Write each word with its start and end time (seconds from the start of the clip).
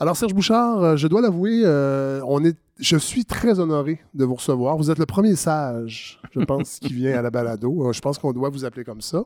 Alors, 0.00 0.16
Serge 0.16 0.32
Bouchard, 0.32 0.82
euh, 0.82 0.96
je 0.96 1.08
dois 1.08 1.20
l'avouer, 1.20 1.62
euh, 1.64 2.20
on 2.24 2.44
est, 2.44 2.56
je 2.78 2.96
suis 2.96 3.24
très 3.24 3.58
honoré 3.58 4.00
de 4.14 4.24
vous 4.24 4.36
recevoir. 4.36 4.76
Vous 4.76 4.92
êtes 4.92 4.98
le 4.98 5.06
premier 5.06 5.34
sage, 5.34 6.20
je 6.32 6.38
pense, 6.40 6.78
qui 6.78 6.92
vient 6.94 7.18
à 7.18 7.22
la 7.22 7.30
balado. 7.30 7.88
Euh, 7.88 7.92
Je 7.92 8.00
pense 8.00 8.16
qu'on 8.18 8.32
doit 8.32 8.48
vous 8.48 8.64
appeler 8.64 8.84
comme 8.84 9.00
ça. 9.00 9.24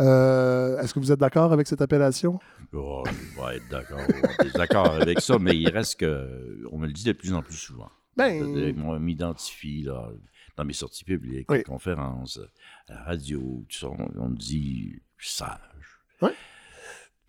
Euh, 0.00 0.80
Est-ce 0.80 0.92
que 0.92 0.98
vous 0.98 1.12
êtes 1.12 1.20
d'accord 1.20 1.52
avec 1.52 1.68
cette 1.68 1.80
appellation? 1.82 2.40
Oh, 2.72 3.04
on 3.38 3.40
va 3.42 3.54
être 3.54 3.68
d'accord. 3.70 4.00
D'accord 4.56 4.90
avec 4.94 5.20
ça, 5.20 5.38
mais 5.38 5.56
il 5.56 5.68
reste 5.68 6.00
que. 6.00 6.64
On 6.72 6.78
me 6.78 6.86
le 6.86 6.92
dit 6.92 7.04
de 7.04 7.12
plus 7.12 7.32
en 7.32 7.42
plus 7.42 7.54
souvent. 7.56 7.88
Ben, 8.16 8.74
on 8.84 8.98
m'identifie 8.98 9.82
là, 9.82 10.10
dans 10.56 10.64
mes 10.64 10.72
sorties 10.72 11.04
publiques, 11.04 11.48
Oui. 11.48 11.62
conférences, 11.62 12.40
à 12.88 12.94
la 12.94 13.02
radio, 13.04 13.64
tout 13.68 13.78
ça. 13.78 13.86
On, 14.18 14.28
me 14.30 14.36
dit 14.36 15.00
sage. 15.20 15.60
Ouais. 16.20 16.34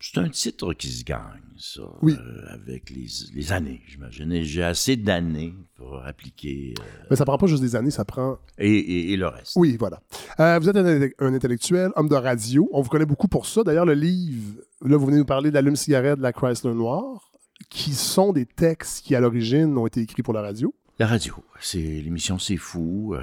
C'est 0.02 0.18
un 0.18 0.28
titre 0.30 0.72
qui 0.72 0.88
se 0.88 1.04
gagne, 1.04 1.42
ça, 1.58 1.82
Oui. 2.00 2.16
euh, 2.18 2.54
avec 2.54 2.88
les, 2.88 3.06
les 3.34 3.52
années, 3.52 3.82
j'imagine. 3.86 4.42
J'ai 4.42 4.62
assez 4.62 4.96
d'années 4.96 5.54
pour 5.74 6.02
appliquer 6.06 6.72
euh, 6.80 6.82
mais 7.10 7.16
ça 7.16 7.26
prend 7.26 7.36
pas 7.36 7.46
juste 7.46 7.60
des 7.62 7.76
années, 7.76 7.90
ça 7.90 8.06
prend 8.06 8.38
et, 8.56 8.70
et- 8.72 9.12
et 9.12 9.16
le 9.18 9.28
reste. 9.28 9.52
Oui, 9.56 9.76
voilà. 9.78 10.00
Euh, 10.40 10.58
vous 10.58 10.70
êtes 10.70 10.76
un, 10.76 11.26
un 11.26 11.34
intellectuel, 11.34 11.90
homme 11.96 12.08
de 12.08 12.14
radio. 12.14 12.66
On 12.72 12.80
vous 12.80 12.88
connaît 12.88 13.04
beaucoup 13.04 13.28
pour 13.28 13.44
ça. 13.46 13.62
D'ailleurs, 13.62 13.84
le 13.84 13.92
livre, 13.92 14.62
là, 14.82 14.96
vous 14.96 15.04
venez 15.04 15.18
nous 15.18 15.26
parler 15.26 15.50
de 15.50 15.54
l'allume-cigarette 15.54 16.16
de 16.16 16.22
la 16.22 16.32
Chrysler 16.32 16.72
Noire, 16.72 17.30
qui 17.68 17.92
sont 17.92 18.32
des 18.32 18.46
textes 18.46 19.04
qui, 19.04 19.14
à 19.14 19.20
l'origine, 19.20 19.76
ont 19.76 19.86
été 19.86 20.00
écrits 20.00 20.22
pour 20.22 20.32
la 20.32 20.40
radio. 20.40 20.74
La 20.98 21.06
radio, 21.06 21.34
c'est 21.60 21.78
l'émission 21.78 22.38
C'est 22.38 22.56
fou. 22.56 23.14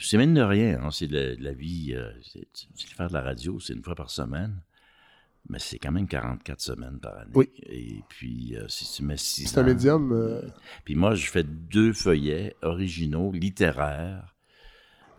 c'est 0.00 0.16
même 0.18 0.34
de 0.34 0.42
rien, 0.42 0.80
hein, 0.82 0.90
c'est 0.90 1.06
de, 1.06 1.14
la- 1.16 1.36
de 1.36 1.42
la 1.44 1.52
vie. 1.52 1.94
c'est 2.22 2.88
faire 2.96 3.08
de 3.08 3.14
la 3.14 3.22
radio, 3.22 3.60
c'est 3.60 3.74
une 3.74 3.82
fois 3.84 3.94
par 3.94 4.10
semaine. 4.10 4.60
Mais 5.48 5.58
c'est 5.60 5.78
quand 5.78 5.92
même 5.92 6.06
44 6.08 6.60
semaines 6.60 6.98
par 7.00 7.16
année. 7.18 7.30
Oui. 7.34 7.48
Et 7.68 8.02
puis, 8.08 8.56
euh, 8.56 8.66
si 8.68 8.90
tu 8.92 9.04
mets 9.04 9.16
six 9.16 9.46
C'est 9.46 9.58
un 9.58 9.62
médium. 9.62 10.12
euh, 10.12 10.42
Puis 10.84 10.94
moi, 10.96 11.14
je 11.14 11.26
fais 11.30 11.44
deux 11.44 11.92
feuillets 11.92 12.56
originaux, 12.62 13.30
littéraires, 13.32 14.34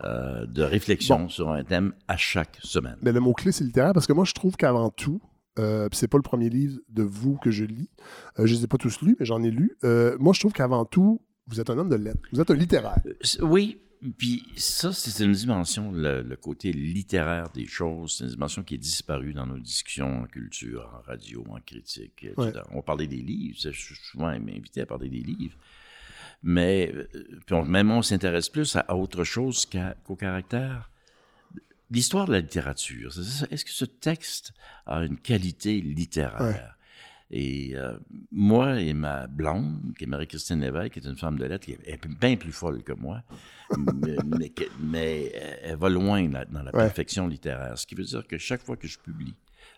euh, 0.04 0.46
de 0.46 0.62
réflexion 0.62 1.28
sur 1.28 1.50
un 1.50 1.64
thème 1.64 1.92
à 2.06 2.16
chaque 2.16 2.58
semaine. 2.62 2.96
mais 3.02 3.12
le 3.12 3.20
mot-clé, 3.20 3.52
c'est 3.52 3.64
littéraire, 3.64 3.92
parce 3.94 4.06
que 4.06 4.12
moi, 4.12 4.24
je 4.24 4.32
trouve 4.34 4.54
qu'avant 4.56 4.90
tout, 4.90 5.20
euh, 5.58 5.88
c'est 5.92 6.06
pas 6.08 6.18
le 6.18 6.22
premier 6.22 6.50
livre 6.50 6.78
de 6.88 7.02
vous 7.02 7.36
que 7.38 7.50
je 7.50 7.64
lis. 7.64 7.90
Euh, 8.38 8.46
je 8.46 8.54
les 8.54 8.64
ai 8.64 8.66
pas 8.68 8.76
tous 8.76 9.00
lus, 9.02 9.16
mais 9.18 9.26
j'en 9.26 9.42
ai 9.42 9.50
lu. 9.50 9.76
Euh, 9.82 10.16
moi, 10.20 10.32
je 10.34 10.40
trouve 10.40 10.52
qu'avant 10.52 10.84
tout, 10.84 11.20
vous 11.48 11.58
êtes 11.60 11.68
un 11.70 11.78
homme 11.78 11.88
de 11.88 11.96
lettres. 11.96 12.20
Vous 12.32 12.40
êtes 12.40 12.50
un 12.50 12.54
littéraire. 12.54 13.00
Euh, 13.06 13.44
Oui, 13.44 13.80
puis 14.16 14.44
ça, 14.56 14.92
c'est 14.92 15.24
une 15.24 15.32
dimension, 15.32 15.90
le, 15.92 16.22
le 16.22 16.36
côté 16.36 16.72
littéraire 16.72 17.50
des 17.50 17.66
choses, 17.66 18.16
c'est 18.18 18.24
une 18.24 18.30
dimension 18.30 18.62
qui 18.62 18.74
est 18.74 18.78
disparue 18.78 19.32
dans 19.32 19.46
nos 19.46 19.58
discussions 19.58 20.22
en 20.22 20.26
culture, 20.26 20.88
en 20.94 21.00
radio, 21.06 21.44
en 21.50 21.60
critique, 21.60 22.24
etc. 22.24 22.36
Ouais. 22.36 22.52
On 22.72 22.82
parlait 22.82 23.06
des 23.08 23.16
livres, 23.22 23.58
je 23.60 23.70
suis 23.70 23.96
souvent 23.96 24.28
invité 24.28 24.82
à 24.82 24.86
parler 24.86 25.08
des 25.08 25.20
livres, 25.20 25.56
mais 26.42 26.92
euh, 26.94 27.08
puis 27.46 27.54
on- 27.54 27.64
même 27.64 27.90
on 27.90 28.02
s'intéresse 28.02 28.48
plus 28.48 28.76
à, 28.76 28.94
autre 28.94 29.24
chose 29.24 29.66
qu'au 30.04 30.16
caractère. 30.16 30.90
L'histoire 31.90 32.26
de 32.26 32.32
la 32.32 32.40
littérature, 32.40 33.10
est-ce 33.50 33.64
que 33.64 33.70
ce 33.70 33.86
texte 33.86 34.52
a 34.86 35.02
une 35.04 35.16
qualité 35.18 35.80
littéraire? 35.80 36.76
Et 37.30 37.72
euh, 37.76 37.98
moi 38.32 38.80
et 38.80 38.94
ma 38.94 39.26
blonde, 39.26 39.92
qui 39.98 40.04
est 40.04 40.06
Marie-Christine 40.06 40.60
Lévesque, 40.60 40.92
qui 40.94 40.98
est 41.00 41.04
une 41.10 41.16
femme 41.18 41.38
de 41.38 41.44
lettres, 41.44 41.66
qui 41.66 41.72
est 41.72 42.06
bien 42.20 42.36
plus 42.36 42.52
folle 42.52 42.82
que 42.82 42.92
moi, 42.94 43.22
mais, 43.76 44.16
mais 44.80 45.32
elle 45.62 45.76
va 45.76 45.88
loin 45.90 46.26
là, 46.30 46.44
dans 46.46 46.62
la 46.62 46.74
Ouais. 46.74 46.84
perfection 46.84 47.26
littéraire. 47.28 47.76
Ce 47.78 47.86
qui 47.86 47.94
veut 47.94 48.04
dire 48.04 48.26
que 48.26 48.38
chaque 48.38 48.62
fois 48.62 48.76
que 48.78 48.88
je 48.88 48.98
publie 48.98 49.34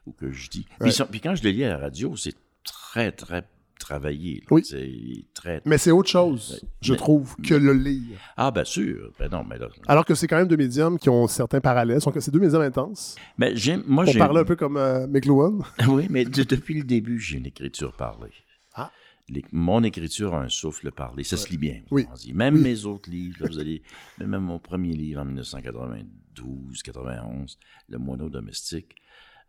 ou 0.07 0.13
que 0.13 0.31
je 0.31 0.49
dis... 0.49 0.67
Ouais. 0.81 0.87
Puis, 0.87 0.93
ça- 0.93 1.07
puis 1.07 1.21
quand 1.21 1.35
je 1.35 1.43
le 1.43 1.51
lis 1.51 1.65
à 1.65 1.71
la 1.71 1.79
radio, 1.79 2.15
c'est 2.17 2.37
très, 2.63 3.11
très 3.11 3.43
travaillé. 3.81 4.37
là. 4.37 4.47
Oui. 4.53 4.63
C'est 4.65 5.25
très... 5.35 5.61
Mais 5.65 5.77
c'est 5.79 5.91
autre 5.91 6.09
chose, 6.09 6.65
je 6.81 6.93
Mais- 6.93 6.99
trouve, 6.99 7.35
que 7.37 7.55
le 7.55 7.73
lire. 7.73 8.17
Ah, 8.37 8.51
bien 8.53 8.65
sûr. 8.65 9.11
Ben 9.19 9.29
non, 9.29 9.43
mais 9.43 9.59
là... 9.59 9.69
Alors 9.89 10.05
que 10.05 10.15
c'est 10.15 10.29
quand 10.29 10.37
même 10.37 10.47
deux 10.47 10.57
médiums 10.57 10.99
qui 10.99 11.09
ont 11.09 11.27
certains 11.27 11.61
parallèles. 11.61 12.01
Sont- 12.01 12.13
C'est 12.21 12.31
deux 12.31 12.39
médiums 12.39 12.63
intenses. 12.63 13.17
Mais 13.39 13.57
j'aime... 13.57 13.83
Moi, 13.87 14.05
On 14.07 14.13
parle 14.15 14.39
un 14.39 14.45
peu 14.45 14.55
comme 14.57 14.77
euh, 14.77 15.07
McLuhan. 15.09 15.59
Oui, 15.89 16.07
mais 16.11 16.25
de- 16.25 16.45
depuis 16.45 16.75
le 16.75 16.85
début, 16.85 17.19
j'ai 17.19 17.39
une 17.39 17.47
écriture 17.47 17.93
parlée. 17.95 18.31
Ah. 18.75 18.93
Les- 19.29 19.45
mon 19.53 19.83
écriture 19.83 20.35
a 20.35 20.43
un 20.43 20.49
souffle 20.49 20.91
parlé. 20.93 21.25
Ça 21.25 21.37
se 21.37 21.49
lit 21.51 21.59
bien. 21.59 21.81
Oui. 21.91 22.07
dit. 22.17 22.33
Même 22.33 22.55
Oui. 22.57 22.63
mes 22.63 22.85
autres 22.85 23.11
livres, 23.11 23.39
là, 23.41 23.49
vous 23.51 23.59
allez, 23.59 23.83
même 24.19 24.37
mon 24.39 24.59
premier 24.59 24.93
livre 24.95 25.21
en 25.23 25.25
1992, 25.25 26.83
91, 26.83 27.59
Le 27.89 27.99
moineau 27.99 28.29
domestique, 28.29 28.95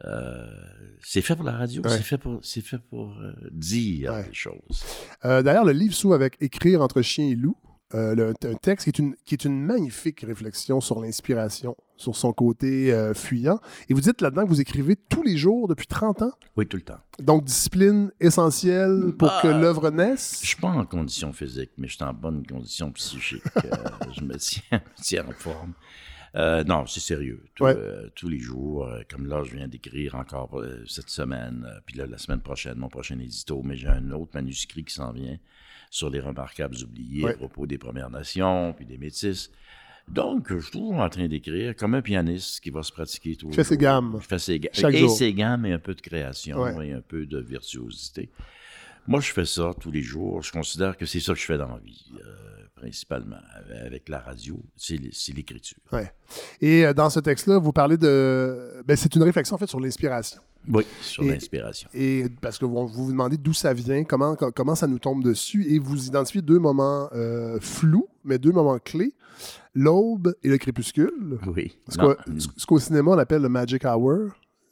euh, 0.06 0.46
c'est 1.04 1.22
fait 1.22 1.36
pour 1.36 1.46
la 1.46 1.54
radio, 1.54 1.82
Ouais. 1.84 1.90
c'est 1.90 2.04
fait 2.04 2.18
pour, 2.18 2.40
c'est 2.44 2.62
fait 2.62 2.80
pour 2.90 3.12
euh, 3.20 3.34
dire 3.52 4.14
Ouais. 4.14 4.24
des 4.28 4.34
choses. 4.34 4.84
Euh, 5.26 5.42
D'ailleurs, 5.42 5.66
le 5.66 5.74
livre 5.74 5.94
s'ouvre 5.94 6.16
avec 6.16 6.38
Écrire 6.42 6.82
entre 6.82 7.02
chien 7.02 7.26
et 7.28 7.36
loup. 7.36 7.56
Le- 7.94 8.34
un 8.46 8.54
texte 8.54 8.86
qui 8.86 8.90
est, 8.90 9.00
une, 9.00 9.16
qui 9.26 9.36
est 9.36 9.44
une 9.44 9.60
magnifique 9.62 10.22
réflexion 10.22 10.80
sur 10.80 11.02
l'inspiration, 11.02 11.76
sur 11.98 12.16
son 12.16 12.32
côté 12.32 12.96
fuyant. 13.14 13.60
Et 13.90 13.94
vous 13.94 14.00
dites 14.00 14.22
là-dedans 14.22 14.44
que 14.44 14.48
vous 14.48 14.62
écrivez 14.62 14.96
tous 14.96 15.24
les 15.24 15.36
jours 15.36 15.68
depuis 15.68 15.88
30 15.88 16.22
ans? 16.22 16.32
Oui, 16.56 16.66
tout 16.66 16.78
le 16.78 16.84
temps. 16.84 17.00
Donc, 17.20 17.44
discipline 17.44 18.10
essentielle 18.22 19.12
pour 19.20 19.30
que 19.42 19.48
Bah, 19.50 19.58
l'œuvre 19.60 19.90
Je 19.92 19.96
naisse. 19.98 20.38
suis 20.40 20.56
pas 20.56 20.70
en 20.70 20.86
condition 20.86 21.34
physique, 21.34 21.72
mais 21.78 21.90
je 21.90 21.96
suis 21.96 22.04
en 22.06 22.14
bonne 22.14 22.48
condition 22.48 22.94
psychique. 22.94 23.44
Je 24.18 24.22
me 24.24 24.38
tiens, 24.38 24.62
me 24.72 25.02
tiens 25.04 25.26
en 25.28 25.32
forme. 25.34 25.74
Euh, 26.36 26.64
non, 26.64 26.86
c'est 26.86 27.00
sérieux. 27.02 27.44
Tout- 27.56 27.66
Ouais. 27.66 27.76
euh, 27.76 28.08
tous 28.16 28.30
les 28.30 28.40
jours, 28.40 28.86
euh, 28.88 29.02
comme 29.10 29.28
là, 29.28 29.44
je 29.44 29.54
viens 29.56 29.68
d'écrire 29.68 30.16
encore 30.16 30.64
cette 30.88 31.10
semaine, 31.10 31.68
puis 31.86 31.98
là, 31.98 32.06
la 32.08 32.18
semaine 32.18 32.40
prochaine, 32.40 32.78
mon 32.78 32.88
prochain 32.90 33.20
édito, 33.20 33.62
mais 33.64 33.76
j'ai 33.76 33.88
un 33.88 34.12
autre 34.12 34.32
manuscrit 34.34 34.84
qui 34.86 34.94
s'en 34.94 35.12
vient 35.12 35.38
sur 35.90 36.10
les 36.10 36.22
remarquables 36.22 36.78
oubliés 36.84 37.26
Ouais. 37.26 37.32
à 37.32 37.38
propos 37.38 37.66
des 37.68 37.78
Premières 37.78 38.10
Nations, 38.10 38.72
puis 38.74 38.86
des 38.86 38.98
Métis. 38.98 39.52
Donc, 40.08 40.52
je 40.54 40.60
suis 40.60 40.72
toujours 40.72 40.96
en 40.96 41.10
train 41.10 41.28
d'écrire 41.28 41.76
comme 41.76 41.94
un 41.96 42.02
pianiste 42.02 42.62
qui 42.62 42.70
va 42.70 42.82
se 42.82 42.92
pratiquer 42.92 43.36
tout 43.36 43.50
Qui 43.50 43.56
fait 43.58 43.64
ses 43.66 43.78
gammes. 43.78 44.18
Je 44.22 44.28
fais 44.28 44.40
ses 44.40 44.60
gammes. 44.60 44.94
Et 44.94 44.98
jour. 45.00 45.10
ses 45.16 45.34
gammes 45.34 45.66
et 45.66 45.74
un 45.74 45.80
peu 45.80 45.94
de 45.94 46.02
création 46.02 46.60
Ouais. 46.62 46.88
et 46.88 46.94
un 46.94 47.02
peu 47.02 47.26
de 47.26 47.40
virtuosité. 47.40 48.30
Moi, 49.08 49.20
je 49.20 49.32
fais 49.32 49.46
ça 49.46 49.74
tous 49.80 49.92
les 49.92 50.02
jours. 50.04 50.42
Je 50.42 50.52
considère 50.52 50.96
que 50.98 51.06
c'est 51.06 51.20
ça 51.20 51.34
que 51.34 51.40
je 51.40 51.46
fais 51.46 51.58
dans 51.58 51.68
la 51.68 51.80
vie, 51.80 52.12
euh, 52.20 52.64
principalement, 52.76 53.38
avec 53.86 54.08
la 54.10 54.20
radio. 54.20 54.60
C'est 54.78 54.98
l'écriture. 55.34 55.78
Et 56.62 56.86
euh, 56.86 56.94
dans 56.94 57.10
ce 57.10 57.20
texte-là, 57.20 57.58
vous 57.58 57.74
parlez 57.74 57.98
de. 57.98 58.82
Ben, 58.86 58.96
c'est 58.96 59.14
une 59.16 59.24
réflexion 59.24 59.56
en 59.56 59.60
fait 59.60 59.68
sur 59.68 59.80
l'inspiration. 59.80 60.40
Oui, 60.68 60.84
sur 61.02 61.24
l'inspiration. 61.24 61.90
Et 61.94 62.26
parce 62.40 62.60
que 62.60 62.66
vous 62.66 62.88
vous, 62.88 63.06
vous 63.06 63.12
demandez 63.12 63.38
d'où 63.38 63.54
ça 63.54 63.74
vient, 63.74 64.04
comment, 64.04 64.36
co- 64.36 64.52
comment 64.52 64.76
ça 64.76 64.86
nous 64.86 65.00
tombe 65.00 65.24
dessus, 65.24 65.66
et 65.74 65.80
vous 65.80 66.06
identifiez 66.06 66.44
deux 66.44 66.60
moments 66.60 67.10
euh, 67.14 67.58
flous, 67.60 68.08
mais 68.24 68.38
deux 68.38 68.52
moments 68.52 68.78
clés 68.78 69.16
l'aube 69.74 70.36
et 70.44 70.50
le 70.50 70.58
crépuscule. 70.60 71.40
Oui. 71.48 71.76
Qu'au- 71.98 72.16
ce 72.58 72.66
qu'au 72.68 72.78
cinéma 72.78 73.12
on 73.12 73.18
appelle 73.18 73.42
le 73.42 73.50
magic 73.50 73.86
hour, 73.86 74.30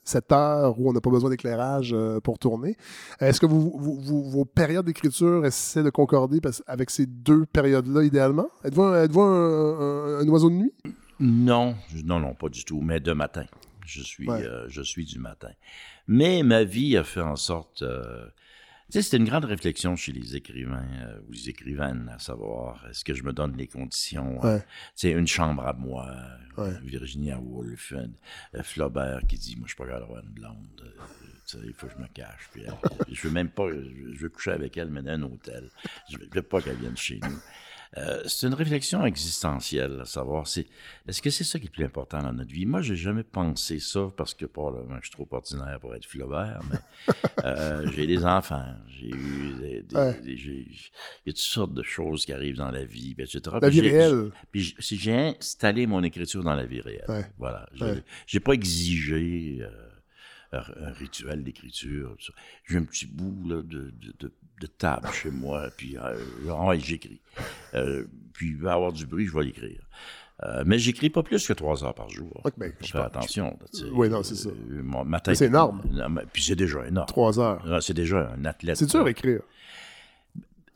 cette 0.10 0.32
heure 0.32 0.80
où 0.80 0.90
on 0.90 0.94
n'a 0.94 1.02
pas 1.02 1.10
besoin 1.10 1.30
d'éclairage 1.30 1.92
euh, 1.94 2.20
pour 2.20 2.40
tourner. 2.40 2.76
Est-ce 3.20 3.40
que 3.40 3.46
vous, 3.46 3.74
vous- 3.78 4.00
vous- 4.00 4.30
vos 4.30 4.46
périodes 4.46 4.86
d'écriture 4.86 5.46
essaient 5.46 5.84
de 5.84 5.90
concorder 5.90 6.40
avec 6.68 6.90
ces 6.90 7.06
deux 7.06 7.46
périodes-là 7.46 8.04
idéalement? 8.04 8.48
Êtes-vous 8.64 8.84
un, 8.84 9.04
êtes-vous 9.04 9.22
un- 9.22 9.80
un- 9.80 10.20
un 10.22 10.28
oiseau 10.30 10.50
de 10.50 10.56
nuit? 10.56 10.74
Non, 11.20 11.76
non, 12.06 12.20
non, 12.20 12.34
pas 12.34 12.50
du 12.50 12.64
tout, 12.66 12.82
mais 12.82 13.00
de 13.00 13.14
matin. 13.14 13.46
Je 13.86 14.02
suis, 14.02 14.28
Ouais. 14.30 14.44
euh, 14.44 14.66
je 14.68 14.82
suis 14.82 15.06
du 15.06 15.20
matin. 15.20 15.50
Mais 16.08 16.44
ma 16.44 16.64
vie 16.64 16.96
a 16.98 17.04
fait 17.04 17.22
en 17.22 17.36
sorte... 17.36 17.82
euh, 17.82 18.26
tu 18.90 18.94
sais, 18.94 19.02
c'était 19.04 19.18
une 19.18 19.26
grande 19.30 19.46
réflexion 19.46 19.96
chez 19.96 20.12
les 20.12 20.36
écrivains 20.36 20.88
euh, 21.04 21.20
ou 21.28 21.32
les 21.32 21.50
écrivaines, 21.50 22.10
à 22.14 22.20
savoir, 22.20 22.86
est-ce 22.90 23.04
que 23.06 23.14
je 23.14 23.24
me 23.24 23.32
donne 23.34 23.56
les 23.56 23.68
conditions? 23.68 24.44
euh, 24.44 24.56
Ouais. 24.56 24.60
tu 24.60 24.66
sais, 24.96 25.12
une 25.12 25.28
chambre 25.28 25.66
à 25.68 25.74
moi, 25.74 26.08
euh, 26.10 26.64
Ouais. 26.64 26.74
Virginia 26.84 27.40
Woolf, 27.40 27.94
euh, 27.94 28.64
Flaubert 28.64 29.22
qui 29.28 29.38
dit, 29.38 29.56
moi, 29.56 29.66
je 29.68 29.74
suis 29.74 29.78
pas 29.78 29.86
capable 29.86 30.02
d'avoir 30.08 30.24
une 30.24 30.32
blonde. 30.32 30.94
il 31.64 31.74
faut 31.74 31.88
que 31.88 31.94
je 31.98 32.02
me 32.02 32.08
cache. 32.08 32.50
Puis, 32.52 32.64
je 33.12 33.22
veux 33.28 33.34
même 33.34 33.50
pas, 33.50 33.70
je, 33.70 34.18
veux 34.20 34.30
coucher 34.30 34.52
avec 34.52 34.76
elle, 34.78 34.90
mais 34.90 35.02
dans 35.02 35.12
un 35.12 35.22
hôtel. 35.24 35.70
Je 36.10 36.18
veux 36.32 36.42
pas 36.42 36.62
qu'elle 36.62 36.78
vienne 36.78 36.98
chez 36.98 37.20
nous. 37.24 37.40
Euh, 37.98 38.22
c'est 38.28 38.46
une 38.46 38.54
réflexion 38.54 39.04
existentielle, 39.04 40.00
à 40.02 40.06
savoir, 40.06 40.46
c'est 40.48 40.68
est-ce 41.08 41.24
que 41.24 41.32
c'est 41.32 41.44
ça 41.44 41.58
qui 41.58 41.66
est 41.66 41.70
le 41.70 41.74
plus 41.74 41.86
important 41.86 42.20
dans 42.22 42.32
notre 42.34 42.52
vie? 42.52 42.68
Moi, 42.68 42.82
j'ai 42.84 42.96
jamais 42.96 43.24
pensé 43.24 43.80
ça 43.80 44.10
parce 44.16 44.36
que 44.36 44.46
probablement 44.46 44.98
je 45.02 45.08
suis 45.08 45.12
trop 45.16 45.28
ordinaire 45.32 45.80
pour 45.80 45.96
être 45.96 46.06
Flaubert, 46.06 46.62
mais 46.70 46.78
euh, 47.46 47.90
j'ai 47.96 48.06
des 48.06 48.24
enfants, 48.26 48.76
j'ai 48.90 49.08
eu 49.10 49.54
des, 49.60 49.82
des- 49.82 49.96
Ouais. 49.96 50.22
des- 50.22 50.38
j'ai- 50.38 50.68
il 50.70 51.26
y 51.26 51.30
a 51.30 51.34
toutes 51.34 51.38
sortes 51.38 51.74
de 51.74 51.82
choses 51.82 52.26
qui 52.26 52.32
arrivent 52.34 52.58
dans 52.58 52.70
la 52.70 52.86
vie, 52.86 53.16
etc. 53.18 53.40
La 53.60 53.60
Puis 53.70 53.82
vie 53.82 53.88
j'ai- 53.90 53.90
réelle. 53.98 54.32
Puis 54.52 54.76
j'ai 54.80 55.14
installé 55.16 55.88
mon 55.88 56.04
écriture 56.04 56.44
dans 56.44 56.54
la 56.56 56.68
vie 56.68 56.82
réelle, 56.82 57.06
Ouais. 57.08 57.26
voilà, 57.40 57.68
j'ai 57.74 57.86
Ouais. 57.86 58.04
j'ai 58.28 58.40
pas 58.40 58.54
exigé 58.54 59.60
euh, 59.62 59.89
un, 60.52 60.92
rituel 60.94 61.44
d'écriture. 61.44 62.16
J'ai 62.68 62.78
un 62.78 62.84
petit 62.84 63.06
bout 63.06 63.48
là, 63.48 63.62
de, 63.62 63.94
de, 64.20 64.68
table 64.68 65.08
chez 65.14 65.32
moi, 65.32 65.70
puis 65.76 65.98
euh, 65.98 66.80
j'écris. 66.80 67.22
Euh, 67.74 68.06
puis 68.34 68.50
il 68.50 68.58
va 68.58 68.72
y 68.72 68.74
avoir 68.74 68.92
du 68.92 69.06
bruit, 69.06 69.28
je 69.28 69.34
vais 69.34 69.44
l'écrire. 69.44 69.82
Euh, 70.44 70.64
mais 70.66 70.80
j'écris 70.80 71.10
pas 71.10 71.22
plus 71.22 71.46
que 71.46 71.54
trois 71.54 71.84
heures 71.84 71.94
par 71.94 72.10
jour. 72.10 72.42
Ben, 72.58 72.72
je 72.82 72.92
pense- 72.94 73.06
attention. 73.06 73.58
là, 73.60 73.68
tu 73.74 73.80
sais. 73.80 73.86
Oui, 73.92 74.08
non, 74.10 74.24
c'est 74.24 74.36
ça. 74.36 74.50
Mon- 74.70 75.04
ma 75.04 75.20
tête- 75.20 75.36
C'est 75.36 75.48
énorme. 75.48 75.82
Non, 75.92 76.08
mais- 76.08 76.24
Puis 76.32 76.44
c'est 76.44 76.56
déjà 76.56 76.88
énorme. 76.88 77.08
Trois 77.08 77.40
heures. 77.40 77.62
Ah, 77.70 77.82
C'est 77.82 77.94
déjà 77.94 78.32
un 78.38 78.46
athlète. 78.46 78.78
C'est 78.78 78.86
dur 78.86 79.06
à 79.06 79.10
écrire. 79.10 79.42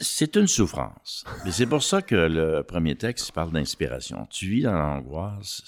C'est 0.04 0.36
une 0.36 0.48
souffrance. 0.48 1.24
Mais 1.46 1.52
c'est 1.52 1.66
pour 1.66 1.82
ça 1.82 2.02
que 2.02 2.14
le 2.16 2.62
premier 2.64 2.96
texte 2.96 3.32
parle 3.32 3.52
d'inspiration. 3.52 4.28
Tu 4.30 4.48
vis 4.48 4.62
dans 4.64 4.74
l'angoisse. 4.74 5.62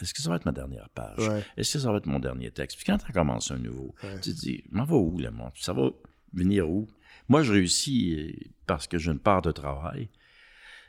Est-ce 0.00 0.12
que 0.14 0.20
ça 0.22 0.30
va 0.30 0.36
être 0.36 0.46
ma 0.46 0.52
dernière 0.52 0.88
page? 0.94 1.18
Ouais. 1.28 1.44
Est-ce 1.56 1.74
que 1.74 1.78
ça 1.78 1.92
va 1.92 1.98
être 1.98 2.06
mon 2.06 2.18
dernier 2.18 2.50
texte? 2.50 2.76
Puis 2.78 2.86
quand 2.86 2.98
tu 2.98 3.12
commences 3.12 3.50
un 3.50 3.58
nouveau, 3.58 3.94
Ouais. 4.02 4.18
tu 4.20 4.34
te 4.34 4.40
dis, 4.40 4.64
m'en 4.70 4.84
va 4.84 4.96
où 4.96 5.18
le 5.18 5.30
monde? 5.30 5.52
Ça 5.54 5.72
va 5.72 5.90
venir 6.32 6.68
où? 6.68 6.88
Moi, 7.28 7.42
je 7.42 7.52
réussis 7.52 8.14
euh, 8.18 8.32
parce 8.66 8.86
que 8.86 8.96
j'ai 8.98 9.10
une 9.12 9.18
part 9.18 9.42
de 9.42 9.52
travail. 9.52 10.08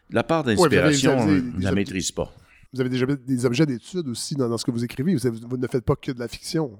La 0.09 0.23
part 0.23 0.43
d'inspiration, 0.43 1.19
je 1.27 1.33
ne 1.57 1.61
la 1.61 1.71
maîtrise 1.71 2.11
pas. 2.11 2.33
Vous 2.73 2.81
avez 2.81 2.89
déjà 2.89 3.05
des 3.05 3.45
objets 3.45 3.65
d'étude 3.65 4.07
aussi 4.07 4.35
dans, 4.35 4.47
dans 4.47 4.57
ce 4.57 4.63
que 4.65 4.71
vous 4.71 4.83
écrivez. 4.83 5.13
Vous, 5.15 5.25
avez- 5.27 5.39
vous 5.39 5.57
ne 5.57 5.67
faites 5.67 5.83
pas 5.83 5.95
que 5.95 6.11
de 6.11 6.19
la 6.19 6.27
fiction. 6.27 6.79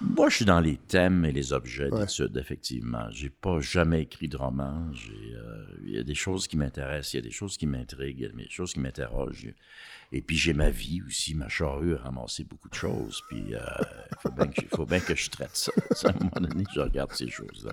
Moi, 0.00 0.28
je 0.28 0.36
suis 0.36 0.44
dans 0.44 0.60
les 0.60 0.76
thèmes 0.76 1.24
et 1.24 1.32
les 1.32 1.52
objets 1.52 1.90
Ouais. 1.90 2.00
d'étude, 2.00 2.36
effectivement. 2.36 3.06
J'ai 3.10 3.30
pas 3.30 3.60
jamais 3.60 4.02
écrit 4.02 4.28
de 4.28 4.36
roman. 4.36 4.90
Euh, 5.10 5.64
Il 5.86 5.90
y 5.94 5.98
a 5.98 6.02
des 6.02 6.14
choses 6.14 6.46
qui 6.48 6.56
m'intéressent, 6.56 7.14
il 7.14 7.16
y 7.18 7.20
a 7.20 7.22
des 7.22 7.30
choses 7.30 7.56
qui 7.56 7.66
m'intriguent, 7.66 8.18
il 8.18 8.22
y 8.22 8.26
a 8.26 8.28
des 8.44 8.50
choses 8.50 8.72
qui 8.72 8.80
m'interrogent. 8.80 9.48
Et 10.12 10.20
puis, 10.20 10.36
j'ai 10.36 10.52
ma 10.52 10.70
vie 10.70 11.02
aussi, 11.06 11.34
ma 11.34 11.48
charrue 11.48 11.94
a 11.94 11.98
ramassé 11.98 12.44
beaucoup 12.44 12.68
de 12.68 12.74
choses. 12.74 13.22
Puis, 13.28 13.44
il 13.48 13.60
faut, 14.20 14.30
bien 14.30 14.46
que, 14.48 14.60
faut 14.76 14.86
bien 14.86 15.00
que 15.00 15.14
je 15.14 15.30
traite 15.30 15.54
ça. 15.56 15.72
À 16.04 16.10
un 16.10 16.18
moment 16.18 16.48
donné, 16.48 16.64
je 16.74 16.80
regarde 16.80 17.12
ces 17.12 17.28
choses-là. 17.28 17.72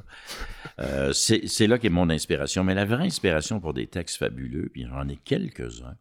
Euh, 0.79 1.13
c'est 1.13 1.47
c'est 1.47 1.67
là 1.67 1.77
qu'est 1.79 1.89
mon 1.89 2.09
inspiration. 2.09 2.63
Mais 2.63 2.75
la 2.75 2.85
vraie 2.85 3.05
inspiration 3.05 3.59
pour 3.59 3.73
des 3.73 3.87
textes 3.87 4.17
fabuleux, 4.17 4.69
puis 4.71 4.85
j'en 4.87 5.07
ai 5.09 5.17
quelques-uns 5.17 5.95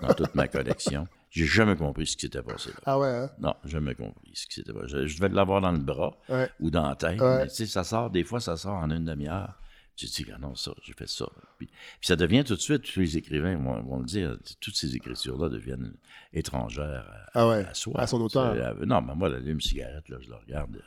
dans 0.00 0.14
toute 0.14 0.34
ma 0.34 0.48
collection, 0.48 1.06
j'ai 1.34 1.46
jamais 1.46 1.74
compris 1.76 2.06
ce 2.06 2.16
qui 2.16 2.26
s'était 2.26 2.42
passé 2.42 2.68
là. 2.70 2.76
Ah 2.86 2.98
ouais, 2.98 3.08
hein? 3.08 3.30
Non, 3.40 3.54
jamais 3.64 3.94
compris 3.94 4.30
ce 4.34 4.46
qui 4.46 4.54
s'était 4.54 4.72
passé. 4.72 4.86
Je, 4.88 5.06
je 5.06 5.16
devais 5.18 5.34
l'avoir 5.34 5.60
dans 5.62 5.72
le 5.72 5.78
bras 5.78 6.14
Ouais. 6.28 6.48
ou 6.60 6.70
dans 6.70 6.86
la 6.88 6.94
tête. 6.94 7.20
Ouais. 7.20 7.38
mais 7.38 7.48
tu 7.48 7.54
sais, 7.54 7.66
ça 7.66 7.82
sort, 7.84 8.10
des 8.10 8.22
fois, 8.22 8.38
ça 8.38 8.56
sort 8.56 8.74
en 8.76 8.90
une 8.90 9.04
demi-heure. 9.06 9.58
Tu 9.96 10.06
te 10.06 10.14
dis, 10.22 10.26
ah 10.34 10.38
non, 10.38 10.54
ça, 10.54 10.72
j'ai 10.82 10.94
fait 10.94 11.08
ça. 11.08 11.26
Puis, 11.58 11.66
puis 11.66 11.74
ça 12.06 12.16
devient 12.16 12.44
tout 12.44 12.54
de 12.54 12.60
suite, 12.60 12.82
tous 12.82 13.00
les 13.00 13.16
écrivains 13.18 13.56
vont, 13.56 13.82
vont 13.82 13.98
le 13.98 14.06
dire, 14.06 14.36
toutes 14.60 14.74
ces 14.76 14.94
écritures-là 14.96 15.48
deviennent 15.50 15.92
étrangères 16.32 17.04
à, 17.34 17.40
Ah 17.40 17.48
ouais, 17.48 17.64
à 17.66 17.74
soi. 17.74 18.00
à 18.00 18.06
son 18.06 18.20
auteur. 18.22 18.54
Non, 18.86 19.00
mais 19.02 19.14
moi, 19.14 19.28
l'allume-cigarette, 19.28 20.08
là, 20.08 20.16
je 20.20 20.28
le 20.30 20.36
regarde, 20.36 20.80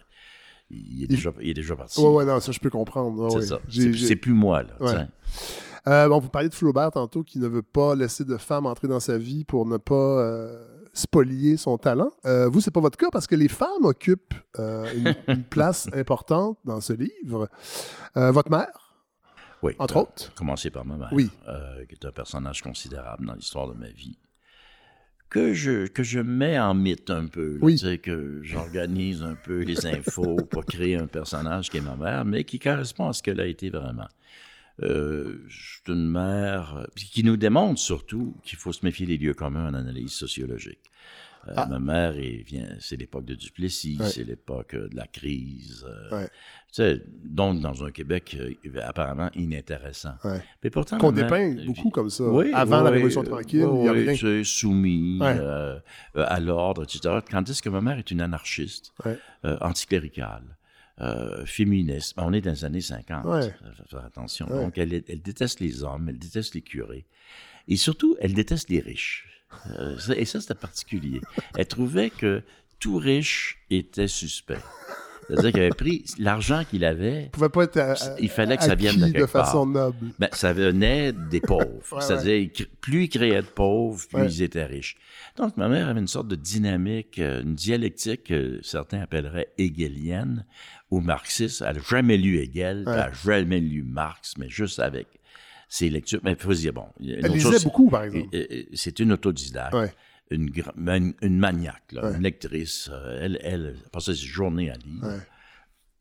il 0.72 1.04
est 1.04 1.08
déjà, 1.08 1.32
il 1.40 1.50
est 1.50 1.54
déjà 1.54 1.76
parti. 1.76 2.00
Ouais, 2.02 2.08
ouais, 2.08 2.26
non, 2.26 2.40
ça, 2.40 2.52
je 2.52 2.60
peux 2.60 2.72
comprendre. 2.72 3.16
Ouais, 3.36 3.42
c'est 3.42 3.48
ça. 3.48 3.60
C'est 3.70 4.16
plus 4.16 4.34
moi, 4.34 4.64
là. 4.64 5.08
Euh, 5.88 6.08
bon, 6.08 6.20
vous 6.20 6.30
parliez 6.30 6.50
de 6.50 6.54
Flaubert 6.56 6.92
tantôt 6.92 7.24
qui 7.24 7.40
ne 7.40 7.48
veut 7.48 7.62
pas 7.62 7.96
laisser 7.96 8.26
de 8.26 8.38
femme 8.38 8.66
entrer 8.66 8.88
dans 8.88 9.00
sa 9.00 9.18
vie 9.18 9.44
pour 9.46 9.66
ne 9.68 9.78
pas 9.78 9.94
euh, 10.24 10.66
spolier 10.94 11.58
son 11.58 11.78
talent. 11.78 12.12
Euh, 12.26 12.48
vous, 12.50 12.60
c'est 12.62 12.72
pas 12.72 12.80
votre 12.80 12.98
cas 12.98 13.10
parce 13.12 13.28
que 13.28 13.36
les 13.36 13.48
femmes 13.50 13.84
occupent 13.86 14.34
euh, 14.58 14.92
une, 14.96 15.16
une 15.28 15.44
place 15.50 15.88
importante 15.94 16.58
dans 16.66 16.82
ce 16.82 16.94
livre. 16.94 17.50
Votre 18.16 18.50
mère, 18.50 18.96
Oui. 19.62 19.74
entre 19.78 19.98
autres. 19.98 20.34
Commencer 20.36 20.72
par 20.72 20.86
ma 20.86 20.96
mère, 20.98 21.10
Oui. 21.12 21.30
qui 21.88 21.94
est 21.96 22.06
un 22.06 22.12
personnage 22.12 22.62
considérable 22.64 23.26
dans 23.28 23.34
l'histoire 23.36 23.68
de 23.68 23.74
ma 23.78 23.90
vie, 23.90 24.18
que 25.30 25.54
je, 25.54 25.86
que 25.88 26.02
je 26.02 26.20
mets 26.20 26.58
en 26.58 26.74
mythe 26.74 27.10
un 27.12 27.28
peu. 27.28 27.60
Oui. 27.62 27.78
sais, 27.78 27.98
que 28.00 28.40
j'organise 28.42 29.22
un 29.22 29.36
peu 29.36 29.62
les 29.62 29.86
infos 29.86 30.38
pour 30.50 30.66
créer 30.66 30.96
un 30.96 31.08
personnage 31.08 31.70
qui 31.70 31.78
est 31.78 31.82
ma 31.82 31.96
mère, 31.96 32.26
mais 32.26 32.44
qui 32.44 32.58
correspond 32.58 33.10
à 33.10 33.14
ce 33.14 33.22
qu'elle 33.22 33.40
a 33.42 33.46
été 33.46 33.70
vraiment. 33.70 34.08
Euh, 34.84 35.40
c'est 35.50 35.92
une 35.94 36.10
mère 36.10 36.76
euh, 36.78 36.86
puis 36.96 37.06
qui 37.06 37.24
nous 37.24 37.38
démontre 37.38 37.80
surtout 37.80 38.36
qu'il 38.44 38.58
faut 38.58 38.74
se 38.74 38.86
méfier 38.86 39.06
des 39.06 39.18
lieux 39.18 39.34
communs 39.34 39.70
en 39.70 39.74
analyse 39.74 40.12
sociologique. 40.12 40.80
Euh, 41.48 41.54
Ah. 41.56 41.68
Ma 41.68 41.80
mère, 41.80 42.14
c'est 42.80 42.98
l'époque 42.98 43.24
de 43.26 43.36
Duplessis, 43.36 43.98
Ouais. 44.00 44.10
c'est 44.10 44.24
l'époque 44.24 44.74
euh, 44.74 44.90
de 44.90 44.96
la 44.96 45.06
crise. 45.08 45.86
euh, 45.88 46.18
Ouais. 46.18 46.26
tu 46.26 46.32
sais, 46.74 47.02
donc, 47.24 47.62
dans 47.62 47.86
un 47.86 47.92
Québec 47.92 48.36
euh, 48.40 48.54
apparemment 48.84 49.30
inintéressant. 49.36 50.16
Ouais. 50.24 50.44
Mais 50.64 50.70
pourtant, 50.72 50.98
Qu'on 50.98 51.12
mère- 51.12 51.24
dépeint 51.30 51.64
beaucoup 51.68 51.92
comme 51.92 52.10
ça. 52.10 52.24
Oui, 52.26 52.52
Avant 52.54 52.82
la 52.82 52.90
Révolution 52.90 53.24
tranquille, 53.24 53.60
il 53.72 53.80
n'y 53.80 53.88
a 53.88 53.92
rien. 53.94 54.44
soumis 54.44 55.20
à 55.22 56.40
l'ordre, 56.42 56.84
etc. 56.84 57.20
Tandis 57.30 57.62
que 57.62 57.70
ma 57.70 57.80
mère 57.80 58.00
est 58.00 58.10
une 58.12 58.22
anarchiste, 58.22 58.92
anticléricale, 59.62 60.44
euh, 61.02 61.46
féministe. 61.46 62.16
Ben, 62.16 62.24
on 62.26 62.34
est 62.34 62.42
dans 62.42 62.52
les 62.52 62.66
années 62.66 62.82
50, 62.82 63.26
Ouais. 63.26 63.54
faut 63.78 63.86
faire 63.98 64.06
attention. 64.06 64.48
Ouais. 64.50 64.64
Donc, 64.64 64.78
elle, 64.78 65.04
elle 65.08 65.22
déteste 65.22 65.60
les 65.60 65.84
hommes, 65.84 66.10
elle 66.10 66.18
déteste 66.20 66.56
les 66.56 66.62
curés. 66.62 67.06
Et 67.68 67.76
surtout, 67.78 68.16
elle 68.22 68.34
déteste 68.34 68.70
les 68.70 68.80
riches. 68.80 69.28
Euh, 69.80 69.98
ça- 70.00 70.16
et 70.16 70.26
ça, 70.26 70.40
c'était 70.42 70.56
particulier. 70.56 71.22
Elle 71.58 71.68
trouvait 71.68 72.10
que 72.10 72.44
tout 72.80 72.98
riche 72.98 73.58
était 73.70 74.08
suspect. 74.08 74.60
C'est-à-dire 75.28 75.52
qu'il 75.52 75.62
avait 75.62 75.70
pris 75.70 76.06
l'argent 76.20 76.64
qu'il 76.70 76.86
avait, 76.86 77.24
ne 77.24 77.30
pouvait 77.30 77.50
pas 77.50 77.64
être 77.64 77.78
euh, 77.78 77.96
il 78.20 78.30
fallait 78.30 78.58
que 78.58 78.64
ça 78.64 78.76
vienne 78.76 78.98
de 78.98 79.04
acquis 79.04 79.14
quelque 79.14 79.22
de 79.24 79.28
façon 79.28 79.58
part. 79.64 79.66
noble. 79.66 80.08
Ben, 80.20 80.30
ça 80.34 80.54
venait 80.54 81.14
des 81.14 81.42
pauvres. 81.42 81.66
Ouais, 81.92 82.02
C'est-à-dire, 82.02 82.36
il 82.36 82.52
plus 82.82 83.04
ils 83.06 83.10
créaient 83.10 83.42
de 83.42 83.48
pauvres, 83.48 84.06
plus 84.08 84.18
Ouais. 84.20 84.28
ils 84.28 84.44
étaient 84.44 84.66
riches. 84.66 84.96
Donc, 85.38 85.58
ma 85.58 85.68
mère 85.68 85.88
avait 85.90 86.00
une 86.00 86.08
sorte 86.08 86.28
de 86.28 86.36
dynamique, 86.36 87.18
euh, 87.20 87.42
une 87.42 87.56
dialectique 87.56 88.26
que 88.26 88.60
certains 88.62 89.02
appelleraient 89.02 89.50
hegelienne 89.58 90.46
ou 90.92 91.00
marxiste. 91.00 91.64
Elle 91.68 91.78
n'a 91.78 91.82
jamais 91.82 92.18
lu 92.18 92.38
Hegel, 92.40 92.84
elle 92.88 92.94
n'a 92.94 93.12
jamais 93.12 93.60
lu 93.60 93.82
Marx, 93.84 94.36
mais 94.38 94.48
juste 94.50 94.80
avec 94.80 95.08
ses 95.68 95.90
lectures. 95.90 96.20
Mais 96.24 96.34
il 96.34 96.38
faut 96.38 96.54
se 96.54 96.60
dire, 96.62 96.74
bon, 96.74 96.86
il 97.00 97.14
Elle 97.24 97.32
lisait 97.32 97.52
chose, 97.52 97.64
beaucoup, 97.64 97.90
par 97.90 98.04
exemple. 98.04 98.28
C'est 98.74 99.00
une 99.00 99.12
autodidacte. 99.12 99.76
Une, 100.32 100.50
une, 100.88 101.14
une 101.22 101.38
maniaque, 101.38 101.92
là, 101.92 102.06
Ouais. 102.10 102.16
une 102.16 102.24
lectrice. 102.24 102.90
Euh, 102.92 103.20
Elle, 103.22 103.40
elle 103.44 103.76
passait 103.92 104.16
ses 104.16 104.26
journées 104.26 104.72
à 104.72 104.76
lire 104.76 105.04
Ouais. 105.04 105.20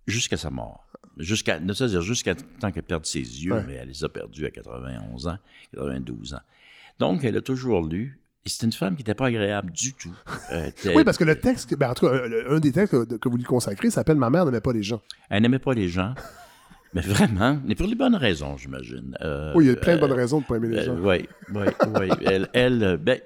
jusqu'à 0.06 0.36
sa 0.36 0.50
mort. 0.50 0.86
Jusqu'à, 1.18 1.60
ne 1.60 1.72
c'est-à-dire 1.72 2.00
jusqu'à 2.02 2.34
temps 2.34 2.72
qu'elle 2.72 2.82
perde 2.84 3.04
ses 3.06 3.20
yeux, 3.20 3.52
Ouais. 3.52 3.64
mais 3.66 3.74
elle 3.74 3.88
les 3.88 4.02
a 4.04 4.08
perdus 4.08 4.46
à 4.46 4.50
91 4.50 5.28
ans, 5.28 5.38
92 5.72 6.34
ans. 6.34 6.40
Donc, 6.98 7.22
elle 7.24 7.36
a 7.36 7.42
toujours 7.42 7.86
lu. 7.86 8.18
Et 8.46 8.50
c'est 8.50 8.66
une 8.66 8.72
femme 8.72 8.94
qui 8.94 9.00
n'était 9.00 9.14
pas 9.14 9.26
agréable 9.28 9.70
du 9.72 9.94
tout. 9.94 10.14
Oui, 10.94 11.04
parce 11.04 11.16
que 11.16 11.24
le 11.24 11.38
texte, 11.38 11.74
ben, 11.76 11.90
en 11.90 11.94
tout 11.94 12.06
cas, 12.08 12.26
le- 12.26 12.52
un 12.52 12.60
des 12.60 12.72
textes 12.72 12.92
que, 13.06 13.14
que 13.16 13.28
vous 13.28 13.36
lui 13.38 13.44
consacrez 13.44 13.90
s'appelle 13.90 14.16
Ma 14.16 14.28
mère 14.30 14.44
n'aimait 14.44 14.60
pas 14.60 14.72
les 14.72 14.82
gens. 14.82 15.00
Elle 15.30 15.42
n'aimait 15.42 15.58
pas 15.58 15.72
les 15.74 15.88
gens. 15.88 16.14
Mais 16.92 17.00
vraiment, 17.00 17.58
mais 17.64 17.74
pour 17.74 17.86
les 17.88 17.94
bonnes 17.96 18.14
raisons, 18.14 18.56
j'imagine. 18.56 19.16
Euh, 19.22 19.52
Oui, 19.56 19.64
il 19.64 19.68
y 19.68 19.70
a 19.72 19.76
plein 19.76 19.94
de 19.94 19.98
euh, 19.98 20.00
bonnes 20.06 20.12
raisons 20.16 20.38
de 20.38 20.44
ne 20.44 20.48
pas 20.48 20.56
aimer 20.56 20.68
les 20.68 20.82
gens. 20.84 20.94
Oui, 20.96 21.26
oui, 21.54 21.66
oui. 22.00 22.08
Elle, 22.24 22.48
elle, 22.52 22.98
ben, 23.02 23.20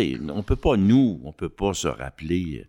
écoutez, 0.00 0.20
on 0.32 0.42
peut 0.42 0.56
pas, 0.56 0.76
nous, 0.76 1.20
on 1.24 1.32
peut 1.32 1.48
pas 1.48 1.74
se 1.74 1.88
rappeler 1.88 2.66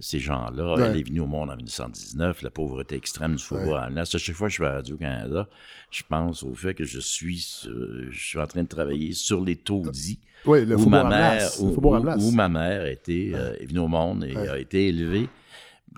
ces 0.00 0.20
gens-là. 0.20 0.74
Ouais. 0.76 0.82
Elle 0.84 0.96
est 0.98 1.02
venue 1.02 1.20
au 1.20 1.26
monde 1.26 1.50
en 1.50 1.56
1919, 1.56 2.42
la 2.42 2.50
pauvreté 2.50 2.94
extrême 2.96 3.34
du 3.34 3.42
faubourg. 3.42 3.74
Là, 3.90 4.02
à 4.02 4.04
chaque 4.04 4.34
fois 4.34 4.46
que 4.46 4.50
je 4.52 4.56
suis 4.56 4.64
à 4.64 4.72
Radio-Canada, 4.74 5.48
je 5.90 6.02
pense 6.08 6.42
au 6.42 6.54
fait 6.54 6.74
que 6.74 6.84
je 6.84 7.00
suis, 7.00 7.64
euh, 7.66 8.06
je 8.10 8.18
suis 8.28 8.38
en 8.38 8.46
train 8.46 8.62
de 8.62 8.68
travailler 8.68 9.12
sur 9.12 9.44
les 9.44 9.56
taudis 9.56 10.20
le 10.46 10.76
où 10.76 10.88
ma 10.88 11.02
mère, 11.04 11.50
où, 11.60 12.30
ma 12.30 12.48
mère 12.48 12.86
était, 12.86 13.32
euh, 13.34 13.56
est 13.58 13.66
venue 13.66 13.80
au 13.80 13.88
monde 13.88 14.24
et 14.24 14.36
Ouais. 14.36 14.48
a 14.48 14.58
été 14.58 14.88
élevée. 14.88 15.28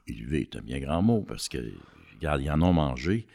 Élevée 0.07 0.41
est 0.43 0.57
un 0.57 0.63
bien 0.63 0.81
grand 0.81 1.03
mot 1.03 1.21
parce 1.27 1.49
que, 1.49 1.59
regarde, 2.17 2.41
ils 2.43 2.51
en 2.51 2.63
ont 2.63 2.73
mangé. 2.73 3.27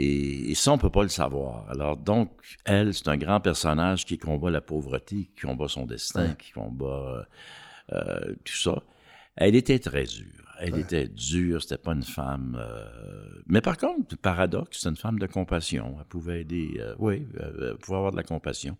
Et, 0.00 0.52
et 0.52 0.54
ça, 0.54 0.70
on 0.72 0.76
ne 0.76 0.80
peut 0.80 0.90
pas 0.90 1.02
le 1.02 1.08
savoir. 1.08 1.68
Alors, 1.68 1.96
donc, 1.96 2.30
elle, 2.64 2.94
c'est 2.94 3.08
un 3.08 3.16
grand 3.16 3.40
personnage 3.40 4.04
qui 4.06 4.16
combat 4.16 4.48
la 4.50 4.60
pauvreté, 4.60 5.28
qui 5.34 5.42
combat 5.46 5.66
son 5.66 5.86
destin, 5.86 6.28
Ouais. 6.28 6.36
qui 6.38 6.52
combat 6.52 7.26
euh, 7.92 7.96
euh, 7.96 8.34
tout 8.44 8.54
ça. 8.54 8.82
Elle 9.34 9.56
était 9.56 9.78
très 9.80 10.04
dure. 10.04 10.44
Elle 10.60 10.74
Ouais. 10.74 10.80
était 10.82 11.08
dure, 11.08 11.62
c'était 11.62 11.78
pas 11.78 11.92
une 11.94 12.02
femme. 12.04 12.56
euh, 12.60 12.84
Mais 13.48 13.60
par 13.60 13.76
contre, 13.76 14.16
paradoxe, 14.16 14.78
c'est 14.82 14.88
une 14.88 14.96
femme 14.96 15.18
de 15.18 15.26
compassion. 15.26 15.96
Elle 15.98 16.04
pouvait 16.06 16.40
aider, 16.42 16.80
oui, 16.98 17.26
elle 17.40 17.76
pouvait 17.80 17.96
avoir 17.96 18.12
de 18.12 18.16
la 18.16 18.24
compassion. 18.24 18.76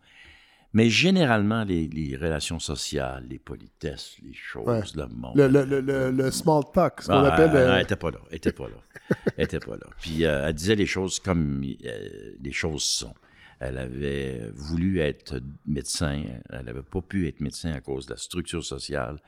Mais 0.74 0.90
généralement, 0.90 1.64
les, 1.64 1.88
les 1.88 2.14
relations 2.16 2.58
sociales, 2.58 3.24
les 3.28 3.38
politesses, 3.38 4.16
les 4.22 4.34
choses, 4.34 4.66
Ouais. 4.66 4.82
le 4.94 5.06
monde. 5.08 5.32
Le, 5.34 5.48
le, 5.48 5.64
le, 5.64 5.80
le- 5.80 6.10
le 6.10 6.30
small 6.30 6.62
talk, 6.74 7.00
ce 7.02 7.06
qu'on 7.06 7.14
Ah, 7.14 7.32
appelle. 7.32 7.50
non, 7.50 7.56
euh, 7.56 7.76
elle 7.76 7.82
était 7.82 7.96
pas 7.96 8.10
là. 8.10 8.18
Elle 8.30 8.36
était 8.36 8.52
pas 8.52 8.68
là. 8.68 9.16
elle 9.38 9.44
était 9.44 9.60
pas 9.60 9.76
là. 9.76 9.86
Puis 10.00 10.24
euh, 10.26 10.46
elle 10.46 10.54
disait 10.54 10.74
les 10.76 10.86
choses 10.86 11.20
comme 11.20 11.64
euh, 11.84 12.08
les 12.42 12.52
choses 12.52 12.82
sont. 12.84 13.14
Elle 13.60 13.78
avait 13.78 14.50
voulu 14.54 15.00
être 15.00 15.40
médecin. 15.66 16.22
Elle 16.50 16.64
n'avait 16.66 16.82
pas 16.82 17.00
pu 17.00 17.26
être 17.28 17.40
médecin 17.40 17.72
à 17.72 17.80
cause 17.80 18.06
de 18.06 18.12
la 18.12 18.16
structure 18.16 18.64
sociale. 18.64 19.18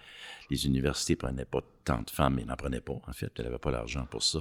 Les 0.51 0.67
universités 0.67 1.15
prenaient 1.17 1.45
pas 1.45 1.61
tant 1.85 2.03
de 2.03 2.11
femmes, 2.11 2.35
mais 2.37 2.45
n'en 2.45 2.57
prenaient 2.57 2.81
pas, 2.81 3.01
en 3.07 3.13
fait. 3.13 3.31
Elle 3.39 3.45
n'avait 3.47 3.59
pas 3.59 3.71
l'argent 3.71 4.07
pour 4.11 4.23
ça. 4.23 4.41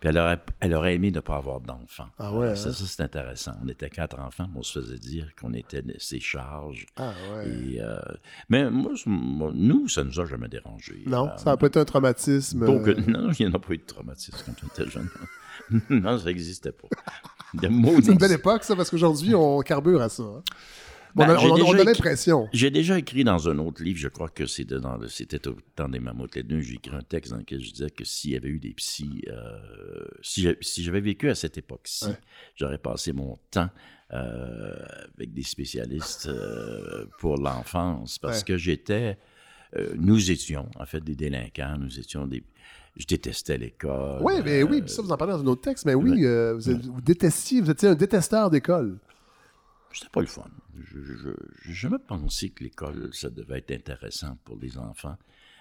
Puis 0.00 0.08
elle 0.08 0.18
aurait, 0.18 0.38
elle 0.60 0.74
aurait 0.74 0.94
aimé 0.94 1.10
ne 1.10 1.20
pas 1.20 1.36
avoir 1.36 1.60
d'enfants. 1.60 2.08
Ah 2.18 2.32
ouais, 2.34 2.46
Alors, 2.46 2.56
Ça, 2.56 2.68
hein? 2.70 2.72
ça 2.72 2.84
c'est 2.86 3.02
intéressant. 3.02 3.52
On 3.62 3.68
était 3.68 3.90
quatre 3.90 4.18
enfants, 4.18 4.48
mais 4.52 4.58
on 4.58 4.62
se 4.62 4.80
faisait 4.80 4.98
dire 4.98 5.30
qu'on 5.38 5.52
était 5.52 5.82
de 5.82 5.94
ses 5.98 6.20
charges. 6.20 6.86
Ah 6.96 7.12
ouais. 7.34 7.48
Et, 7.48 7.80
euh, 7.82 7.98
mais 8.48 8.70
moi, 8.70 8.92
nous, 9.54 9.88
ça 9.88 10.02
nous 10.04 10.18
a 10.20 10.24
jamais 10.26 10.48
dérangé. 10.48 11.02
Non, 11.06 11.28
Euh, 11.28 11.36
ça 11.36 11.50
n'a 11.50 11.56
pas 11.58 11.66
été 11.66 11.78
un 11.78 11.84
traumatisme. 11.84 12.64
donc, 12.66 12.88
euh, 12.88 12.94
non, 13.06 13.30
il 13.38 13.46
n'y 13.46 13.52
en 13.52 13.54
a 13.54 13.58
pas 13.58 13.72
eu 13.74 13.78
de 13.78 13.84
traumatisme 13.84 14.36
quand 14.46 14.54
on 14.64 14.66
était 14.68 14.90
jeune. 14.90 15.08
non, 15.90 16.18
ça 16.18 16.26
n'existait 16.26 16.72
pas. 16.72 16.88
C'est 17.60 17.66
une 18.12 18.18
belle 18.18 18.32
époque, 18.32 18.64
ça, 18.64 18.76
parce 18.76 18.90
qu'aujourd'hui, 18.90 19.34
on 19.34 19.60
carbure 19.60 20.00
à 20.02 20.08
ça. 20.08 20.22
hein. 20.22 20.42
on 21.16 21.26
Ben, 21.26 21.36
on 21.36 21.56
a- 21.56 21.60
on 21.62 21.72
l'impression. 21.72 22.48
J'ai 22.52 22.70
déjà 22.70 22.96
écrit 22.98 23.24
dans 23.24 23.48
un 23.48 23.58
autre 23.58 23.82
livre, 23.82 23.98
je 23.98 24.06
crois 24.08 24.28
que 24.28 24.46
c'était 24.46 24.78
dans 24.78 24.96
le, 24.96 25.08
c'était 25.08 25.48
au 25.48 25.56
temps 25.74 25.88
des 25.88 25.98
mammouths 25.98 26.34
les 26.36 26.44
deux, 26.44 26.60
j'ai 26.60 26.74
écrit 26.74 26.94
un 26.94 27.02
texte 27.02 27.32
dans 27.32 27.38
lequel 27.38 27.60
je 27.60 27.72
disais 27.72 27.90
que 27.90 28.04
s'il 28.04 28.30
y 28.30 28.36
avait 28.36 28.48
eu 28.50 28.60
des 28.60 28.72
psys, 28.74 29.24
euh, 29.28 29.58
si, 30.22 30.42
j'a- 30.42 30.54
si 30.60 30.84
j'avais 30.84 31.00
vécu 31.00 31.28
à 31.28 31.34
cette 31.34 31.58
époque-ci, 31.58 32.06
Ouais. 32.06 32.18
j'aurais 32.54 32.78
passé 32.78 33.12
mon 33.12 33.36
temps 33.50 33.70
euh, 34.12 34.76
avec 35.16 35.32
des 35.34 35.42
spécialistes 35.42 36.26
euh, 36.28 37.06
pour 37.18 37.36
l'enfance 37.38 38.18
parce 38.18 38.38
Ouais. 38.38 38.44
que 38.44 38.56
j'étais, 38.56 39.18
nous 39.96 40.30
étions 40.32 40.68
en 40.78 40.84
fait 40.86 41.00
des 41.02 41.14
délinquants, 41.14 41.76
nous 41.78 41.98
étions 41.98 42.26
des, 42.26 42.42
je 42.96 43.06
détestais 43.06 43.58
l'école. 43.58 44.20
Oui, 44.22 44.34
mais 44.44 44.62
oui, 44.62 44.78
euh, 44.78 44.82
puis 44.82 44.90
ça, 44.92 45.02
vous 45.02 45.10
en 45.12 45.16
parlez 45.16 45.32
dans 45.34 45.40
un 45.40 45.46
autre 45.46 45.62
texte, 45.62 45.84
mais 45.86 45.94
oui, 45.94 46.10
ouais. 46.10 46.26
euh, 46.26 46.54
vous, 46.54 46.68
êtes- 46.70 46.84
vous 46.86 47.00
détestiez, 47.00 47.60
vous 47.60 47.70
étiez 47.70 47.88
un 47.88 47.94
détesteur 47.94 48.50
d'école. 48.50 48.98
C'était 49.92 50.08
pas 50.10 50.20
le 50.20 50.26
fun. 50.26 50.44
Je 50.82 50.98
n'ai 51.68 51.74
jamais 51.74 51.98
pensé 51.98 52.50
que 52.50 52.62
l'école, 52.64 53.10
ça 53.12 53.28
devait 53.30 53.58
être 53.58 53.72
intéressant 53.72 54.38
pour 54.44 54.56
les 54.60 54.78
enfants, 54.78 55.16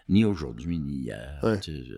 ni 0.07 0.24
aujourd'hui, 0.25 0.77
ni 0.79 0.93
hier. 1.05 1.39
Ouais. 1.43 1.59
Tu 1.59 1.75
sais, 1.75 1.93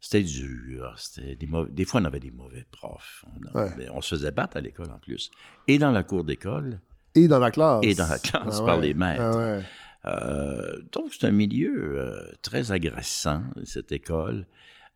C'était 0.00 0.22
dur. 0.22 0.94
C'était 0.98 1.34
des, 1.34 1.46
mauvais- 1.46 1.70
des 1.72 1.84
fois, 1.84 2.00
on 2.00 2.04
avait 2.04 2.20
des 2.20 2.30
mauvais 2.30 2.64
profs. 2.70 3.24
On, 3.54 3.58
Ouais. 3.58 4.00
se 4.02 4.14
faisait 4.16 4.30
battre 4.30 4.56
à 4.58 4.60
l'école 4.60 4.90
en 4.92 4.98
plus. 4.98 5.30
Et 5.66 5.78
dans 5.78 5.90
la 5.90 6.02
cour 6.04 6.24
d'école, 6.24 6.78
Et 7.14 7.26
dans 7.26 7.38
la 7.38 7.50
classe. 7.50 7.80
Et 7.84 7.94
dans 7.94 8.06
la 8.08 8.18
classe, 8.18 8.58
Ah 8.60 8.66
par 8.66 8.78
les 8.80 8.92
maîtres. 8.94 9.22
Ah 9.22 9.36
ouais. 9.36 9.62
Euh, 10.06 10.78
donc, 10.92 11.12
c'est 11.18 11.26
un 11.26 11.30
milieu 11.30 11.98
euh, 11.98 12.32
très 12.42 12.72
agressant, 12.72 13.42
cette 13.64 13.92
école. 13.92 14.46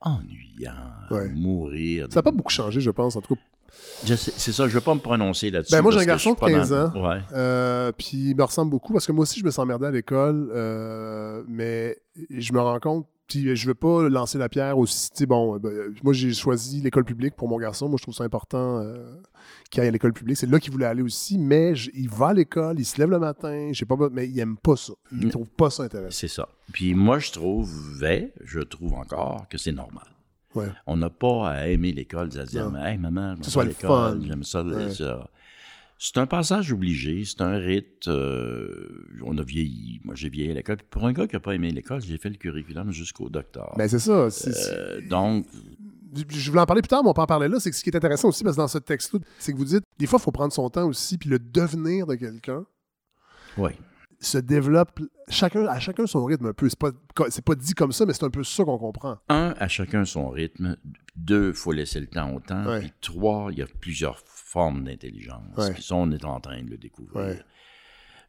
Ennuyant, 0.01 0.73
Ouais. 1.11 1.29
mourir. 1.31 2.07
Ça 2.11 2.17
n'a 2.21 2.23
pas 2.23 2.31
beaucoup 2.31 2.53
changé, 2.53 2.81
je 2.81 2.91
pense, 2.91 3.17
en 3.17 3.21
tout 3.21 3.35
cas. 3.35 3.41
C'est 4.05 4.17
ça, 4.53 4.65
je 4.69 4.75
ne 4.75 4.79
vais 4.79 4.85
pas 4.85 4.95
me 4.95 5.01
prononcer 5.01 5.51
là-dessus. 5.51 5.73
Ben, 5.73 5.83
moi, 5.83 5.93
j'ai 5.93 5.99
un 6.01 6.05
garçon 6.05 6.33
de 6.33 6.39
pas 6.39 6.49
15 6.49 6.71
dans- 6.71 6.87
ans. 6.95 7.09
Ouais. 7.11 7.21
Euh, 7.33 7.93
puis 7.97 8.31
il 8.31 8.37
me 8.37 8.43
ressemble 8.45 8.71
beaucoup 8.71 8.93
parce 8.93 9.07
que 9.07 9.13
moi 9.13 9.23
aussi, 9.25 9.41
je 9.41 9.45
me 9.45 9.51
sens 9.51 9.65
emmerdé 9.65 9.87
à 9.87 9.91
l'école, 9.91 10.51
mais 11.49 11.99
je 12.31 12.53
me 12.53 12.61
rends 12.61 12.81
compte, 12.81 13.07
puis 13.29 13.55
je 13.55 13.67
veux 13.67 13.75
pas 13.75 14.09
lancer 14.09 14.39
la 14.39 14.49
pierre 14.49 14.79
aussi. 14.79 15.11
Bon, 15.27 15.55
euh, 15.55 15.59
ben, 15.59 15.95
moi, 16.03 16.13
j'ai 16.13 16.33
choisi 16.33 16.81
l'école 16.81 17.05
publique 17.05 17.35
pour 17.37 17.47
mon 17.49 17.59
garçon. 17.59 17.89
Moi, 17.89 17.99
je 17.99 18.03
trouve 18.03 18.15
ça 18.15 18.25
important 18.25 18.79
euh, 18.81 19.05
qu'il 19.71 19.81
aille 19.83 19.89
à 19.89 19.91
l'école 19.93 20.13
publique. 20.13 20.37
C'est 20.39 20.51
là 20.51 20.59
qu'il 20.59 20.73
voulait 20.73 20.87
aller 20.87 21.03
aussi, 21.03 21.39
mais 21.39 21.75
je- 21.75 21.91
il 21.95 22.09
va 22.09 22.29
à 22.29 22.35
l'école, 22.35 22.79
il 22.81 22.85
se 22.85 22.99
lève 22.99 23.11
le 23.11 23.19
matin, 23.19 23.69
je 23.73 23.79
sais 23.79 23.85
pas, 23.87 23.97
mais 24.11 24.29
il 24.29 24.39
aime 24.41 24.57
pas 24.57 24.77
ça. 24.77 24.95
Il 25.13 25.27
Mm. 25.27 25.31
trouve 25.31 25.49
pas 25.51 25.71
ça 25.71 25.83
intéressant. 25.85 26.11
C'est 26.19 26.29
ça. 26.29 26.49
Puis 26.73 26.95
moi, 26.95 27.19
je 27.19 27.31
trouvais, 27.33 28.33
je 28.45 28.61
trouve 28.61 28.95
encore 28.95 29.47
que 29.49 29.59
c'est 29.59 29.73
normal. 29.73 30.07
Ouais. 30.55 30.69
On 30.87 30.97
n'a 30.97 31.11
pas 31.11 31.51
à 31.51 31.69
aimer 31.69 31.93
l'école, 31.93 32.31
à 32.39 32.45
dire, 32.47 32.71
Non. 32.71 32.83
hey 32.85 32.97
maman, 32.99 33.35
je 33.43 33.61
le 33.61 33.67
l'école, 33.69 34.23
j'aime 34.27 34.43
ça. 34.43 34.63
Ouais. 34.65 34.91
ça. 34.93 35.29
C'est 35.99 36.19
un 36.19 36.27
passage 36.27 36.73
obligé, 36.73 37.25
c'est 37.25 37.43
un 37.43 37.57
rite. 37.59 38.07
euh, 38.07 39.05
on 39.25 39.37
a 39.37 39.43
vieilli. 39.43 40.01
Moi, 40.05 40.15
j'ai 40.15 40.29
vieilli 40.29 40.53
à 40.53 40.55
l'école. 40.55 40.79
Pour 40.91 41.05
un 41.07 41.13
gars 41.13 41.27
qui 41.27 41.35
n'a 41.35 41.41
pas 41.41 41.55
aimé 41.55 41.71
l'école, 41.73 42.01
j'ai 42.03 42.19
fait 42.19 42.31
le 42.31 42.37
curriculum 42.37 42.93
jusqu'au 42.93 43.29
docteur. 43.29 43.75
Ben, 43.77 43.89
c'est 43.89 43.99
ça. 43.99 44.29
Euh, 44.29 45.01
donc, 45.09 45.47
je 46.29 46.51
voulais 46.51 46.63
en 46.63 46.67
parler 46.67 46.83
plus 46.83 46.89
tard, 46.89 47.03
mais 47.03 47.11
on 47.11 47.15
peut 47.15 47.23
en 47.23 47.27
parler 47.27 47.49
là. 47.49 47.59
C'est 47.59 47.71
que 47.71 47.77
ce 47.77 47.83
qui 47.83 47.91
est 47.91 47.97
intéressant 47.97 48.29
aussi, 48.29 48.45
parce 48.45 48.57
que 48.57 48.63
dans 48.63 48.69
ce 48.69 48.79
texte-là, 48.79 49.19
c'est 49.41 49.53
que 49.53 49.59
vous 49.59 49.65
dites, 49.65 49.83
des 49.99 50.07
fois, 50.07 50.21
il 50.21 50.23
faut 50.23 50.31
prendre 50.31 50.53
son 50.53 50.71
temps 50.71 50.87
aussi, 50.87 51.19
puis 51.19 51.29
le 51.29 51.41
devenir 51.41 52.07
de 52.07 52.15
quelqu'un 52.15 52.65
oui. 53.57 53.73
Se 54.21 54.39
développe 54.39 55.01
chacun, 55.29 55.67
à 55.67 55.79
chacun 55.79 56.07
son 56.07 56.25
rythme 56.25 56.47
un 56.47 56.53
peu. 56.53 56.69
C'est 56.69 56.79
pas, 56.79 56.91
c'est 57.31 57.45
pas 57.45 57.55
dit 57.55 57.75
comme 57.75 57.93
ça, 57.93 58.05
mais 58.07 58.13
c'est 58.13 58.25
un 58.25 58.31
peu 58.31 58.43
ça 58.45 58.65
qu'on 58.65 58.79
comprend. 58.79 59.19
Un, 59.29 59.55
à 59.59 59.69
chacun 59.69 60.05
son 60.05 60.29
rythme. 60.29 60.77
Deux, 61.17 61.49
il 61.49 61.55
faut 61.55 61.73
laisser 61.73 62.01
le 62.01 62.07
temps 62.07 62.33
au 62.35 62.41
temps. 62.41 62.65
Ouais. 62.67 62.81
Puis 62.81 62.93
trois, 63.01 63.49
il 63.53 63.59
y 63.59 63.63
a 63.63 63.67
plusieurs 63.67 64.19
formes 64.25 64.85
d'intelligence. 64.85 65.57
Ouais. 65.57 65.73
Puis 65.73 65.83
ça, 65.83 65.95
on 65.95 66.11
est 66.11 66.25
en 66.25 66.41
train 66.41 66.63
de 66.63 66.71
le 66.71 66.77
découvrir. 66.79 67.17
Ouais. 67.27 67.43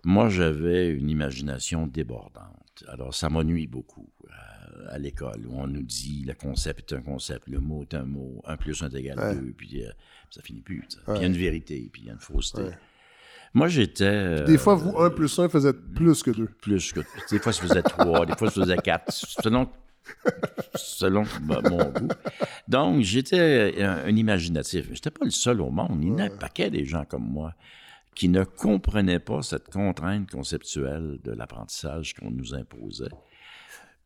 Moi, 0.06 0.30
j'avais 0.30 0.90
une 0.92 1.10
imagination 1.10 1.86
débordante. 1.86 2.84
Alors, 2.88 3.14
ça 3.14 3.30
m'ennuie 3.30 3.68
beaucoup 3.68 4.10
euh, 4.26 4.88
à 4.90 4.98
l'école, 4.98 5.46
où 5.48 5.56
on 5.60 5.68
nous 5.68 5.84
dit 5.84 6.24
le 6.26 6.34
concept 6.34 6.94
est 6.94 6.96
un 6.96 7.02
concept, 7.02 7.48
le 7.48 7.60
mot 7.60 7.82
est 7.84 7.94
un 7.96 8.06
mot, 8.06 8.42
un 8.46 8.56
plus 8.56 8.82
un 8.82 8.90
est 8.90 8.96
égal 8.96 9.20
Ouais. 9.20 9.36
deux, 9.36 9.52
puis 9.58 9.84
euh, 9.86 9.90
ça 10.30 10.42
finit 10.42 10.62
plus. 10.62 10.82
Puis 10.88 10.98
il 11.16 11.22
y 11.22 11.24
a 11.24 11.28
une 11.28 11.34
vérité, 11.34 11.90
puis 11.92 12.04
il 12.04 12.08
y 12.08 12.10
a 12.10 12.14
une 12.14 12.20
fausseté. 12.20 12.62
Moi, 13.54 13.68
j'étais... 13.68 14.04
euh, 14.06 14.46
Des 14.46 14.58
fois, 14.58 14.76
vous, 14.76 14.98
un 15.00 15.10
plus 15.10 15.40
un 15.40 15.50
faisait 15.50 15.74
plus 15.74 16.22
que 16.24 16.32
deux. 16.32 16.48
plus 16.62 16.92
que. 16.94 17.00
Des 17.32 17.40
fois, 17.40 17.52
ça 17.52 17.62
faisait 17.62 17.82
trois, 17.82 18.26
des 18.26 18.36
fois, 18.36 18.50
ça 18.52 18.62
faisait 18.62 18.78
quatre, 18.78 19.12
selon, 19.12 19.70
selon 20.76 21.24
bah, 21.42 21.60
mon 21.70 21.84
goût. 21.86 22.08
Donc, 22.68 23.02
j'étais 23.02 23.82
un, 23.82 24.06
un 24.06 24.16
imaginatif. 24.16 24.86
Je 24.88 24.92
n'étais 24.92 25.12
pas 25.12 25.26
le 25.26 25.32
seul 25.32 25.62
au 25.62 25.70
monde. 25.72 25.98
Il 26.02 26.10
y 26.10 26.12
en 26.12 26.18
a 26.20 26.24
un 26.26 26.30
paquet 26.30 26.70
des 26.70 26.86
gens 26.86 27.06
comme 27.06 27.28
moi 27.28 27.54
qui 28.16 28.28
ne 28.30 28.44
comprenaient 28.44 29.20
pas 29.20 29.42
cette 29.42 29.70
contrainte 29.70 30.30
conceptuelle 30.30 31.20
de 31.24 31.32
l'apprentissage 31.32 32.14
qu'on 32.16 32.32
nous 32.32 32.54
imposait. 32.54 33.10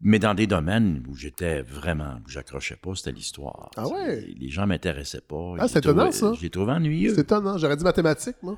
Mais 0.02 0.20
dans 0.20 0.34
des 0.34 0.48
domaines 0.48 1.04
où 1.10 1.16
j'étais 1.16 1.62
vraiment, 1.62 2.16
où 2.26 2.30
j'accrochais 2.30 2.76
pas, 2.76 2.94
c'était 2.94 3.14
l'histoire. 3.14 3.72
Ah 3.78 3.88
ouais? 3.88 4.26
Les 4.38 4.50
gens 4.50 4.68
m'intéressaient 4.68 5.22
pas. 5.22 5.56
Ah, 5.60 5.68
c'est 5.68 5.76
les 5.76 5.90
étonnant, 5.92 6.12
ça. 6.12 6.34
Je 6.36 6.42
les 6.42 6.50
trouvais 6.50 6.74
ennuyeux. 6.74 7.14
C'est 7.16 7.22
étonnant. 7.22 7.58
J'aurais 7.58 7.78
dit 7.78 7.84
mathématiques, 7.86 8.36
moi. 8.44 8.58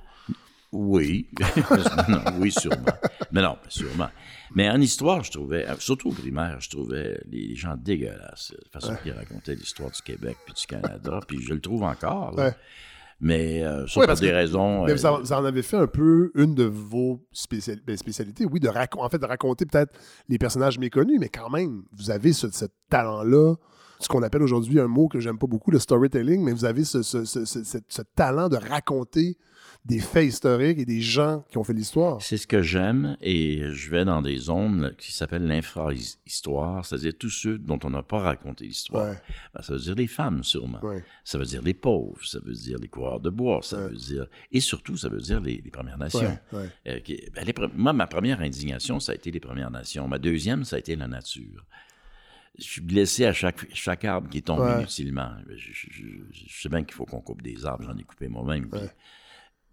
Oui. 0.76 1.30
Oui, 2.40 2.52
sûrement. 2.52 2.86
Mais 3.32 3.42
non, 3.42 3.58
sûrement. 3.70 4.10
Mais 4.54 4.70
en 4.70 4.80
histoire, 4.80 5.24
je 5.24 5.32
trouvais, 5.32 5.68
euh, 5.68 5.76
surtout 5.80 6.10
au 6.10 6.14
primaire, 6.14 6.58
je 6.60 6.70
trouvais 6.70 7.20
les 7.30 7.56
gens 7.56 7.76
dégueulasses. 7.78 8.54
La 8.74 8.80
façon 8.80 8.96
qu'ils 9.02 9.14
racontaient 9.14 9.56
l'histoire 9.56 9.90
du 9.92 10.02
Québec 10.02 10.38
puis 10.46 10.54
du 10.54 10.66
Canada, 10.68 11.20
puis 11.28 11.42
je 11.42 11.54
le 11.54 11.60
trouve 11.62 11.84
encore. 11.84 12.36
là. 12.36 12.48
Ouais. 12.48 12.56
Mais 13.22 13.64
euh, 13.64 13.88
ça 13.88 14.02
Ouais, 14.02 14.08
pour 14.08 14.16
des 14.18 14.32
raisons. 14.32 14.84
Mais 14.86 14.92
euh, 14.92 14.96
vous 14.96 15.06
en, 15.06 15.20
vous 15.22 15.32
en 15.34 15.46
avez 15.46 15.62
fait 15.62 15.78
un 15.78 15.88
peu 15.88 16.32
une 16.36 16.54
de 16.54 16.66
vos 16.66 17.26
spécial- 17.32 17.80
ben, 17.88 17.96
spécialités, 17.96 18.46
oui, 18.46 18.60
de 18.60 18.68
racon- 18.68 19.00
en 19.04 19.10
fait, 19.10 19.18
de 19.20 19.26
raconter 19.26 19.66
peut-être 19.66 19.94
les 20.28 20.38
personnages 20.38 20.78
méconnus, 20.78 21.18
mais 21.20 21.30
quand 21.30 21.50
même, 21.50 21.84
vous 21.94 22.12
avez 22.12 22.34
ce, 22.34 22.52
ce 22.52 22.66
talent-là, 22.90 23.56
ce 24.02 24.10
qu'on 24.10 24.22
appelle 24.22 24.44
aujourd'hui 24.44 24.82
un 24.82 24.88
mot 24.90 25.08
que 25.08 25.22
j'aime 25.22 25.38
pas 25.40 25.48
beaucoup, 25.48 25.72
le 25.72 25.80
storytelling, 25.80 26.44
mais 26.44 26.52
vous 26.52 26.66
avez 26.66 26.84
ce, 26.84 27.02
ce- 27.04 27.24
ce- 27.24 27.46
ce- 27.46 27.64
ce- 27.64 27.78
ce 27.88 28.02
talent 28.16 28.50
de 28.50 28.58
raconter 28.58 29.38
des 29.86 30.00
faits 30.00 30.26
historiques 30.26 30.80
et 30.80 30.86
des 30.86 31.02
gens 31.02 31.46
qui 31.50 31.60
ont 31.60 31.64
fait 31.64 31.74
l'histoire. 31.74 32.20
C'est 32.22 32.38
ce 32.38 32.48
que 32.48 32.64
j'aime 32.64 33.18
et 33.22 33.70
je 33.72 33.90
vais 33.92 34.04
dans 34.04 34.22
des 34.24 34.38
zones 34.38 34.96
qui 34.98 35.12
s'appellent 35.14 35.46
l'infra-histoire, 35.46 36.84
c'est-à-dire 36.86 37.14
tous 37.18 37.30
ceux 37.30 37.58
dont 37.60 37.80
on 37.84 37.92
n'a 37.92 38.02
pas 38.04 38.20
raconté 38.20 38.66
l'histoire. 38.66 39.12
Ouais. 39.12 39.18
Ben, 39.54 39.62
ça 39.62 39.74
veut 39.74 39.80
dire 39.80 39.96
les 39.96 40.08
femmes, 40.08 40.44
sûrement. 40.44 40.84
Ouais. 40.84 41.04
Ça 41.24 41.38
veut 41.38 41.46
dire 41.46 41.62
les 41.62 41.74
pauvres, 41.76 42.18
ça 42.26 42.40
veut 42.44 42.54
dire 42.54 42.80
les 42.80 42.88
coureurs 42.88 43.20
de 43.20 43.30
bois, 43.30 43.60
ça 43.62 43.78
Ouais. 43.78 43.90
veut 43.90 43.96
dire... 43.96 44.28
Et 44.52 44.60
surtout, 44.60 44.98
ça 44.98 45.08
veut 45.10 45.20
dire 45.22 45.40
les, 45.40 45.62
les 45.64 45.72
Premières 45.72 45.98
Nations. 45.98 46.38
Euh, 46.88 47.00
qui- 47.02 47.22
ben, 47.34 47.46
les 47.46 47.54
moi, 47.76 47.94
ma 47.94 48.08
première 48.08 48.42
indignation, 48.42 49.00
ça 49.00 49.12
a 49.12 49.16
été 49.16 49.30
les 49.32 49.40
Premières 49.40 49.72
Nations. 49.72 50.08
Ma 50.08 50.18
deuxième, 50.20 50.64
ça 50.64 50.78
a 50.78 50.80
été 50.80 50.96
la 50.96 51.08
nature. 51.08 51.64
Je 52.58 52.64
suis 52.64 52.82
blessé 52.82 53.26
à 53.26 53.34
chaque, 53.34 53.68
chaque 53.76 54.06
arbre 54.06 54.30
qui 54.30 54.42
tombe 54.42 54.62
Ouais. 54.62 54.78
inutilement. 54.78 55.32
Je, 55.50 55.72
je- 55.74 55.88
je- 55.92 56.48
je 56.48 56.62
sais 56.62 56.70
bien 56.70 56.84
qu'il 56.84 56.94
faut 56.96 57.06
qu'on 57.06 57.20
coupe 57.22 57.42
des 57.42 57.66
arbres, 57.66 57.84
j'en 57.86 57.98
ai 57.98 58.04
coupé 58.04 58.28
moi-même. 58.30 58.68
Ouais. 58.72 58.90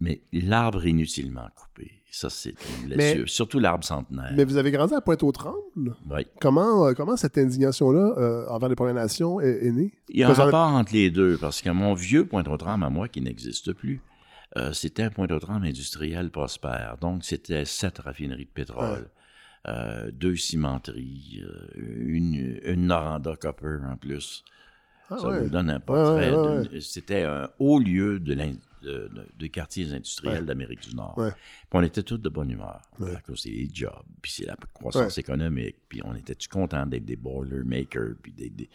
Mais 0.03 0.21
l'arbre 0.33 0.85
inutilement 0.85 1.47
coupé, 1.55 1.91
ça, 2.11 2.29
c'est 2.29 2.49
une 2.49 2.89
Mais- 2.89 2.95
blessure. 2.95 3.29
Surtout 3.29 3.59
l'arbre 3.59 3.85
centenaire. 3.85 4.33
Mais 4.35 4.43
vous 4.43 4.57
avez 4.57 4.69
grandi 4.69 4.93
à 4.93 4.99
Pointe-aux-Trembles? 4.99 5.95
Oui. 6.11 6.27
Comment, 6.41 6.87
euh, 6.87 6.93
comment 6.93 7.15
cette 7.15 7.37
indignation-là 7.37 8.13
euh, 8.17 8.45
envers 8.49 8.67
les 8.67 8.75
Premières 8.75 8.95
Nations 8.95 9.39
est, 9.39 9.65
est 9.65 9.71
née? 9.71 9.93
Il 10.09 10.19
y 10.19 10.23
a 10.23 10.29
un 10.29 10.33
rapport 10.33 10.67
entre 10.67 10.91
les 10.93 11.09
deux, 11.09 11.37
parce 11.37 11.61
que 11.61 11.69
mon 11.69 11.93
vieux 11.93 12.25
Pointe-aux-Trembles 12.27 12.83
à 12.83 12.89
moi, 12.89 13.07
qui 13.07 13.21
n'existe 13.21 13.71
plus, 13.71 14.01
euh, 14.57 14.73
c'était 14.73 15.03
un 15.03 15.09
Pointe-aux-Trembles 15.09 15.65
industriel 15.65 16.29
prospère. 16.31 16.97
Donc, 16.99 17.23
c'était 17.23 17.63
sept 17.63 17.99
raffineries 17.99 18.45
de 18.45 18.51
pétrole, 18.51 19.09
deux 20.11 20.35
cimenteries, 20.35 21.41
une, 21.77 22.59
une 22.65 22.87
Noranda 22.87 23.37
Copper 23.37 23.77
en 23.89 23.95
plus. 23.95 24.43
Ah 25.15 25.19
Ça 25.21 25.27
ouais. 25.29 25.41
vous 25.43 25.49
donne 25.49 25.69
un 25.69 25.79
portrait. 25.79 26.31
Ouais, 26.31 26.37
ouais, 26.59 26.67
d'une- 26.67 26.81
C'était 26.81 27.23
un 27.23 27.49
haut 27.59 27.79
lieu 27.79 28.19
de 28.19 29.47
quartiers 29.47 29.93
industriels 29.93 30.39
Ouais. 30.41 30.45
d'Amérique 30.45 30.89
du 30.89 30.95
Nord. 30.95 31.17
Ouais. 31.17 31.29
Puis 31.31 31.69
on 31.71 31.81
était 31.83 32.03
tous 32.03 32.17
de 32.17 32.27
bonne 32.29 32.49
humeur, 32.51 32.81
Ouais. 32.99 33.13
cause 33.25 33.43
des 33.43 33.69
jobs, 33.73 33.91
puis 34.21 34.31
c'est 34.31 34.45
la 34.45 34.57
croissance 34.73 35.17
économique, 35.17 35.77
puis 35.87 36.01
on 36.03 36.13
était-tu 36.15 36.49
contents 36.49 36.85
d'être 36.85 37.05
des 37.05 37.15
boilermakers, 37.15 38.15
puis 38.21 38.33
des, 38.33 38.49
des, 38.49 38.69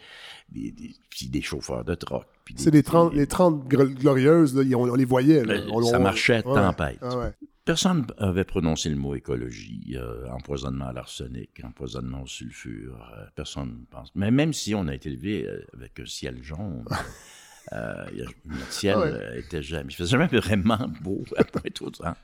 des, 0.49 0.71
des- 0.71 0.95
puis 1.09 1.27
des 1.27 1.41
chauffeurs 1.41 1.83
de 1.83 1.93
troc. 1.95 2.25
C'est 2.55 2.71
les 2.73 2.81
30, 2.81 3.11
des- 3.11 3.17
les 3.19 3.27
30 3.27 3.71
gr- 3.71 3.93
glorieuses, 3.93 4.55
là, 4.55 4.63
on, 4.77 4.89
on 4.89 4.95
les 4.95 5.05
voyait. 5.05 5.43
là. 5.45 5.53
Euh, 5.55 5.67
On- 5.71 5.81
ça 5.83 5.99
on- 5.99 6.03
marchait 6.03 6.41
tempête. 6.41 6.97
Ah. 7.03 7.31
Personne 7.69 8.07
n'avait 8.19 8.45
prononcé 8.45 8.89
le 8.89 8.95
mot 8.95 9.13
écologie, 9.13 9.95
euh, 9.95 10.27
empoisonnement 10.31 10.87
à 10.87 10.91
l'arsenic, 10.91 11.61
empoisonnement 11.63 12.23
au 12.23 12.25
sulfure. 12.25 13.07
euh, 13.15 13.25
personne 13.35 13.81
ne 13.81 13.85
pense. 13.85 14.09
Mais 14.15 14.31
même 14.31 14.53
si 14.53 14.73
on 14.73 14.87
a 14.87 14.95
été 14.95 15.09
élevé 15.09 15.45
euh, 15.47 15.63
avec 15.75 15.99
un 15.99 16.05
ciel 16.07 16.41
jaune, 16.41 16.83
euh, 17.73 18.05
notre 18.45 18.71
ciel 18.71 18.95
Ah 18.97 19.01
ouais. 19.01 19.39
était 19.41 19.61
jamais, 19.61 19.91
il 19.91 19.95
faisait 19.95 20.17
jamais 20.17 20.25
vraiment 20.25 20.89
beau 21.01 21.23
à 21.37 21.43
Pointe-aux-Trembles. 21.43 22.17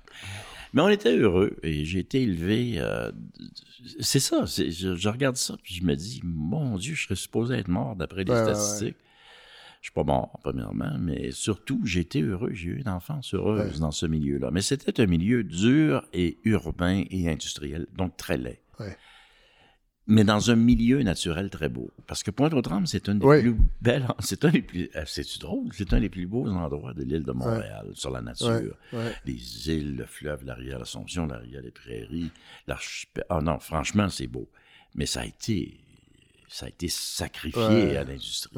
Mais 0.73 0.81
on 0.81 0.89
était 0.89 1.15
heureux 1.15 1.55
et 1.61 1.85
j'ai 1.85 1.99
été 1.99 2.23
élevé. 2.23 2.83
c'est 3.99 4.19
ça, 4.19 4.45
je, 4.45 4.95
je 4.95 5.09
regarde 5.09 5.35
ça 5.35 5.57
puis 5.61 5.75
je 5.75 5.83
me 5.83 5.95
dis, 5.95 6.21
mon 6.23 6.75
Dieu, 6.79 6.95
je 6.95 7.03
serais 7.03 7.15
supposé 7.15 7.53
être 7.53 7.67
mort 7.67 7.95
d'après 7.95 8.23
les 8.23 8.31
ouais. 8.33 8.43
statistiques. 8.51 8.97
Je 9.85 9.91
suis 9.91 9.93
pas 9.93 10.03
mort, 10.03 10.39
premièrement, 10.41 10.97
mais 10.99 11.29
surtout, 11.29 11.79
j'ai 11.85 11.99
été 11.99 12.19
heureux. 12.19 12.49
J'ai 12.53 12.69
eu 12.69 12.79
une 12.79 12.89
enfance 12.89 13.35
heureuse 13.35 13.79
dans 13.79 13.91
ce 13.91 14.07
milieu-là. 14.07 14.49
Mais 14.49 14.63
c'était 14.63 14.99
un 14.99 15.05
milieu 15.05 15.43
dur 15.43 16.03
et 16.11 16.39
urbain 16.43 17.03
et 17.11 17.29
industriel, 17.29 17.85
donc 17.95 18.17
très 18.17 18.35
laid. 18.35 18.63
Ouais. 18.79 18.97
Mais 20.07 20.23
dans 20.23 20.49
un 20.49 20.55
milieu 20.55 21.03
naturel 21.03 21.51
très 21.51 21.69
beau. 21.69 21.91
Parce 22.07 22.23
que 22.23 22.31
Pointe-aux-Trembles, 22.31 22.87
c'est 22.87 23.09
un 23.09 23.13
des 23.13 23.41
plus 23.41 23.55
belles, 23.79 24.07
c'est 24.21 24.43
un 24.43 24.49
des 24.49 24.63
plus, 24.63 24.89
euh, 24.95 25.03
c'est 25.05 25.39
drôle, 25.39 25.67
c'est 25.71 25.93
un 25.93 25.99
des 25.99 26.09
plus 26.09 26.25
beaux 26.25 26.47
endroits 26.47 26.95
de 26.95 27.03
l'île 27.03 27.23
de 27.23 27.31
Montréal, 27.31 27.91
sur 27.93 28.09
la 28.09 28.21
nature. 28.21 28.75
Les 29.23 29.69
îles, 29.69 29.97
le 29.97 30.05
fleuve, 30.07 30.45
la 30.45 30.55
rivière 30.55 30.79
l'Assomption, 30.79 31.27
la 31.27 31.37
rivière 31.37 31.61
des 31.61 31.69
Prairies, 31.69 32.31
l'archipel. 32.65 33.23
Ah 33.29 33.39
non, 33.39 33.59
franchement, 33.59 34.09
c'est 34.09 34.25
beau. 34.25 34.49
Mais 34.95 35.05
ça 35.05 35.21
a 35.21 35.25
été, 35.25 35.79
ça 36.47 36.65
a 36.65 36.69
été 36.69 36.87
sacrifié 36.87 37.97
à 37.97 38.03
l'industrie. 38.03 38.57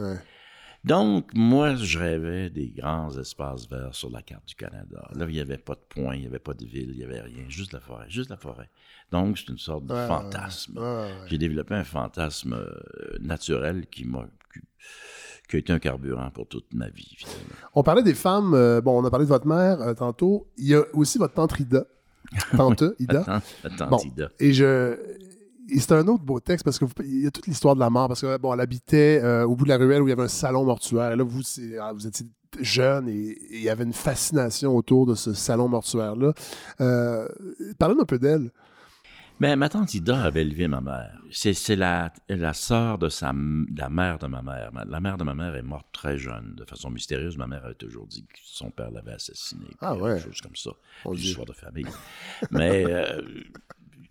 Donc, 0.88 1.29
moi, 1.34 1.75
je 1.75 2.00
rêvais 2.00 2.50
des 2.50 2.70
grands 2.70 3.15
espaces 3.17 3.67
verts 3.70 3.94
sur 3.94 4.10
la 4.10 4.22
carte 4.22 4.48
du 4.48 4.56
Canada. 4.56 5.08
Là, 5.13 5.25
il 5.27 5.34
n'y 5.34 5.39
avait 5.39 5.58
pas 5.58 5.75
de 5.75 5.82
point, 5.88 6.15
il 6.15 6.22
n'y 6.22 6.27
avait 6.27 6.39
pas 6.39 6.53
de 6.53 6.65
ville, 6.65 6.89
il 6.91 6.98
n'y 6.98 7.03
avait 7.03 7.22
rien, 7.22 7.44
juste 7.50 7.74
la 7.74 7.79
forêt, 7.79 8.06
juste 8.10 8.29
la 8.29 8.38
forêt. 8.38 8.70
Donc, 9.12 9.38
c'est 9.38 9.50
une 9.50 9.58
sorte 9.58 9.86
de 9.86 9.94
fantasme. 9.94 10.77
ouais. 10.77 11.12
J'ai 11.27 11.38
développé 11.38 11.75
un 11.75 11.84
fantasme 11.84 12.53
euh, 12.53 13.17
naturel 13.20 13.88
qui 13.88 14.06
m'a 14.06 14.25
qui, 15.50 15.56
a 15.56 15.60
été 15.60 15.72
un 15.72 15.79
carburant 15.79 16.29
pour 16.32 16.48
toute 16.48 16.74
ma 16.74 16.89
vie, 16.89 17.13
finalement. 17.17 17.39
On 17.74 17.84
parlait 17.84 18.03
des 18.03 18.13
femmes. 18.15 18.53
euh, 18.53 18.82
bon, 18.82 19.01
on 19.01 19.06
a 19.06 19.10
parlé 19.10 19.25
de 19.25 19.29
votre 19.29 19.48
mère 19.48 19.79
euh, 19.82 19.94
tantôt. 19.94 20.48
Il 20.58 20.67
y 20.67 20.75
a 20.75 20.84
aussi 20.94 21.17
votre 21.17 21.34
tante 21.36 21.58
Ida. 21.60 21.86
Tante 22.58 22.84
Ida. 23.00 23.41
Attends, 23.63 23.88
Bon. 23.88 23.98
Ida. 24.00 24.29
Et 24.39 24.51
je. 24.53 24.98
Et 25.70 25.80
c'est 25.80 25.92
un 25.94 26.08
autre 26.08 26.24
beau 26.24 26.40
texte 26.40 26.64
parce 26.64 26.80
que 26.80 26.86
vous- 26.86 26.94
il 27.04 27.24
y 27.24 27.28
a 27.28 27.32
toute 27.32 27.48
l'histoire 27.48 27.76
de 27.76 27.80
la 27.80 27.90
mort 27.90 28.08
parce 28.08 28.22
que 28.22 28.38
bon, 28.38 28.54
elle 28.54 28.62
habitait 28.62 29.20
euh, 29.24 29.46
au 29.46 29.56
bout 29.56 29.66
de 29.66 29.70
la 29.70 29.78
ruelle 29.78 30.02
où 30.02 30.08
il 30.08 30.12
y 30.12 30.14
avait 30.14 30.24
un 30.24 30.28
salon 30.28 30.64
mortuaire. 30.64 31.12
Et 31.12 31.16
là, 31.16 31.24
vous, 31.24 31.42
ah, 31.82 31.92
vous 31.94 32.08
étiez 32.08 32.26
jeune 32.62 33.10
et, 33.10 33.14
et 33.32 33.58
il 33.58 33.62
y 33.64 33.70
avait 33.70 33.84
une 33.84 33.94
fascination 33.94 34.76
autour 34.76 35.06
de 35.06 35.16
ce 35.16 35.34
salon 35.34 35.68
mortuaire-là. 35.68 36.34
Euh, 36.82 37.28
Parlez-nous 37.78 38.02
un 38.02 38.06
peu 38.06 38.20
d'elle. 38.20 38.52
Mais 39.40 39.56
ma 39.56 39.70
tante 39.70 39.94
Ida 39.94 40.24
avait 40.24 40.42
élevé 40.42 40.68
ma 40.68 40.82
mère. 40.82 41.22
C'est, 41.32 41.76
la, 41.76 42.12
la 42.28 42.54
sœur 42.54 42.98
de 42.98 43.08
sa, 43.08 43.32
la 43.76 43.88
mère 43.90 44.18
de 44.18 44.26
ma 44.26 44.42
mère. 44.42 44.72
La 44.88 45.00
mère 45.00 45.18
de 45.20 45.24
ma 45.24 45.36
mère 45.36 45.56
est 45.56 45.62
morte 45.62 45.86
très 45.92 46.18
jeune, 46.18 46.56
de 46.58 46.66
façon 46.66 46.90
mystérieuse. 46.90 47.38
Ma 47.38 47.46
mère 47.46 47.64
a 47.64 47.74
toujours 47.76 48.08
dit 48.08 48.24
que 48.24 48.40
son 48.44 48.72
père 48.72 48.90
l'avait 48.90 49.12
assassinée. 49.12 49.68
Ah 49.80 49.96
ouais. 49.96 50.16
Quelque 50.16 50.32
chose 50.34 50.42
comme 50.42 50.56
ça. 50.56 50.72
Une 51.06 51.14
histoire 51.20 51.46
de 51.46 51.54
famille. 51.54 51.86
Mais 52.50 52.84
euh, 52.88 53.22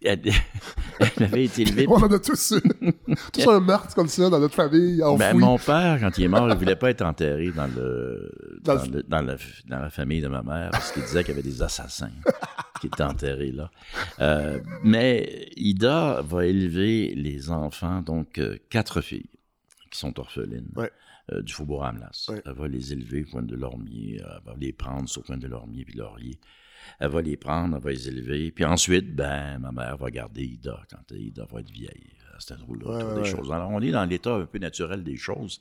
elle, 0.03 0.21
elle 1.17 1.23
avait 1.25 1.45
été 1.45 1.62
élevée. 1.62 1.87
On 1.88 1.95
en 1.97 2.12
a 2.12 2.19
tous 2.19 2.53
eu. 2.53 2.93
tous 3.33 3.49
un 3.49 3.61
meurtre 3.61 3.95
comme 3.95 4.09
ça 4.09 4.29
dans 4.31 4.38
notre 4.41 4.55
famille. 4.55 5.00
Ben, 5.19 5.37
mon 5.37 5.59
père, 5.59 5.99
quand 6.00 6.17
il 6.19 6.25
est 6.25 6.29
mort, 6.29 6.49
il 6.50 6.57
voulait 6.57 6.76
pas 6.76 6.91
être 6.91 7.03
enterré 7.03 7.50
dans 7.50 7.67
le 7.67 8.31
Dans 8.62 8.76
dans, 8.76 8.83
le- 8.93 9.03
dans 9.03 9.23
la, 9.23 9.37
dans 9.69 9.79
la 9.81 9.91
famille 9.91 10.21
de 10.21 10.29
ma 10.29 10.43
mère 10.43 10.71
parce 10.71 10.93
qu'il 10.93 11.03
disait 11.03 11.23
qu'il 11.25 11.35
y 11.35 11.38
avait 11.38 11.49
des 11.49 11.62
assassins 11.62 12.11
qui 12.81 12.87
étaient 12.88 13.03
enterrés 13.03 13.53
là. 13.53 13.71
Euh, 14.21 14.61
mais 14.85 15.49
Ida 15.57 16.23
va 16.23 16.47
élever 16.47 17.15
les 17.15 17.50
enfants, 17.50 18.03
donc 18.03 18.38
euh, 18.38 18.57
quatre 18.71 19.00
filles 19.00 19.31
qui 19.91 19.99
sont 19.99 20.19
orphelines. 20.19 20.69
Ouais. 20.76 20.91
euh, 21.33 21.43
du 21.43 21.53
Faubourg 21.53 21.85
Hamlas. 21.85 22.26
Ouais. 22.29 22.43
Elle 22.45 22.53
va 22.53 22.69
les 22.69 22.93
élever 22.93 23.25
au 23.26 23.31
coin 23.31 23.43
de 23.43 23.57
Lormier, 23.57 24.21
elle 24.21 24.41
va 24.45 24.55
les 24.59 24.73
prendre 24.73 25.09
sur 25.09 25.23
le 25.23 25.26
coin 25.26 25.37
de 25.38 25.47
Lormier 25.47 25.85
puis 25.85 25.97
Laurier. 25.97 26.38
Elle 27.00 27.11
va 27.11 27.23
les 27.23 27.37
prendre, 27.37 27.76
elle 27.76 27.83
va 27.83 27.90
les 27.90 28.09
élever. 28.09 28.50
Puis 28.50 28.64
ensuite, 28.64 29.14
ben, 29.14 29.59
ma 29.59 29.73
mère 29.73 29.97
va 29.97 30.11
garder 30.11 30.45
Ida 30.45 30.81
quand 30.90 31.14
Ida 31.14 31.47
va 31.50 31.61
être 31.61 31.71
vieille. 31.71 32.12
C'est 32.38 32.52
un 32.55 32.59
drôle 32.59 32.83
Ouais, 32.85 33.23
des 33.23 33.28
choses. 33.28 33.50
Alors, 33.50 33.71
on 33.71 33.81
est 33.81 33.90
dans 33.90 34.05
l'état 34.05 34.35
un 34.35 34.45
peu 34.47 34.59
naturel 34.59 35.02
des 35.02 35.16
choses. 35.16 35.61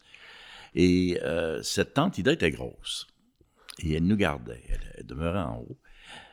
Et 0.74 1.18
euh, 1.24 1.62
cette 1.64 1.94
tante 1.94 2.18
Ida 2.18 2.34
était 2.34 2.52
grosse. 2.52 3.08
Et 3.80 3.94
elle 3.94 4.06
nous 4.06 4.18
gardait. 4.18 4.62
Elle, 4.70 4.82
elle 4.98 5.06
demeurait 5.06 5.40
en 5.40 5.58
haut. 5.60 5.78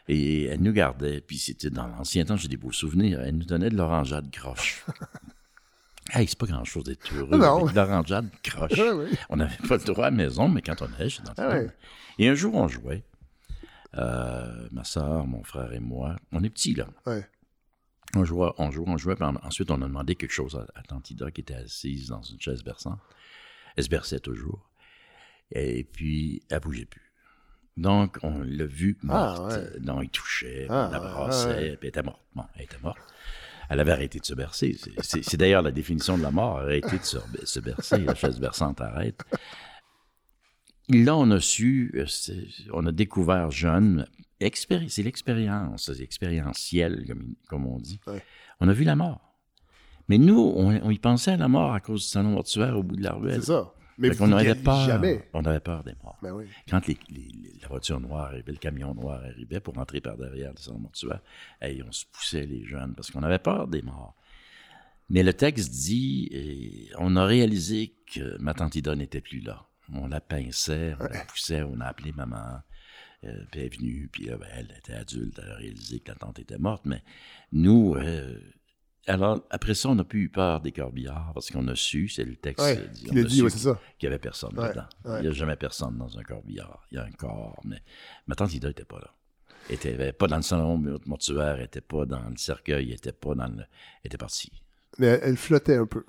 Et 0.08 0.44
elle 0.46 0.60
nous 0.60 0.72
gardait. 0.72 1.20
Puis 1.20 1.38
c'était 1.38 1.70
dans 1.70 1.86
l'ancien 1.86 2.24
temps, 2.24 2.36
j'ai 2.36 2.48
des 2.48 2.56
beaux 2.56 2.72
souvenirs. 2.72 3.20
Elle 3.20 3.36
nous 3.38 3.44
donnait 3.44 3.70
de 3.70 3.76
l'orangeade 3.76 4.30
croche. 4.32 4.84
hey, 6.12 6.26
c'est 6.26 6.36
pas 6.38 6.46
grand-chose 6.46 6.84
d'être 6.84 7.14
heureux 7.14 7.38
Non. 7.38 7.62
avec 7.62 7.70
de 7.76 7.80
l'orangeade 7.80 8.28
croche. 8.42 8.72
Ouais. 8.78 9.10
On 9.28 9.36
n'avait 9.36 9.56
pas 9.68 9.76
le 9.76 9.84
droit 9.84 10.06
à 10.06 10.10
la 10.10 10.16
maison, 10.16 10.48
mais 10.48 10.60
quand 10.60 10.82
on 10.82 10.92
allait 10.98 11.08
dans 11.24 11.32
Ah 11.36 11.48
ouais. 11.50 11.68
Et 12.18 12.28
un 12.28 12.34
jour, 12.34 12.54
on 12.56 12.66
jouait. 12.66 13.04
Euh, 13.96 14.68
ma 14.70 14.84
soeur, 14.84 15.26
mon 15.26 15.42
frère 15.44 15.72
et 15.72 15.80
moi. 15.80 16.16
On 16.32 16.42
est 16.42 16.50
petits, 16.50 16.74
là. 16.74 16.86
Ouais. 17.06 17.26
On 18.14 18.24
jouait, 18.24 18.50
on 18.58 18.70
jouait, 18.70 18.88
on 18.88 18.96
jouait. 18.96 19.14
puis 19.14 19.24
ensuite, 19.42 19.70
on 19.70 19.80
a 19.82 19.86
demandé 19.86 20.14
quelque 20.16 20.32
chose 20.32 20.54
à, 20.56 20.66
à 20.78 20.82
Tante 20.82 21.10
Ida, 21.10 21.30
qui 21.30 21.40
était 21.42 21.54
assise 21.54 22.08
dans 22.08 22.22
une 22.22 22.40
chaise 22.40 22.62
berçante. 22.62 23.00
Elle 23.76 23.84
se 23.84 23.88
berçait 23.88 24.20
toujours. 24.20 24.68
Et 25.50 25.84
puis, 25.84 26.42
elle 26.50 26.60
bougeait 26.60 26.84
plus. 26.86 27.12
Donc, 27.76 28.18
on 28.22 28.40
l'a 28.42 28.66
vue 28.66 28.98
morte. 29.02 29.52
Ah, 29.52 29.58
ouais. 29.60 29.80
Donc, 29.80 30.04
il 30.04 30.10
touchait, 30.10 30.66
Ah, 30.68 30.88
on 30.88 30.92
la 30.92 31.00
ouais, 31.02 31.10
brassait, 31.10 31.48
ouais. 31.48 31.76
puis 31.76 31.78
elle 31.82 31.88
était 31.88 32.02
morte. 32.02 32.20
Bon, 32.34 32.44
elle 32.56 32.62
était 32.64 32.78
morte. 32.82 32.98
Elle 33.70 33.80
avait 33.80 33.92
arrêté 33.92 34.18
de 34.18 34.26
se 34.26 34.34
bercer. 34.34 34.76
C'est 35.00 35.36
d'ailleurs 35.38 35.62
la 35.62 35.70
définition 35.70 36.18
de 36.18 36.22
la 36.22 36.30
mort, 36.30 36.58
arrêter 36.58 36.98
de 36.98 37.04
se, 37.04 37.16
se 37.44 37.60
bercer. 37.60 37.98
La 37.98 38.14
chaise 38.14 38.38
berçante 38.38 38.80
arrête. 38.82 39.22
Là, 40.88 41.16
on 41.16 41.30
a 41.30 41.40
su, 41.40 41.92
euh, 41.94 42.06
on 42.72 42.84
a 42.86 42.92
découvert 42.92 43.50
jeune, 43.50 44.06
c'est 44.40 45.02
l'expérience, 45.02 45.90
c'est 45.94 46.02
expérientiel, 46.02 47.04
comme, 47.06 47.34
comme 47.48 47.66
on 47.66 47.78
dit. 47.78 48.00
Ouais. 48.06 48.22
On 48.60 48.68
a 48.68 48.72
vu 48.72 48.84
la 48.84 48.96
mort. 48.96 49.36
Mais 50.08 50.18
nous, 50.18 50.38
on, 50.38 50.68
on 50.82 50.90
y 50.90 50.98
pensait 50.98 51.32
à 51.32 51.36
la 51.36 51.48
mort 51.48 51.72
à 51.72 51.80
cause 51.80 52.02
du 52.02 52.08
salon 52.08 52.30
mortuaire 52.30 52.76
au 52.76 52.82
bout 52.82 52.96
de 52.96 53.02
la 53.04 53.12
ruelle. 53.12 53.40
C'est 53.40 53.46
ça. 53.52 53.72
Mais 53.98 54.08
Fait 54.08 54.14
vous 54.24 54.32
avait 54.32 54.54
peur. 54.56 54.84
jamais. 54.86 55.28
On 55.32 55.44
avait 55.44 55.60
peur 55.60 55.84
des 55.84 55.92
morts. 56.02 56.18
Ben 56.22 56.32
oui. 56.32 56.46
Quand 56.68 56.84
les- 56.88 56.98
les- 57.10 57.20
les- 57.42 57.58
la 57.60 57.68
voiture 57.68 58.00
noire 58.00 58.26
arrivait, 58.26 58.50
le 58.52 58.58
camion 58.58 58.94
noir 58.94 59.22
arrivait 59.22 59.60
pour 59.60 59.78
entrer 59.78 60.00
par 60.00 60.16
derrière 60.16 60.50
le 60.50 60.56
salon 60.60 60.78
mortuaire, 60.78 61.20
hey, 61.60 61.82
on 61.86 61.92
se 61.92 62.04
poussait 62.10 62.46
les 62.46 62.64
jeunes 62.64 62.94
parce 62.96 63.10
qu'on 63.10 63.22
avait 63.22 63.38
peur 63.38 63.68
des 63.68 63.82
morts. 63.82 64.16
Mais 65.10 65.22
le 65.22 65.32
texte 65.34 65.70
dit, 65.70 66.28
et 66.32 66.88
on 66.98 67.14
a 67.16 67.24
réalisé 67.24 67.94
que 68.12 68.36
ma 68.38 68.54
tante 68.54 68.74
Ida 68.74 68.96
n'était 68.96 69.20
plus 69.20 69.40
là. 69.40 69.66
On 69.92 70.06
la 70.08 70.20
pinçait, 70.20 70.94
on 71.00 71.04
la 71.04 71.24
poussait, 71.24 71.62
on 71.62 71.80
a 71.80 71.86
appelé 71.86 72.12
maman. 72.12 72.60
Euh, 73.24 73.44
puis 73.50 73.60
elle 73.60 73.66
est 73.66 73.76
venue, 73.76 74.08
puis 74.10 74.24
là, 74.24 74.36
ben, 74.36 74.48
elle 74.52 74.74
était 74.76 74.94
adulte, 74.94 75.38
elle 75.42 75.50
a 75.50 75.54
réalisé 75.56 76.00
que 76.00 76.10
la 76.10 76.16
tante 76.16 76.38
était 76.40 76.58
morte. 76.58 76.84
Mais 76.86 77.02
nous, 77.52 77.94
euh, 77.94 78.36
alors 79.06 79.44
après 79.50 79.74
ça, 79.74 79.90
on 79.90 79.94
n'a 79.94 80.04
plus 80.04 80.22
eu 80.24 80.28
peur 80.28 80.60
des 80.60 80.72
corbillards 80.72 81.32
parce 81.34 81.50
qu'on 81.50 81.66
a 81.68 81.76
su, 81.76 82.08
c'est 82.08 82.24
le 82.24 82.36
texte 82.36 82.64
Ouais, 82.64 82.78
euh, 82.78 82.86
dit, 82.88 83.06
on 83.10 83.16
a 83.16 83.22
dit, 83.22 83.36
su 83.36 83.42
ouais, 83.42 83.50
c'est 83.50 83.58
ça. 83.58 83.80
qu'il 83.98 84.08
n'y 84.08 84.14
avait 84.14 84.20
personne 84.20 84.58
Ouais, 84.58 84.70
dedans. 84.70 84.86
Il 85.04 85.22
n'y 85.22 85.28
a 85.28 85.32
jamais 85.32 85.56
personne 85.56 85.96
dans 85.98 86.18
un 86.18 86.22
corbillard. 86.24 86.84
Il 86.90 86.96
y 86.96 86.98
a 86.98 87.04
un 87.04 87.12
corps, 87.12 87.60
mais 87.64 87.82
ma 88.26 88.34
tante 88.34 88.54
Ida 88.54 88.68
n'était 88.68 88.84
pas 88.84 88.98
là. 88.98 89.14
Elle 89.68 89.76
était 89.76 90.12
pas 90.12 90.26
dans 90.26 90.36
le 90.36 90.42
salon 90.42 90.78
mortuaire, 91.06 91.54
elle 91.54 91.62
n'était 91.62 91.80
pas 91.80 92.04
dans 92.04 92.28
le 92.28 92.36
cercueil, 92.36 92.86
elle 92.86 92.90
n'était 92.90 93.12
pas 93.12 93.34
dans 93.36 93.46
le... 93.46 93.60
Elle 94.02 94.06
était 94.06 94.18
partie. 94.18 94.61
Mais 94.98 95.06
elle, 95.06 95.20
elle 95.22 95.36
flottait 95.36 95.76
un 95.76 95.86
peu. 95.86 96.04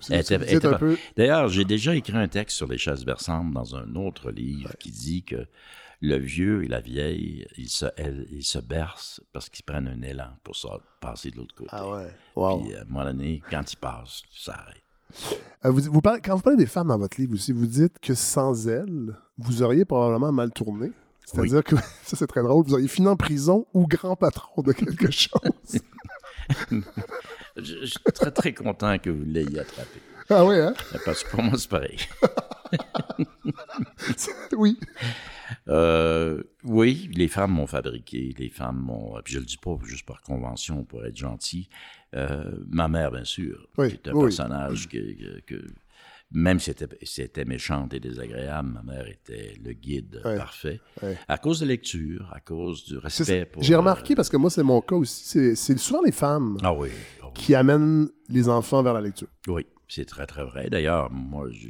D'ailleurs, 1.16 1.48
j'ai 1.50 1.66
déjà 1.66 1.96
écrit 1.96 2.18
un 2.18 2.28
texte 2.28 2.58
sur 2.58 2.68
les 2.68 2.78
chaises 2.78 3.06
berçantes 3.06 3.54
dans 3.54 3.76
un 3.76 3.96
autre 3.96 4.32
livre 4.32 4.72
qui 4.80 4.92
dit 4.92 5.24
que 5.24 5.48
le 6.02 6.18
vieux 6.18 6.66
et 6.66 6.68
la 6.68 6.82
vieille, 6.82 7.48
ils 7.58 7.70
se, 7.70 7.86
elles- 7.96 8.28
ils 8.30 8.44
se 8.44 8.60
bercent 8.60 9.22
parce 9.32 9.48
qu'ils 9.50 9.64
prennent 9.64 9.88
un 9.88 10.02
élan 10.02 10.32
pour 10.44 10.56
ça, 10.58 10.70
passer 11.00 11.32
de 11.32 11.38
l'autre 11.38 11.56
côté. 11.56 11.70
Ah 11.72 11.90
ouais. 11.90 12.08
Wow. 12.36 12.60
Puis 12.62 12.76
à 12.76 12.82
un 12.82 12.86
moment 12.86 13.06
donné, 13.06 13.42
quand 13.50 13.72
ils 13.72 13.78
passent, 13.78 14.22
ça 14.36 14.54
arrête. 14.54 14.84
Euh, 15.66 15.70
vous, 15.70 15.82
vous 15.92 16.02
parlez- 16.02 16.20
quand 16.20 16.36
vous 16.36 16.42
parlez 16.42 16.58
des 16.58 16.66
femmes 16.66 16.90
dans 16.90 16.98
votre 16.98 17.22
livre 17.22 17.34
aussi, 17.36 17.54
vous 17.54 17.68
dites 17.68 18.00
que 18.02 18.16
sans 18.16 18.68
elles, 18.68 19.16
vous 19.38 19.62
auriez 19.64 19.86
probablement 19.86 20.32
mal 20.34 20.52
tourné. 20.52 20.92
C'est-à-dire 21.26 21.64
que, 21.64 21.76
ça 22.04 22.18
c'est 22.18 22.28
très 22.28 22.44
drôle, 22.44 22.66
vous 22.66 22.74
auriez 22.74 22.90
fini 22.90 23.08
en 23.08 23.16
prison 23.16 23.66
ou 23.74 23.88
grand 23.88 24.18
patron 24.18 24.62
de 24.62 24.74
quelque 24.74 25.10
chose. 25.12 25.80
Je, 27.58 27.62
je 27.82 27.86
suis 27.86 28.00
très, 28.14 28.32
très 28.32 28.54
content 28.54 28.98
que 28.98 29.10
vous 29.10 29.24
l'ayez 29.26 29.60
attrapé. 29.60 30.00
ah 30.30 30.46
ouais, 30.46 30.62
hein? 30.62 30.74
Parce 31.06 31.24
que 31.24 31.30
pour 31.32 31.44
moi, 31.44 31.58
c'est 31.58 31.70
pareil. 31.70 31.98
oui. 34.58 34.80
Euh, 35.68 36.42
oui, 36.64 37.10
les 37.14 37.28
femmes 37.28 37.52
m'ont 37.52 37.68
fabriqué, 37.68 38.34
les 38.38 38.50
femmes 38.50 38.80
m'ont. 38.80 39.20
Puis 39.24 39.36
je 39.36 39.40
le 39.40 39.46
dis 39.46 39.58
pas 39.58 39.78
juste 39.84 40.06
par 40.06 40.22
convention 40.22 40.84
pour 40.84 41.06
être 41.06 41.16
gentil. 41.18 41.70
Euh, 42.16 42.52
ma 42.70 42.88
mère, 42.88 43.12
bien 43.12 43.24
sûr, 43.24 43.68
Oui, 43.78 43.90
qui 43.90 43.96
est 43.96 44.08
un 44.10 44.14
oui. 44.14 44.24
personnage 44.26 44.88
que- 44.90 45.40
que- 45.42 45.66
même 46.34 46.60
si 46.60 46.72
c'était, 47.06 47.46
méchante 47.46 47.94
et 47.94 48.00
désagréable, 48.00 48.70
ma 48.74 48.82
mère 48.84 49.08
était 49.08 49.56
le 49.64 49.74
guide 49.74 50.22
Ouais, 50.26 50.36
parfait. 50.38 50.82
ouais. 51.02 51.18
À 51.28 51.38
cause 51.38 51.60
de 51.60 51.66
lecture, 51.68 52.30
à 52.34 52.40
cause 52.40 52.84
du 52.86 52.98
respect 52.98 53.46
pour. 53.46 53.62
J'ai 53.64 53.76
euh, 53.76 53.78
remarqué, 53.80 54.16
parce 54.16 54.30
que 54.30 54.38
moi 54.38 54.50
c'est 54.50 54.64
mon 54.64 54.82
cas 54.82 54.96
aussi, 54.96 55.56
c'est- 55.56 55.78
souvent 55.78 56.02
les 56.04 56.12
femmes 56.12 56.58
Ah 56.64 56.74
oui, 56.74 56.90
ah 57.22 57.26
oui. 57.28 57.32
qui 57.36 57.54
amènent 57.56 58.10
les 58.30 58.50
enfants 58.50 58.82
vers 58.84 58.94
la 58.94 59.02
lecture. 59.02 59.28
Oui, 59.48 59.66
c'est 59.88 60.06
très, 60.06 60.26
très 60.26 60.44
vrai. 60.44 60.70
D'ailleurs, 60.70 61.12
moi, 61.12 61.48
je- 61.52 61.70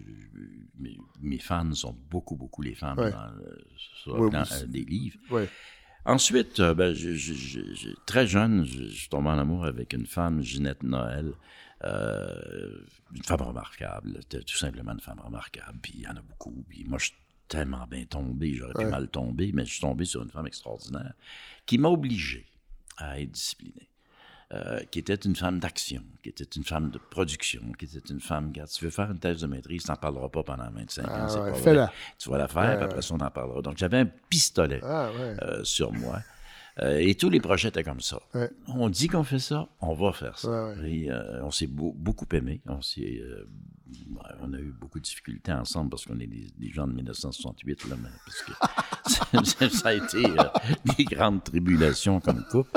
mes, 0.79 0.97
mes 1.21 1.37
fans 1.39 1.73
sont 1.73 1.95
beaucoup, 2.09 2.35
beaucoup 2.35 2.61
les 2.61 2.73
femmes 2.75 2.97
Ouais. 2.99 3.11
dans, 3.11 3.31
le- 3.37 3.65
sur 4.01 4.15
vous- 4.17 4.29
euh, 4.33 4.65
des 4.67 4.83
livres. 4.85 5.17
Ensuite, 6.05 6.59
euh, 6.59 6.73
ben, 6.73 6.93
je- 6.93 7.13
je- 7.13 7.89
très 8.05 8.27
jeune, 8.27 8.65
je, 8.65 8.83
suis 8.89 9.07
tombé 9.07 9.29
en 9.29 9.37
amour 9.39 9.65
avec 9.65 9.93
une 9.93 10.05
femme, 10.05 10.41
Ginette 10.41 10.83
Noël, 10.83 11.27
euh, 11.27 11.31
une 11.83 13.23
femme 13.23 13.41
remarquable, 13.41 14.19
tout 14.29 14.55
simplement 14.57 14.93
une 14.93 14.99
femme 15.01 15.19
remarquable. 15.19 15.77
Puis 15.81 15.93
il 15.95 16.01
y 16.01 16.07
en 16.07 16.15
a 16.15 16.21
beaucoup. 16.21 16.63
Puis 16.67 16.83
moi, 16.85 16.97
je 16.99 17.11
tellement 17.47 17.85
bien 17.87 18.05
tombé, 18.05 18.53
j'aurais 18.55 18.73
pu 18.73 18.85
Ouais. 18.85 18.89
mal 18.89 19.07
tomber, 19.09 19.51
mais 19.53 19.65
je 19.65 19.71
suis 19.73 19.81
tombé 19.81 20.05
sur 20.05 20.23
une 20.23 20.29
femme 20.31 20.47
extraordinaire 20.47 21.13
qui 21.65 21.77
m'a 21.77 21.89
obligé 21.89 22.47
à 22.97 23.19
être 23.19 23.31
discipliné. 23.31 23.89
Euh, 24.53 24.83
qui 24.91 24.99
était 24.99 25.15
une 25.15 25.35
femme 25.35 25.59
d'action, 25.59 26.03
qui 26.21 26.29
était 26.29 26.43
une 26.43 26.63
femme 26.63 26.91
de 26.91 26.99
production, 26.99 27.71
qui 27.77 27.85
était 27.85 28.07
une 28.13 28.19
femme, 28.19 28.49
regarde, 28.49 28.69
si 28.69 28.77
tu 28.79 28.85
veux 28.85 28.91
faire 28.91 29.09
une 29.09 29.17
thèse 29.17 29.41
de 29.41 29.47
maîtrise, 29.47 29.83
tu 29.83 29.89
n'en 29.89 29.95
parleras 29.97 30.29
pas 30.29 30.43
pendant 30.43 30.69
25 30.69 31.03
ans, 31.05 31.09
Ah 31.11 31.27
c'est 31.27 31.39
ouais, 31.39 31.49
pas 31.49 31.57
vrai. 31.73 31.87
Tu 32.19 32.29
vas 32.29 32.37
la 32.37 32.47
faire, 32.47 32.75
puis 32.77 32.85
après 32.85 33.01
ça, 33.01 33.15
on 33.15 33.19
en 33.19 33.31
parlera. 33.31 33.63
Donc, 33.63 33.77
j'avais 33.79 33.97
un 33.97 34.05
pistolet 34.05 34.79
Ah, 34.83 35.11
ouais. 35.11 35.35
euh, 35.41 35.63
sur 35.63 35.91
moi. 35.91 36.21
Euh, 36.81 36.97
et 36.97 37.13
tous 37.15 37.29
les 37.29 37.39
projets 37.39 37.67
étaient 37.67 37.83
comme 37.83 38.01
ça. 38.01 38.19
Ouais. 38.33 38.49
On 38.67 38.89
dit 38.89 39.07
qu'on 39.07 39.23
fait 39.23 39.37
ça, 39.39 39.67
on 39.79 39.93
va 39.93 40.11
faire 40.11 40.39
ça. 40.39 40.49
Ouais, 40.49 40.75
ouais. 40.81 40.91
Et, 40.91 41.11
euh, 41.11 41.43
on 41.43 41.51
s'est 41.51 41.67
beau- 41.67 41.93
beaucoup 41.95 42.25
aimé. 42.33 42.61
On, 42.67 42.81
s'est, 42.81 43.19
euh, 43.21 43.47
on 44.41 44.51
a 44.53 44.57
eu 44.57 44.73
beaucoup 44.79 44.97
de 44.99 45.03
difficultés 45.03 45.51
ensemble 45.51 45.91
parce 45.91 46.05
qu'on 46.05 46.19
est 46.19 46.25
des, 46.25 46.47
des 46.57 46.71
gens 46.71 46.87
de 46.87 46.93
1968, 46.93 47.89
là, 47.89 47.95
mais 48.01 48.09
parce 48.25 48.41
que 48.41 49.45
ça, 49.45 49.69
ça 49.69 49.89
a 49.89 49.93
été 49.93 50.23
des 50.97 51.03
grandes 51.05 51.43
tribulations 51.43 52.19
comme 52.19 52.43
couple. 52.49 52.71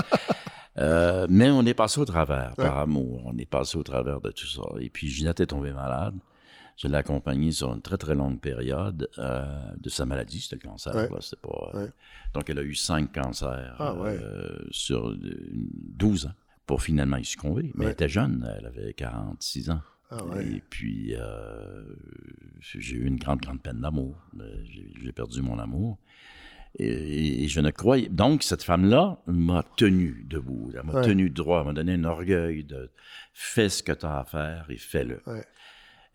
Euh, 0.79 1.27
mais 1.31 1.49
on 1.51 1.65
est 1.65 1.73
passé 1.73 1.99
au 1.99 2.05
travers, 2.05 2.55
par 2.55 2.77
amour. 2.79 3.23
On 3.25 3.39
est 3.39 3.47
passé 3.47 3.79
au 3.79 3.83
travers 3.83 4.21
de 4.21 4.31
tout 4.31 4.47
ça. 4.47 4.61
Et 4.79 4.91
puis, 4.91 5.09
Ginette 5.09 5.41
est 5.41 5.47
tombée 5.47 5.73
malade. 5.73 6.15
Je 6.77 6.89
l'ai 6.89 6.97
accompagnée 6.97 7.53
sur 7.53 7.73
une 7.73 7.81
très, 7.81 7.97
très 7.97 8.15
longue 8.15 8.39
période 8.41 9.09
euh, 9.19 9.45
de 9.81 9.89
sa 9.89 10.05
maladie. 10.05 10.41
C'était 10.41 10.57
le 10.63 10.69
cancer. 10.69 10.95
Ouais. 10.95 11.09
pas, 11.09 11.71
euh, 11.75 11.85
Ouais. 11.85 11.91
Donc, 12.35 12.51
elle 12.51 12.59
a 12.59 12.63
eu 12.63 12.75
cinq 12.75 13.13
cancers 13.15 13.75
Ah, 13.79 13.95
ouais. 13.95 14.19
euh, 14.21 14.59
sur 14.71 15.09
euh, 15.09 15.17
12 15.53 16.27
ans 16.27 16.35
pour 16.67 16.83
finalement 16.83 17.17
y 17.17 17.25
succomber. 17.25 17.73
Mais 17.77 17.87
elle 17.87 17.93
était 17.93 18.09
jeune. 18.11 18.47
Elle 18.59 18.67
avait 18.67 18.93
46 18.93 19.71
ans. 19.71 19.81
Ah. 20.11 20.19
Et 20.41 20.63
puis, 20.69 21.15
j'ai 22.61 22.97
eu 22.97 23.07
une 23.07 23.17
grande, 23.17 23.41
grande 23.41 23.63
peine 23.63 23.81
d'amour. 23.81 24.17
J'ai 25.03 25.13
perdu 25.13 25.43
mon 25.43 25.59
amour. 25.59 25.99
Et, 26.79 27.45
et 27.45 27.49
je 27.49 27.61
ne 27.61 27.71
croyais. 27.71 28.09
Donc, 28.11 28.43
cette 28.43 28.63
femme-là 28.63 29.19
m'a 29.27 29.63
tenu 29.77 30.27
debout. 30.29 30.71
Elle 30.75 30.85
m'a 30.85 30.93
Ouais. 31.01 31.03
tenu 31.07 31.31
droit. 31.31 31.61
Elle 31.61 31.67
m'a 31.69 31.73
donné 31.73 31.95
un 31.95 32.05
orgueil 32.05 32.65
de 32.65 32.91
fais 33.33 33.69
ce 33.71 33.83
que 33.83 33.93
tu 33.93 34.05
as 34.05 34.19
à 34.19 34.25
faire 34.25 34.67
et 34.69 34.77
fais-le. 34.77 35.23
Ouais. 35.27 35.45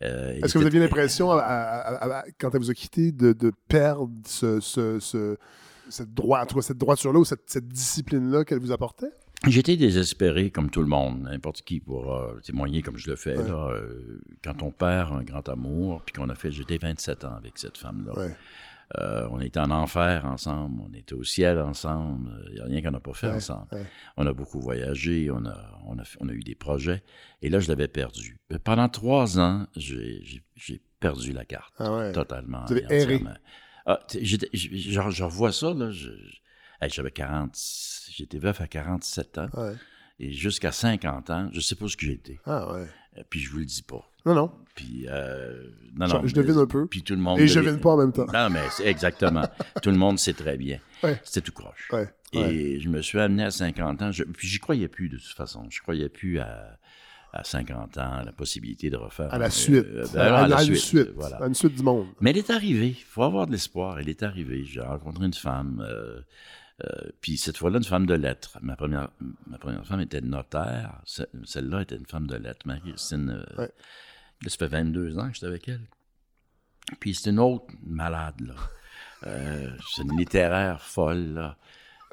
Euh, 0.02 0.32
Est-ce 0.42 0.54
que 0.54 0.58
vous 0.58 0.66
aviez 0.66 0.80
l'impression, 0.80 1.28
quand 1.28 2.50
elle 2.54 2.60
vous 2.60 2.70
a 2.70 2.74
quitté, 2.74 3.12
de, 3.12 3.32
de 3.32 3.52
perdre 3.68 4.10
ce, 4.26 4.60
ce- 4.60 4.98
ce- 5.00 5.36
cette, 5.88 6.12
droit, 6.14 6.40
en 6.40 6.46
tout 6.46 6.56
cas, 6.56 6.62
cette 6.62 6.78
droiture-là 6.78 7.18
ou 7.20 7.24
cette, 7.24 7.42
cette 7.46 7.68
discipline-là 7.68 8.44
qu'elle 8.44 8.60
vous 8.60 8.72
apportait? 8.72 9.10
J'étais 9.48 9.76
désespéré, 9.76 10.50
comme 10.50 10.70
tout 10.70 10.80
le 10.80 10.86
monde, 10.86 11.22
n'importe 11.22 11.62
qui 11.62 11.80
pourra 11.80 12.30
témoigner 12.44 12.80
comme 12.82 12.96
je 12.96 13.10
le 13.10 13.16
fais. 13.16 13.36
Ouais. 13.36 13.48
Là, 13.48 13.70
euh, 13.72 14.20
quand 14.44 14.62
on 14.62 14.70
perd 14.70 15.12
un 15.12 15.22
grand 15.24 15.48
amour, 15.48 16.02
puis 16.06 16.12
qu'on 16.14 16.28
a 16.28 16.34
fait, 16.36 16.52
j'étais 16.52 16.78
27 16.78 17.24
ans 17.24 17.34
avec 17.36 17.58
cette 17.58 17.76
femme-là. 17.76 18.16
Ouais. 18.16 18.36
Euh, 18.98 19.26
on 19.30 19.40
était 19.40 19.58
en 19.60 19.70
enfer 19.70 20.26
ensemble, 20.26 20.82
on 20.86 20.92
était 20.92 21.14
au 21.14 21.24
ciel 21.24 21.58
ensemble. 21.58 22.30
Il 22.48 22.54
n'y 22.56 22.60
a 22.60 22.64
rien 22.64 22.82
qu'on 22.82 22.90
n'a 22.90 23.00
pas 23.00 23.14
fait 23.14 23.28
Ouais, 23.28 23.36
ensemble. 23.36 23.66
ouais. 23.72 23.86
On 24.18 24.26
a 24.26 24.32
beaucoup 24.34 24.60
voyagé, 24.60 25.30
on 25.30 25.44
a, 25.46 25.80
on, 25.86 25.98
a, 25.98 26.04
fait- 26.04 26.18
on 26.20 26.28
a 26.28 26.32
eu 26.32 26.42
des 26.42 26.54
projets. 26.54 27.02
Et 27.40 27.48
là, 27.48 27.58
je 27.58 27.68
l'avais 27.68 27.88
perdu. 27.88 28.38
Euh, 28.52 28.58
Pendant 28.62 28.88
trois 28.90 29.38
ans, 29.38 29.66
j'ai 29.76 30.42
perdu 31.00 31.32
la 31.32 31.44
carte. 31.46 31.72
Ah 31.78 31.96
ouais. 31.96 32.12
Totalement. 32.12 32.64
Ah, 33.86 33.98
j'étais- 34.12 34.50
je, 34.52 35.22
revois 35.22 35.52
ça, 35.52 35.72
là. 35.74 35.90
J'avais 36.88 37.10
40. 37.10 37.56
J'étais 38.10 38.38
veuf 38.38 38.60
à 38.60 38.66
47 38.66 39.38
ans. 39.38 39.48
Et 40.18 40.32
jusqu'à 40.32 40.70
50 40.70 41.30
ans, 41.30 41.48
je 41.52 41.60
sais 41.60 41.74
pas 41.74 41.88
ce 41.88 41.96
que 41.96 42.06
j'étais. 42.06 42.38
Ah 42.44 42.72
ouais. 42.74 42.86
Euh, 43.18 43.22
Puis 43.30 43.40
je 43.40 43.50
vous 43.50 43.58
le 43.58 43.64
dis 43.64 43.82
pas. 43.82 44.08
Non, 44.26 44.34
non. 44.34 44.50
Puis, 44.74 45.06
euh, 45.08 45.64
non, 45.96 46.06
Je- 46.06 46.14
non, 46.14 46.20
je 46.22 46.26
mais- 46.26 46.32
devine 46.42 46.58
un 46.58 46.66
peu. 46.66 46.86
Puis 46.86 47.02
tout 47.02 47.14
le 47.14 47.20
monde. 47.20 47.38
Et 47.40 47.46
je 47.48 47.54
devine- 47.56 47.70
devine 47.72 47.80
pas 47.82 47.90
en 47.90 47.96
même 47.98 48.12
temps. 48.12 48.26
Non, 48.32 48.48
mais 48.50 48.62
exactement. 48.88 49.42
tout 49.82 49.90
le 49.90 49.96
monde 49.98 50.18
sait 50.18 50.32
très 50.32 50.56
bien. 50.56 50.78
Ouais. 51.02 51.20
C'était 51.24 51.40
tout 51.42 51.52
croche. 51.52 51.88
Ouais. 51.92 52.08
ouais. 52.34 52.54
Et 52.54 52.80
je 52.80 52.88
me 52.88 53.02
suis 53.02 53.18
amené 53.18 53.44
à 53.44 53.50
50 53.50 54.00
ans. 54.02 54.12
Je, 54.12 54.24
puis 54.24 54.48
j'y 54.48 54.58
croyais 54.58 54.88
plus 54.88 55.08
de 55.08 55.16
toute 55.18 55.36
façon. 55.36 55.66
Je 55.68 55.80
croyais 55.82 56.08
plus 56.08 56.38
à, 56.38 56.78
à 57.34 57.44
50 57.44 57.98
ans, 57.98 58.12
à 58.20 58.24
la 58.24 58.32
possibilité 58.32 58.88
de 58.88 58.96
refaire. 58.96 59.32
À 59.34 59.38
la 59.38 59.46
euh, 59.46 59.50
suite. 59.50 59.84
euh, 59.86 60.04
à, 60.04 60.14
ben, 60.14 60.34
à 60.34 60.48
la 60.48 60.58
suite, 60.58 60.76
suite. 60.76 61.10
Voilà. 61.16 61.36
À 61.42 61.46
une 61.46 61.54
suite 61.54 61.74
du 61.74 61.82
monde. 61.82 62.06
Mais 62.20 62.30
elle 62.30 62.38
est 62.38 62.50
arrivée. 62.50 62.88
Il 62.98 63.04
faut 63.04 63.24
avoir 63.24 63.46
de 63.46 63.52
l'espoir. 63.52 63.98
Elle 63.98 64.08
est 64.08 64.22
arrivée. 64.22 64.64
J'ai 64.64 64.80
rencontré 64.80 65.26
une 65.26 65.34
femme. 65.34 65.84
euh, 65.86 66.20
euh, 66.84 67.10
puis 67.20 67.36
cette 67.36 67.58
fois-là, 67.58 67.76
une 67.78 67.84
femme 67.84 68.06
de 68.06 68.14
lettres. 68.14 68.58
Ma 68.62 68.74
première, 68.76 69.10
ma 69.46 69.58
première 69.58 69.84
femme 69.86 70.00
était 70.00 70.20
notaire. 70.22 71.00
Ce- 71.04 71.22
Celle-là 71.44 71.82
était 71.82 71.96
une 71.96 72.06
femme 72.06 72.26
de 72.26 72.36
lettres. 72.36 72.66
Marie-Christine. 72.66 73.30
euh, 73.58 73.62
Ouais. 73.62 73.70
Là, 74.42 74.48
ça 74.50 74.56
fait 74.56 74.68
22 74.68 75.18
ans 75.18 75.28
que 75.28 75.34
j'étais 75.34 75.46
avec 75.46 75.68
elle. 75.68 75.86
Puis 77.00 77.14
c'est 77.14 77.30
une 77.30 77.38
autre 77.38 77.66
malade, 77.84 78.40
là. 78.40 78.54
Euh, 79.26 79.70
c'est 79.94 80.02
une 80.02 80.18
littéraire 80.18 80.82
folle, 80.82 81.34
là. 81.34 81.56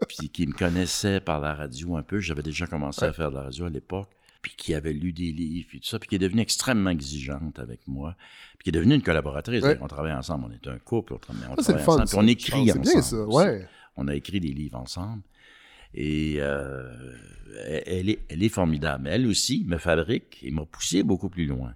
Puis 0.08 0.30
qui 0.30 0.48
me 0.48 0.54
connaissait 0.54 1.20
par 1.20 1.40
la 1.40 1.54
radio 1.54 1.98
un 1.98 2.04
peu. 2.04 2.20
J'avais 2.20 2.44
déjà 2.44 2.68
commencé 2.68 3.04
à 3.04 3.12
faire 3.12 3.32
de 3.32 3.36
la 3.36 3.44
radio 3.44 3.66
à 3.66 3.70
l'époque. 3.70 4.10
Puis 4.42 4.54
qui 4.56 4.74
avait 4.74 4.94
lu 4.94 5.12
des 5.12 5.34
livres, 5.34 5.68
puis 5.68 5.82
tout 5.82 5.88
ça. 5.88 6.00
Puis 6.00 6.08
qui 6.08 6.16
est 6.16 6.20
devenue 6.20 6.42
extrêmement 6.42 6.92
exigeante 6.92 7.60
avec 7.60 7.86
moi. 7.88 8.16
Puis 8.58 8.64
qui 8.66 8.70
est 8.70 8.80
devenue 8.80 8.96
une 8.96 9.02
collaboratrice. 9.02 9.64
Ouais. 9.64 9.78
On 9.82 9.88
travaillait 9.88 10.16
ensemble. 10.16 10.46
On 10.50 10.52
était 10.56 10.70
un 10.70 10.78
couple. 10.80 11.14
On 11.14 11.18
travaillait, 11.18 11.48
on 11.50 11.56
Ça, 11.58 11.64
c'est 11.64 11.74
le 11.74 11.80
travaillait 11.80 11.86
fun. 11.86 12.04
ensemble. 12.04 12.10
Puis 12.10 12.18
on 12.18 12.28
écrit 12.28 12.72
ensemble. 12.72 12.86
Bien, 12.86 13.02
ça. 13.02 13.26
Ouais. 13.26 13.68
On 13.98 14.08
a 14.08 14.16
écrit 14.16 14.40
des 14.40 14.54
livres 14.54 14.78
ensemble. 14.78 15.24
Et 15.94 16.36
euh, 16.38 16.88
elle 17.86 18.10
est, 18.10 18.20
elle 18.30 18.44
est 18.44 18.50
formidable. 18.50 19.10
Elle 19.10 19.28
aussi 19.28 19.66
me 19.68 19.78
fabrique 19.78 20.38
et 20.44 20.52
m'a 20.52 20.66
poussé 20.66 21.04
beaucoup 21.04 21.30
plus 21.30 21.46
loin 21.48 21.74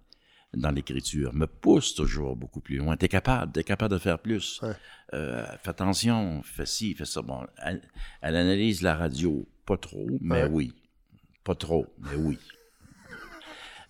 dans 0.54 0.72
l'écriture, 0.72 1.34
me 1.34 1.48
pousse 1.48 1.96
toujours 1.96 2.36
beaucoup 2.36 2.60
plus 2.62 2.78
loin. 2.78 2.96
T'es 2.98 3.08
capable, 3.08 3.52
t'es 3.52 3.64
capable 3.64 3.94
de 3.94 4.00
faire 4.00 4.20
plus. 4.20 4.62
Ouais. 4.62 4.74
Euh, 5.14 5.46
fais 5.62 5.70
attention, 5.70 6.42
fais 6.44 6.66
ci, 6.66 6.94
fais 6.94 7.06
ça. 7.06 7.22
Bon, 7.22 7.46
elle, 7.58 7.82
elle 8.22 8.36
analyse 8.36 8.82
la 8.82 8.96
radio, 8.96 9.48
pas 9.66 9.78
trop, 9.78 10.08
mais 10.22 10.44
Ouais. 10.44 10.50
oui. 10.52 10.74
Pas 11.44 11.56
trop, 11.56 11.86
mais 12.00 12.16
oui. 12.16 12.38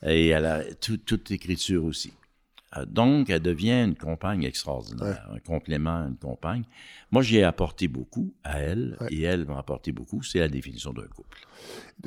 Et 0.06 0.30
elle 0.30 0.46
a 0.46 0.64
tout- 0.76 0.98
toute 0.98 1.30
l'écriture 1.30 1.86
aussi. 1.86 2.14
Euh, 2.78 2.86
Donc, 2.86 3.30
elle 3.30 3.42
devient 3.42 3.84
une 3.84 3.96
compagne 3.96 4.44
extraordinaire, 4.44 5.30
un 5.32 5.40
complément, 5.40 6.08
une 6.08 6.18
compagne. 6.18 6.64
Moi, 7.12 7.22
j'ai 7.22 7.44
apporté 7.44 7.88
beaucoup 7.88 8.34
à 8.44 8.60
elle, 8.60 8.98
Ouais. 9.02 9.08
et 9.14 9.22
elle 9.24 9.46
m'a 9.46 9.60
apporté 9.60 9.92
beaucoup. 9.92 10.24
C'est 10.24 10.40
la 10.40 10.48
définition 10.48 10.92
d'un 10.94 11.06
couple. 11.08 11.40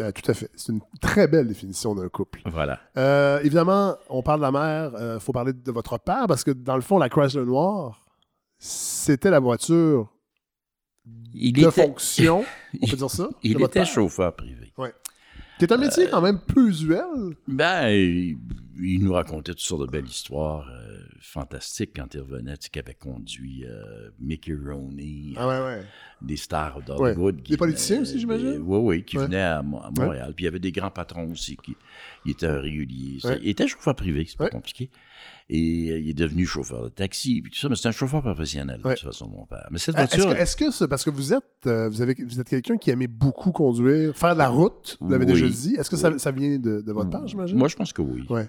Euh, 0.00 0.10
tout 0.12 0.28
à 0.30 0.34
fait. 0.34 0.50
C'est 0.56 0.72
une 0.72 0.80
très 1.00 1.28
belle 1.28 1.46
définition 1.46 1.94
d'un 1.94 2.08
couple. 2.08 2.40
Voilà. 2.46 2.80
Euh, 2.96 3.38
évidemment, 3.40 3.94
on 4.08 4.22
parle 4.22 4.40
de 4.40 4.44
la 4.44 4.52
mère, 4.52 5.14
il 5.14 5.20
faut 5.20 5.32
parler 5.32 5.52
de 5.52 5.70
votre 5.72 5.98
père, 5.98 6.26
parce 6.26 6.42
que 6.42 6.50
dans 6.50 6.74
le 6.76 6.82
fond, 6.82 6.98
la 6.98 7.08
Chrysler 7.08 7.44
Noire, 7.44 8.04
c'était 8.58 9.30
la 9.30 9.38
voiture 9.40 10.10
Il 11.32 11.52
de 11.52 11.68
était, 11.68 11.82
fonction, 11.86 12.44
on 12.82 12.86
peut 12.88 12.96
dire 12.96 13.10
ça? 13.10 13.28
il 13.42 13.52
était 13.52 13.68
père? 13.68 13.86
chauffeur 13.86 14.34
privé. 14.34 14.72
Est 15.64 15.72
un 15.72 15.78
métier 15.78 16.06
quand 16.10 16.20
même 16.20 16.38
peu 16.38 16.68
usuel. 16.68 17.34
Ben, 17.48 17.88
il, 17.88 18.36
il 18.78 19.02
nous 19.02 19.12
racontait 19.14 19.52
toutes 19.52 19.60
sortes 19.60 19.86
de 19.86 19.90
belles 19.90 20.06
histoires 20.06 20.68
euh, 20.70 20.98
fantastiques 21.20 21.92
quand 21.96 22.12
il 22.14 22.20
revenait, 22.20 22.56
tu 22.58 22.64
sais, 22.64 22.70
qu'il 22.70 22.82
avait 22.82 22.94
conduit 22.94 23.64
euh, 23.66 24.10
Mickey 24.20 24.54
Rooney, 24.54 25.32
Ah 25.36 25.48
ouais, 25.48 25.60
ouais. 25.64 25.82
des 26.20 26.36
stars 26.36 26.82
d'Hollywood. 26.82 27.42
Des 27.42 27.56
politiciens 27.56 28.02
aussi, 28.02 28.18
j'imagine? 28.20 28.58
Oui, 28.62 28.78
oui, 28.82 29.04
qui 29.04 29.16
venaient 29.16 29.40
à, 29.40 29.62
Mo- 29.62 29.80
à 29.82 29.90
Montréal. 29.90 30.32
Puis 30.36 30.44
il 30.44 30.46
y 30.46 30.48
avait 30.48 30.58
des 30.58 30.72
grands 30.72 30.90
patrons 30.90 31.30
aussi 31.32 31.56
qui 31.56 31.74
il 32.26 32.32
était 32.32 32.46
un 32.46 32.60
régulier. 32.60 33.20
Ça, 33.20 33.30
Ouais. 33.30 33.38
Il 33.42 33.48
était 33.48 33.66
chauffeur 33.66 33.94
privé, 33.96 34.26
c'est 34.28 34.36
pas 34.36 34.50
compliqué. 34.50 34.90
Et 35.48 35.90
euh, 35.92 35.98
il 36.00 36.10
est 36.10 36.14
devenu 36.14 36.44
chauffeur 36.44 36.82
de 36.84 36.88
taxi, 36.88 37.40
puis 37.40 37.52
tout 37.52 37.58
ça, 37.58 37.68
mais 37.68 37.76
c'est 37.76 37.86
un 37.86 37.92
chauffeur 37.92 38.20
professionnel, 38.20 38.80
Ouais. 38.84 38.94
de 38.94 38.98
toute 38.98 39.08
façon, 39.08 39.28
mon 39.28 39.46
père. 39.46 39.68
Mais 39.70 39.78
cette 39.78 39.94
Euh, 39.96 40.02
Est-ce 40.02 40.16
voiture... 40.16 40.34
que, 40.36 40.42
est-ce 40.42 40.56
que 40.56 40.70
c'est 40.72 40.88
parce 40.88 41.04
que 41.04 41.10
vous 41.10 41.32
êtes, 41.32 41.44
euh, 41.66 41.88
vous, 41.88 42.02
avez, 42.02 42.16
vous 42.26 42.40
êtes 42.40 42.48
quelqu'un 42.48 42.76
qui 42.76 42.90
aimait 42.90 43.06
beaucoup 43.06 43.52
conduire, 43.52 44.16
faire 44.16 44.32
de 44.34 44.38
la 44.38 44.48
route, 44.48 44.96
vous 45.00 45.08
l'avez 45.08 45.24
Oui. 45.24 45.32
déjà 45.34 45.48
dit. 45.48 45.76
Est-ce 45.78 45.88
que 45.88 45.96
ça, 45.96 46.18
ça 46.18 46.32
vient 46.32 46.58
de, 46.58 46.80
de 46.80 46.92
votre 46.92 47.10
père, 47.10 47.26
j'imagine? 47.28 47.56
Moi, 47.58 47.68
je 47.68 47.76
pense 47.76 47.92
que 47.92 48.02
oui. 48.02 48.24
Ouais. 48.28 48.46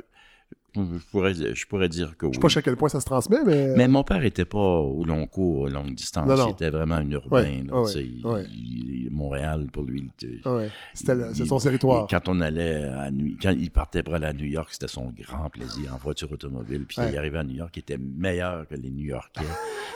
Je, 0.75 0.81
pourrais, 1.11 1.33
je 1.33 1.65
pourrais 1.67 1.89
dire 1.89 2.15
que 2.17 2.25
oui. 2.27 2.33
Je 2.33 2.37
sais 2.37 2.41
pas 2.41 2.47
jusqu'à 2.49 2.61
quel 2.61 2.75
point 2.75 2.89
ça 2.89 2.99
se 2.99 3.05
transmet, 3.05 3.39
mais. 3.45 3.73
Mais 3.75 3.87
mon 3.87 4.03
père 4.03 4.23
était 4.23 4.45
pas 4.45 4.59
au 4.59 5.03
long 5.05 5.25
cours, 5.25 5.61
aux 5.61 5.69
longues 5.69 5.95
distances. 5.95 6.27
Non, 6.27 6.35
non. 6.37 6.47
Il 6.49 6.51
était 6.51 6.69
vraiment 6.69 6.95
un 6.95 7.09
urbain. 7.09 7.41
Ouais, 7.43 7.63
là, 7.67 7.81
ouais, 7.81 7.87
tu 7.87 7.93
sais, 7.93 8.03
il- 8.05 9.07
Montréal, 9.11 9.65
pour 9.73 9.83
lui, 9.83 10.11
il 10.21 10.27
était- 10.29 10.39
Ah 10.45 10.59
c'était 10.93 11.13
c'est 11.33 11.45
son 11.45 11.57
territoire. 11.57 12.05
Quand 12.07 12.27
on 12.27 12.39
allait 12.41 12.83
à 12.83 13.09
New- 13.09 13.35
quand 13.41 13.51
il 13.57 13.71
partait 13.71 14.03
pour 14.03 14.13
aller 14.13 14.27
à 14.27 14.33
New 14.33 14.45
York, 14.45 14.67
c'était 14.71 14.87
son 14.87 15.11
grand 15.17 15.49
plaisir 15.49 15.95
en 15.95 15.97
voiture 15.97 16.31
automobile. 16.31 16.85
Puis 16.87 16.97
il 17.09 17.17
arrivait 17.17 17.39
à 17.39 17.43
New 17.43 17.55
York, 17.55 17.71
il 17.75 17.79
était 17.79 17.97
meilleur 17.97 18.67
que 18.67 18.75
les 18.75 18.91
New-Yorkais. 18.91 19.41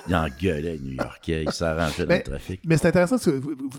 il 0.07 0.15
engueulait 0.15 0.61
les 0.61 0.79
New-Yorkais, 0.79 1.43
il 1.45 1.51
s'arrangeait 1.51 2.05
dans 2.07 2.15
le 2.15 2.23
trafic. 2.23 2.61
Mais 2.65 2.77
c'est 2.77 2.87
intéressant 2.87 3.17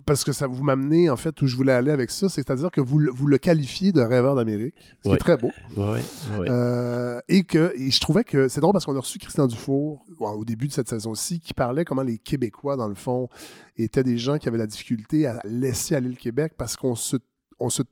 parce 0.07 0.23
que, 0.23 0.33
ça 0.33 0.47
vous 0.47 0.63
m'amenez 0.63 1.11
en 1.11 1.17
fait 1.17 1.41
où 1.43 1.47
je 1.49 1.57
voulais 1.57 1.73
aller 1.73 1.91
avec 1.91 2.11
ça, 2.11 2.29
c'est-à-dire 2.29 2.71
que 2.71 2.81
vous, 2.81 2.99
le- 3.01 3.11
vous 3.11 3.27
le 3.27 3.39
qualifiez 3.39 3.91
de 3.91 4.01
rêveur 4.01 4.37
d'Amérique, 4.37 4.75
ce 4.99 5.03
qui 5.03 5.09
Ouais. 5.09 5.15
est 5.17 5.19
très 5.19 5.37
beau. 5.37 5.51
Oui, 5.77 5.99
oui. 6.39 6.47
Euh, 6.49 6.82
et 7.29 7.45
que 7.45 7.73
et 7.77 7.91
je 7.91 8.01
trouvais 8.01 8.25
que 8.25 8.49
c'est 8.49 8.61
drôle 8.61 8.73
parce 8.73 8.85
qu'on 8.85 8.97
a 8.97 9.01
reçu 9.01 9.19
Christian 9.19 9.47
Dufour 9.47 10.05
au 10.19 10.45
début 10.45 10.69
de 10.69 10.73
cette 10.73 10.89
saison-ci 10.89 11.41
qui 11.41 11.55
parlait 11.55 11.85
comment 11.85 12.03
les 12.03 12.19
Québécois, 12.19 12.77
dans 12.77 12.89
le 12.89 12.95
fond, 12.95 13.29
étaient 13.77 14.05
des 14.05 14.19
gens 14.19 14.39
qui 14.39 14.49
avaient 14.49 14.59
la 14.59 14.67
difficulté 14.67 15.27
à 15.27 15.41
laisser 15.45 15.95
aller 15.95 16.09
le 16.09 16.17
Québec 16.17 16.55
parce 16.57 16.77
qu'on 16.77 16.95
se 16.95 17.17
on 17.63 17.71
se, 17.71 17.83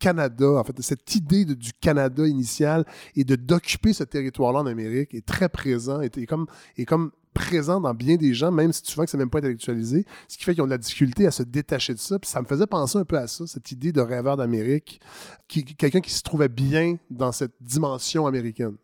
Canada, 0.00 0.50
en 0.50 0.64
fait, 0.64 0.80
cette 0.82 1.14
idée 1.14 1.44
du 1.44 1.72
Canada 1.72 2.26
initial 2.26 2.84
et 3.14 3.24
d'occuper 3.24 3.92
ce 3.92 4.02
territoire-là 4.04 4.60
en 4.60 4.66
Amérique 4.66 5.14
est 5.14 5.24
très 5.24 5.48
présent, 5.48 6.00
est, 6.00 6.18
est 6.18 6.26
comme, 6.26 6.46
comme 6.86 7.12
présent 7.36 7.80
dans 7.80 7.94
bien 7.94 8.16
des 8.16 8.34
gens, 8.34 8.50
même 8.50 8.72
si 8.72 8.82
tu 8.82 8.94
vois 8.94 9.04
que 9.04 9.10
c'est 9.10 9.18
même 9.18 9.30
pas 9.30 9.38
intellectualisé, 9.38 10.04
ce 10.26 10.38
qui 10.38 10.44
fait 10.44 10.54
qu'ils 10.54 10.62
ont 10.62 10.66
de 10.66 10.70
la 10.70 10.78
difficulté 10.78 11.26
à 11.26 11.30
se 11.30 11.42
détacher 11.42 11.92
de 11.92 11.98
ça. 11.98 12.18
Puis 12.18 12.30
ça 12.30 12.40
me 12.40 12.46
faisait 12.46 12.66
penser 12.66 12.98
un 12.98 13.04
peu 13.04 13.18
à 13.18 13.26
ça, 13.26 13.46
cette 13.46 13.70
idée 13.70 13.92
de 13.92 14.00
rêveur 14.00 14.36
d'Amérique, 14.36 15.00
qui, 15.46 15.64
quelqu'un 15.64 16.00
qui 16.00 16.10
se 16.10 16.22
trouvait 16.22 16.48
bien 16.48 16.96
dans 17.10 17.32
cette 17.32 17.52
dimension 17.60 18.26
américaine. 18.26 18.76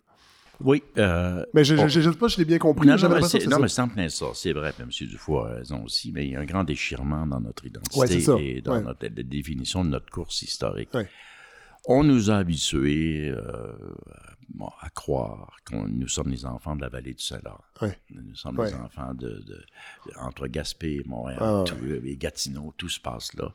Oui. 0.61 0.83
Euh, 0.99 1.45
mais 1.55 1.65
je 1.65 1.75
ne 1.75 1.88
sais 1.88 2.12
pas 2.12 2.29
si 2.29 2.37
je 2.37 2.41
l'ai 2.41 2.45
bien 2.45 2.59
compris. 2.59 2.87
Non, 2.87 2.97
non, 2.97 3.09
mais 3.09 3.23
c'est 3.69 3.81
en 3.81 3.88
plein 3.88 4.09
ça. 4.09 4.27
C'est 4.35 4.53
vrai, 4.53 4.73
M. 4.79 4.88
Dufour 4.91 5.47
a 5.47 5.55
raison 5.55 5.83
aussi, 5.85 6.12
mais 6.12 6.27
il 6.27 6.33
y 6.33 6.37
a 6.37 6.41
un 6.41 6.45
grand 6.45 6.62
déchirement 6.62 7.27
dans 7.27 7.41
notre 7.41 7.67
identité 7.67 8.57
et 8.57 8.61
dans 8.61 8.81
notre 8.81 9.09
définition 9.09 9.85
de 9.85 9.91
notre 9.91 10.11
course 10.11 10.43
historique. 10.43 10.91
On 11.87 12.05
nous 12.05 12.31
a 12.31 12.37
habitués 12.37 13.31
euh, 13.31 13.73
à 14.81 14.90
croire 14.90 15.57
que 15.64 15.75
nous 15.75 16.09
sommes 16.09 16.31
les 16.31 16.47
enfants 16.47 16.77
de 16.77 16.83
la 16.83 16.88
vallée 16.88 17.14
du 17.14 17.23
Saint-Laurent. 17.23 17.64
Nous 18.11 18.35
sommes 18.37 18.62
les 18.62 18.75
enfants 18.75 19.14
de, 19.14 19.42
entre 20.21 20.47
Gaspé, 20.47 21.03
Montréal, 21.07 21.38
ah, 21.40 21.64
et 22.05 22.16
Gatineau, 22.16 22.73
tout 22.77 22.88
se 22.88 23.01
passe 23.01 23.35
là. 23.35 23.53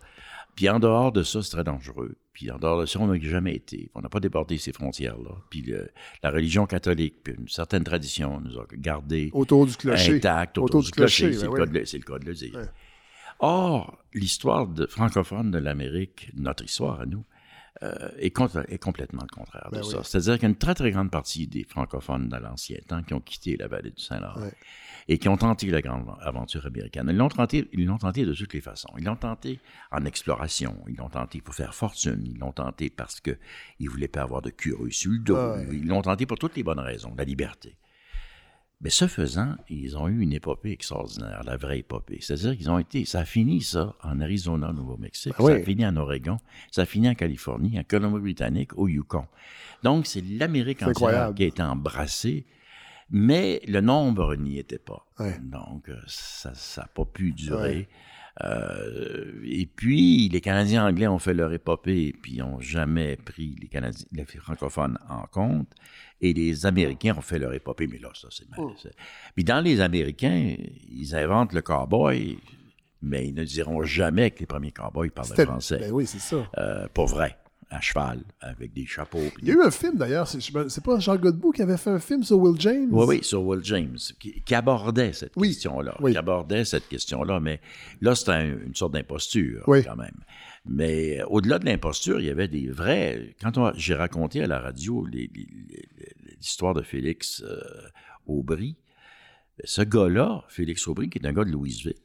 Puis 0.56 0.68
en 0.70 0.80
dehors 0.80 1.12
de 1.12 1.24
ça, 1.24 1.42
c'est 1.42 1.52
très 1.52 1.64
dangereux. 1.64 2.18
Puis 2.34 2.52
en 2.52 2.58
dehors 2.58 2.82
de 2.82 2.86
ça, 2.86 3.00
on 3.00 3.08
n'a 3.08 3.20
jamais 3.20 3.56
été. 3.56 3.90
On 3.96 4.02
n'a 4.02 4.10
pas 4.10 4.20
débordé 4.20 4.58
ces 4.58 4.74
frontières-là. 4.74 5.36
Puis 5.50 5.74
la 6.24 6.32
religion 6.32 6.66
catholique, 6.66 7.24
puis 7.24 7.36
une 7.38 7.48
certaine 7.48 7.84
tradition 7.84 8.42
nous 8.42 8.58
a 8.60 8.66
gardés 8.74 9.30
autour 9.34 9.66
du 9.66 9.76
clocher. 9.76 10.16
intacts 10.16 10.58
autour, 10.58 10.84
du, 10.84 10.92
clocher. 10.92 11.34
c'est, 11.34 11.46
le, 11.46 11.52
le, 11.52 12.00
cas 12.00 12.20
de 12.20 12.26
le 12.26 12.34
dire. 12.34 12.60
Or, 13.40 14.00
l'histoire 14.14 14.68
francophone 14.90 15.52
de 15.52 15.60
l'Amérique, 15.60 16.32
notre 16.34 16.64
histoire 16.64 17.00
à 17.02 17.06
nous, 17.06 17.24
euh, 17.84 18.10
est, 18.18 18.32
complètement 18.32 19.22
le 19.22 19.36
contraire 19.36 19.70
de 19.72 19.78
ben 19.78 19.84
ça. 19.84 20.04
C'est-à-dire 20.04 20.34
qu'il 20.36 20.44
y 20.44 20.46
a 20.46 20.50
une 20.50 20.56
très, 20.56 20.74
très 20.74 20.92
grande 20.92 21.12
partie 21.12 21.48
des 21.48 21.64
francophones 21.64 22.28
dans 22.28 22.40
l'ancien 22.40 22.78
temps 22.88 23.04
qui 23.04 23.14
ont 23.14 23.20
quitté 23.20 23.56
la 23.58 23.68
vallée 23.68 23.92
du 23.92 24.02
Saint-Laurent 24.02 24.50
et 25.08 25.18
qui 25.18 25.30
ont 25.30 25.38
tenté 25.38 25.70
la 25.70 25.82
grande 25.82 26.06
aventure 26.22 26.66
américaine. 26.66 27.08
Ils 27.10 27.18
l'ont 27.18 27.30
tenté, 27.30 27.68
ils 27.74 27.86
l'ont 27.86 27.98
tenté 27.98 28.26
de 28.26 28.34
toutes 28.34 28.54
les 28.54 28.62
façons. 28.62 28.90
Ils 28.98 29.06
l'ont 29.06 29.16
tenté 29.16 29.60
en 29.92 30.06
exploration, 30.06 30.76
ils 30.88 30.96
l'ont 30.96 31.10
tenté 31.10 31.40
pour 31.42 31.56
faire 31.56 31.76
fortune, 31.76 32.22
ils 32.26 32.38
l'ont 32.38 32.52
tenté 32.52 32.90
parce 32.90 33.20
qu'ils 33.20 33.38
ne 33.80 33.90
voulaient 33.90 34.08
pas 34.08 34.22
avoir 34.22 34.42
de 34.42 34.50
curieux 34.50 34.92
sur 34.92 35.12
le 35.12 35.20
dos, 35.20 35.38
ils 35.72 35.88
l'ont 35.88 36.02
tenté 36.02 36.26
pour 36.26 36.40
toutes 36.40 36.56
les 36.56 36.64
bonnes 36.64 36.80
raisons, 36.80 37.14
la 37.18 37.24
liberté. 37.24 37.78
Mais 38.82 38.92
ce 38.92 39.08
faisant, 39.08 39.56
ils 39.70 39.98
ont 39.98 40.08
eu 40.08 40.22
une 40.22 40.34
épopée 40.34 40.72
extraordinaire, 40.72 41.42
la 41.44 41.58
vraie 41.58 41.80
épopée. 41.80 42.20
C'est-à-dire 42.22 42.56
qu'ils 42.56 42.70
ont 42.70 42.78
été, 42.78 43.06
ça 43.06 43.22
a 43.22 43.26
fini 43.26 43.62
ça 43.62 43.96
en 44.04 44.22
Arizona, 44.22 44.72
Nouveau-Mexique, 44.72 45.34
ah 45.40 45.44
ça 45.44 45.54
a 45.54 45.60
fini 45.60 45.86
en 45.86 45.96
Oregon, 45.98 46.38
ça 46.70 46.84
a 46.84 46.86
fini 46.86 47.10
en 47.10 47.16
Californie, 47.16 47.80
en 47.80 47.84
Colombie-Britannique, 47.84 48.78
au 48.78 48.88
Yukon. 48.88 49.26
Donc 49.82 50.06
c'est 50.06 50.22
l'Amérique 50.22 50.84
entière 50.84 51.34
qui 51.34 51.44
a 51.44 51.48
été 51.48 51.64
embrassée, 51.64 52.46
mais 53.10 53.62
le 53.68 53.82
nombre 53.82 54.36
n'y 54.36 54.60
était 54.60 54.78
pas. 54.78 55.08
Donc 55.42 55.90
ça 56.06 56.52
n'a 56.78 56.88
pas 56.88 57.06
pu 57.06 57.32
durer. 57.32 57.90
Euh, 58.44 59.42
et 59.44 59.66
puis, 59.66 60.30
les 60.30 60.42
Canadiens 60.42 60.86
anglais 60.86 61.08
ont 61.08 61.20
fait 61.20 61.34
leur 61.34 61.52
épopée, 61.54 62.08
et 62.08 62.14
puis 62.14 62.38
n'ont 62.38 62.60
jamais 62.60 63.16
pris 63.16 63.56
les, 63.60 63.68
Canadiens, 63.68 64.06
les 64.12 64.26
francophones 64.26 64.98
en 65.10 65.24
compte. 65.24 65.74
Et 66.22 66.34
les 66.34 66.66
Américains 66.66 67.16
ont 67.16 67.22
fait 67.22 67.40
leur 67.40 67.54
épopée, 67.54 67.88
mais 67.88 68.00
là, 68.00 68.10
ça, 68.14 68.28
c'est 68.32 68.50
mal. 68.50 68.60
Oh. 68.62 68.74
Puis 69.36 69.44
dans 69.44 69.62
les 69.62 69.82
Américains, 69.82 70.56
ils 70.90 71.16
inventent 71.16 71.54
le 71.54 71.62
cowboy, 71.62 72.40
mais 73.02 73.28
ils 73.28 73.36
ne 73.36 73.44
diront 73.44 73.84
jamais 73.84 74.32
que 74.32 74.40
les 74.40 74.46
premiers 74.48 74.72
cowboys 74.72 75.10
parlent 75.10 75.28
français. 75.28 75.78
Ben 75.80 75.92
oui, 75.92 76.08
c'est 76.08 76.20
ça. 76.20 76.50
Euh, 76.58 76.88
pas 76.88 77.06
vrai 77.06 77.38
à 77.70 77.82
cheval, 77.82 78.24
avec 78.40 78.74
des 78.74 78.86
chapeaux. 78.86 79.20
Il 79.42 79.48
y 79.48 79.52
a 79.52 79.56
eu 79.56 79.62
un 79.62 79.72
film 79.72 79.98
d'ailleurs, 79.98 80.28
c'est 80.28 80.84
pas 80.84 81.00
Jean 81.00 81.18
Godbout 81.18 81.52
qui 81.52 81.62
avait 81.62 81.78
fait 81.78 81.90
un 81.90 82.00
film 82.00 82.24
sur 82.24 82.40
Will 82.40 82.60
James? 82.62 82.88
Oui, 82.92 83.06
oui, 83.08 83.20
sur 83.24 83.44
Will 83.44 83.64
James, 83.64 83.98
qui, 84.20 84.56
abordait 84.56 85.12
cette 85.12 85.34
question-là. 85.34 85.98
Qui 86.00 86.18
abordait 86.18 86.64
cette 86.64 86.88
question-là, 86.88 87.40
mais 87.40 87.60
là, 88.00 88.16
c'était 88.16 88.48
une 88.48 88.74
sorte 88.74 88.94
d'imposture 88.94 89.64
quand 89.66 89.96
même. 89.98 90.16
Mais 90.68 91.22
au-delà 91.28 91.60
de 91.60 91.66
l'imposture, 91.66 92.20
il 92.20 92.26
y 92.26 92.30
avait 92.30 92.48
des 92.48 92.70
vrais. 92.70 93.36
Quand 93.42 93.72
j'ai 93.76 93.96
raconté 93.96 94.44
à 94.44 94.48
la 94.48 94.60
radio 94.60 95.06
l'histoire 95.06 96.74
de 96.74 96.82
Félix 96.82 97.42
euh, 97.42 97.62
Aubry, 98.26 98.76
ben, 99.58 99.64
ce 99.66 99.82
gars-là, 99.82 100.44
Félix 100.50 100.88
Aubry, 100.88 101.10
qui 101.10 101.20
est 101.20 101.26
un 101.26 101.34
gars 101.34 101.46
de 101.46 101.52
Louisville, 101.52 101.96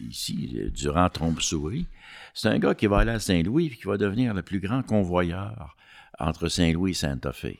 ici, 0.00 0.70
durant 0.72 1.08
Trompe-Souris, 1.08 1.86
c'est 2.32 2.48
un 2.48 2.58
gars 2.58 2.74
qui 2.74 2.86
va 2.86 2.98
aller 2.98 3.12
à 3.12 3.20
Saint-Louis 3.20 3.66
et 3.66 3.76
qui 3.76 3.84
va 3.84 3.96
devenir 3.96 4.34
le 4.34 4.42
plus 4.42 4.60
grand 4.60 4.82
convoyeur 4.82 5.76
entre 6.18 6.48
Saint-Louis 6.48 6.92
et 6.92 6.94
Sainte-Fé. 6.94 7.58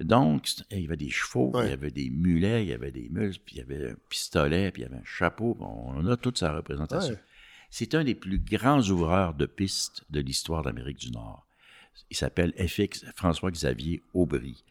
Donc, 0.00 0.48
il 0.70 0.80
y 0.80 0.86
avait 0.86 0.96
des 0.96 1.10
chevaux, 1.10 1.52
il 1.62 1.68
y 1.68 1.72
avait 1.72 1.90
des 1.90 2.08
mulets, 2.08 2.64
il 2.64 2.70
y 2.70 2.72
avait 2.72 2.90
des 2.90 3.08
mules, 3.10 3.36
puis 3.44 3.56
il 3.56 3.58
y 3.58 3.60
avait 3.60 3.90
un 3.90 3.94
pistolet, 4.08 4.70
puis 4.70 4.82
il 4.82 4.86
y 4.86 4.88
avait 4.88 4.96
un 4.96 5.04
chapeau. 5.04 5.58
On 5.60 6.06
a 6.06 6.16
toute 6.16 6.38
sa 6.38 6.54
représentation. 6.54 7.16
C'est 7.70 7.94
un 7.94 8.02
des 8.02 8.16
plus 8.16 8.40
grands 8.40 8.82
ouvreurs 8.82 9.34
de 9.34 9.46
pistes 9.46 10.02
de 10.10 10.20
l'histoire 10.20 10.62
d'Amérique 10.62 10.98
du 10.98 11.12
Nord. 11.12 11.46
Il 12.10 12.16
s'appelle 12.16 12.52
FX 12.58 13.04
François-Xavier 13.14 14.02
Aubry. 14.12 14.64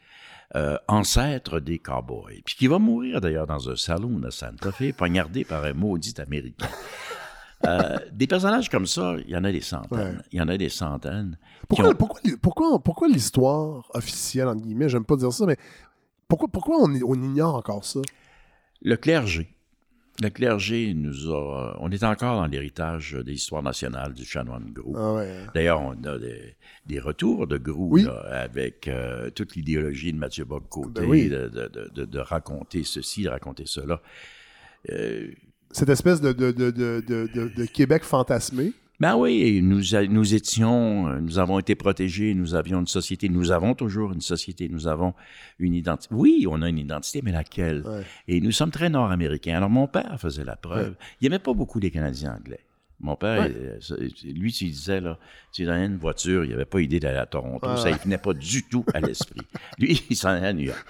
Euh, 0.55 0.77
ancêtre 0.87 1.59
des 1.59 1.77
cowboys, 1.77 2.41
puis 2.43 2.55
qui 2.55 2.65
va 2.65 2.79
mourir 2.79 3.21
d'ailleurs 3.21 3.45
dans 3.45 3.69
un 3.69 3.75
salon 3.75 4.19
à 4.23 4.31
Santa 4.31 4.71
Fe, 4.71 4.91
poignardé 4.97 5.43
par 5.43 5.63
un 5.63 5.73
maudit 5.73 6.15
Américain. 6.19 6.67
Euh, 7.65 7.97
des 8.13 8.25
personnages 8.25 8.69
comme 8.69 8.87
ça, 8.87 9.17
il 9.25 9.29
y 9.29 9.35
en 9.35 9.43
a 9.43 9.51
des 9.51 9.61
centaines. 9.61 10.23
Il 10.31 10.39
y 10.39 10.41
en 10.41 10.47
a 10.47 10.57
des 10.57 10.69
centaines. 10.69 11.37
Pourquoi, 11.67 11.93
pourquoi, 12.41 12.81
pourquoi, 12.81 13.07
l'histoire 13.09 13.85
officielle, 13.93 14.47
entre 14.47 14.61
guillemets, 14.61 14.87
j'aime 14.87 15.03
pas 15.03 15.17
dire 15.17 15.33
ça, 15.33 15.45
mais 15.45 15.57
pourquoi, 16.29 16.47
pourquoi 16.47 16.77
on 16.79 17.13
ignore 17.21 17.55
encore 17.55 17.83
ça? 17.83 17.99
Le 18.81 18.95
clergé 18.95 19.53
le 20.21 20.29
clergé 20.29 20.93
nous 20.93 21.31
a. 21.31 21.77
On 21.79 21.89
est 21.91 22.03
encore 22.03 22.35
dans 22.41 22.47
l'héritage 22.47 23.13
des 23.13 23.33
histoires 23.33 23.63
nationales 23.63 24.13
du 24.13 24.25
chanoine 24.25 24.71
Grou. 24.71 24.95
Ah 24.97 25.23
D'ailleurs, 25.53 25.81
on 25.81 25.93
a 26.03 26.17
des, 26.85 26.99
retours 26.99 27.47
de 27.47 27.57
Grou 27.57 27.97
avec 28.29 28.87
euh, 28.87 29.29
toute 29.29 29.55
l'idéologie 29.55 30.11
de 30.11 30.17
Mathieu 30.17 30.45
Bock-Côté, 30.45 31.01
ben 31.01 31.29
de, 31.29 32.19
raconter 32.19 32.83
ceci, 32.83 33.23
de 33.23 33.29
raconter 33.29 33.63
cela. 33.65 34.01
Euh, 34.89 35.31
Cette 35.71 35.89
espèce 35.89 36.21
de, 36.21 37.65
Québec 37.65 38.03
fantasmé. 38.03 38.73
Ben 38.99 39.15
oui, 39.15 39.61
nous, 39.63 39.81
nous 40.09 40.33
étions, 40.35 41.07
euh, 41.07 41.19
nous 41.21 41.39
avons 41.39 41.57
été 41.57 41.75
protégés, 41.75 42.33
nous 42.33 42.53
avions 42.53 42.81
une 42.81 42.87
société, 42.87 43.29
nous 43.29 43.51
avons 43.51 43.73
toujours 43.73 44.11
une 44.11 44.19
société, 44.19 44.67
nous 44.67 44.87
avons 44.87 45.13
une 45.57 45.73
identité. 45.73 46.13
Oui, 46.13 46.45
on 46.49 46.61
a 46.61 46.67
une 46.67 46.79
identité, 46.79 47.21
mais 47.23 47.31
laquelle? 47.31 47.83
Et 48.27 48.41
nous 48.41 48.51
sommes 48.51 48.71
très 48.71 48.89
nord-américains. 48.89 49.55
Alors 49.55 49.69
mon 49.69 49.87
père 49.87 50.19
faisait 50.19 50.43
la 50.43 50.57
preuve. 50.57 50.95
Il 51.21 51.25
n'aimait 51.25 51.39
pas 51.39 51.53
beaucoup 51.53 51.79
les 51.79 51.91
Canadiens 51.91 52.35
anglais. 52.35 52.59
Mon 53.01 53.15
père, 53.15 53.47
euh, 53.49 53.79
lui, 54.25 54.51
tu 54.51 54.65
disais, 54.65 54.99
là, 54.99 55.17
tu 55.53 55.63
donnais 55.63 55.85
une 55.85 55.95
voiture, 55.97 56.43
il 56.43 56.51
n'avait 56.51 56.65
pas 56.65 56.81
idée 56.81 56.99
d'aller 56.99 57.19
à 57.19 57.25
Toronto. 57.25 57.77
Ça 57.77 57.91
ne 57.91 57.95
venait 57.95 58.17
pas 58.17 58.33
du 58.33 58.63
tout 58.67 58.83
à 58.93 58.99
l'esprit. 58.99 59.39
lui, 59.77 60.03
il 60.09 60.17
s'en 60.17 60.29
allait 60.29 60.47
à 60.47 60.53
New 60.53 60.65
York. 60.65 60.85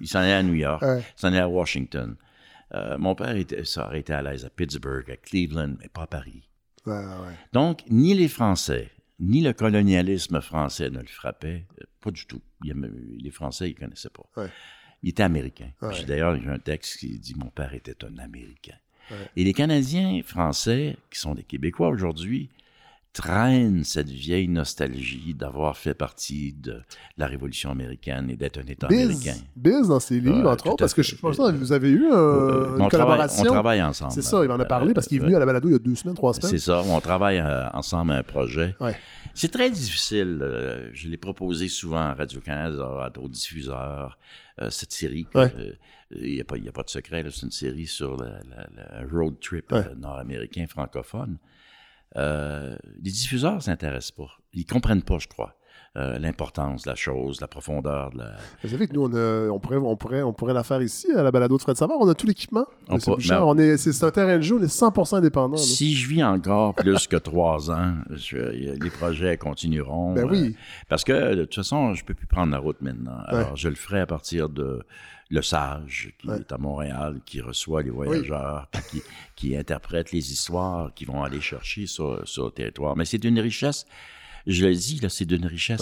Il 0.00 0.08
s'en 0.08 0.20
allait 0.20 0.32
à 0.32 0.42
New 0.42 0.54
York. 0.54 0.82
Il 0.82 1.20
s'en 1.20 1.28
allait 1.28 1.40
à 1.40 1.48
Washington. 1.48 2.16
Euh, 2.74 2.96
mon 2.96 3.14
père 3.14 3.36
était, 3.36 3.64
ça 3.64 3.86
aurait 3.86 4.00
été 4.00 4.14
à 4.14 4.22
l'aise 4.22 4.46
à 4.46 4.50
Pittsburgh, 4.50 5.10
à 5.10 5.16
Cleveland, 5.16 5.74
mais 5.80 5.88
pas 5.88 6.02
à 6.02 6.06
Paris. 6.06 6.48
Donc, 7.52 7.82
ni 7.88 8.14
les 8.14 8.28
Français, 8.28 8.90
ni 9.20 9.40
le 9.40 9.52
colonialisme 9.52 10.40
français 10.40 10.90
ne 10.90 11.00
le 11.00 11.06
frappaient, 11.06 11.66
euh, 11.80 11.84
pas 12.00 12.10
du 12.10 12.26
tout. 12.26 12.40
les 12.62 13.30
Français, 13.30 13.70
ils 13.70 13.74
ne 13.74 13.80
connaissaient 13.80 14.10
pas. 14.10 14.46
Il 15.02 15.10
était 15.10 15.22
américain. 15.22 15.70
D'ailleurs, 16.06 16.40
j'ai 16.40 16.48
un 16.48 16.58
texte 16.58 16.98
qui 16.98 17.18
dit 17.18 17.34
Mon 17.36 17.50
père 17.50 17.74
était 17.74 18.04
un 18.04 18.18
Américain. 18.18 18.74
Et 19.36 19.44
les 19.44 19.54
Canadiens 19.54 20.20
français, 20.22 20.96
qui 21.10 21.18
sont 21.18 21.34
des 21.34 21.42
Québécois 21.42 21.88
aujourd'hui, 21.88 22.50
traîne 23.12 23.84
cette 23.84 24.10
vieille 24.10 24.48
nostalgie 24.48 25.34
d'avoir 25.34 25.76
fait 25.76 25.94
partie 25.94 26.52
de 26.52 26.80
la 27.16 27.26
Révolution 27.26 27.70
américaine 27.70 28.30
et 28.30 28.36
d'être 28.36 28.58
un 28.58 28.66
État 28.66 28.86
américain. 28.86 29.34
Biz 29.56 29.88
dans 29.88 30.00
ses 30.00 30.20
livres, 30.20 30.48
entre 30.48 30.68
autres, 30.68 30.76
parce 30.76 30.94
que 30.94 31.02
je 31.02 31.16
pense 31.16 31.36
que 31.36 31.56
vous 31.56 31.72
avez 31.72 31.90
eu 31.90 32.04
euh, 32.12 32.78
une 32.78 32.88
collaboration. 32.88 33.42
on 33.42 33.52
travaille 33.52 33.82
ensemble. 33.82 34.12
C'est 34.12 34.22
ça, 34.22 34.42
il 34.42 34.48
m'en 34.48 34.58
a 34.58 34.64
parlé 34.64 34.94
parce 34.94 35.06
qu'il 35.06 35.18
est 35.18 35.20
venu 35.20 35.34
à 35.34 35.38
la 35.38 35.46
balado 35.46 35.68
il 35.68 35.72
y 35.72 35.74
a 35.74 35.78
deux 35.78 35.94
semaines, 35.94 36.14
trois 36.14 36.34
semaines. 36.34 36.50
C'est 36.50 36.58
ça, 36.58 36.82
on 36.86 37.00
travaille 37.00 37.38
euh, 37.38 37.68
ensemble 37.70 38.12
à 38.12 38.16
un 38.16 38.22
projet. 38.22 38.76
C'est 39.34 39.52
très 39.52 39.70
difficile. 39.70 40.40
Euh, 40.42 40.90
je 40.92 41.08
l'ai 41.08 41.16
proposé 41.16 41.68
souvent 41.68 41.98
à 41.98 42.14
Radio-Canada, 42.14 43.04
à 43.04 43.10
d'autres 43.10 43.28
diffuseurs, 43.28 44.18
cette 44.70 44.92
série. 44.92 45.26
Il 46.10 46.32
n'y 46.32 46.40
a, 46.40 46.42
a, 46.42 46.72
pas 46.72 46.82
de 46.82 46.88
secret, 46.88 47.24
c'est 47.30 47.42
une 47.42 47.52
série 47.52 47.86
sur 47.86 48.16
le 48.16 49.08
road 49.12 49.38
trip 49.40 49.72
nord-américain 49.96 50.66
francophone. 50.66 51.38
Euh, 52.16 52.76
les 53.02 53.10
diffuseurs 53.10 53.62
s'intéressent 53.62 54.12
pas. 54.12 54.38
Ils 54.52 54.64
comprennent 54.64 55.02
pas, 55.02 55.18
je 55.18 55.28
crois. 55.28 55.57
Euh, 55.98 56.18
l'importance 56.18 56.84
de 56.84 56.90
la 56.90 56.94
chose, 56.94 57.40
la 57.40 57.48
profondeur 57.48 58.10
de 58.12 58.18
la. 58.18 58.30
Vous 58.62 58.68
savez 58.70 58.86
que 58.86 58.92
nous, 58.94 59.02
on, 59.04 59.14
a- 59.14 59.50
on, 59.50 59.58
pourrait, 59.58 59.76
on, 59.76 59.96
pourrait, 59.96 60.22
on 60.22 60.32
pourrait 60.32 60.54
la 60.54 60.62
faire 60.62 60.80
ici, 60.80 61.10
à 61.12 61.22
la 61.22 61.30
balado 61.32 61.56
de 61.56 61.62
Fred 61.62 61.76
Savard. 61.76 61.98
On 62.00 62.08
a 62.08 62.14
tout 62.14 62.26
l'équipement. 62.26 62.66
On 62.88 62.96
Bouchard. 62.98 63.58
est, 63.60 63.76
c'est, 63.76 64.04
un 64.04 64.10
terrain 64.10 64.36
de 64.36 64.42
jeu, 64.42 64.56
on 64.58 64.62
est 64.62 64.66
100% 64.66 65.16
indépendant. 65.16 65.56
Si 65.56 65.94
je 65.96 66.08
vis 66.08 66.22
encore 66.22 66.74
plus 66.74 67.06
que 67.08 67.16
trois 67.16 67.70
ans, 67.70 67.94
je- 68.10 68.36
les 68.80 68.90
projets 68.90 69.36
continueront. 69.36 70.14
Ben 70.14 70.24
oui. 70.30 70.54
euh, 70.56 70.58
parce 70.88 71.04
que 71.04 71.34
de 71.34 71.42
toute 71.44 71.56
façon, 71.56 71.94
je 71.94 72.04
peux 72.04 72.14
plus 72.14 72.26
prendre 72.26 72.52
la 72.52 72.58
route 72.58 72.80
maintenant. 72.80 73.18
Alors, 73.26 73.56
je 73.56 73.68
le 73.68 73.74
ferai 73.74 74.00
à 74.00 74.06
partir 74.06 74.48
de 74.48 74.82
Le 75.30 75.42
Sage, 75.42 76.14
qui 76.18 76.28
Ouais. 76.28 76.36
est 76.38 76.52
à 76.52 76.58
Montréal, 76.58 77.16
qui 77.26 77.40
reçoit 77.42 77.82
les 77.82 77.90
voyageurs, 77.90 78.68
qui, 78.90 79.02
qui 79.36 79.56
interprète 79.56 80.10
les 80.12 80.32
histoires 80.32 80.92
qu'ils 80.94 81.08
vont 81.08 81.22
aller 81.22 81.40
chercher 81.40 81.86
sur, 81.86 82.26
sur 82.26 82.46
le 82.46 82.50
territoire. 82.50 82.96
Mais 82.96 83.04
c'est 83.04 83.18
d'une 83.18 83.38
richesse, 83.38 83.84
je 84.46 84.66
le 84.66 84.74
dis, 84.74 84.98
là, 85.00 85.08
c'est 85.08 85.24
d'une 85.24 85.46
richesse 85.46 85.80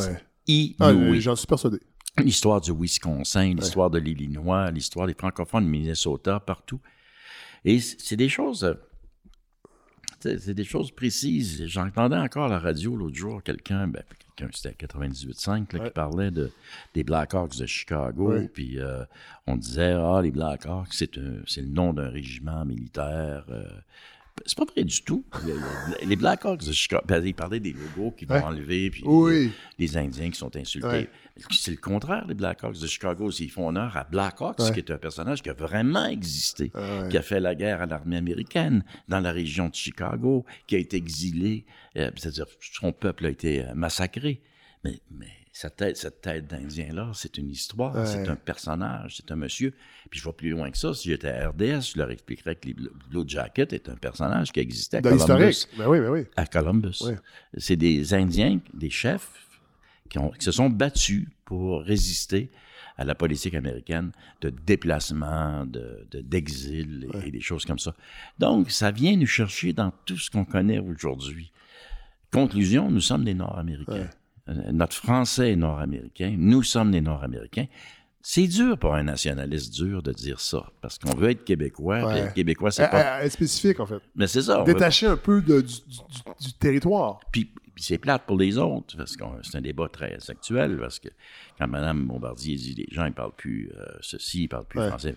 Ouais. 0.48 0.74
Ah. 0.80 0.92
J'en 1.18 1.34
suis 1.36 1.46
persuadé. 1.46 1.78
L'histoire 2.18 2.60
du 2.60 2.72
Wisconsin, 2.72 3.54
l'histoire 3.54 3.90
de 3.90 3.98
l'Illinois, 3.98 4.70
l'histoire 4.70 5.06
des 5.06 5.14
francophones 5.14 5.64
du 5.64 5.70
Minnesota, 5.70 6.40
partout. 6.40 6.80
Et 7.64 7.78
c- 7.80 7.96
c'est 7.98 8.16
des 8.16 8.28
choses. 8.28 8.64
euh, 8.64 8.74
c'est 10.20 10.54
des 10.54 10.64
choses 10.64 10.90
précises. 10.90 11.66
J'entendais 11.66 12.16
encore 12.16 12.46
à 12.46 12.48
la 12.48 12.58
radio 12.58 12.96
l'autre 12.96 13.14
jour 13.16 13.42
quelqu'un, 13.42 13.86
ben, 13.86 14.02
quelqu'un 14.36 14.50
c'était 14.54 14.70
à 14.70 14.72
98.5, 14.72 15.72
là, 15.74 15.80
Ouais. 15.80 15.86
qui 15.88 15.92
parlait 15.92 16.30
de, 16.30 16.50
des 16.94 17.04
Blackhawks 17.04 17.56
de 17.58 17.66
Chicago. 17.66 18.32
Ouais. 18.32 18.48
Puis 18.48 18.78
euh, 18.80 19.04
on 19.46 19.56
disait, 19.56 19.92
ah, 19.92 20.20
les 20.22 20.30
Blackhawks, 20.30 20.92
c'est 20.94 21.10
c'est 21.46 21.60
le 21.62 21.68
nom 21.68 21.92
d'un 21.92 22.08
régiment 22.08 22.64
militaire. 22.64 23.44
euh, 23.50 23.68
c'est 24.44 24.56
pas 24.58 24.64
vrai 24.64 24.84
du 24.84 25.02
tout. 25.02 25.24
Les- 26.00 26.06
Les 26.06 26.16
Blackhawks 26.16 26.64
de 26.64 26.72
Chicago, 26.72 27.02
ben, 27.06 27.24
ils 27.24 27.34
parlaient 27.34 27.60
des 27.60 27.72
logos 27.72 28.10
qu'ils 28.12 28.28
vont 28.28 28.34
Ouais. 28.34 28.42
enlever, 28.42 28.90
puis 28.90 29.02
Oui. 29.06 29.50
les 29.78 29.96
Indiens 29.96 30.30
qui 30.30 30.38
sont 30.38 30.54
insultés. 30.56 30.86
Ouais. 30.86 31.10
C'est 31.50 31.70
le 31.70 31.76
contraire, 31.78 32.26
les 32.26 32.34
Blackhawks 32.34 32.78
de 32.78 32.86
Chicago. 32.86 33.30
Ils 33.30 33.50
font 33.50 33.68
honneur 33.68 33.96
à 33.96 34.04
Blackhawks, 34.04 34.58
Ouais. 34.60 34.72
qui 34.72 34.78
est 34.80 34.90
un 34.90 34.98
personnage 34.98 35.42
qui 35.42 35.50
a 35.50 35.54
vraiment 35.54 36.06
existé, 36.06 36.70
Ah 36.74 37.06
qui 37.10 37.16
a 37.16 37.22
fait 37.22 37.40
la 37.40 37.54
guerre 37.54 37.80
à 37.82 37.86
l'armée 37.86 38.16
américaine 38.16 38.84
dans 39.08 39.20
la 39.20 39.32
région 39.32 39.68
de 39.68 39.74
Chicago, 39.74 40.44
qui 40.66 40.76
a 40.76 40.78
été 40.78 40.96
exilé, 40.96 41.64
euh, 41.96 42.10
c'est-à-dire 42.16 42.46
son 42.60 42.92
peuple 42.92 43.26
a 43.26 43.30
été 43.30 43.64
euh, 43.64 43.74
massacré. 43.74 44.40
Mais, 44.84 45.00
mais 45.10 45.26
cette 45.58 45.76
tête, 45.76 45.96
cette 45.96 46.20
tête 46.20 46.46
d'Indien-là, 46.48 47.12
c'est 47.14 47.38
une 47.38 47.48
histoire, 47.50 47.94
Ouais. 47.96 48.04
c'est 48.06 48.28
un 48.28 48.36
personnage, 48.36 49.16
c'est 49.16 49.30
un 49.32 49.36
monsieur. 49.36 49.72
Puis 50.10 50.20
je 50.20 50.24
vais 50.28 50.32
plus 50.34 50.50
loin 50.50 50.70
que 50.70 50.76
ça. 50.76 50.92
Si 50.92 51.08
j'étais 51.08 51.28
à 51.28 51.48
RDS, 51.48 51.92
je 51.94 51.98
leur 51.98 52.10
expliquerais 52.10 52.56
que 52.56 52.66
les 52.68 52.74
Blue 52.74 52.90
Blue 53.10 53.24
Jacket 53.26 53.72
est 53.72 53.88
un 53.88 53.94
personnage 53.96 54.52
qui 54.52 54.60
existait 54.60 54.98
à 54.98 55.00
Dans 55.00 55.16
Columbus. 55.16 55.66
Ben 55.78 55.88
oui, 55.88 56.00
ben 56.00 56.10
oui. 56.10 56.24
à 56.36 56.44
Columbus. 56.46 57.02
Ouais. 57.02 57.16
C'est 57.56 57.76
des 57.76 58.12
Indiens, 58.12 58.60
des 58.74 58.90
chefs, 58.90 59.30
qui, 60.10 60.18
ont- 60.18 60.30
qui 60.30 60.44
se 60.44 60.52
sont 60.52 60.68
battus 60.68 61.26
pour 61.46 61.80
résister 61.82 62.50
à 62.98 63.04
la 63.04 63.14
politique 63.14 63.54
américaine 63.54 64.12
de 64.42 64.50
déplacement, 64.50 65.64
de, 65.64 66.06
de- 66.10 66.20
d'exil 66.20 67.08
et, 67.22 67.28
et 67.28 67.30
des 67.30 67.40
choses 67.40 67.64
comme 67.64 67.78
ça. 67.78 67.94
Donc, 68.38 68.70
ça 68.70 68.90
vient 68.90 69.16
nous 69.16 69.26
chercher 69.26 69.72
dans 69.72 69.92
tout 70.04 70.18
ce 70.18 70.30
qu'on 70.30 70.44
connaît 70.44 70.78
aujourd'hui. 70.80 71.50
Conclusion, 72.32 72.90
nous 72.90 73.00
sommes 73.00 73.24
des 73.24 73.34
Nord-Américains. 73.34 74.10
Notre 74.48 74.94
français 74.96 75.52
est 75.52 75.56
nord-américain. 75.56 76.34
Nous 76.38 76.62
sommes 76.62 76.90
des 76.92 77.00
Nord-américains. 77.00 77.66
C'est 78.22 78.46
dur 78.48 78.76
pour 78.78 78.94
un 78.94 79.04
nationaliste 79.04 79.72
dur 79.74 80.02
de 80.02 80.12
dire 80.12 80.40
ça, 80.40 80.66
parce 80.80 80.98
qu'on 80.98 81.16
veut 81.16 81.30
être 81.30 81.44
québécois, 81.44 81.98
puis 81.98 82.06
Ouais. 82.06 82.18
être 82.20 82.34
québécois, 82.34 82.70
c'est 82.72 82.82
Euh, 82.84 82.88
pas... 82.88 83.20
euh, 83.22 83.28
spécifique, 83.28 83.78
en 83.78 83.86
fait. 83.86 84.00
Mais 84.16 84.26
c'est 84.26 84.42
ça. 84.42 84.58
veut- 84.58 84.72
Détaché 84.72 85.06
un 85.06 85.16
peu 85.16 85.40
de- 85.40 85.60
du, 85.60 85.74
du- 85.74 86.44
du 86.46 86.52
territoire. 86.58 87.20
puis, 87.30 87.44
puis 87.44 87.84
c'est 87.84 87.98
plate 87.98 88.22
pour 88.26 88.36
les 88.36 88.58
autres, 88.58 88.96
parce 88.96 89.16
que 89.16 89.22
c'est 89.42 89.58
un 89.58 89.60
débat 89.60 89.88
très 89.88 90.18
actuel, 90.28 90.76
parce 90.78 90.98
que 90.98 91.08
quand 91.58 91.68
Mme 91.68 92.04
Bombardier 92.06 92.56
dit 92.56 92.74
les 92.74 92.88
gens 92.92 93.04
ne 93.04 93.10
parlent 93.10 93.36
plus 93.36 93.70
euh, 93.76 93.84
ceci, 94.00 94.42
ils 94.44 94.48
parlent 94.48 94.64
plus 94.64 94.80
Ouais. 94.80 94.88
français, 94.88 95.14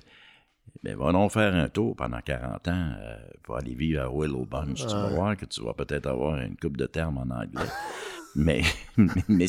mais 0.83 0.93
va 0.93 1.11
donc 1.11 1.31
faire 1.31 1.55
un 1.55 1.67
tour 1.67 1.95
pendant 1.95 2.21
40 2.21 2.67
ans 2.67 2.91
euh, 3.01 3.17
pour 3.41 3.57
aller 3.57 3.73
vivre 3.73 4.01
à 4.03 4.07
Willow 4.11 4.45
Bunch. 4.45 4.85
Tu 4.85 4.93
vas 4.93 5.09
voir 5.09 5.35
que 5.35 5.45
tu 5.45 5.63
vas 5.63 5.73
peut-être 5.73 6.05
avoir 6.05 6.39
une 6.39 6.55
coupe 6.57 6.77
de 6.77 6.85
termes 6.85 7.17
en 7.17 7.29
anglais. 7.35 7.49
mais 8.35 8.61
mais, 8.97 9.47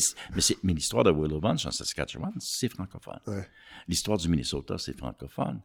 mais, 0.63 0.73
l'histoire 0.73 1.03
de 1.03 1.11
Willow 1.11 1.39
Bunch 1.39 1.65
en 1.65 1.71
Saskatchewan, 1.71 2.33
c'est 2.39 2.69
francophone. 2.69 3.19
Ouais. 3.27 3.47
L'histoire 3.87 4.17
du 4.17 4.27
Minnesota, 4.29 4.77
c'est 4.77 4.97
francophone. 4.97 5.61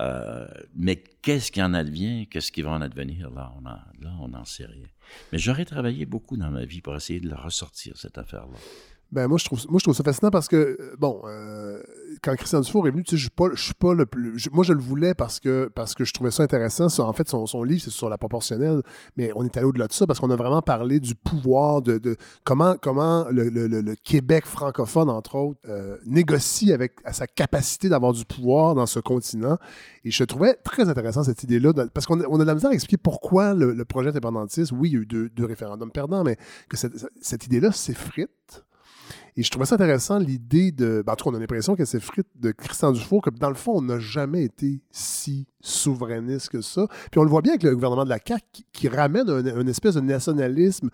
Euh, 0.00 0.46
mais 0.74 0.96
qu'est-ce 0.96 1.52
qui 1.52 1.62
en 1.62 1.74
advient, 1.74 2.26
qu'est-ce 2.26 2.50
qui 2.50 2.62
va 2.62 2.70
en 2.70 2.80
advenir, 2.80 3.30
là, 3.30 3.52
on 3.58 3.66
en, 3.66 3.78
là, 4.00 4.14
on 4.20 4.28
n'en 4.28 4.44
sait 4.44 4.64
rien. 4.64 4.86
Mais 5.32 5.38
j'aurais 5.38 5.66
travaillé 5.66 6.06
beaucoup 6.06 6.36
dans 6.36 6.50
ma 6.50 6.64
vie 6.64 6.80
pour 6.80 6.96
essayer 6.96 7.20
de 7.20 7.28
la 7.28 7.36
ressortir, 7.36 7.96
cette 7.96 8.16
affaire-là. 8.16 8.58
Ben 9.12 9.28
moi 9.28 9.36
je 9.36 9.44
trouve 9.44 9.60
moi 9.68 9.78
je 9.78 9.84
trouve 9.84 9.94
ça 9.94 10.02
fascinant 10.02 10.30
parce 10.30 10.48
que 10.48 10.56
euh, 10.56 10.96
bon 10.98 11.20
euh, 11.26 11.82
quand 12.22 12.34
Christian 12.34 12.60
Dufour 12.62 12.88
est 12.88 12.90
venu 12.92 13.04
tu 13.04 13.10
sais 13.10 13.16
je 13.18 13.22
suis 13.24 13.30
pas 13.30 13.48
je 13.52 13.62
suis 13.62 13.74
pas 13.74 13.92
le 13.92 14.06
plus 14.06 14.48
moi 14.52 14.64
je 14.64 14.72
le 14.72 14.80
voulais 14.80 15.12
parce 15.12 15.38
que 15.38 15.70
parce 15.74 15.94
que 15.94 16.04
je 16.06 16.14
trouvais 16.14 16.30
ça 16.30 16.42
intéressant. 16.42 16.86
En 17.00 17.12
fait 17.12 17.28
son, 17.28 17.44
son 17.44 17.62
livre 17.62 17.82
c'est 17.84 17.90
sur 17.90 18.08
la 18.08 18.16
proportionnelle 18.16 18.80
mais 19.18 19.30
on 19.36 19.44
est 19.44 19.54
allé 19.58 19.66
au-delà 19.66 19.86
de 19.86 19.92
ça 19.92 20.06
parce 20.06 20.18
qu'on 20.18 20.30
a 20.30 20.36
vraiment 20.36 20.62
parlé 20.62 20.98
du 20.98 21.14
pouvoir 21.14 21.82
de, 21.82 21.98
de 21.98 22.16
comment 22.42 22.76
comment 22.80 23.26
le, 23.30 23.50
le- 23.50 23.66
le- 23.66 23.94
Québec 24.02 24.46
francophone 24.46 25.10
entre 25.10 25.34
autres 25.34 25.60
euh, 25.68 25.98
négocie 26.06 26.72
avec 26.72 26.94
à 27.04 27.12
sa 27.12 27.26
capacité 27.26 27.90
d'avoir 27.90 28.14
du 28.14 28.24
pouvoir 28.24 28.74
dans 28.74 28.86
ce 28.86 28.98
continent. 28.98 29.58
Et 30.04 30.10
je 30.10 30.24
trouvais 30.24 30.54
très 30.54 30.88
intéressant 30.88 31.22
cette 31.22 31.42
idée 31.42 31.60
là 31.60 31.72
parce 31.92 32.06
qu'on 32.06 32.18
a, 32.20 32.24
on 32.30 32.36
a 32.36 32.44
de 32.44 32.44
la 32.44 32.54
misère 32.54 32.70
à 32.70 32.74
expliquer 32.74 32.96
pourquoi 32.96 33.52
le, 33.52 33.84
projet 33.84 34.08
indépendantiste 34.08 34.72
oui 34.72 34.88
il 34.88 34.92
y 34.94 34.96
a 34.96 35.00
eu 35.00 35.06
deux, 35.06 35.28
deux 35.28 35.44
référendums 35.44 35.90
perdants 35.90 36.24
mais 36.24 36.38
que 36.70 36.78
cette, 36.78 36.94
cette 37.20 37.44
idée 37.44 37.60
là 37.60 37.72
s'effrite 37.72 38.64
et 39.36 39.42
je 39.42 39.50
trouvais 39.50 39.66
ça 39.66 39.76
intéressant, 39.76 40.18
l'idée 40.18 40.72
de. 40.72 41.02
ben, 41.04 41.12
en 41.12 41.16
tout 41.16 41.24
cas, 41.24 41.30
on 41.30 41.34
a 41.34 41.38
l'impression 41.38 41.74
que 41.74 41.84
c'est 41.84 42.00
frite 42.00 42.26
de 42.38 42.52
Christian 42.52 42.92
Dufour, 42.92 43.22
que 43.22 43.30
dans 43.30 43.48
le 43.48 43.54
fond, 43.54 43.78
on 43.78 43.82
n'a 43.82 43.98
jamais 43.98 44.44
été 44.44 44.80
si 44.90 45.46
souverainiste 45.60 46.50
que 46.50 46.60
ça. 46.60 46.86
Puis 47.10 47.18
on 47.18 47.24
le 47.24 47.30
voit 47.30 47.40
bien 47.40 47.52
avec 47.52 47.62
le 47.62 47.74
gouvernement 47.74 48.04
de 48.04 48.10
la 48.10 48.18
CAQ 48.24 48.44
qui, 48.52 48.66
qui 48.72 48.88
ramène 48.88 49.28
un, 49.30 49.44
un 49.44 49.66
espèce 49.66 49.94
de 49.94 50.00
nationalisme 50.00 50.90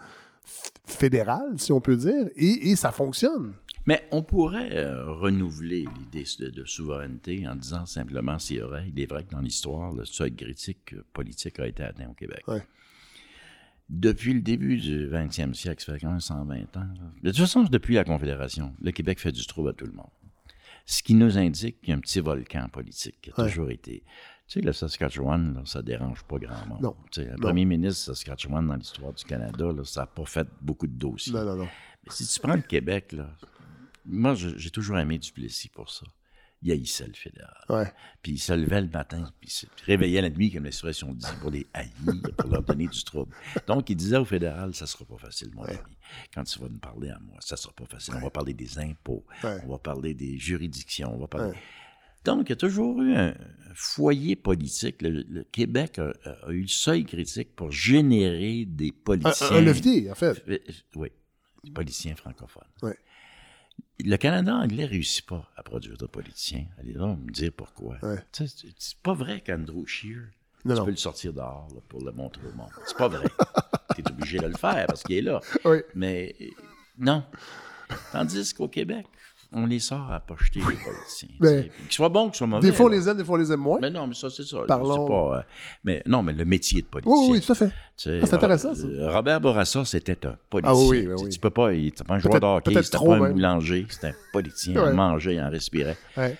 fédéral, 0.86 1.54
si 1.56 1.72
on 1.72 1.80
peut 1.80 1.96
dire, 1.96 2.28
et, 2.36 2.70
et 2.70 2.76
ça 2.76 2.92
fonctionne. 2.92 3.54
Mais 3.86 4.06
on 4.12 4.22
pourrait 4.22 4.76
euh, 4.76 5.12
renouveler 5.14 5.86
l'idée 5.98 6.24
de, 6.38 6.50
de 6.50 6.64
souveraineté 6.64 7.48
en 7.48 7.56
disant 7.56 7.86
simplement 7.86 8.38
c'est 8.38 8.58
vrai. 8.58 8.84
Il 8.94 9.00
est 9.00 9.06
vrai 9.06 9.24
que 9.24 9.30
dans 9.30 9.40
l'histoire, 9.40 9.92
le 9.92 10.04
seuil 10.04 10.34
critique 10.34 10.94
politique 11.12 11.58
a 11.58 11.66
été 11.66 11.82
atteint 11.82 12.08
au 12.08 12.14
Québec. 12.14 12.42
Ouais. 12.48 12.62
Depuis 13.88 14.34
le 14.34 14.40
début 14.42 14.76
du 14.76 15.06
20e 15.08 15.54
siècle, 15.54 15.82
ça 15.82 15.94
fait 15.94 16.00
quand 16.00 16.10
même 16.10 16.20
120 16.20 16.76
ans. 16.76 16.86
De 17.22 17.30
toute 17.30 17.38
façon, 17.40 17.62
depuis 17.64 17.94
la 17.94 18.04
Confédération, 18.04 18.74
le 18.82 18.90
Québec 18.92 19.18
fait 19.18 19.32
du 19.32 19.46
trouble 19.46 19.70
à 19.70 19.72
tout 19.72 19.86
le 19.86 19.92
monde. 19.92 20.10
Ce 20.84 21.02
qui 21.02 21.14
nous 21.14 21.38
indique 21.38 21.80
qu'il 21.80 21.90
y 21.90 21.92
a 21.92 21.96
un 21.96 22.00
petit 22.00 22.20
volcan 22.20 22.68
politique 22.68 23.16
qui 23.22 23.30
a 23.30 23.40
Ouais. 23.40 23.48
toujours 23.48 23.70
été. 23.70 24.02
Tu 24.46 24.60
sais, 24.60 24.60
le 24.60 24.72
Saskatchewan, 24.72 25.54
là, 25.54 25.62
ça 25.66 25.82
dérange 25.82 26.22
pas 26.24 26.38
grand 26.38 26.66
monde. 26.66 26.82
Non. 26.82 26.96
Tu 27.10 27.22
sais, 27.22 27.28
un 27.28 27.32
Non. 27.34 27.38
premier 27.40 27.64
ministre 27.66 28.04
Saskatchewan 28.14 28.66
dans 28.66 28.76
l'histoire 28.76 29.12
du 29.12 29.24
Canada, 29.24 29.66
là, 29.72 29.84
ça 29.84 30.00
n'a 30.02 30.06
pas 30.06 30.24
fait 30.24 30.48
beaucoup 30.62 30.86
de 30.86 30.94
dossiers. 30.94 31.32
Non, 31.34 31.44
non, 31.44 31.56
non. 31.56 31.68
Mais 32.04 32.10
si 32.12 32.26
tu 32.26 32.40
prends 32.40 32.54
le 32.56 32.62
Québec, 32.62 33.12
là, 33.12 33.28
moi, 34.06 34.34
j'ai 34.34 34.70
toujours 34.70 34.98
aimé 34.98 35.18
Duplessis 35.18 35.68
pour 35.68 35.90
ça. 35.90 36.06
Il 36.62 36.72
haïssait 36.72 37.06
le 37.06 37.14
fédéral. 37.14 37.64
Ouais. 37.68 37.92
Puis 38.20 38.32
il 38.32 38.38
se 38.38 38.52
levait 38.52 38.80
le 38.80 38.88
matin, 38.88 39.30
puis 39.40 39.48
il 39.48 39.52
se 39.52 39.66
réveillait 39.86 40.20
la 40.22 40.30
nuit, 40.30 40.50
comme 40.52 40.64
l'expression 40.64 41.14
dit, 41.14 41.26
pour 41.40 41.50
les 41.50 41.66
haïr, 41.72 41.90
pour 42.36 42.50
leur 42.50 42.62
donner 42.62 42.88
du 42.88 43.04
trouble. 43.04 43.32
Donc, 43.68 43.88
il 43.90 43.96
disait 43.96 44.16
au 44.16 44.24
fédéral, 44.24 44.74
ça 44.74 44.86
sera 44.86 45.04
pas 45.04 45.18
facile, 45.18 45.50
mon 45.54 45.62
ami. 45.62 45.78
Quand 46.34 46.42
tu 46.42 46.58
vas 46.58 46.68
nous 46.68 46.78
parler 46.78 47.10
à 47.10 47.18
moi, 47.20 47.36
ça 47.40 47.56
sera 47.56 47.72
pas 47.74 47.86
facile. 47.86 48.14
On 48.16 48.20
va 48.20 48.30
parler 48.30 48.54
des 48.54 48.78
impôts, 48.78 49.24
on 49.44 49.68
va 49.68 49.78
parler 49.78 50.14
des 50.14 50.36
juridictions, 50.38 51.14
on 51.14 51.18
va 51.18 51.28
parler... 51.28 51.56
Donc, 52.24 52.48
il 52.48 52.50
y 52.50 52.52
a 52.52 52.56
toujours 52.56 53.00
eu 53.00 53.14
un 53.14 53.28
un 53.70 53.74
foyer 53.74 54.34
politique. 54.34 55.02
Le, 55.02 55.22
le 55.28 55.44
Québec 55.44 55.98
a, 55.98 56.12
a 56.46 56.50
eu 56.50 56.62
le 56.62 56.68
seuil 56.68 57.04
critique 57.04 57.54
pour 57.54 57.70
générer 57.70 58.64
des 58.66 58.88
Un, 58.88 59.02
politiciens... 59.04 59.50
un 59.52 59.60
levier, 59.60 60.10
en 60.10 60.14
fait. 60.14 60.42
Euh, 60.48 60.58
Oui, 60.96 61.08
des 61.62 61.70
politiciens 61.70 62.16
francophones. 62.16 62.68
Le 64.04 64.16
Canada 64.16 64.54
anglais 64.54 64.84
ne 64.84 64.88
réussit 64.90 65.26
pas 65.26 65.50
à 65.56 65.62
produire 65.62 65.96
de 65.96 66.06
politiciens. 66.06 66.66
Allez 66.78 66.92
là 66.92 67.16
me 67.16 67.30
dire 67.32 67.52
pourquoi. 67.52 67.98
Ouais. 68.02 68.18
C'est 68.32 68.98
pas 69.02 69.12
vrai 69.14 69.40
qu'Andrew 69.40 69.84
Non, 70.64 70.74
tu 70.74 70.78
non. 70.80 70.84
peux 70.84 70.90
le 70.90 70.96
sortir 70.96 71.32
dehors 71.32 71.68
là, 71.74 71.80
pour 71.88 72.04
le 72.04 72.12
montrer 72.12 72.46
au 72.46 72.52
monde. 72.56 72.70
C'est 72.86 72.96
pas 72.96 73.08
vrai. 73.08 73.26
tu 73.96 74.02
es 74.02 74.08
obligé 74.10 74.38
de 74.38 74.46
le 74.46 74.56
faire 74.56 74.86
parce 74.86 75.02
qu'il 75.02 75.16
est 75.16 75.22
là. 75.22 75.40
Oui. 75.64 75.78
Mais 75.94 76.34
non. 76.96 77.24
Tandis 78.12 78.54
qu'au 78.54 78.68
Québec, 78.68 79.06
on 79.52 79.66
les 79.66 79.78
sort 79.78 80.12
à 80.12 80.20
pocheter 80.20 80.60
les 80.60 80.76
politiciens. 80.76 81.28
Ben, 81.40 81.64
tu. 81.64 81.70
Qu'ils 81.84 81.92
soient 81.92 82.08
bons, 82.08 82.26
qu'ils 82.28 82.36
soient 82.36 82.46
mauvais. 82.46 82.68
Des 82.70 82.74
fois, 82.76 82.86
on 82.86 82.88
les 82.90 83.08
aime, 83.08 83.16
des 83.16 83.24
fois, 83.24 83.36
on 83.36 83.40
les 83.40 83.50
aime 83.52 83.60
moins. 83.60 83.78
Mais 83.80 83.90
non, 83.90 84.06
mais 84.06 84.14
ça, 84.14 84.28
c'est 84.30 84.42
ça. 84.44 84.58
Parlons- 84.68 85.06
pas, 85.06 85.38
euh, 85.38 85.42
mais 85.84 86.02
non, 86.06 86.22
mais 86.22 86.32
le 86.34 86.44
métier 86.44 86.82
de 86.82 86.86
politicien. 86.86 87.18
Oui, 87.18 87.28
oui, 87.32 87.40
tout 87.40 87.52
à 87.52 87.54
fait. 87.54 87.68
Tu 87.68 87.72
sais, 87.96 88.20
Ah, 88.22 88.26
c'est 88.26 88.34
intéressant, 88.34 88.74
ça. 88.74 88.86
Robert 89.10 89.40
Bourassa, 89.40 89.84
c'était 89.84 90.26
un 90.26 90.36
politicien. 90.50 90.78
Ah 90.86 90.88
oui, 90.90 91.06
oui, 91.08 91.14
Tu- 91.16 91.24
oui. 91.24 91.30
Tu 91.30 91.38
peux 91.38 91.50
pas, 91.50 91.72
il 91.72 91.86
était 91.88 92.04
pas 92.04 92.14
un 92.14 92.18
joueur 92.18 92.32
Peut-être- 92.32 92.42
de 92.42 92.46
hockey, 92.46 92.72
peut-être 92.72 92.84
c'était 92.84 92.98
pas 93.04 93.14
un 93.14 93.20
même. 93.20 93.32
boulanger, 93.32 93.86
c'était 93.88 94.08
un 94.08 94.14
politicien. 94.32 94.82
Ouais. 94.82 94.90
Il 94.90 94.94
mangeait, 94.96 95.34
il 95.34 95.40
en 95.40 95.50
respirait. 95.50 95.96
Ouais. 96.16 96.36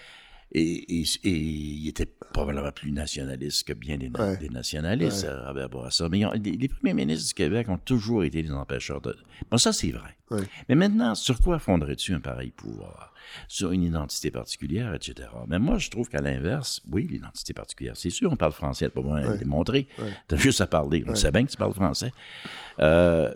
Et, 0.53 1.01
et, 1.01 1.05
et 1.25 1.31
il 1.31 1.89
était 1.89 2.07
probablement 2.33 2.73
plus 2.73 2.91
nationaliste 2.91 3.67
que 3.69 3.73
bien 3.75 3.99
des, 3.99 4.09
Ouais. 4.09 4.37
des 4.39 4.49
nationalistes 4.49 5.25
Ouais. 5.25 5.29
euh, 5.31 5.53
rapport 5.53 5.85
à 5.87 5.91
ça. 5.91 6.09
Mais 6.09 6.25
ont- 6.25 6.33
les, 6.33 6.53
les 6.53 6.69
premiers 6.69 6.95
ministres 6.95 7.29
du 7.29 7.35
Québec 7.35 7.69
ont 7.69 7.77
toujours 7.79 8.25
été 8.25 8.43
des 8.43 8.51
empêcheurs 8.51 9.01
de... 9.03 9.15
Bon, 9.51 9.59
ça, 9.59 9.73
c'est 9.75 9.91
vrai. 9.91 10.17
Ouais. 10.31 10.43
Mais 10.69 10.75
maintenant, 10.75 11.15
sur 11.15 11.39
quoi 11.41 11.59
fonderais-tu 11.59 12.15
un 12.15 12.21
pareil 12.21 12.51
pouvoir? 12.51 13.13
Sur 13.47 13.73
une 13.73 13.83
identité 13.83 14.31
particulière, 14.31 14.95
etc. 14.95 15.29
Mais 15.49 15.59
moi, 15.59 15.77
je 15.77 15.91
trouve 15.91 16.09
qu'à 16.09 16.23
l'inverse, 16.23 16.81
oui, 16.91 17.07
l'identité 17.11 17.53
particulière, 17.53 17.95
c'est 17.97 18.09
sûr, 18.09 18.33
on 18.33 18.37
parle 18.37 18.53
français, 18.53 18.89
pas 18.89 19.03
besoin 19.03 19.33
de 19.33 19.37
démontrer. 19.37 19.87
Ouais. 19.99 20.13
T'as 20.29 20.37
juste 20.37 20.63
à 20.63 20.67
parler. 20.67 21.05
On 21.07 21.15
sait 21.15 21.31
bien 21.31 21.45
que 21.45 21.51
tu 21.51 21.59
parles 21.59 21.75
français. 21.75 22.11
Euh, 22.81 23.35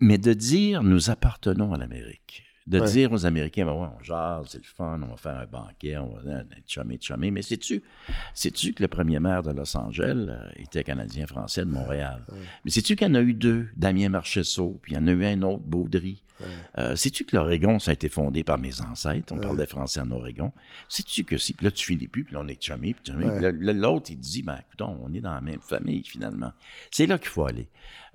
mais 0.00 0.18
de 0.18 0.32
dire 0.32 0.82
nous 0.82 1.10
appartenons 1.10 1.72
à 1.72 1.78
l'Amérique, 1.78 2.43
de 2.66 2.80
Ouais. 2.80 2.90
dire 2.90 3.12
aux 3.12 3.26
Américains, 3.26 3.66
ben 3.66 3.72
ouais, 3.74 3.88
on 3.98 4.02
jase, 4.02 4.46
c'est 4.48 4.58
le 4.58 4.64
fun, 4.64 4.98
on 5.02 5.08
va 5.10 5.16
faire 5.16 5.38
un 5.38 5.46
banquet, 5.46 5.98
on 5.98 6.14
va 6.14 6.38
être 6.40 6.66
chumé, 6.66 6.98
chumé. 7.00 7.30
Mais 7.30 7.42
sais-tu, 7.42 7.82
sais-tu 8.32 8.72
que 8.72 8.82
le 8.82 8.88
premier 8.88 9.20
maire 9.20 9.42
de 9.42 9.52
Los 9.52 9.76
Angeles 9.76 10.26
euh, 10.28 10.48
était 10.56 10.82
canadien-français 10.82 11.66
de 11.66 11.70
Montréal? 11.70 12.22
Mais 12.64 12.70
sais-tu 12.70 12.96
qu'il 12.96 13.06
y 13.06 13.10
en 13.10 13.14
a 13.14 13.20
eu 13.20 13.34
deux, 13.34 13.68
Damien 13.76 14.08
Marcheseau, 14.08 14.78
puis 14.82 14.92
il 14.92 14.94
y 14.94 14.98
en 14.98 15.06
a 15.06 15.10
eu 15.10 15.24
un 15.26 15.42
autre, 15.42 15.62
Baudry? 15.64 16.22
Euh, 16.78 16.96
sais-tu 16.96 17.24
que 17.24 17.36
l'Oregon, 17.36 17.78
ça 17.78 17.92
a 17.92 17.94
été 17.94 18.08
fondé 18.08 18.42
par 18.44 18.58
mes 18.58 18.80
ancêtres? 18.80 19.32
On 19.32 19.38
parlait 19.38 19.66
français 19.66 20.00
en 20.00 20.10
Oregon. 20.10 20.50
Sais-tu 20.88 21.22
que 21.24 21.36
si, 21.38 21.52
puis 21.54 21.64
là, 21.64 21.70
tu 21.70 21.84
finis 21.86 22.08
plus, 22.08 22.24
puis 22.24 22.34
là, 22.34 22.40
on 22.42 22.48
est 22.48 22.60
chumé, 22.60 22.92
puis 22.94 23.12
chumé. 23.12 23.26
L'autre, 23.52 24.10
il 24.10 24.18
dit, 24.18 24.42
ben, 24.42 24.56
écoute, 24.56 24.80
on 24.82 25.12
est 25.14 25.20
dans 25.20 25.32
la 25.34 25.40
même 25.40 25.60
famille, 25.60 26.02
finalement. 26.02 26.52
C'est 26.90 27.06
là 27.06 27.18
qu'il 27.18 27.28
faut 27.28 27.46
aller, 27.46 27.68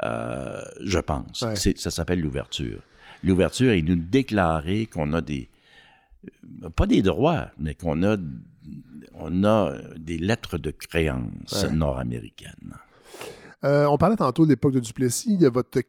euh, 0.04 0.62
je 0.84 1.00
pense. 1.00 1.46
Ça 1.56 1.92
s'appelle 1.92 2.20
l'ouverture. 2.20 2.82
L'ouverture 3.24 3.72
est 3.72 3.82
nous 3.82 3.96
déclarer 3.96 4.86
qu'on 4.86 5.14
a 5.14 5.22
des, 5.22 5.50
pas 6.76 6.86
des 6.86 7.02
droits, 7.02 7.48
mais 7.58 7.76
qu'on 7.76 8.04
a, 8.04 8.18
on 9.14 9.44
a 9.44 9.74
des 9.98 10.18
lettres 10.18 10.58
de 10.58 10.72
créance 10.72 11.64
Ouais. 11.64 11.72
nord-américaines. 11.72 12.76
Euh, 13.66 13.86
on 13.88 13.98
parlait 13.98 14.16
tantôt 14.16 14.46
de 14.46 14.50
l'époque 14.52 14.74
de 14.74 14.80
Duplessis, 14.80 15.34
il 15.34 15.42
y 15.42 15.46
a 15.46 15.50
votre 15.50 15.82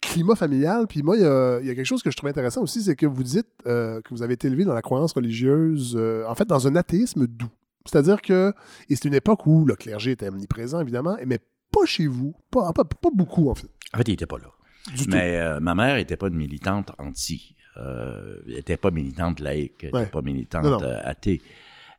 climat 0.00 0.34
familial, 0.34 0.86
puis 0.86 1.02
moi, 1.02 1.16
il 1.16 1.22
y, 1.22 1.26
a, 1.26 1.60
il 1.60 1.66
y 1.66 1.70
a 1.70 1.74
quelque 1.74 1.84
chose 1.84 2.02
que 2.02 2.10
je 2.10 2.16
trouve 2.16 2.30
intéressant 2.30 2.62
aussi, 2.62 2.82
c'est 2.82 2.96
que 2.96 3.04
vous 3.06 3.22
dites 3.22 3.46
euh, 3.66 4.00
que 4.00 4.08
vous 4.10 4.22
avez 4.22 4.34
été 4.34 4.46
élevé 4.48 4.64
dans 4.64 4.72
la 4.74 4.80
croyance 4.82 5.12
religieuse, 5.12 5.94
euh, 5.98 6.24
en 6.26 6.34
fait, 6.34 6.46
dans 6.46 6.66
un 6.66 6.74
athéisme 6.76 7.26
doux. 7.26 7.50
C'est-à-dire 7.84 8.22
que, 8.22 8.54
et 8.88 8.96
c'est 8.96 9.04
une 9.04 9.14
époque 9.14 9.46
où 9.46 9.66
le 9.66 9.76
clergé 9.76 10.12
était 10.12 10.28
omniprésent, 10.28 10.80
évidemment, 10.80 11.16
mais 11.26 11.38
pas 11.70 11.84
chez 11.84 12.06
vous, 12.06 12.34
pas, 12.50 12.72
pas, 12.72 12.84
pas 12.84 13.10
beaucoup, 13.12 13.50
en 13.50 13.54
fait. 13.54 13.68
En 13.92 13.98
fait, 13.98 14.08
il 14.08 14.12
n'était 14.12 14.26
pas 14.26 14.38
là. 14.38 14.46
Du. 14.94 15.08
Mais 15.08 15.36
euh, 15.38 15.60
ma 15.60 15.74
mère 15.74 15.96
n'était 15.96 16.16
pas 16.16 16.28
une 16.28 16.36
militante 16.36 16.92
anti. 16.98 17.54
Euh, 17.76 18.36
elle 18.46 18.54
n'était 18.54 18.76
pas 18.76 18.90
militante 18.90 19.40
laïque, 19.40 19.84
elle 19.84 19.92
Ouais. 19.94 20.00
n'était 20.00 20.12
pas 20.12 20.22
militante 20.22 20.64
Non, 20.64 20.70
non. 20.78 20.82
euh, 20.82 21.00
athée. 21.02 21.40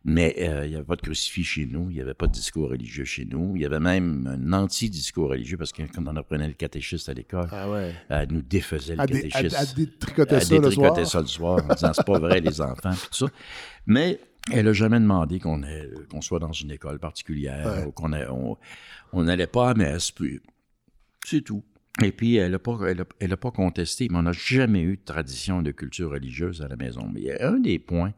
Mais 0.07 0.35
euh, 0.37 0.65
il 0.65 0.69
n'y 0.69 0.75
avait 0.75 0.85
pas 0.85 0.95
de 0.95 1.01
crucifix 1.01 1.43
chez 1.43 1.65
nous, 1.65 1.89
il 1.89 1.95
n'y 1.95 2.01
avait 2.01 2.13
pas 2.13 2.27
de 2.27 2.31
discours 2.31 2.69
religieux 2.69 3.05
chez 3.05 3.25
nous. 3.25 3.55
Il 3.55 3.63
y 3.63 3.65
avait 3.65 3.79
même 3.79 4.27
un 4.27 4.53
anti-discours 4.53 5.29
religieux 5.31 5.57
parce 5.57 5.71
que 5.73 5.81
quand 5.81 6.03
on 6.07 6.15
apprenait 6.15 6.47
le 6.47 6.53
catéchisme 6.53 7.09
à 7.09 7.15
l'école, 7.15 7.47
Ah 7.51 7.67
ouais. 7.71 7.91
elle 8.09 8.31
nous 8.31 8.43
défaisait 8.43 8.93
le 8.95 9.01
À, 9.01 9.07
détricoter 9.07 10.35
Elle 10.35 10.41
ça 10.43 10.55
le 10.59 10.69
soir. 10.69 10.93
détricotait 10.93 11.05
ça 11.05 11.21
le 11.21 11.25
soir 11.27 11.65
en 11.67 11.73
disant 11.73 11.91
c'est 11.93 12.05
pas 12.05 12.19
vrai 12.19 12.39
les 12.39 12.61
enfants 12.61 12.93
tout 12.93 13.13
ça. 13.13 13.25
Mais 13.87 14.19
elle 14.51 14.67
a 14.67 14.73
jamais 14.73 14.99
demandé 14.99 15.39
qu'on 15.39 16.21
soit 16.21 16.37
dans 16.39 16.51
une 16.51 16.69
école 16.69 16.99
particulière 16.99 17.65
Ouais. 17.65 17.85
ou 17.87 17.91
qu'on 17.91 18.11
on 19.11 19.23
n'allait 19.23 19.47
pas 19.47 19.71
à 19.71 19.73
messe 19.73 20.11
puis 20.11 20.39
c'est 21.25 21.41
tout. 21.41 21.63
Et 22.03 22.11
puis 22.11 22.35
elle 22.35 22.53
a 22.53 22.59
pas 22.59 22.77
elle 22.87 23.01
a, 23.01 23.05
elle 23.19 23.31
a 23.33 23.37
pas 23.37 23.51
contesté, 23.51 24.07
mais 24.11 24.17
on 24.17 24.23
n'a 24.23 24.33
jamais 24.33 24.81
eu 24.81 24.97
de 24.97 25.03
tradition 25.05 25.61
de 25.61 25.71
culture 25.71 26.11
religieuse 26.11 26.61
à 26.61 26.67
la 26.67 26.75
maison. 26.75 27.09
Mais 27.13 27.21
il 27.21 27.25
y 27.27 27.31
a 27.31 27.47
un 27.49 27.59
des 27.59 27.79
points 27.79 28.13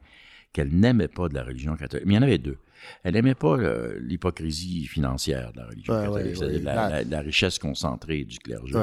qu'elle 0.52 0.70
n'aimait 0.70 1.08
pas 1.08 1.30
de 1.30 1.36
la 1.36 1.44
religion 1.44 1.76
catholique. 1.76 2.06
Mais 2.08 2.14
il 2.14 2.18
y 2.18 2.20
en 2.20 2.24
avait 2.24 2.40
deux. 2.40 2.58
Elle 3.04 3.14
n'aimait 3.14 3.36
pas 3.36 3.58
le- 3.58 4.00
l'hypocrisie 4.00 4.86
financière 4.88 5.52
de 5.54 5.58
la 5.60 5.66
religion 5.68 5.94
Ouais, 5.94 6.04
catholique, 6.06 6.26
ouais, 6.28 6.36
c'est-à-dire 6.36 6.58
ouais. 6.60 6.64
la, 6.64 7.04
La- 7.04 7.22
richesse 7.22 7.60
concentrée 7.60 8.24
du 8.24 8.40
clergé. 8.40 8.74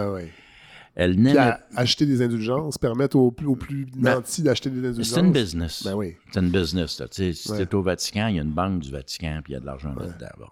Elle 0.96 1.16
n'aimait 1.20 1.54
acheter 1.74 2.06
des 2.06 2.22
indulgences, 2.22 2.78
permettre 2.78 3.16
aux 3.16 3.32
plus, 3.32 3.46
aux 3.48 3.56
plus 3.56 3.86
Ben, 3.96 4.14
nantis 4.14 4.42
d'acheter 4.42 4.70
des 4.70 4.78
indulgences. 4.86 5.12
c'est 5.12 5.20
une 5.20 5.32
business. 5.32 5.82
Ben 5.84 5.94
oui. 5.94 6.14
C'est 6.32 6.38
une 6.38 6.50
business. 6.50 7.00
Là. 7.00 7.08
Tu 7.08 7.32
sais, 7.32 7.66
Si 7.66 7.74
au 7.74 7.82
Vatican, 7.82 8.28
il 8.28 8.36
y 8.36 8.38
a 8.38 8.42
une 8.42 8.52
banque 8.52 8.78
du 8.80 8.92
Vatican, 8.92 9.40
puis 9.42 9.52
il 9.52 9.54
y 9.54 9.56
a 9.56 9.60
de 9.60 9.66
l'argent 9.66 9.92
là-dedans. 9.92 10.28
Bon. 10.38 10.46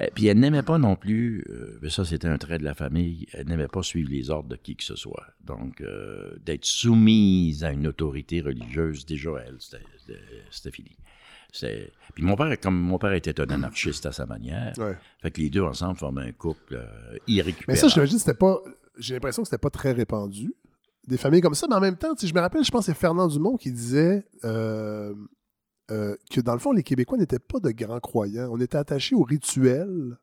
Euh, 0.00 0.06
puis 0.14 0.26
elle 0.26 0.38
n'aimait 0.38 0.62
pas 0.62 0.78
non 0.78 0.96
plus, 0.96 1.44
euh, 1.50 1.78
mais 1.82 1.90
ça 1.90 2.04
c'était 2.04 2.28
un 2.28 2.38
trait 2.38 2.58
de 2.58 2.64
la 2.64 2.74
famille, 2.74 3.26
elle 3.32 3.46
n'aimait 3.48 3.68
pas 3.68 3.82
suivre 3.82 4.10
les 4.10 4.30
ordres 4.30 4.48
de 4.48 4.56
qui 4.56 4.76
que 4.76 4.84
ce 4.84 4.96
soit. 4.96 5.26
Donc, 5.44 5.80
euh, 5.80 6.36
d'être 6.44 6.64
soumise 6.64 7.64
à 7.64 7.72
une 7.72 7.86
autorité 7.86 8.40
religieuse, 8.40 9.04
déjà, 9.06 9.30
elle, 9.46 9.56
c'était- 9.58 10.70
fini. 10.72 10.96
Puis 12.14 12.22
mon 12.22 12.36
père, 12.36 12.58
comme 12.60 12.78
mon 12.80 12.98
père 12.98 13.12
était 13.12 13.40
un 13.40 13.50
anarchiste 13.50 14.06
à 14.06 14.12
sa 14.12 14.24
manière, 14.26 14.72
Ouais. 14.78 14.96
fait 15.20 15.30
que 15.32 15.40
les 15.40 15.50
deux 15.50 15.62
ensemble 15.62 15.98
formaient 15.98 16.22
un 16.28 16.32
couple 16.32 16.76
euh, 16.76 17.16
irrécupérable. 17.26 17.72
Mais 17.72 17.76
ça, 17.76 17.88
j'imagine 17.88 18.16
que 18.18 18.20
c'était 18.22 18.34
pas. 18.38 18.60
J'ai 18.98 19.14
l'impression 19.14 19.42
que 19.42 19.48
c'était 19.48 19.58
pas 19.60 19.70
très 19.70 19.90
répandu. 19.92 20.54
Des 21.08 21.16
familles 21.16 21.40
comme 21.40 21.54
ça, 21.54 21.66
mais 21.68 21.74
en 21.74 21.80
même 21.80 21.96
temps, 21.96 22.14
sais, 22.16 22.26
je 22.28 22.34
me 22.34 22.40
rappelle, 22.40 22.62
je 22.64 22.70
pense 22.70 22.86
que 22.86 22.92
c'est 22.92 22.98
Fernand 22.98 23.26
Dumont 23.26 23.56
qui 23.56 23.72
disait 23.72 24.24
euh, 25.90 26.16
que 26.30 26.40
dans 26.40 26.52
le 26.52 26.58
fond, 26.58 26.72
les 26.72 26.82
Québécois 26.82 27.18
n'étaient 27.18 27.38
pas 27.38 27.58
de 27.60 27.70
grands 27.70 28.00
croyants. 28.00 28.48
On 28.52 28.60
était 28.60 28.78
attachés 28.78 29.14
au 29.14 29.22
rituel 29.22 30.16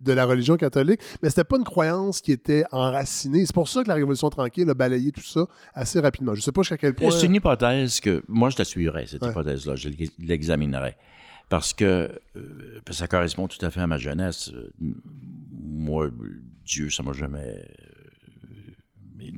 de 0.00 0.12
la 0.14 0.24
religion 0.24 0.56
catholique, 0.56 1.00
mais 1.22 1.28
c'était 1.28 1.44
pas 1.44 1.58
une 1.58 1.64
croyance 1.64 2.20
qui 2.22 2.32
était 2.32 2.64
enracinée. 2.72 3.44
C'est 3.44 3.54
pour 3.54 3.68
ça 3.68 3.82
que 3.82 3.88
la 3.88 3.94
Révolution 3.96 4.30
tranquille 4.30 4.68
a 4.70 4.74
balayé 4.74 5.12
tout 5.12 5.20
ça 5.20 5.46
assez 5.74 6.00
rapidement. 6.00 6.34
Je 6.34 6.40
sais 6.40 6.52
pas 6.52 6.62
jusqu'à 6.62 6.78
quel 6.78 6.94
point. 6.94 7.10
C'est 7.10 7.26
une 7.26 7.34
hypothèse 7.34 8.00
que 8.00 8.22
moi 8.26 8.48
je 8.48 8.56
la 8.56 8.64
suivrais, 8.64 9.06
cette 9.06 9.22
Ouais. 9.22 9.28
hypothèse-là, 9.30 9.76
je 9.76 9.90
l'e- 9.90 10.08
l'examinerais. 10.18 10.96
Parce 11.50 11.74
que 11.74 12.08
euh, 12.36 12.80
ça 12.92 13.08
correspond 13.08 13.46
tout 13.48 13.62
à 13.66 13.70
fait 13.70 13.80
à 13.80 13.86
ma 13.86 13.98
jeunesse. 13.98 14.50
Moi, 15.52 16.08
Dieu, 16.64 16.88
ça 16.90 17.02
m'a 17.02 17.12
jamais. 17.12 17.62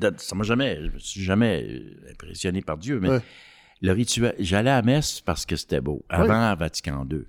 euh, 0.03 0.11
Ça 0.19 0.37
m'a 0.37 0.45
jamais. 0.45 0.79
Je 0.87 0.91
me 0.93 0.99
suis 0.99 1.23
jamais 1.23 1.83
impressionné 2.11 2.63
par 2.63 2.79
Dieu, 2.79 3.01
mais 3.01 3.09
Ouais. 3.09 3.21
Le 3.83 3.93
rituel. 3.93 4.35
J'allais 4.39 4.71
à 4.71 4.81
messe 4.83 5.21
parce 5.21 5.45
que 5.45 5.57
c'était 5.57 5.81
beau. 5.81 6.03
Avant 6.09 6.55
Vatican 6.55 7.07
II. 7.11 7.25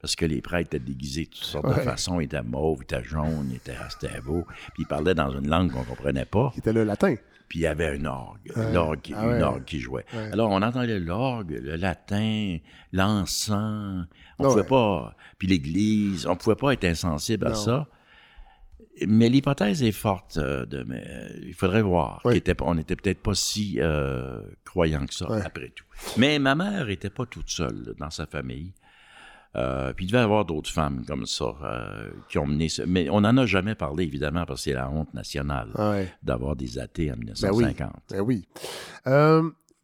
Parce 0.00 0.16
que 0.16 0.24
les 0.24 0.40
prêtres 0.40 0.68
étaient 0.74 0.84
déguisés 0.84 1.24
de 1.24 1.30
toutes 1.30 1.44
sortes 1.44 1.68
de 1.68 1.74
façons. 1.80 2.20
Ils 2.20 2.24
étaient 2.24 2.42
mauves, 2.42 2.78
ils 2.80 2.84
étaient 2.84 3.04
jaunes, 3.04 3.48
ils 3.50 3.56
étaient- 3.56 3.74
c'était 3.90 4.20
beau. 4.20 4.44
Puis 4.74 4.84
ils 4.84 4.86
parlaient 4.86 5.14
dans 5.14 5.30
une 5.30 5.48
langue 5.48 5.70
qu'on 5.72 5.84
comprenait 5.84 6.24
pas. 6.24 6.50
Qui 6.54 6.60
était 6.60 6.72
le 6.72 6.84
latin. 6.84 7.14
Puis 7.48 7.60
il 7.60 7.62
y 7.62 7.66
avait 7.66 7.96
un 7.98 8.04
orgue, 8.06 8.50
Ouais. 8.56 8.72
l'orgue 8.72 9.00
qui- 9.00 9.14
Ah 9.14 9.24
ouais. 9.26 9.40
orgue 9.42 9.64
qui 9.64 9.78
jouait. 9.78 10.04
Ouais. 10.12 10.30
Alors 10.32 10.50
on 10.50 10.62
entendait 10.62 10.98
l'orgue, 10.98 11.60
le 11.62 11.76
latin, 11.76 12.58
l'encens. 12.92 14.06
On 14.38 14.44
Ah 14.44 14.48
pouvait 14.48 14.64
pas. 14.64 15.14
Puis 15.38 15.48
l'église, 15.48 16.26
on 16.26 16.36
pouvait 16.36 16.56
pas 16.56 16.72
être 16.72 16.84
insensible 16.84 17.46
à 17.46 17.54
ça. 17.54 17.86
Mais 19.06 19.28
l'hypothèse 19.28 19.82
est 19.82 19.92
forte. 19.92 20.38
euh, 20.38 20.64
de, 20.66 20.82
mais, 20.84 21.04
euh, 21.06 21.28
il 21.42 21.54
faudrait 21.54 21.82
voir. 21.82 22.20
Oui. 22.24 22.36
était 22.36 22.54
on 22.62 22.74
n'était 22.74 22.96
peut-être 22.96 23.20
pas 23.20 23.34
si 23.34 23.78
euh, 23.80 24.40
croyants 24.64 25.06
que 25.06 25.14
ça, 25.14 25.26
après 25.44 25.70
tout. 25.70 25.84
Mais 26.16 26.38
ma 26.38 26.54
mère 26.54 26.88
était 26.88 27.10
pas 27.10 27.26
toute 27.26 27.50
seule 27.50 27.94
dans 27.98 28.10
sa 28.10 28.26
famille. 28.26 28.72
Puis 29.96 30.04
il 30.04 30.08
devait 30.08 30.18
y 30.18 30.24
avoir 30.24 30.44
d'autres 30.44 30.70
femmes 30.70 31.02
comme 31.06 31.24
ça 31.24 31.46
qui 32.28 32.36
ont 32.36 32.46
mené 32.46 32.68
ce... 32.68 32.82
Mais 32.82 33.08
on 33.08 33.22
n'en 33.22 33.34
a 33.38 33.46
jamais 33.46 33.74
parlé, 33.74 34.04
évidemment, 34.04 34.44
parce 34.44 34.60
que 34.60 34.64
c'est 34.64 34.74
la 34.74 34.90
honte 34.90 35.14
nationale 35.14 35.68
d'avoir 36.22 36.56
des 36.56 36.78
athées 36.78 37.10
en 37.10 37.16
Ben 37.16 37.50
oui. 37.52 37.64
1950. 37.64 37.92
Ben 38.10 38.20
oui. 38.20 38.46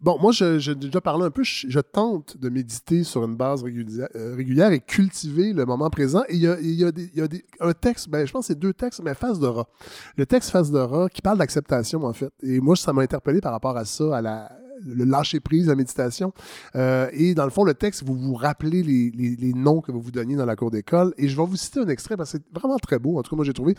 Bon, 0.03 0.19
moi, 0.21 0.33
je- 0.33 0.59
j'ai 0.59 0.75
déjà 0.75 1.01
parlé 1.01 1.25
un 1.25 1.31
peu. 1.31 1.43
Je, 1.45 1.67
je 1.69 1.81
tente 1.81 2.37
de 2.39 2.49
méditer 2.49 3.05
sur 3.05 3.25
une 3.25 3.37
base 3.37 3.63
régulière, 3.63 4.09
euh, 4.17 4.35
régulière 4.37 4.73
et 4.73 4.81
cultiver 4.81 5.53
le 5.53 5.65
moment 5.65 5.89
présent. 5.91 6.23
Et 6.29 6.35
il 6.37 6.41
y 6.43 6.49
a, 6.49 6.59
il 6.61 6.75
y 6.75 6.85
a 6.85 6.93
des- 6.93 7.11
il 7.15 7.19
y 7.19 7.23
a 7.23 7.29
des- 7.29 7.45
un 7.61 7.73
texte, 7.73 8.09
ben, 8.09 8.27
je 8.27 8.33
pense 8.33 8.47
que 8.49 8.53
c'est 8.53 8.59
deux 8.59 8.73
textes, 8.75 9.01
mais 9.03 9.15
Face 9.15 9.39
de 9.39 9.47
rat. 9.47 9.69
Le 10.17 10.27
texte 10.27 10.51
Face 10.51 10.71
de 10.71 10.79
rat 10.79 11.09
qui 11.09 11.23
parle 11.23 11.39
d'acceptation, 11.39 12.03
en 12.05 12.13
fait. 12.13 12.33
Et 12.43 12.61
moi, 12.61 12.77
ça 12.77 12.93
m'a 12.93 13.03
interpellé 13.03 13.41
par 13.41 13.53
rapport 13.53 13.77
à 13.77 13.85
ça, 13.85 14.17
à 14.17 14.21
la 14.23 14.51
le 14.85 15.05
lâcher 15.05 15.39
prise, 15.39 15.69
la 15.69 15.77
méditation. 15.77 16.33
Euh, 16.75 17.07
et 17.13 17.35
dans 17.35 17.45
le 17.45 17.51
fond, 17.51 17.63
le 17.63 17.73
texte, 17.75 18.03
vous 18.05 18.17
vous 18.17 18.35
rappelez 18.35 18.83
les, 18.83 19.13
les- 19.15 19.37
les 19.37 19.53
noms 19.53 19.81
que 19.81 19.93
vous 19.93 20.01
vous 20.01 20.11
donniez 20.11 20.35
dans 20.35 20.45
la 20.47 20.57
cour 20.57 20.73
d'école. 20.73 21.15
Et 21.19 21.29
je 21.29 21.37
vais 21.37 21.47
vous 21.47 21.55
citer 21.57 21.79
un 21.79 21.87
extrait 21.89 22.17
parce 22.17 22.33
que 22.33 22.39
c'est 22.39 22.59
vraiment 22.59 22.79
très 22.79 22.99
beau. 22.99 23.17
En 23.17 23.23
tout 23.23 23.31
cas, 23.31 23.37
moi, 23.37 23.45
j'ai 23.45 23.53
trouvé. 23.53 23.77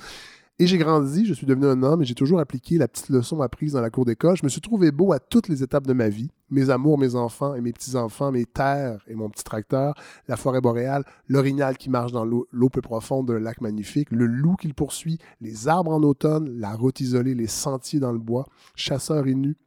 Et 0.59 0.67
j'ai 0.67 0.77
grandi, 0.77 1.25
je 1.25 1.33
suis 1.33 1.47
devenu 1.47 1.65
un 1.65 1.81
homme 1.81 2.03
et 2.03 2.05
j'ai 2.05 2.13
toujours 2.13 2.39
appliqué 2.39 2.77
la 2.77 2.87
petite 2.87 3.09
leçon 3.09 3.41
apprise 3.41 3.73
dans 3.73 3.81
la 3.81 3.89
cour 3.89 4.05
d'école. 4.05 4.37
Je 4.37 4.43
me 4.43 4.49
suis 4.49 4.61
trouvé 4.61 4.91
beau 4.91 5.11
à 5.11 5.19
toutes 5.19 5.47
les 5.47 5.63
étapes 5.63 5.87
de 5.87 5.93
ma 5.93 6.09
vie. 6.09 6.29
Mes 6.51 6.69
amours, 6.69 6.99
mes 6.99 7.15
enfants 7.15 7.55
et 7.55 7.61
mes 7.61 7.73
petits-enfants, 7.73 8.31
mes 8.31 8.45
terres 8.45 9.03
et 9.07 9.15
mon 9.15 9.29
petit 9.29 9.43
tracteur, 9.43 9.95
la 10.27 10.37
forêt 10.37 10.61
boréale, 10.61 11.05
l'orignal 11.27 11.75
qui 11.75 11.89
marche 11.89 12.11
dans 12.11 12.23
l'eau 12.23 12.69
peu 12.69 12.81
profonde 12.81 13.29
d'un 13.29 13.39
lac 13.39 13.61
magnifique, 13.61 14.11
le 14.11 14.27
loup 14.27 14.55
qui 14.55 14.67
le 14.67 14.75
poursuit, 14.75 15.17
les 15.41 15.67
arbres 15.67 15.91
en 15.91 16.03
automne, 16.03 16.59
la 16.59 16.75
route 16.75 16.99
isolée, 16.99 17.33
les 17.33 17.47
sentiers 17.47 17.99
dans 17.99 18.11
le 18.11 18.19
bois, 18.19 18.45
chasseurs 18.75 19.25
et 19.25 19.33
nus, 19.33 19.57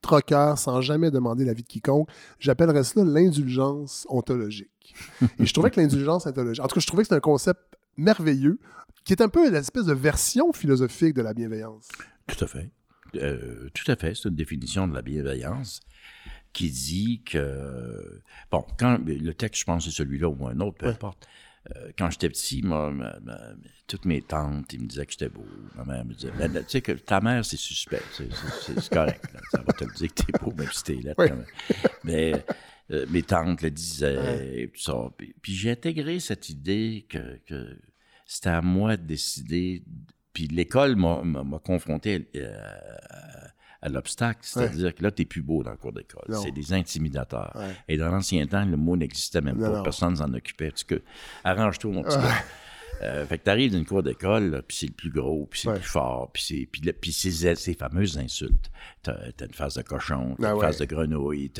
troqueur 0.00 0.56
sans 0.56 0.80
jamais 0.80 1.10
demander 1.10 1.44
l'avis 1.44 1.62
de 1.62 1.68
quiconque. 1.68 2.08
J'appellerais 2.38 2.84
cela 2.84 3.04
l'indulgence 3.04 4.06
ontologique. 4.08 4.94
et 5.38 5.44
je 5.44 5.52
trouvais 5.52 5.70
que 5.70 5.78
l'indulgence 5.78 6.26
ontologique, 6.26 6.64
en 6.64 6.68
tout 6.68 6.76
cas, 6.76 6.80
je 6.80 6.86
trouvais 6.86 7.02
que 7.02 7.10
c'est 7.10 7.14
un 7.14 7.20
concept 7.20 7.60
merveilleux 7.98 8.58
qui 9.04 9.12
est 9.12 9.22
un 9.22 9.28
peu 9.28 9.50
l'espèce 9.50 9.86
de 9.86 9.92
version 9.94 10.52
philosophique 10.52 11.14
de 11.14 11.22
la 11.22 11.34
bienveillance. 11.34 11.88
Tout 12.26 12.44
à 12.44 12.46
fait. 12.46 12.70
Euh, 13.16 13.68
tout 13.74 13.90
à 13.90 13.96
fait. 13.96 14.14
C'est 14.14 14.28
une 14.28 14.34
définition 14.36 14.86
de 14.88 14.94
la 14.94 15.02
bienveillance. 15.02 15.80
qui 16.54 16.70
dit 16.70 17.22
que, 17.24 18.20
bon, 18.50 18.62
quand 18.78 18.98
le 19.06 19.32
texte, 19.32 19.60
je 19.60 19.64
pense, 19.64 19.86
c'est 19.86 19.90
celui-là 19.90 20.28
ou 20.28 20.46
un 20.46 20.60
autre, 20.60 20.76
peu 20.76 20.86
Ouais. 20.86 20.92
importe. 20.92 21.26
Euh, 21.74 21.92
quand 21.96 22.10
j'étais 22.10 22.28
petit, 22.28 22.60
moi, 22.62 22.90
ma- 22.90 23.18
ma- 23.20 23.52
toutes 23.86 24.04
mes 24.04 24.20
tantes, 24.20 24.70
ils 24.74 24.80
me 24.82 24.86
disaient 24.86 25.06
que 25.06 25.12
j'étais 25.12 25.30
beau. 25.30 25.46
Ma 25.76 25.84
mère 25.86 26.04
me 26.04 26.12
disait, 26.12 26.30
Ben, 26.36 26.52
tu 26.52 26.64
sais 26.68 26.82
que 26.82 26.92
ta 26.92 27.22
mère, 27.22 27.42
c'est 27.44 27.56
suspect, 27.56 28.02
c'est, 28.12 28.28
correct. 28.90 29.24
là. 29.32 29.40
Ça 29.50 29.62
va 29.66 29.72
te 29.72 29.84
le 29.84 29.94
dire 29.94 30.08
que 30.14 30.22
t'es 30.24 30.32
beau, 30.44 30.52
même 30.52 30.68
si 30.72 30.82
t'es 30.84 30.96
là. 30.96 31.14
Ouais. 31.16 31.30
quand 31.30 31.36
même. 31.36 31.46
Mais 32.04 32.44
euh, 32.90 33.06
mes 33.08 33.22
tantes 33.22 33.62
le 33.62 33.70
disaient, 33.70 34.62
et 34.64 34.68
tout 34.68 34.80
ça. 34.82 34.94
Puis, 35.16 35.34
puis 35.40 35.54
j'ai 35.54 35.70
intégré 35.70 36.20
cette 36.20 36.50
idée 36.50 37.06
que, 37.08 37.38
que 37.46 37.78
c'était 38.32 38.48
à 38.50 38.62
moi 38.62 38.96
de 38.96 39.02
décider. 39.02 39.82
Puis 40.32 40.48
l'école 40.48 40.96
m'a, 40.96 41.22
confronté 41.62 42.26
euh, 42.36 42.54
à 43.82 43.88
l'obstacle, 43.90 44.40
c'est-à-dire 44.42 44.94
que 44.94 45.02
là, 45.02 45.10
t'es 45.10 45.26
plus 45.26 45.42
beau 45.42 45.62
dans 45.62 45.72
le 45.72 45.76
cours 45.76 45.92
d'école. 45.92 46.34
C'est 46.42 46.50
des 46.52 46.72
intimidateurs. 46.72 47.52
Ouais. 47.54 47.74
Et 47.88 47.96
dans 47.98 48.08
l'ancien 48.08 48.46
temps, 48.46 48.64
le 48.64 48.76
mot 48.78 48.96
n'existait 48.96 49.42
même 49.42 49.58
Non, 49.58 49.70
pas. 49.70 49.76
non. 49.78 49.82
Personne 49.82 50.16
s'en 50.16 50.32
occupait. 50.32 50.72
Que, 50.86 51.02
arrange-toi, 51.44 51.92
mon 51.92 52.02
petit 52.02 52.16
gars. 52.16 52.44
Euh, 53.02 53.26
fait 53.26 53.38
que 53.38 53.44
t'arrives 53.44 53.72
d'une 53.72 53.84
cour 53.84 54.02
d'école, 54.02 54.62
puis 54.66 54.76
c'est 54.76 54.86
le 54.86 54.92
plus 54.92 55.10
gros, 55.10 55.46
puis 55.50 55.60
c'est 55.60 55.68
Ouais. 55.68 55.74
le 55.74 55.80
plus 55.80 55.88
fort, 55.90 56.30
puis 56.32 56.42
c'est 56.42 57.32
ces, 57.32 57.54
ces 57.56 57.74
fameuses 57.74 58.16
insultes. 58.16 58.70
T'as 59.02 59.32
t'as 59.32 59.46
une 59.46 59.54
face 59.54 59.74
de 59.74 59.82
cochon, 59.82 60.36
t'as 60.40 60.50
Ah 60.50 60.54
une 60.54 60.60
face 60.60 60.78
de 60.78 60.84
grenouille, 60.84 61.50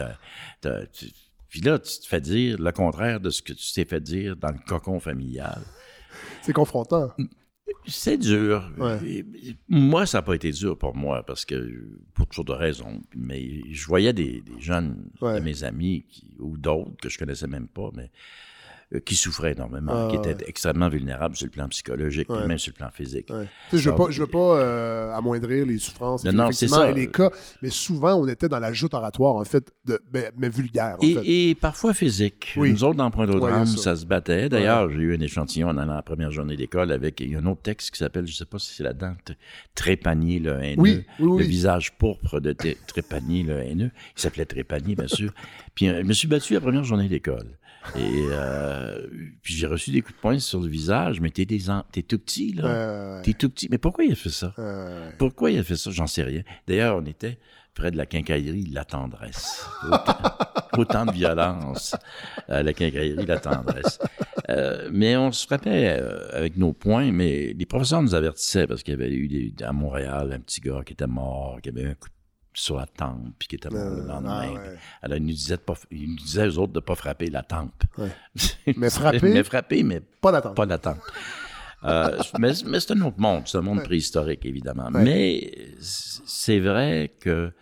Puis 1.48 1.60
là, 1.60 1.78
tu 1.80 1.98
te 1.98 2.06
fais 2.06 2.20
dire 2.20 2.58
le 2.58 2.70
contraire 2.72 3.18
de 3.18 3.30
ce 3.30 3.42
que 3.42 3.52
tu 3.52 3.72
t'es 3.74 3.84
fait 3.84 4.00
dire 4.00 4.36
dans 4.36 4.52
le 4.52 4.58
cocon 4.66 5.00
familial. 5.00 5.60
C'est 6.42 6.52
confrontant. 6.52 7.10
C'est 7.86 8.18
dur. 8.18 8.70
Ouais. 8.78 9.24
Moi, 9.68 10.04
ça 10.06 10.18
n'a 10.18 10.22
pas 10.22 10.34
été 10.34 10.50
dur 10.52 10.76
pour 10.76 10.94
moi 10.94 11.22
parce 11.24 11.44
que, 11.44 11.98
pour 12.14 12.26
toutes 12.26 12.34
sortes 12.34 12.48
de 12.48 12.52
raisons. 12.52 13.00
Mais 13.16 13.60
je 13.70 13.86
voyais 13.86 14.12
des, 14.12 14.40
des 14.42 14.60
jeunes 14.60 15.10
Ouais. 15.20 15.38
de 15.40 15.44
mes 15.44 15.64
amis 15.64 16.04
qui- 16.08 16.36
ou 16.38 16.56
d'autres 16.56 16.96
que 17.00 17.08
je 17.08 17.18
connaissais 17.18 17.46
même 17.46 17.68
pas, 17.68 17.90
mais 17.94 18.10
qui 19.00 19.14
souffraient 19.16 19.52
énormément, 19.52 19.92
Ah, 19.94 20.08
qui 20.10 20.18
ouais. 20.18 20.32
étaient 20.32 20.48
extrêmement 20.48 20.88
vulnérables 20.88 21.36
sur 21.36 21.46
le 21.46 21.50
plan 21.50 21.68
psychologique 21.68 22.28
Ouais. 22.30 22.44
et 22.44 22.46
même 22.46 22.58
sur 22.58 22.72
le 22.72 22.76
plan 22.78 22.90
physique. 22.92 23.28
Ouais. 23.30 23.46
Tu 23.70 23.76
sais, 23.76 23.82
je 23.82 23.90
veux 23.90 23.96
Ça- 23.96 24.04
pas, 24.04 24.10
je 24.10 24.20
veux 24.20 24.26
pas 24.26 24.58
euh, 24.58 25.12
amoindrir 25.14 25.66
les 25.66 25.78
souffrances 25.78 26.24
Non, 26.24 26.32
non, 26.32 26.52
ça. 26.52 26.90
et 26.90 26.94
les 26.94 27.10
cas, 27.10 27.30
mais 27.62 27.70
souvent 27.70 28.14
on 28.14 28.26
était 28.28 28.48
dans 28.48 28.58
la 28.58 28.72
joute 28.72 28.94
oratoire 28.94 29.36
en 29.36 29.44
fait, 29.44 29.72
de, 29.84 30.00
ben, 30.10 30.30
mais 30.36 30.48
vulgaire 30.48 30.96
en 31.00 31.02
Et, 31.04 31.14
fait. 31.14 31.22
et 31.24 31.54
parfois 31.54 31.94
physique. 31.94 32.54
Oui. 32.56 32.72
Nous 32.72 32.84
autres, 32.84 32.96
dans 32.96 33.10
Point 33.10 33.66
ça. 33.66 33.76
ça. 33.76 33.96
se 33.96 34.04
battait. 34.06 34.48
D'ailleurs, 34.48 34.90
j'ai 34.90 34.98
eu 34.98 35.16
un 35.16 35.20
échantillon 35.20 35.68
en 35.68 35.76
allant 35.78 35.92
à 35.92 35.96
la 35.96 36.02
première 36.02 36.30
journée 36.30 36.56
d'école 36.56 36.90
avec 36.92 37.20
il 37.20 37.30
y 37.32 37.34
a 37.36 37.38
un 37.38 37.46
autre 37.46 37.62
texte 37.62 37.90
qui 37.92 37.98
s'appelle, 37.98 38.26
je 38.26 38.32
sais 38.34 38.44
pas 38.46 38.58
si 38.58 38.74
c'est 38.74 38.82
là-dedans, 38.84 39.14
Trépanier 39.74 40.38
le 40.38 40.60
haineux. 40.62 40.82
Oui, 40.82 41.04
oui. 41.20 41.38
Le 41.42 41.44
visage 41.48 41.92
pourpre 41.96 42.40
de 42.40 42.54
Trépanier 42.86 43.42
le 43.42 43.58
haineux. 43.60 43.90
Il 44.16 44.20
s'appelait 44.20 44.44
Trépanier, 44.44 44.94
bien 44.94 45.08
sûr. 45.08 45.32
Puis 45.74 45.88
euh, 45.88 46.00
je 46.02 46.06
me 46.06 46.12
suis 46.12 46.28
battu 46.28 46.54
la 46.54 46.60
première 46.60 46.84
journée 46.84 47.08
d'école. 47.08 47.46
Et 47.96 48.26
euh, 48.30 49.06
puis 49.42 49.54
j'ai 49.54 49.66
reçu 49.66 49.90
des 49.90 50.02
coups 50.02 50.14
de 50.16 50.20
poing 50.20 50.38
sur 50.38 50.60
le 50.60 50.68
visage, 50.68 51.20
mais 51.20 51.30
t'es, 51.30 51.44
des 51.44 51.68
en- 51.70 51.84
t'es 51.92 52.02
tout 52.02 52.18
petit, 52.18 52.52
là. 52.54 52.64
Euh, 52.66 53.22
T'es 53.22 53.32
tout 53.34 53.48
petit. 53.50 53.68
Mais 53.70 53.78
pourquoi 53.78 54.04
il 54.04 54.12
a 54.12 54.14
fait 54.14 54.30
ça? 54.30 54.54
euh, 54.58 55.10
Pourquoi 55.18 55.50
il 55.50 55.58
a 55.58 55.64
fait 55.64 55.76
ça? 55.76 55.90
J'en 55.90 56.06
sais 56.06 56.22
rien. 56.22 56.42
D'ailleurs, 56.66 56.96
on 56.98 57.04
était 57.06 57.38
près 57.74 57.90
de 57.90 57.96
la 57.96 58.06
quincaillerie 58.06 58.66
La 58.66 58.84
Tendresse. 58.84 59.66
Autant, 59.90 60.18
autant 60.78 61.06
de 61.06 61.12
violence 61.12 61.96
à 62.48 62.62
la 62.62 62.72
quincaillerie 62.72 63.26
La 63.26 63.38
Tendresse. 63.38 63.98
Euh, 64.50 64.88
mais 64.92 65.16
on 65.16 65.32
se 65.32 65.46
frappait 65.46 65.96
euh, 66.00 66.28
avec 66.32 66.56
nos 66.56 66.72
poings, 66.72 67.12
mais 67.12 67.52
les 67.56 67.66
professeurs 67.66 68.02
nous 68.02 68.14
avertissaient 68.14 68.66
parce 68.66 68.82
qu'il 68.82 68.92
y 68.92 68.96
avait 68.96 69.12
eu 69.12 69.28
des- 69.28 69.64
à 69.64 69.72
Montréal 69.72 70.32
un 70.32 70.40
petit 70.40 70.60
gars 70.60 70.82
qui 70.84 70.92
était 70.92 71.06
mort, 71.06 71.60
qui 71.62 71.68
avait 71.70 71.86
un 71.86 71.94
coup 71.94 72.08
sur 72.54 72.76
la 72.76 72.86
tempe, 72.86 73.32
puis 73.38 73.48
qui 73.48 73.54
était 73.56 73.70
mort 73.70 73.90
le 73.90 74.02
euh, 74.02 74.06
lendemain. 74.06 74.42
ah, 74.44 74.52
ouais. 74.52 74.76
Alors, 75.02 75.16
ils 75.18 75.24
nous 75.24 75.32
disaient, 75.32 75.56
de 75.56 75.62
pas, 75.62 75.74
ils 75.90 76.10
nous 76.10 76.16
disaient 76.16 76.46
aux 76.48 76.58
autres 76.58 76.72
de 76.72 76.78
ne 76.78 76.84
pas 76.84 76.94
frapper 76.94 77.30
la 77.30 77.42
tempe. 77.42 77.82
Ouais. 77.98 78.10
Mais 78.76 78.90
frapper? 78.90 79.32
mais 79.32 79.42
frapper, 79.44 79.82
mais 79.82 80.00
Pas 80.20 80.32
d'attente. 80.32 80.54
pas 80.56 80.66
d'attente. 80.66 80.98
Euh, 81.84 82.16
mais 82.38 82.52
mais 82.66 82.78
c'est 82.78 82.92
un 82.92 83.00
autre 83.00 83.18
monde, 83.18 83.42
c'est 83.46 83.58
un 83.58 83.62
monde 83.62 83.82
préhistorique, 83.82 84.46
évidemment. 84.46 84.88
Mais 84.92 85.52
c'est 85.80 86.60
vrai 86.60 87.12
que 87.18 87.52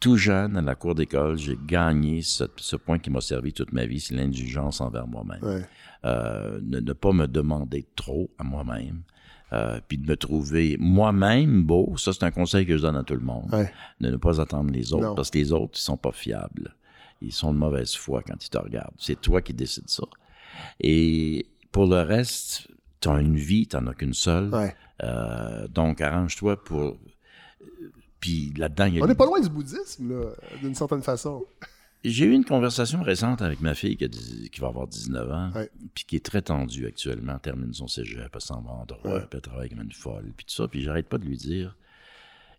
tout 0.00 0.16
jeune, 0.16 0.56
à 0.56 0.62
la 0.62 0.74
cour 0.74 0.96
d'école, 0.96 1.38
j'ai 1.38 1.56
gagné 1.64 2.22
ce, 2.22 2.44
ce 2.56 2.74
point 2.74 2.98
qui 2.98 3.08
m'a 3.10 3.20
servi 3.20 3.52
toute 3.52 3.72
ma 3.72 3.86
vie, 3.86 4.00
c'est 4.00 4.14
l'indulgence 4.16 4.80
envers 4.80 5.06
moi-même. 5.06 5.64
Euh, 6.04 6.58
ne, 6.60 6.80
ne 6.80 6.92
pas 6.92 7.12
me 7.12 7.28
demander 7.28 7.86
trop 7.94 8.28
à 8.36 8.42
moi-même. 8.42 9.02
Euh, 9.52 9.80
puis 9.86 9.98
de 9.98 10.06
me 10.06 10.16
trouver 10.16 10.76
moi-même 10.80 11.62
beau, 11.64 11.96
ça 11.96 12.12
c'est 12.12 12.24
un 12.24 12.30
conseil 12.30 12.66
que 12.66 12.76
je 12.76 12.82
donne 12.82 12.96
à 12.96 13.02
tout 13.02 13.14
le 13.14 13.20
monde. 13.20 13.52
Ouais. 13.52 13.70
De 14.00 14.10
ne 14.10 14.16
pas 14.16 14.40
attendre 14.40 14.70
les 14.72 14.92
autres, 14.92 15.04
Non. 15.08 15.14
parce 15.14 15.30
que 15.30 15.38
les 15.38 15.52
autres, 15.52 15.72
ils 15.78 15.82
sont 15.82 15.96
pas 15.96 16.12
fiables. 16.12 16.74
Ils 17.20 17.32
sont 17.32 17.52
de 17.52 17.58
mauvaise 17.58 17.94
foi 17.94 18.22
quand 18.26 18.44
ils 18.44 18.48
te 18.50 18.58
regardent. 18.58 18.94
C'est 18.98 19.20
toi 19.20 19.42
qui 19.42 19.52
décides 19.54 19.88
ça. 19.88 20.04
Et 20.80 21.46
pour 21.70 21.86
le 21.86 22.00
reste, 22.00 22.68
tu 23.00 23.08
as 23.08 23.20
une 23.20 23.36
vie, 23.36 23.66
tu 23.66 23.76
n'en 23.76 23.86
as 23.88 23.94
qu'une 23.94 24.14
seule. 24.14 24.48
Ouais. 24.54 24.74
Euh, 25.02 25.68
donc, 25.68 26.00
arrange-toi 26.00 26.62
pour... 26.62 26.96
Puis 28.20 28.52
là-dedans, 28.56 28.84
il 28.86 28.94
y 28.94 29.00
a... 29.00 29.04
On 29.04 29.06
n'est 29.06 29.14
pas 29.14 29.26
loin 29.26 29.40
du 29.40 29.48
bouddhisme, 29.48 30.14
d'une 30.60 30.74
certaine 30.74 31.02
façon. 31.02 31.44
J'ai 32.04 32.24
eu 32.26 32.32
une 32.32 32.44
conversation 32.44 33.02
récente 33.02 33.42
avec 33.42 33.60
ma 33.60 33.74
fille 33.74 33.96
qui, 33.96 34.04
a 34.04 34.08
qui 34.08 34.60
va 34.60 34.68
avoir 34.68 34.86
19 34.88 35.30
ans, 35.30 35.50
puis 35.94 36.04
qui 36.04 36.16
est 36.16 36.24
très 36.24 36.42
tendue 36.42 36.86
actuellement, 36.86 37.34
elle 37.34 37.40
termine 37.40 37.72
son 37.72 37.86
cégep, 37.86 38.28
elle 38.34 38.40
s'en 38.40 38.60
va 38.60 38.70
en 38.72 38.84
droit, 38.86 39.20
puis 39.20 39.28
elle 39.34 39.40
travaille 39.40 39.68
comme 39.70 39.82
une 39.82 39.92
folle, 39.92 40.32
puis 40.36 40.44
tout 40.46 40.54
ça, 40.54 40.66
puis 40.68 40.82
j'arrête 40.82 41.08
pas 41.08 41.18
de 41.18 41.24
lui 41.24 41.36
dire, 41.36 41.76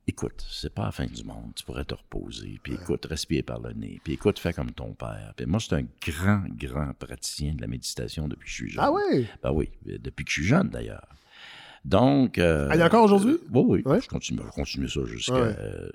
écoute, 0.08 0.46
c'est 0.50 0.74
pas 0.74 0.86
la 0.86 0.92
fin 0.92 1.06
du 1.08 1.24
monde, 1.26 1.52
tu 1.56 1.64
pourrais 1.66 1.84
te 1.86 1.94
reposer, 1.94 2.60
puis 2.64 2.74
écoute, 2.74 3.06
respire 3.06 3.44
par 3.44 3.60
le 3.60 3.74
nez, 3.74 4.00
puis 4.04 4.14
écoute, 4.14 4.40
fais 4.40 4.54
comme 4.54 4.72
ton 4.72 4.94
père. 4.94 5.34
Puis 5.36 5.46
moi, 5.46 5.60
je 5.60 5.66
suis 5.66 5.76
un 5.76 5.86
grand, 6.08 6.44
grand 6.58 6.94
praticien 6.98 7.54
de 7.54 7.62
la 7.62 7.68
méditation 7.68 8.28
depuis 8.30 8.46
que 8.46 8.50
je 8.50 8.56
suis 8.56 8.70
jeune. 8.70 8.84
Ah 8.84 8.92
ouais? 8.92 9.28
Ben 9.42 9.52
oui, 9.52 9.70
depuis 9.86 10.24
que 10.24 10.32
je 10.32 10.36
suis 10.42 10.48
jeune 10.48 10.70
d'ailleurs. 10.70 11.08
Donc. 11.86 12.38
euh, 12.38 12.70
Ah, 12.72 12.82
a 12.82 12.86
encore 12.86 13.04
aujourd'hui? 13.04 13.38
Oui, 13.52 13.64
oui. 13.68 13.82
Ouais. 13.86 14.00
Je 14.02 14.08
continue, 14.08 14.40
je 14.46 14.52
continue 14.52 14.88
ça 14.88 15.02
jusqu'à. 15.06 15.34
Ouais. 15.34 15.56
euh, 15.60 15.90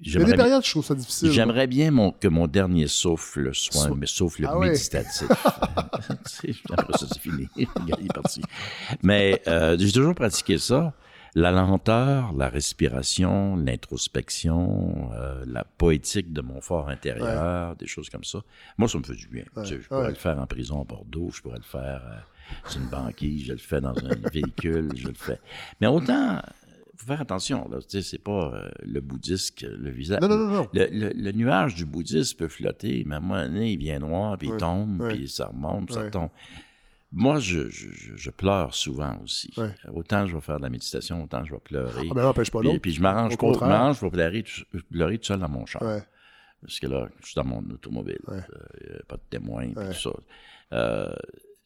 Il 0.00 0.06
y 0.06 0.10
a 0.10 0.12
j'aimerais 0.12 0.24
des 0.30 0.36
bien- 0.36 0.44
périodes, 0.44 0.64
je 0.64 0.70
trouve 0.70 0.84
ça 0.84 0.94
difficile. 0.94 1.30
J'aimerais 1.32 1.66
bien 1.66 1.90
mon- 1.90 2.12
que 2.12 2.28
mon 2.28 2.46
dernier 2.46 2.86
souffle 2.86 3.50
soit 3.52 3.86
un 3.88 4.06
souffle 4.06 4.46
Ah 4.48 4.56
ouais. 4.58 4.70
méditatif. 4.70 5.28
C'est- 6.26 6.54
Après 6.72 6.98
ça, 6.98 7.06
c'est 7.12 7.18
fini. 7.20 7.48
Il 7.56 7.66
est 7.66 8.12
parti. 8.14 8.42
Mais 9.02 9.42
euh, 9.48 9.76
j'ai 9.78 9.90
toujours 9.92 10.14
pratiqué 10.14 10.58
ça. 10.58 10.92
La 11.34 11.50
lenteur, 11.50 12.32
la 12.34 12.48
respiration, 12.50 13.56
l'introspection, 13.56 15.10
euh, 15.14 15.44
la 15.46 15.64
poétique 15.64 16.32
de 16.32 16.42
mon 16.42 16.60
fort 16.60 16.88
intérieur, 16.90 17.74
des 17.76 17.86
choses 17.86 18.10
comme 18.10 18.24
ça. 18.24 18.40
Moi, 18.76 18.88
ça 18.88 18.98
me 18.98 19.02
fait 19.02 19.14
du 19.14 19.28
bien. 19.28 19.44
Tu 19.56 19.66
sais, 19.66 19.80
je 19.80 19.88
pourrais 19.88 20.02
Ouais. 20.02 20.08
le 20.10 20.14
faire 20.14 20.38
en 20.38 20.46
prison 20.46 20.82
à 20.82 20.84
Bordeaux, 20.84 21.30
je 21.34 21.40
pourrais 21.40 21.56
le 21.58 21.62
faire 21.64 22.02
euh, 22.04 22.68
sur 22.68 22.80
une 22.82 22.88
banquise, 22.88 23.46
je 23.46 23.52
le 23.52 23.58
fais 23.58 23.80
dans 23.80 23.94
un 23.96 24.28
véhicule, 24.30 24.90
je 24.94 25.08
le 25.08 25.14
fais. 25.14 25.40
Mais 25.80 25.86
autant, 25.86 26.42
faut 27.02 27.06
faire 27.08 27.20
attention, 27.20 27.68
là. 27.70 27.78
Tu 27.80 27.86
sais, 27.88 28.02
c'est 28.02 28.18
pas 28.22 28.52
euh, 28.54 28.70
le 28.82 29.00
bouddhiste, 29.00 29.62
le 29.62 29.90
visage. 29.90 30.20
Non, 30.20 30.28
non, 30.28 30.36
non, 30.38 30.48
non. 30.50 30.68
Le, 30.72 30.86
le- 30.90 31.12
le 31.14 31.32
nuage 31.32 31.74
du 31.74 31.84
bouddhisme 31.84 32.36
peut 32.38 32.48
flotter, 32.48 33.04
mais 33.06 33.14
à 33.14 33.18
un 33.18 33.20
moment 33.20 33.42
donné, 33.42 33.72
il 33.72 33.78
vient 33.78 33.98
noir, 33.98 34.36
puis 34.38 34.48
il 34.48 34.56
tombe, 34.58 34.98
puis 35.08 35.28
ça 35.28 35.46
remonte, 35.46 35.86
puis 35.86 35.94
ça 35.94 36.02
tombe. 36.10 36.30
Moi, 37.14 37.38
je, 37.40 37.68
je, 37.68 37.88
je- 37.92 38.16
je 38.16 38.30
pleure 38.30 38.74
souvent 38.74 39.18
aussi. 39.22 39.52
Autant 39.92 40.26
je 40.26 40.34
vais 40.34 40.40
faire 40.40 40.56
de 40.56 40.62
la 40.62 40.70
méditation, 40.70 41.22
autant 41.22 41.44
je 41.44 41.52
vais 41.52 41.60
pleurer. 41.60 42.08
Ah, 42.10 42.12
mais 42.14 42.22
n'empêche 42.22 42.50
pas 42.50 42.60
puis, 42.60 42.68
l'autre. 42.68 42.80
puis 42.80 42.92
je 42.92 43.02
m'arrange 43.02 43.32
contraire. 43.36 43.68
je 43.94 44.00
pour 44.00 44.10
pleurer, 44.10 44.42
tout- 44.44 44.64
pleurer 44.90 45.18
tout 45.18 45.26
seul 45.26 45.40
dans 45.40 45.48
mon 45.50 45.66
char. 45.66 45.82
Parce 46.62 46.78
que 46.80 46.86
là, 46.86 47.08
je 47.20 47.26
suis 47.26 47.34
dans 47.34 47.44
mon 47.44 47.58
automobile. 47.70 48.20
Euh, 48.28 48.98
pas 49.08 49.16
de 49.16 49.22
témoin, 49.28 49.64
puis 49.66 49.74
tout 49.92 49.92
ça. 50.00 50.10
Euh, 50.72 51.12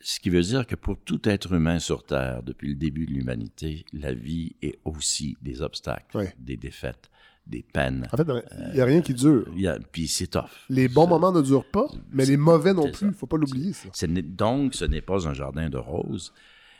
ce 0.01 0.21
qui 0.21 0.31
veut 0.31 0.43
dire 0.43 0.67
que 0.67 0.75
pour 0.75 0.97
tout 0.99 1.27
être 1.29 1.53
humain 1.53 1.79
sur 1.79 2.05
Terre, 2.05 2.43
depuis 2.43 2.69
le 2.69 2.75
début 2.75 3.07
de 3.07 3.13
l'humanité, 3.13 3.85
la 3.93 4.13
vie 4.13 4.55
est 4.63 4.79
aussi 4.85 5.37
des 5.43 5.63
obstacles, 5.63 6.33
des 6.39 6.57
défaites, 6.57 7.11
des 7.47 7.63
peines. 7.63 8.07
En 8.13 8.17
fait, 8.17 8.27
il 8.69 8.75
n'y 8.75 8.81
a 8.81 8.85
rien 8.85 9.01
qui 9.01 9.15
dure. 9.15 9.47
Il 9.55 9.61
y 9.63 9.69
a- 9.69 9.79
Puis 9.93 10.07
c'est 10.09 10.27
tough. 10.29 10.45
Les 10.69 10.89
bons 10.89 11.05
Ça- 11.05 11.11
moments 11.11 11.33
ne 11.33 11.43
durent 11.43 11.71
pas, 11.71 11.87
mais 12.13 12.25
les 12.27 12.37
mauvais 12.37 12.75
non 12.75 12.91
plus. 12.91 13.07
Il 13.07 13.09
ne 13.09 13.13
faut 13.15 13.27
pas 13.27 13.37
l'oublier, 13.39 13.73
ça. 13.73 13.89
donc, 14.07 14.75
ce 14.75 14.85
n'est 14.85 15.01
pas 15.03 15.27
un 15.29 15.35
jardin 15.35 15.69
de 15.71 15.79
roses. 15.79 16.33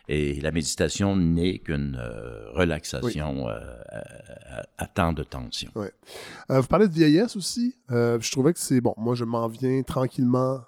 Et 0.09 0.41
la 0.41 0.53
méditation 0.53 1.17
n'est 1.17 1.59
qu'une 1.59 1.97
euh, 2.01 2.51
relaxation 2.53 3.49
euh, 3.49 3.59
à, 3.89 3.99
à- 4.61 4.67
à 4.79 4.87
temps 4.87 5.13
de 5.13 5.25
tension. 5.25 5.73
Euh, 5.77 6.61
vous 6.61 6.67
parlez 6.69 6.87
de 6.87 6.93
vieillesse 6.95 7.35
aussi. 7.35 7.75
Euh, 7.91 8.17
je 8.21 8.31
trouvais 8.31 8.53
que 8.53 8.61
c'est 8.61 8.81
bon. 8.81 8.95
Moi, 8.99 9.17
je 9.17 9.25
m'en 9.25 9.49
viens 9.49 9.83
tranquillement 9.83 10.61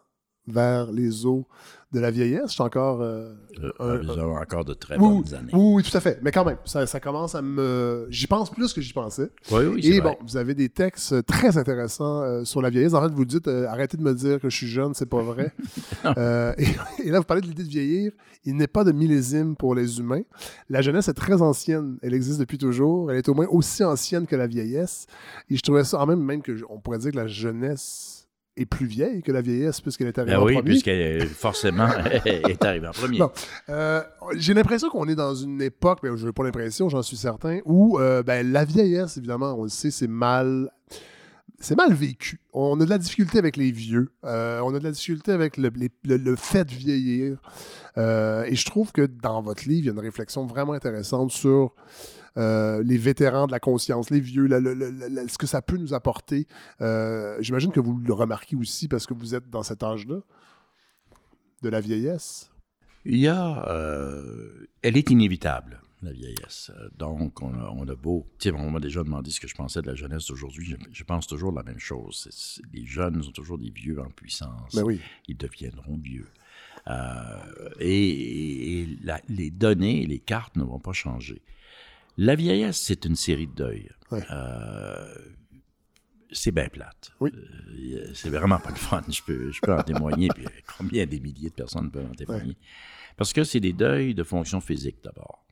vers 0.48 0.90
les 0.90 1.24
eaux 1.24 1.46
de 1.92 2.00
la 2.00 2.10
vieillesse. 2.10 2.48
Je 2.48 2.52
suis 2.52 2.62
encore. 2.62 3.00
euh, 3.00 3.32
Euh, 3.62 3.70
un- 3.80 4.08
avons 4.08 4.36
encore 4.36 4.64
de 4.64 4.74
très 4.74 4.96
oui, 4.98 5.22
bonnes 5.22 5.34
années. 5.34 5.50
oui, 5.52 5.72
oui, 5.76 5.82
tout 5.82 5.96
à 5.96 6.00
fait. 6.00 6.18
Mais 6.22 6.30
quand 6.30 6.44
même, 6.44 6.58
ça, 6.64 6.86
ça 6.86 7.00
commence 7.00 7.34
à 7.34 7.42
me. 7.42 8.06
J'y 8.10 8.26
pense 8.26 8.50
plus 8.50 8.72
que 8.72 8.80
j'y 8.80 8.92
pensais. 8.92 9.30
Oui, 9.50 9.64
oui, 9.66 9.80
Et 9.86 10.00
vrai. 10.00 10.10
bon, 10.12 10.16
vous 10.26 10.36
avez 10.36 10.54
des 10.54 10.68
textes 10.68 11.24
très 11.26 11.56
intéressants 11.58 12.20
euh, 12.22 12.44
sur 12.44 12.60
la 12.62 12.70
vieillesse. 12.70 12.94
En 12.94 13.02
fait, 13.02 13.12
vous 13.12 13.24
dites 13.24 13.48
euh, 13.48 13.66
arrêtez 13.68 13.96
de 13.96 14.02
me 14.02 14.14
dire 14.14 14.38
que 14.40 14.48
je 14.50 14.56
suis 14.56 14.68
jeune, 14.68 14.94
c'est 14.94 15.06
pas 15.08 15.22
vrai. 15.22 15.52
Euh, 16.16 16.54
et, 16.58 16.66
et 17.06 17.10
là, 17.10 17.18
vous 17.18 17.24
parlez 17.24 17.42
de 17.42 17.46
l'idée 17.48 17.64
de 17.64 17.68
vieillir. 17.68 18.12
Il 18.44 18.54
n'est 18.56 18.66
pas 18.68 18.84
de 18.84 18.92
millésime 18.92 19.56
pour 19.56 19.74
les 19.74 19.98
humains. 19.98 20.22
La 20.70 20.80
jeunesse 20.80 21.08
est 21.08 21.14
très 21.14 21.42
ancienne. 21.42 21.98
Elle 22.02 22.14
existe 22.14 22.38
depuis 22.38 22.56
toujours. 22.58 23.10
Elle 23.10 23.18
est 23.18 23.28
au 23.28 23.34
moins 23.34 23.46
aussi 23.50 23.82
ancienne 23.84 24.26
que 24.26 24.36
la 24.36 24.46
vieillesse. 24.46 25.06
Et 25.50 25.56
je 25.56 25.62
trouvais 25.62 25.84
ça, 25.84 26.00
en 26.00 26.06
même, 26.06 26.20
même 26.22 26.40
que 26.42 26.52
on 26.70 26.78
pourrait 26.78 26.98
dire 26.98 27.10
que 27.12 27.16
la 27.16 27.26
jeunesse 27.26 28.17
est 28.58 28.66
plus 28.66 28.86
vieille 28.86 29.22
que 29.22 29.32
la 29.32 29.40
vieillesse 29.40 29.80
puisqu'elle 29.80 30.08
est 30.08 30.18
arrivée 30.18 30.34
Ben 30.36 30.42
en 30.42 30.46
oui, 30.46 30.54
premier. 30.54 30.70
puisqu'elle 30.70 31.26
forcément 31.28 31.88
est 32.24 32.64
arrivée 32.64 32.88
en 32.88 32.92
premier. 32.92 33.20
Euh, 33.68 34.02
J'ai 34.36 34.54
l'impression 34.54 34.88
qu'on 34.90 35.06
est 35.08 35.14
dans 35.14 35.34
une 35.34 35.62
époque, 35.62 36.00
mais 36.02 36.10
je 36.16 36.26
n'ai 36.26 36.32
pas 36.32 36.44
l'impression, 36.44 36.88
j'en 36.88 37.02
suis 37.02 37.16
certain, 37.16 37.60
où 37.64 37.98
euh, 37.98 38.22
ben, 38.22 38.50
la 38.52 38.64
vieillesse, 38.64 39.16
évidemment, 39.16 39.54
on 39.58 39.62
le 39.64 39.68
sait, 39.68 39.90
c'est 39.90 40.08
mal. 40.08 40.70
C'est 41.60 41.76
mal 41.76 41.92
vécu. 41.92 42.38
On 42.52 42.80
a 42.80 42.84
de 42.84 42.90
la 42.90 42.98
difficulté 42.98 43.36
avec 43.36 43.56
les 43.56 43.72
vieux. 43.72 44.10
Euh, 44.24 44.60
on 44.62 44.72
a 44.76 44.78
de 44.78 44.84
la 44.84 44.92
difficulté 44.92 45.32
avec 45.32 45.56
le, 45.56 45.72
les- 45.74 45.90
le- 46.04 46.16
le 46.16 46.36
fait 46.36 46.64
de 46.64 46.70
vieillir. 46.72 47.38
Euh, 47.96 48.44
et 48.44 48.54
je 48.54 48.64
trouve 48.64 48.92
que 48.92 49.02
dans 49.06 49.42
votre 49.42 49.64
livre, 49.68 49.80
il 49.80 49.86
y 49.86 49.88
a 49.88 49.92
une 49.92 49.98
réflexion 49.98 50.46
vraiment 50.46 50.74
intéressante 50.74 51.32
sur 51.32 51.74
euh, 52.38 52.82
les 52.84 52.96
vétérans 52.96 53.46
de 53.46 53.52
la 53.52 53.60
conscience, 53.60 54.08
les 54.10 54.20
vieux, 54.20 54.46
la- 54.46 54.60
la- 54.60 54.74
la- 54.74 55.08
la- 55.08 55.28
ce 55.28 55.36
que 55.36 55.46
ça 55.46 55.60
peut 55.60 55.76
nous 55.76 55.92
apporter. 55.92 56.46
Euh, 56.80 57.36
J'imagine 57.40 57.72
que 57.72 57.80
vous 57.80 57.98
le 57.98 58.12
remarquez 58.14 58.56
aussi 58.56 58.88
parce 58.88 59.06
que 59.06 59.12
vous 59.14 59.34
êtes 59.34 59.50
dans 59.50 59.62
cet 59.62 59.82
âge-là 59.82 60.20
de 61.62 61.68
la 61.68 61.80
vieillesse. 61.80 62.50
Il 63.04 63.18
y 63.18 63.28
a. 63.28 63.68
euh, 63.70 64.66
elle 64.82 64.96
est 64.96 65.10
inévitable, 65.10 65.80
la 66.02 66.12
vieillesse. 66.12 66.70
Donc, 66.96 67.42
on 67.42 67.54
a, 67.54 67.72
on 67.74 67.88
a 67.88 67.94
beau. 67.94 68.26
Sais, 68.38 68.52
on 68.52 68.70
m'a 68.70 68.80
déjà 68.80 69.02
demandé 69.02 69.30
ce 69.30 69.40
que 69.40 69.48
je 69.48 69.54
pensais 69.54 69.80
de 69.82 69.86
la 69.86 69.94
jeunesse 69.94 70.26
d'aujourd'hui. 70.26 70.66
Je, 70.66 70.76
je 70.92 71.04
pense 71.04 71.26
toujours 71.26 71.52
la 71.52 71.62
même 71.62 71.78
chose. 71.78 72.28
Les 72.72 72.84
jeunes 72.86 73.22
sont 73.22 73.32
toujours 73.32 73.58
des 73.58 73.70
vieux 73.70 74.00
en 74.00 74.10
puissance. 74.10 74.74
Ben 74.74 74.82
oui. 74.82 75.00
Ils 75.26 75.36
deviendront 75.36 75.96
vieux. 75.96 76.28
Euh, 76.86 77.70
et 77.80 78.80
et 78.82 78.98
la- 79.02 79.20
les 79.28 79.50
données, 79.50 80.06
les 80.06 80.18
cartes 80.20 80.56
ne 80.56 80.62
vont 80.64 80.78
pas 80.80 80.92
changer. 80.92 81.42
La 82.18 82.34
vieillesse, 82.34 82.80
c'est 82.80 83.04
une 83.04 83.14
série 83.14 83.46
de 83.46 83.54
deuils. 83.54 83.88
Ouais. 84.10 84.24
Euh, 84.32 85.14
c'est 86.32 86.50
bien 86.50 86.68
plate. 86.68 87.12
Oui. 87.20 87.30
Euh, 87.32 88.10
c'est 88.12 88.28
vraiment 88.28 88.58
pas 88.58 88.70
le 88.70 88.76
fun. 88.76 89.02
Je 89.08 89.22
peux, 89.22 89.52
je 89.52 89.60
peux 89.60 89.72
en 89.72 89.84
témoigner. 89.84 90.28
Puis 90.34 90.44
combien 90.78 91.06
des 91.06 91.20
milliers 91.20 91.48
de 91.48 91.54
personnes 91.54 91.92
peuvent 91.92 92.10
en 92.10 92.14
témoigner? 92.14 92.56
Parce 93.16 93.32
que 93.32 93.44
c'est 93.44 93.60
des 93.60 93.72
deuils 93.72 94.14
de 94.14 94.24
fonction 94.24 94.60
physique 94.60 94.96
d'abord. 95.04 95.46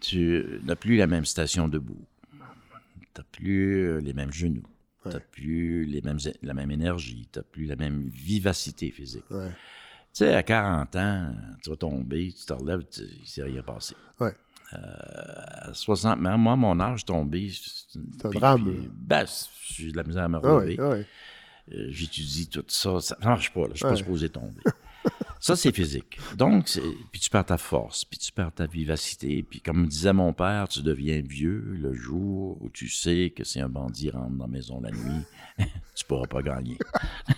Tu 0.00 0.60
n'as 0.64 0.74
plus 0.74 0.96
la 0.96 1.06
même 1.06 1.24
station 1.24 1.68
debout. 1.68 2.04
Tu 2.32 2.36
n'as 3.16 3.24
plus 3.30 3.86
euh, 3.86 4.00
les 4.00 4.12
mêmes 4.12 4.32
genoux. 4.32 4.66
Tu 5.04 5.10
n'as 5.10 5.20
plus 5.20 5.84
les 5.84 6.02
mêmes, 6.02 6.18
la 6.42 6.52
même 6.52 6.72
énergie. 6.72 7.28
Tu 7.32 7.38
n'as 7.38 7.44
plus 7.44 7.66
la 7.66 7.76
même 7.76 8.08
vivacité 8.08 8.90
physique. 8.90 9.30
Ouais. 9.30 9.50
Tu 9.50 10.24
sais, 10.24 10.34
à 10.34 10.42
40 10.42 10.96
ans, 10.96 11.34
tu 11.62 11.70
vas 11.70 11.76
tomber, 11.76 12.32
tu 12.32 12.44
te 12.44 12.52
relèves, 12.52 12.82
il 12.98 13.20
ne 13.20 13.26
s'est 13.26 13.42
rien 13.44 13.62
passé. 13.62 13.94
Ouais. 14.18 14.34
À 14.72 15.70
60, 15.72 16.18
mais 16.20 16.36
moi, 16.36 16.56
mon 16.56 16.78
âge 16.80 17.04
tombé, 17.04 17.50
c'est 17.52 17.98
un 18.26 18.30
puis- 18.30 18.38
drame, 18.40 18.64
puis, 18.64 18.90
ben, 18.92 19.24
j'ai 19.64 19.92
de 19.92 19.96
la 19.96 20.02
misère 20.02 20.24
à 20.24 20.28
me 20.28 20.36
Ah 20.36 20.40
relever. 20.40 20.76
ah 20.80 20.88
ouais. 20.90 21.06
Euh, 21.72 21.86
J'étudie 21.90 22.48
tout 22.48 22.64
ça, 22.68 23.00
ça 23.00 23.16
marche 23.22 23.52
pas, 23.52 23.62
là, 23.62 23.68
je 23.72 23.76
suis 23.78 23.82
pas 23.84 23.96
supposé 23.96 24.28
tomber. 24.28 24.60
ça, 25.40 25.54
c'est 25.56 25.72
physique. 25.72 26.18
Donc, 26.36 26.68
c'est- 26.68 26.80
puis 27.12 27.20
tu 27.20 27.30
perds 27.30 27.44
ta 27.46 27.58
force, 27.58 28.04
puis 28.04 28.18
tu 28.18 28.32
perds 28.32 28.52
ta 28.52 28.66
vivacité, 28.66 29.42
puis 29.48 29.60
comme 29.60 29.86
disait 29.86 30.12
mon 30.12 30.32
père, 30.32 30.66
tu 30.68 30.82
deviens 30.82 31.20
vieux 31.24 31.62
le 31.80 31.92
jour 31.94 32.56
où 32.60 32.68
tu 32.70 32.88
sais 32.88 33.32
que 33.36 33.44
si 33.44 33.60
un 33.60 33.68
bandit 33.68 34.10
rentre 34.10 34.30
dans 34.36 34.44
la 34.44 34.50
maison 34.50 34.80
la 34.80 34.90
nuit, 34.90 35.24
tu 35.94 36.04
pourras 36.06 36.26
pas 36.26 36.42
gagner. 36.42 36.78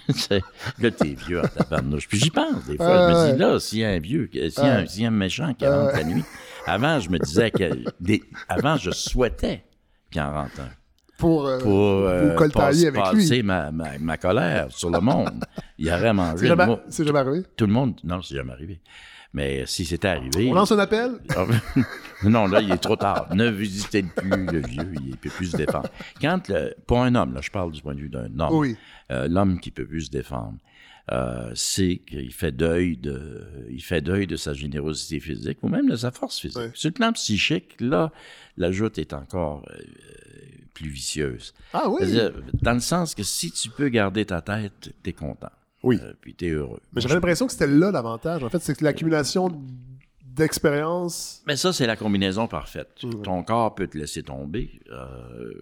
Là, 0.79 0.91
t'es 0.91 1.15
vieux 1.27 1.41
en 1.41 1.49
tabarnouche. 1.49 2.09
Puis 2.09 2.19
j'y 2.19 2.31
pense 2.31 2.65
des 2.67 2.77
fois, 2.77 3.09
je 3.09 3.15
me 3.29 3.33
dis, 3.33 3.39
là, 3.39 3.61
s'il 3.61 3.79
y 3.81 3.85
a 3.85 3.91
un 3.91 3.99
vieux, 3.99 4.29
s'il 4.33 4.43
y, 4.43 4.67
a 4.67 4.77
un- 4.79 4.87
s'il 4.87 5.03
y 5.03 5.05
a 5.05 5.09
un 5.09 5.13
méchant 5.13 5.55
qui 5.55 5.67
rentre 5.67 5.95
la 5.97 6.05
nuit, 6.05 6.25
avant, 6.67 7.01
je 7.01 7.11
me 7.11 7.19
disais 7.19 7.51
que, 7.51 7.85
des- 8.01 8.23
avant, 8.49 8.77
je 8.77 8.91
souhaitais 8.91 9.65
qu'il 10.11 10.21
en 10.21 10.33
rentre 10.33 10.61
un 10.61 10.69
Pour, 11.19 11.47
euh, 11.47 11.59
pour 11.59 11.73
euh, 12.09 12.49
passer, 12.49 12.87
avec 12.87 13.03
lui. 13.13 13.43
ma, 13.43 13.99
ma 13.99 14.17
colère 14.17 14.69
sur 14.71 14.91
le 14.91 15.01
monde. 15.01 15.45
Il 15.79 15.89
aurait 15.89 16.01
C'est 16.09 16.13
mangé. 16.13 16.47
jamais, 16.49 16.77
c'est 16.89 17.05
jamais 17.07 17.19
arrivé? 17.21 17.45
tout 17.57 17.67
le 17.67 17.73
monde. 17.73 18.01
Non, 18.05 18.21
c'est 18.23 18.35
jamais 18.35 18.53
arrivé. 18.53 18.81
Mais 19.35 19.65
si 19.67 19.85
c'était 19.85 20.09
arrivé. 20.09 20.49
On 20.51 20.55
lance 20.55 20.73
un 20.73 20.79
appel? 20.79 21.13
non, 22.25 22.47
là, 22.47 22.61
il 22.63 22.71
est 22.71 22.79
trop 22.79 22.97
tard. 22.97 23.29
Ne 23.35 23.49
visitez 23.51 24.03
plus 24.03 24.47
le 24.47 24.61
vieux, 24.61 24.91
il 25.05 25.11
ne 25.11 25.17
peut 25.17 25.29
plus 25.31 25.47
se 25.53 25.57
défendre. 25.57 25.89
Quand 26.21 26.49
le- 26.49 26.75
pour 26.87 27.03
un 27.03 27.15
homme, 27.15 27.35
là, 27.35 27.41
je 27.43 27.51
parle 27.51 27.71
du 27.73 27.83
point 27.83 27.95
de 27.95 28.01
vue 28.01 28.09
d'un 28.09 28.27
homme, 28.41 28.53
Oui. 28.55 28.77
euh, 29.13 29.29
l'homme 29.29 29.61
qui 29.61 29.71
peut 29.71 29.87
plus 29.87 30.03
se 30.07 30.11
défendre, 30.11 30.57
euh, 31.13 31.51
c'est 31.55 31.99
qu'il 32.09 32.33
fait 32.33 32.53
deuil 32.53 32.97
de, 32.97 33.67
il 33.71 33.83
fait 33.83 34.01
deuil 34.01 34.27
de 34.27 34.37
sa 34.37 34.55
générosité 34.55 35.21
physique 35.21 35.59
ou 35.63 35.69
même 35.69 35.89
de 35.89 35.97
sa 35.97 36.11
force 36.11 36.39
physique. 36.41 36.71
Sur 36.75 36.89
le 36.89 36.95
plan 36.95 37.13
psychique, 37.13 37.77
là, 37.81 38.11
la 38.57 38.73
joute 38.73 38.99
est 38.99 39.13
encore 39.13 39.63
euh, 39.71 39.79
plus 40.75 40.89
vicieuse. 40.89 41.53
Ah 41.75 41.89
oui. 41.89 42.01
Dans 42.63 42.73
le 42.75 42.81
sens 42.81 43.15
que 43.15 43.23
si 43.23 43.53
tu 43.53 43.69
peux 43.71 43.89
garder 43.89 44.25
ta 44.25 44.41
tête, 44.41 44.93
t'es 45.03 45.13
content. 45.13 45.51
Oui. 45.83 45.99
Euh, 46.03 46.13
puis 46.21 46.35
t'es 46.35 46.51
heureux. 46.51 46.81
Mais 46.93 47.01
j'avais 47.01 47.15
l'impression 47.15 47.47
que 47.47 47.53
c'était 47.53 47.67
là 47.69 47.91
l'avantage. 47.91 48.43
En 48.43 48.49
fait, 48.49 48.59
c'est 48.61 48.77
que 48.77 48.85
l'accumulation 48.85 49.49
d'expérience. 50.25 51.43
Mais 51.47 51.57
ça, 51.57 51.73
c'est 51.73 51.87
la 51.87 51.97
combinaison 51.97 52.47
parfaite. 52.47 52.89
Ton 53.23 53.43
corps 53.43 53.75
peut 53.75 53.87
te 53.87 53.97
laisser 53.99 54.23
tomber. 54.23 54.81
Euh, 54.91 55.53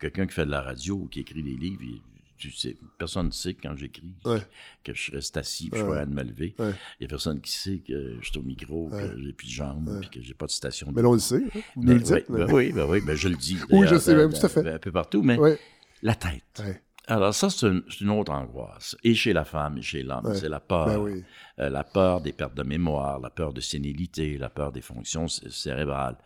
Quelqu'un 0.00 0.28
qui 0.28 0.34
fait 0.34 0.46
de 0.46 0.50
la 0.52 0.60
radio 0.62 0.94
ou 0.94 1.06
qui 1.08 1.18
écrit 1.20 1.42
des 1.42 1.56
livres, 1.56 1.82
il- 1.82 2.00
tu 2.36 2.52
sais, 2.52 2.76
personne 2.98 3.26
ne 3.26 3.30
sait 3.32 3.54
quand 3.54 3.76
j'écris 3.76 4.14
Ouais. 4.24 4.38
que 4.84 4.94
je 4.94 5.10
reste 5.10 5.36
assis, 5.36 5.70
puis 5.70 5.80
Ouais. 5.80 5.86
je 5.88 5.92
suis 5.92 6.00
à 6.00 6.06
de 6.06 6.14
me 6.14 6.22
lever. 6.22 6.54
Ouais. 6.60 6.70
Il 6.70 7.02
n'y 7.02 7.06
a 7.06 7.08
personne 7.08 7.40
qui 7.40 7.50
sait 7.50 7.78
que 7.78 8.14
je 8.20 8.28
suis 8.30 8.38
au 8.38 8.42
micro, 8.42 8.88
Ouais. 8.90 9.08
que 9.08 9.20
j'ai 9.20 9.32
plus 9.32 9.48
de 9.48 9.52
jambes, 9.52 9.98
puis 10.02 10.08
que 10.10 10.22
j'ai 10.24 10.34
pas 10.34 10.46
de 10.46 10.52
station. 10.52 10.92
de 10.92 10.94
Mais 10.94 11.02
là, 11.02 11.08
on 11.08 11.14
le 11.14 11.18
sait. 11.18 11.42
hein. 11.52 11.60
Vous 11.74 11.82
nous 11.82 11.88
Ben 11.88 11.94
le 11.94 12.00
dites. 12.00 12.14
oui, 12.14 12.22
mais- 12.28 12.44
ben 12.46 12.52
oui, 12.54 12.72
ben 12.72 12.86
oui, 12.88 13.00
ben 13.00 13.16
je 13.16 13.28
le 13.28 13.34
dis. 13.34 13.58
Oui, 13.70 13.88
je 13.88 13.98
sais, 13.98 14.14
ben, 14.14 14.32
tout 14.32 14.46
à 14.46 14.48
fait. 14.48 14.68
Un 14.74 14.78
peu 14.78 14.92
partout, 14.92 15.20
mais 15.20 15.36
Ouais. 15.36 15.58
la 16.02 16.14
tête. 16.14 16.62
Alors 17.08 17.34
ça, 17.34 17.48
c'est 17.50 17.66
une, 18.00 18.10
autre 18.10 18.32
angoisse. 18.32 18.96
Et 19.02 19.14
chez 19.14 19.32
la 19.32 19.44
femme 19.44 19.78
et 19.78 19.82
chez 19.82 20.02
l'homme, 20.02 20.26
Ouais. 20.26 20.34
c'est 20.34 20.48
la 20.48 20.60
peur. 20.60 20.86
Ben 20.86 20.98
oui. 20.98 21.24
Euh, 21.58 21.70
la 21.70 21.82
peur 21.82 22.20
des 22.20 22.32
pertes 22.32 22.54
de 22.54 22.62
mémoire, 22.62 23.18
la 23.18 23.30
peur 23.30 23.52
de 23.52 23.60
sénilité, 23.60 24.36
la 24.38 24.50
peur 24.50 24.72
des 24.72 24.82
fonctions 24.82 25.26
cé- 25.26 25.48
cérébrales. 25.50 26.16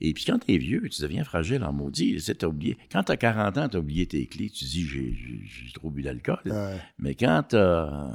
Et 0.00 0.14
puis 0.14 0.24
quand 0.24 0.38
t'es 0.40 0.56
vieux, 0.56 0.88
tu 0.88 1.00
deviens 1.02 1.22
fragile 1.22 1.62
en 1.62 1.72
maudit. 1.72 2.18
T'as 2.36 2.46
oublié. 2.48 2.76
Quand 2.90 3.04
t'as 3.04 3.16
40 3.16 3.56
ans, 3.58 3.68
t'as 3.68 3.78
oublié 3.78 4.06
tes 4.06 4.26
clés, 4.26 4.50
tu 4.50 4.64
dis 4.64 4.84
j'ai, 4.84 5.72
trop 5.74 5.90
bu 5.90 6.02
d'alcool. 6.02 6.40
Ouais. 6.46 6.76
Mais 6.98 7.14
quand 7.14 7.44
t'as 7.50 7.58
euh, 7.58 8.10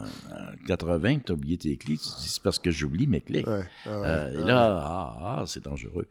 80, 0.67 1.19
t'as 1.19 1.33
oublié 1.33 1.57
tes 1.57 1.77
clés, 1.77 1.97
tu 1.97 2.09
dis 2.19 2.27
c'est 2.29 2.43
parce 2.43 2.59
que 2.59 2.71
j'oublie 2.71 3.07
mes 3.07 3.21
clés. 3.21 3.43
Ah 3.47 3.51
ouais. 3.59 3.63
Euh, 3.87 4.41
et 4.41 4.43
là, 4.43 4.81
ah, 4.83 5.17
ah, 5.39 5.43
c'est 5.45 5.63
dangereux. 5.63 6.07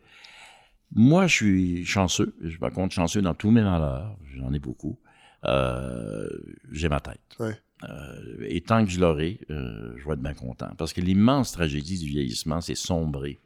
Moi, 0.95 1.27
je 1.27 1.35
suis 1.35 1.85
chanceux. 1.85 2.35
Je 2.41 2.57
me 2.61 2.71
compte 2.71 2.93
chanceux 2.93 3.21
dans 3.21 3.35
tous 3.35 3.51
mes 3.51 3.63
malheurs. 3.63 4.17
J'en 4.37 4.53
ai 4.55 4.59
beaucoup. 4.61 4.99
Euh, 5.47 6.29
j'ai 6.73 6.89
ma 6.89 7.01
tête. 7.01 7.21
Ouais. 7.39 7.57
Euh, 7.85 8.47
et 8.49 8.61
tant 8.63 8.85
que 8.85 8.91
je 8.91 9.01
l'aurai, 9.01 9.39
euh, 9.51 9.93
je 9.97 10.07
vais 10.07 10.15
être 10.15 10.23
bien 10.23 10.35
content. 10.35 10.71
Parce 10.79 10.93
que 10.93 11.01
l'immense 11.01 11.53
tragédie 11.53 11.99
du 11.99 12.07
vieillissement, 12.07 12.61
c'est 12.61 12.75
sombrer 12.75 13.39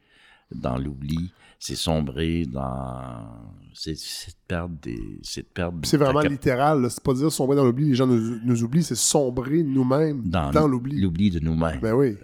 dans 0.53 0.77
l'oubli, 0.77 1.31
c'est 1.59 1.75
sombrer 1.75 2.45
dans... 2.45 3.27
C'est 3.73 3.93
de 3.93 4.33
perdre 4.47 4.75
des... 4.81 5.19
C'est 5.21 5.41
de 5.41 5.47
perdre... 5.47 5.79
C'est 5.83 5.97
vraiment 5.97 6.21
littéral. 6.21 6.89
C'est 6.89 7.03
pas 7.03 7.13
dire 7.13 7.31
sombrer 7.31 7.55
dans 7.55 7.65
l'oubli, 7.65 7.89
les 7.89 7.95
gens 7.95 8.07
nous, 8.07 8.39
nous 8.43 8.63
oublient, 8.63 8.83
c'est 8.83 8.95
sombrer 8.95 9.63
nous-mêmes 9.63 10.23
dans, 10.27 10.51
dans, 10.51 10.67
l'oubli. 10.67 10.99
L'oubli 10.99 11.29
de 11.29 11.39
nous-mêmes. 11.39 11.79
Ben 11.79 11.93
oui. 11.93 12.15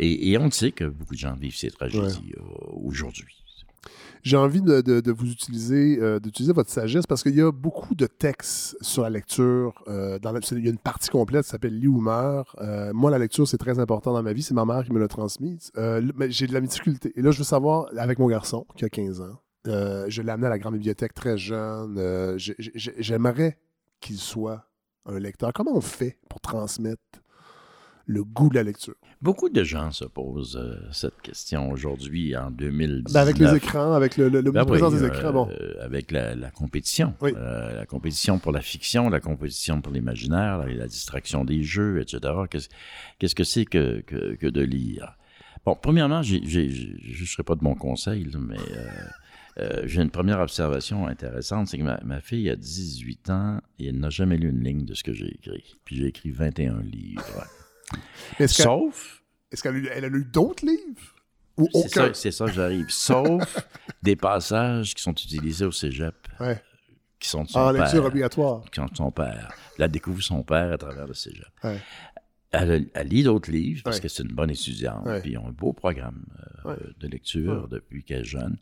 Et, 0.00 0.32
et 0.32 0.38
on 0.38 0.50
sait 0.50 0.72
que 0.72 0.84
beaucoup 0.84 1.14
de 1.14 1.20
gens 1.20 1.34
vivent 1.34 1.56
ces 1.56 1.70
tragédies 1.70 2.34
aujourd'hui. 2.82 3.43
J'ai 4.24 4.38
envie 4.38 4.62
de, 4.62 4.80
de- 4.80 5.00
de 5.00 5.12
vous 5.12 5.30
utiliser, 5.30 5.98
euh, 6.00 6.18
d'utiliser 6.18 6.54
votre 6.54 6.70
sagesse 6.70 7.06
parce 7.06 7.22
qu'il 7.22 7.34
y 7.36 7.42
a 7.42 7.52
beaucoup 7.52 7.94
de 7.94 8.06
textes 8.06 8.74
sur 8.80 9.02
la 9.02 9.10
lecture. 9.10 9.84
euh, 9.86 10.18
dans 10.18 10.32
la- 10.32 10.40
il 10.52 10.64
y 10.64 10.66
a 10.66 10.70
une 10.70 10.78
partie 10.78 11.10
complète 11.10 11.44
qui 11.44 11.50
s'appelle 11.50 11.78
Lis 11.78 11.88
ou 11.88 12.00
meurt. 12.00 12.48
Euh, 12.60 12.90
moi, 12.94 13.10
la 13.10 13.18
lecture, 13.18 13.46
c'est 13.46 13.58
très 13.58 13.78
important 13.78 14.14
dans 14.14 14.22
ma 14.22 14.32
vie. 14.32 14.42
C'est 14.42 14.54
ma 14.54 14.64
mère 14.64 14.82
qui 14.84 14.92
me 14.92 14.98
l'a 14.98 15.08
transmise. 15.08 15.70
Euh, 15.76 16.00
mais 16.16 16.30
j'ai 16.30 16.46
de 16.46 16.54
la 16.54 16.60
difficulté. 16.62 17.12
Et 17.16 17.22
là, 17.22 17.30
je 17.32 17.38
veux 17.38 17.44
savoir, 17.44 17.86
avec 17.98 18.18
mon 18.18 18.26
garçon, 18.28 18.66
qui 18.76 18.84
a 18.86 18.88
15 18.88 19.20
ans, 19.20 19.38
euh, 19.66 20.06
je 20.08 20.22
l'ai 20.22 20.30
amené 20.30 20.46
à 20.46 20.50
la 20.50 20.58
grande 20.58 20.74
bibliothèque 20.74 21.12
très 21.14 21.36
jeune. 21.36 21.96
euh, 21.98 22.38
j'ai- 22.38 22.56
j'ai- 22.58 22.94
J'aimerais 22.98 23.58
qu'il 24.00 24.16
soit 24.16 24.64
un 25.04 25.18
lecteur. 25.18 25.52
Comment 25.52 25.76
on 25.76 25.82
fait 25.82 26.18
pour 26.30 26.40
transmettre 26.40 27.00
le 28.06 28.22
goût 28.24 28.48
de 28.50 28.54
la 28.56 28.62
lecture? 28.62 28.94
Beaucoup 29.22 29.48
de 29.48 29.64
gens 29.64 29.90
se 29.90 30.04
posent 30.04 30.56
euh, 30.56 30.76
cette 30.92 31.20
question 31.22 31.70
aujourd'hui, 31.70 32.36
en 32.36 32.50
2019. 32.50 33.12
Ben, 33.12 33.20
avec 33.20 33.38
les 33.38 33.54
écrans, 33.54 33.94
avec 33.94 34.16
le, 34.16 34.28
le, 34.28 34.40
le 34.42 34.52
Ben 34.52 34.64
présence 34.64 34.92
oui, 34.92 35.00
des 35.00 35.06
écrans, 35.06 35.32
bon. 35.32 35.48
euh, 35.50 35.74
avec 35.82 36.10
la, 36.10 36.34
la 36.34 36.50
compétition. 36.50 37.14
Oui. 37.20 37.32
Euh, 37.36 37.74
la 37.74 37.86
compétition 37.86 38.38
pour 38.38 38.52
la 38.52 38.60
fiction, 38.60 39.08
la 39.08 39.20
compétition 39.20 39.80
pour 39.80 39.92
l'imaginaire, 39.92 40.58
la, 40.58 40.66
la 40.66 40.86
distraction 40.86 41.44
des 41.44 41.62
jeux, 41.62 42.00
etc. 42.00 42.34
Qu'est-ce 43.18 43.34
que 43.34 43.44
c'est 43.44 43.64
que, 43.64 44.00
que, 44.02 44.34
que 44.34 44.46
de 44.46 44.60
lire? 44.60 45.16
Bon, 45.64 45.74
premièrement, 45.80 46.22
je 46.22 46.36
ne 46.36 47.26
serai 47.26 47.42
pas 47.42 47.54
de 47.54 47.64
mon 47.64 47.74
conseil, 47.74 48.24
là, 48.24 48.38
mais 48.38 48.58
j'ai 49.86 50.02
une 50.02 50.10
première 50.10 50.40
observation 50.40 51.06
intéressante, 51.06 51.68
c'est 51.68 51.78
que 51.78 51.84
ma, 51.84 51.98
ma 52.04 52.20
fille 52.20 52.50
a 52.50 52.56
18 52.56 53.30
ans 53.30 53.60
et 53.78 53.86
elle 53.88 53.98
n'a 53.98 54.10
jamais 54.10 54.36
lu 54.36 54.50
une 54.50 54.62
ligne 54.62 54.84
de 54.84 54.92
ce 54.94 55.02
que 55.04 55.12
j'ai 55.12 55.32
écrit. 55.32 55.76
Puis 55.84 55.96
j'ai 55.96 56.06
écrit 56.08 56.32
21 56.32 56.82
livres. 56.82 57.46
Est-ce 58.38 58.62
Sauf 58.62 59.22
est-ce 59.50 59.62
qu'elle 59.62 59.76
a 59.76 59.78
lu- 59.78 59.88
elle 59.92 60.04
a 60.04 60.08
lu 60.08 60.24
d'autres 60.24 60.66
livres? 60.66 61.14
Ou 61.56 61.68
C'est 61.72 61.78
aucun? 61.78 62.06
ça, 62.08 62.14
c'est 62.14 62.30
ça, 62.32 62.46
j'arrive. 62.46 62.86
Sauf 62.88 63.56
des 64.02 64.16
passages 64.16 64.94
qui 64.94 65.02
sont 65.02 65.12
utilisés 65.12 65.64
au 65.64 65.70
cégep, 65.72 66.14
Ouais. 66.40 66.60
qui 67.20 67.28
leçons 67.28 67.44
de 67.44 67.48
son 67.48 67.58
En 67.60 67.72
père. 67.72 67.82
lecture 67.84 68.04
obligatoire. 68.04 68.62
Quand 68.74 68.94
son 68.96 69.10
père. 69.12 69.52
Elle 69.78 69.88
découvre 69.90 70.20
son 70.22 70.42
père 70.42 70.72
à 70.72 70.78
travers 70.78 71.06
le 71.06 71.14
cégep. 71.14 71.46
Ouais. 71.62 71.78
Elle, 72.50 72.88
elle 72.94 73.08
lit 73.08 73.22
d'autres 73.24 73.50
livres 73.50 73.82
parce 73.84 73.96
Ouais. 73.96 74.02
que 74.02 74.08
c'est 74.08 74.22
une 74.24 74.32
bonne 74.32 74.50
étudiante. 74.50 75.06
Puis 75.22 75.32
ils 75.32 75.38
ont 75.38 75.46
un 75.48 75.52
beau 75.52 75.72
programme 75.72 76.24
euh, 76.66 76.76
de 76.98 77.06
lecture 77.08 77.68
depuis 77.68 78.02
qu'elle 78.04 78.20
est 78.20 78.24
jeune. 78.24 78.56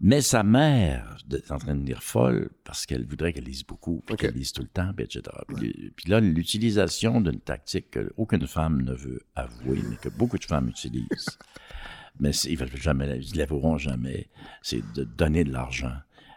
Mais 0.00 0.20
sa 0.20 0.44
mère 0.44 1.16
est 1.32 1.50
en 1.50 1.58
train 1.58 1.74
de 1.74 1.84
lire 1.84 2.02
folle 2.02 2.50
parce 2.64 2.86
qu'elle 2.86 3.04
voudrait 3.04 3.32
qu'elle 3.32 3.44
lise 3.44 3.64
beaucoup, 3.64 4.02
puis 4.06 4.14
Ok. 4.14 4.20
qu'elle 4.20 4.34
lise 4.34 4.52
tout 4.52 4.62
le 4.62 4.68
temps, 4.68 4.92
puis 4.94 5.04
etc. 5.04 5.22
Puis, 5.56 5.92
puis 5.96 6.08
là, 6.10 6.20
l'utilisation 6.20 7.20
d'une 7.20 7.40
tactique 7.40 7.90
qu'aucune 7.98 8.46
femme 8.46 8.82
ne 8.82 8.92
veut 8.94 9.20
avouer, 9.34 9.82
mais 9.90 9.96
que 9.96 10.08
beaucoup 10.08 10.38
de 10.38 10.44
femmes 10.44 10.68
utilisent, 10.68 11.38
mais 12.20 12.30
ils 12.30 12.58
ne 12.60 13.36
l'avoueront 13.38 13.76
jamais, 13.76 14.28
c'est 14.62 14.82
de 14.94 15.02
donner 15.02 15.42
de 15.42 15.52
l'argent 15.52 15.94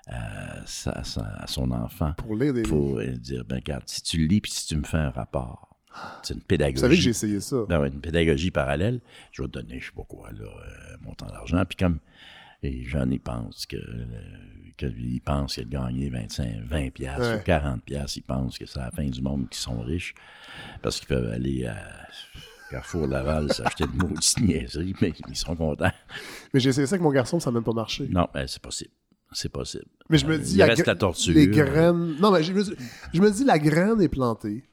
à, 0.07 0.65
sa- 0.65 0.91
à 0.93 1.03
sa- 1.03 1.21
à 1.37 1.45
son 1.47 1.69
enfant 1.71 2.13
Pour 2.17 2.35
lire 2.35 2.53
des 2.55 2.63
livres. 2.63 2.75
pour 2.75 2.97
euh, 2.99 3.05
dire, 3.11 3.45
ben 3.45 3.57
regarde, 3.57 3.83
si 3.85 4.01
tu 4.01 4.25
lis, 4.27 4.41
puis 4.41 4.51
si 4.51 4.65
tu 4.65 4.75
me 4.75 4.83
fais 4.83 4.97
un 4.97 5.11
rapport, 5.11 5.77
c'est 6.23 6.33
une 6.33 6.41
pédagogie. 6.41 6.75
Vous 6.77 6.81
savez 6.81 6.95
que 6.95 7.01
j'ai 7.01 7.09
essayé 7.11 7.39
ça. 7.39 7.57
Ben 7.69 7.79
ouais, 7.79 7.89
une 7.89 8.01
pédagogie 8.01 8.49
parallèle, 8.49 9.01
je 9.31 9.43
vais 9.43 9.47
te 9.47 9.53
donner, 9.53 9.79
je 9.79 9.85
sais 9.85 9.91
pas 9.95 10.03
quoi, 10.03 10.31
là, 10.31 10.45
euh, 10.45 10.97
montant 11.03 11.27
d'argent. 11.27 11.63
Puis 11.65 11.77
comme 11.77 11.99
les 12.63 12.83
jeunes, 12.83 13.11
ils 13.13 13.19
pensent 13.19 13.65
que, 13.65 13.75
euh, 13.77 14.05
que 14.77 14.85
ils 14.85 15.21
pensent 15.21 15.55
qu'il 15.55 15.63
a 15.63 15.65
gagné 15.65 16.09
25, 16.09 16.61
20 16.65 16.89
piastres 16.91 17.21
Ouais. 17.21 17.39
ou 17.39 17.43
40 17.43 17.83
piastres, 17.83 18.17
ils 18.17 18.23
pensent 18.23 18.57
que 18.57 18.65
c'est 18.65 18.79
la 18.79 18.91
fin 18.91 19.05
du 19.07 19.21
monde 19.21 19.49
qu'ils 19.49 19.61
sont 19.61 19.81
riches 19.81 20.13
parce 20.81 20.99
qu'ils 20.99 21.07
peuvent 21.07 21.31
aller 21.31 21.65
à 21.65 21.75
Carrefour 22.69 23.07
Laval 23.07 23.51
s'acheter 23.51 23.85
de 23.85 23.95
maudites 23.97 24.39
niaiseries, 24.39 24.95
mais 25.01 25.13
ils 25.27 25.35
seront 25.35 25.55
contents. 25.55 25.91
Mais 26.53 26.59
j'ai 26.59 26.69
essayé 26.69 26.87
ça 26.87 26.95
avec 26.95 27.03
mon 27.03 27.11
garçon, 27.11 27.39
ça 27.39 27.49
n'a 27.51 27.55
même 27.55 27.63
pas 27.63 27.73
marché. 27.73 28.07
Non, 28.09 28.27
ben, 28.33 28.47
c'est 28.47 28.61
possible. 28.61 28.91
C'est 29.33 29.49
possible. 29.51 29.85
Mais 30.09 30.17
je 30.17 30.25
me 30.25 30.33
Euh, 30.33 30.37
dis, 30.37 30.53
il 30.53 30.57
la 30.57 30.65
reste 30.67 30.85
la 30.85 30.95
torture. 30.95 31.33
les 31.33 31.47
graines. 31.47 32.15
Non, 32.19 32.31
mais 32.31 32.43
je 32.43 32.51
me, 32.53 32.63
je 32.63 33.21
me 33.21 33.31
dis, 33.31 33.43
la 33.45 33.59
graine 33.59 34.01
est 34.01 34.09
plantée. 34.09 34.63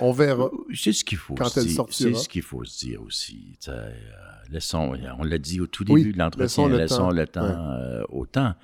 On 0.00 0.12
verra. 0.12 0.50
C'est 0.74 0.92
ce 0.92 1.04
qu'il 1.04 1.18
faut 1.18 1.34
Quand 1.34 1.48
se 1.48 1.60
elle 1.60 1.66
dire. 1.66 1.76
sortira. 1.76 2.10
C'est 2.12 2.24
ce 2.24 2.28
qu'il 2.28 2.42
faut 2.42 2.64
se 2.64 2.84
dire 2.84 3.02
aussi. 3.02 3.58
euh, 3.68 3.90
laissons, 4.50 4.94
on 5.18 5.24
l'a 5.24 5.38
dit 5.38 5.60
au 5.60 5.66
tout 5.66 5.84
Oui, 5.88 6.02
début 6.02 6.12
de 6.12 6.18
l'entretien, 6.18 6.68
laissons 6.68 6.68
le 6.68 6.76
laissons 6.76 6.96
temps. 6.98 7.10
le 7.10 7.26
temps 7.26 7.70
euh, 7.72 8.02
au 8.10 8.26
temps. 8.26 8.54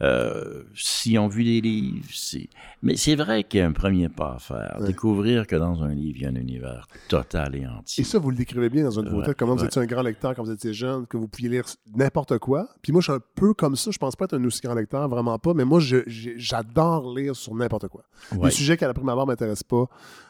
Euh, 0.00 0.62
si 0.76 1.18
on 1.18 1.26
vu 1.26 1.42
des 1.42 1.60
livres, 1.60 2.06
c'est... 2.14 2.48
Mais 2.82 2.96
c'est 2.96 3.16
vrai 3.16 3.42
qu'il 3.42 3.58
y 3.58 3.62
a 3.64 3.66
un 3.66 3.72
premier 3.72 4.08
pas 4.08 4.36
à 4.36 4.38
faire. 4.38 4.76
Ouais. 4.78 4.86
Découvrir 4.86 5.44
que 5.48 5.56
dans 5.56 5.82
un 5.82 5.92
livre, 5.92 6.18
il 6.18 6.22
y 6.22 6.26
a 6.26 6.28
un 6.28 6.36
univers 6.36 6.86
total 7.08 7.56
et 7.56 7.66
entier. 7.66 8.02
Et 8.02 8.04
ça, 8.04 8.20
vous 8.20 8.30
le 8.30 8.36
décrivez 8.36 8.68
bien 8.68 8.84
dans 8.84 9.00
un 9.00 9.02
vos 9.10 9.18
Ouais. 9.22 9.34
Comment 9.36 9.56
vous 9.56 9.64
étiez 9.64 9.82
un 9.82 9.86
grand 9.86 10.02
lecteur 10.02 10.36
quand 10.36 10.44
vous 10.44 10.52
étiez 10.52 10.72
jeune, 10.72 11.04
que 11.08 11.16
vous 11.16 11.26
pouviez 11.26 11.48
lire 11.48 11.64
n'importe 11.96 12.38
quoi. 12.38 12.68
Puis 12.80 12.92
moi, 12.92 13.00
je 13.00 13.06
suis 13.06 13.12
un 13.12 13.22
peu 13.34 13.54
comme 13.54 13.74
ça. 13.74 13.90
Je 13.90 13.98
pense 13.98 14.14
pas 14.14 14.26
être 14.26 14.34
un 14.38 14.44
aussi 14.44 14.60
grand 14.60 14.74
lecteur, 14.74 15.08
vraiment 15.08 15.36
pas. 15.40 15.52
Mais 15.52 15.64
moi, 15.64 15.80
j'adore 15.80 17.12
lire 17.16 17.34
sur 17.34 17.56
n'importe 17.56 17.88
quoi. 17.88 18.04
Les 18.40 18.50
sujets 18.52 18.76
qui, 18.76 18.84
à 18.84 18.86
la 18.86 18.94
prime 18.94 19.08
abord, 19.08 19.26
m'intéressent 19.26 19.64
pas. 19.64 19.86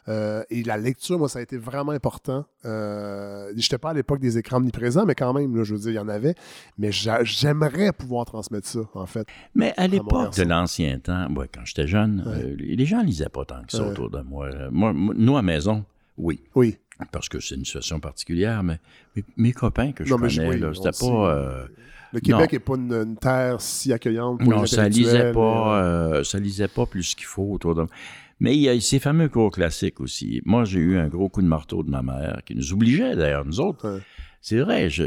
Euh, 0.09 0.43
et 0.51 0.63
la 0.63 0.77
lecture, 0.79 1.19
moi, 1.19 1.29
ça 1.29 1.39
a 1.39 1.43
été 1.43 1.57
vraiment 1.59 1.93
important. 1.93 2.45
Euh, 2.65 3.49
je 3.51 3.57
n'étais 3.57 3.79
pas 3.79 3.91
à 3.91 3.95
l'époque 3.95 4.21
des 4.21 4.39
écrans 4.39 4.57
omniprésents, 4.57 5.05
mais 5.05 5.15
quand 5.15 5.33
même, 5.35 5.55
là, 5.57 5.65
je 5.65 5.75
veux 5.75 5.81
dire, 5.81 5.91
il 5.91 5.95
y 5.97 5.99
en 5.99 6.09
avait. 6.09 6.35
Mais 6.79 6.91
j'a- 6.93 7.25
j'aimerais 7.25 7.93
pouvoir 7.93 8.25
transmettre 8.25 8.67
ça, 8.67 8.81
en 8.95 9.07
fait. 9.07 9.27
Mais 9.55 9.75
à 9.77 9.87
l'époque 9.87 10.35
de 10.37 10.43
l'ancien 10.45 10.99
temps, 10.99 11.29
moi, 11.29 11.47
quand 11.53 11.65
j'étais 11.65 11.87
jeune, 11.87 12.25
euh, 12.27 12.55
les 12.59 12.87
gens 12.87 13.03
lisaient 13.03 13.29
pas 13.29 13.45
tant 13.45 13.63
que 13.65 13.73
ça 13.73 13.83
Ouais. 13.85 13.91
autour 13.91 14.11
de 14.11 14.21
moi. 14.23 14.49
Moi. 14.71 14.93
moi- 14.93 15.15
Nous, 15.17 15.37
à 15.37 15.43
maison, 15.43 15.85
oui. 16.17 16.41
Oui. 16.55 16.77
Parce 17.13 17.29
que 17.29 17.39
c'est 17.39 17.55
une 17.55 17.65
situation 17.65 18.01
particulière, 18.01 18.63
mais 18.63 18.81
mes, 19.15 19.25
mes 19.37 19.53
copains 19.53 19.93
que 19.93 20.05
je 20.05 20.11
Non, 20.11 20.17
connais, 20.19 20.49
oui, 20.49 20.75
c'était 20.75 20.91
pas... 21.07 21.31
euh, 21.35 21.67
Le 22.13 22.21
Québec 22.21 22.41
Non. 22.41 22.47
n'est 22.53 22.59
pas 22.59 22.75
une, 22.77 22.93
une 23.11 23.17
terre 23.19 23.61
si 23.61 23.93
accueillante 23.93 24.41
pour 24.41 24.49
Non, 24.49 24.63
les 24.63 24.67
ça 24.67 24.89
lisait 24.89 25.33
pas, 25.33 26.23
ça 26.25 26.39
lisait 26.39 26.67
pas 26.69 26.87
plus 26.87 27.15
qu'il 27.15 27.27
faut 27.27 27.45
autour 27.53 27.75
de 27.75 27.85
Mais 28.41 28.55
il 28.57 28.61
y 28.61 28.69
a 28.69 28.81
ces 28.81 28.99
fameux 29.01 29.29
cours 29.29 29.51
classiques 29.51 30.01
aussi. 30.01 30.41
Moi, 30.45 30.65
j'ai 30.65 30.79
eu 30.79 30.97
un 30.99 31.09
gros 31.09 31.29
coup 31.29 31.43
de 31.43 31.47
marteau 31.49 31.83
de 31.83 31.91
ma 31.91 32.03
mère, 32.03 32.41
qui 32.47 32.55
nous 32.55 32.73
obligeait 32.73 33.17
d'ailleurs, 33.17 33.45
nous 33.45 33.61
autres. 33.61 33.89
Ouais. 33.97 34.01
C'est 34.41 34.61
vrai, 34.61 34.89
je, 34.89 35.05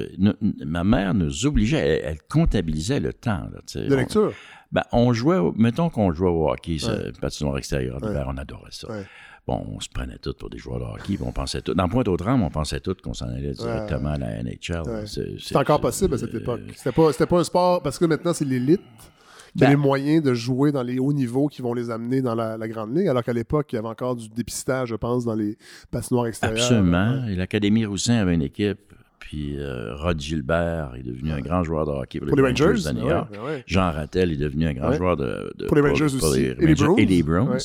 ma 0.66 0.84
mère 0.84 1.14
nous 1.14 1.46
obligeait, 1.46 1.78
elle, 1.78 2.02
elle 2.04 2.18
comptabilisait 2.30 3.00
le 3.00 3.14
temps. 3.14 3.48
Là, 3.54 3.62
de 3.82 3.94
On- 3.94 3.98
lecture. 3.98 4.34
ben, 4.74 4.84
on 4.92 5.14
jouait, 5.14 5.38
au- 5.38 5.54
mettons 5.54 5.90
qu'on 5.90 6.12
jouait 6.14 6.30
au 6.30 6.50
hockey, 6.50 6.78
Ouais. 6.86 7.12
patinoire 7.22 7.58
extérieur 7.58 8.04
Ouais. 8.04 8.10
on 8.28 8.38
adorait 8.38 8.72
ça. 8.72 8.88
Bon, 9.48 9.66
on 9.74 9.80
se 9.80 9.88
prenait 9.90 10.18
tous 10.20 10.34
pour 10.34 10.50
des 10.50 10.58
joueurs 10.60 10.80
de 10.80 10.84
hockey, 10.84 11.18
on 11.22 11.32
pensait 11.32 11.62
tout. 11.62 11.74
Dans 11.74 11.88
Pointe-aux-Trembles, 11.90 12.44
on 12.44 12.50
pensait 12.52 12.80
tous 12.82 12.96
qu'on 13.02 13.14
s'en 13.14 13.28
allait 13.30 13.54
directement 13.54 14.10
à 14.10 14.18
la 14.18 14.44
NHL. 14.44 14.82
Ouais. 14.86 15.08
C'est- 15.08 15.36
C'est 15.40 15.56
encore 15.56 15.78
c'est- 15.78 15.82
possible 15.82 16.14
à 16.14 16.18
cette 16.18 16.36
euh, 16.36 16.40
époque. 16.40 16.62
C'était 16.76 16.92
pas, 16.92 17.12
c'était 17.14 17.26
pas 17.26 17.40
un 17.40 17.44
sport, 17.46 17.82
parce 17.82 17.98
que 17.98 18.06
maintenant, 18.06 18.34
c'est 18.34 18.46
l'élite 18.46 18.82
qui 19.58 19.64
a 19.64 19.68
Ben- 19.68 19.70
les 19.72 19.76
moyens 19.76 20.24
de 20.24 20.34
jouer 20.34 20.72
dans 20.72 20.84
les 20.84 20.98
hauts 21.00 21.14
niveaux 21.14 21.48
qui 21.48 21.62
vont 21.62 21.74
les 21.74 21.90
amener 21.90 22.22
dans 22.22 22.36
la, 22.36 22.58
la 22.58 22.68
grande 22.68 22.96
ligue, 22.96 23.08
alors 23.08 23.24
qu'à 23.24 23.34
l'époque, 23.34 23.68
il 23.74 23.76
y 23.76 23.80
avait 23.80 23.88
encore 23.88 24.16
du 24.16 24.30
dépistage, 24.30 24.90
je 24.90 24.96
pense, 24.96 25.26
dans 25.26 25.36
les 25.36 25.58
patinoires 25.92 26.28
extérieures. 26.28 26.64
Absolument. 26.64 27.26
Et 27.28 27.36
l'Académie 27.36 27.86
Roussin 27.86 28.16
avait 28.16 28.34
une 28.36 28.42
équipe. 28.44 28.80
Puis 29.20 29.56
euh, 29.60 29.96
Rod 29.96 30.20
Gilbert 30.20 30.94
est 30.98 31.04
devenu 31.04 31.32
un 31.32 31.40
grand 31.42 31.64
joueur 31.64 31.86
de 31.86 31.92
hockey 31.92 32.20
pour, 32.20 32.28
Pour 32.28 32.38
les 32.38 32.44
Rangers. 32.44 32.74
de 32.86 32.92
New 32.92 33.04
ouais, 33.06 33.10
York. 33.12 33.30
ouais. 33.46 33.64
Jean 33.68 33.92
Rattel 33.92 34.32
est 34.32 34.36
devenu 34.38 34.66
un 34.68 34.74
grand 34.74 34.92
joueur 34.94 35.16
de, 35.16 35.54
de- 35.58 35.68
Pour 35.68 35.76
les 35.78 35.82
Rangers 35.84 36.06
aussi. 36.06 36.40
les 36.40 36.48
Et 36.48 36.56
les 36.66 36.74
Rangers 36.74 37.04
et 37.04 37.06
les 37.06 37.24
Bruins. 37.24 37.58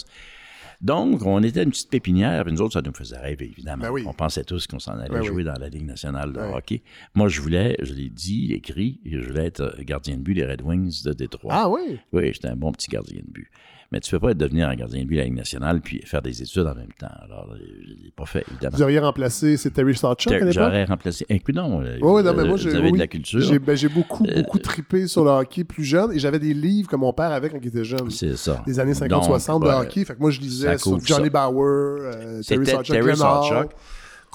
Donc, 0.81 1.25
on 1.25 1.43
était 1.43 1.63
une 1.63 1.71
petite 1.71 1.91
pépinière, 1.91 2.45
puis 2.45 2.53
nous 2.53 2.61
autres, 2.61 2.75
ça 2.75 2.83
nous 2.83 2.93
faisait 2.93 3.19
rêver, 3.19 3.47
évidemment. 3.51 3.83
Ben 3.85 3.91
oui. 3.91 4.05
On 4.07 4.13
pensait 4.13 4.45
tous 4.45 4.67
qu'on 4.67 4.79
s'en 4.79 4.93
allait 4.99 5.09
Ben 5.09 5.23
jouer 5.23 5.37
oui. 5.37 5.45
dans 5.45 5.55
la 5.59 5.69
Ligue 5.69 5.87
nationale 5.87 6.33
de 6.33 6.41
hockey. 6.41 6.83
Moi, 7.15 7.29
je 7.29 7.41
voulais, 7.41 7.77
je 7.83 7.95
l'ai 7.95 8.09
dit, 8.11 8.53
écrit, 8.53 9.01
je 9.05 9.19
voulais 9.19 9.47
être 9.47 9.61
euh, 9.61 9.83
gardien 9.83 10.17
de 10.17 10.23
but 10.23 10.35
des 10.35 10.45
Red 10.45 10.63
Wings 10.63 11.03
de 11.05 11.13
Détroit. 11.13 11.53
Ah 11.55 11.69
oui? 11.69 11.99
Oui, 12.13 12.33
j'étais 12.33 12.49
un 12.49 12.57
bon 12.57 12.73
petit 12.73 12.89
gardien 12.89 13.21
de 13.27 13.31
but. 13.33 13.51
Mais 13.93 14.01
tu 14.01 14.11
peux 14.11 14.19
pas 14.21 14.35
devenir 14.35 14.69
un 14.69 14.75
gardien 14.75 15.03
de 15.03 15.07
but 15.07 15.15
de 15.15 15.21
la 15.21 15.25
Ligue 15.27 15.37
nationale 15.37 15.81
puis 15.81 16.01
faire 16.05 16.23
des 16.23 16.43
études 16.43 16.67
en 16.67 16.75
même 16.75 16.93
temps. 16.99 17.07
Alors, 17.23 17.49
euh, 17.53 17.59
je 17.83 18.05
l'ai 18.05 18.11
pas 18.15 18.27
fait, 18.27 18.45
évidemment. 18.51 18.77
Vous 18.77 18.83
auriez 18.83 18.99
remplacé, 18.99 19.57
c'est 19.57 19.71
Terry 19.71 19.95
Sawchuk 19.97 20.33
à 20.33 20.39
l'époque? 20.39 20.53
J'aurais 20.53 20.85
remplacé. 20.85 21.25
Écoute, 21.29 21.55
non, 21.55 21.81
euh, 21.83 21.99
Oui, 22.01 22.13
oui, 22.17 22.23
non, 22.23 22.35
mais 22.35 22.45
moi, 22.45 22.57
j'ai, 22.57 22.77
oui, 22.77 22.93
de 22.93 22.99
la 22.99 23.07
culture. 23.07 23.41
J'ai, 23.41 23.59
ben, 23.59 23.77
beaucoup, 23.95 24.27
Euh, 24.27 24.43
beaucoup 24.43 24.59
trippé 24.59 25.07
sur 25.07 25.25
le 25.25 25.31
hockey 25.31 25.65
plus 25.65 25.85
jeune 25.85 26.13
et 26.13 26.19
j'avais 26.19 26.39
des 26.39 26.55
livres 26.55 26.89
que 26.89 26.97
mon 26.97 27.13
père 27.13 27.31
avait 27.31 27.49
quand 27.49 27.59
il 27.61 27.69
était 27.69 27.85
jeune. 27.85 28.11
C'est 28.11 28.37
ça. 28.37 28.63
Des 28.67 28.81
années 28.81 28.95
Donc, 28.95 29.25
50-60 29.25 29.63
de 29.65 29.69
hockey. 29.69 30.05
Fait 30.05 30.15
que 30.15 30.21
moi, 30.21 30.31
je 30.31 30.41
lisais 30.41 30.79
sur 30.79 30.99
Johnny 31.05 31.31
ça. 31.33 31.49
Bauer, 31.49 31.99
euh, 32.01 32.43
Terry 32.43 32.67
Sawchuk, 32.67 32.95
Terry. 32.97 33.17
Sawchuk, 33.17 33.71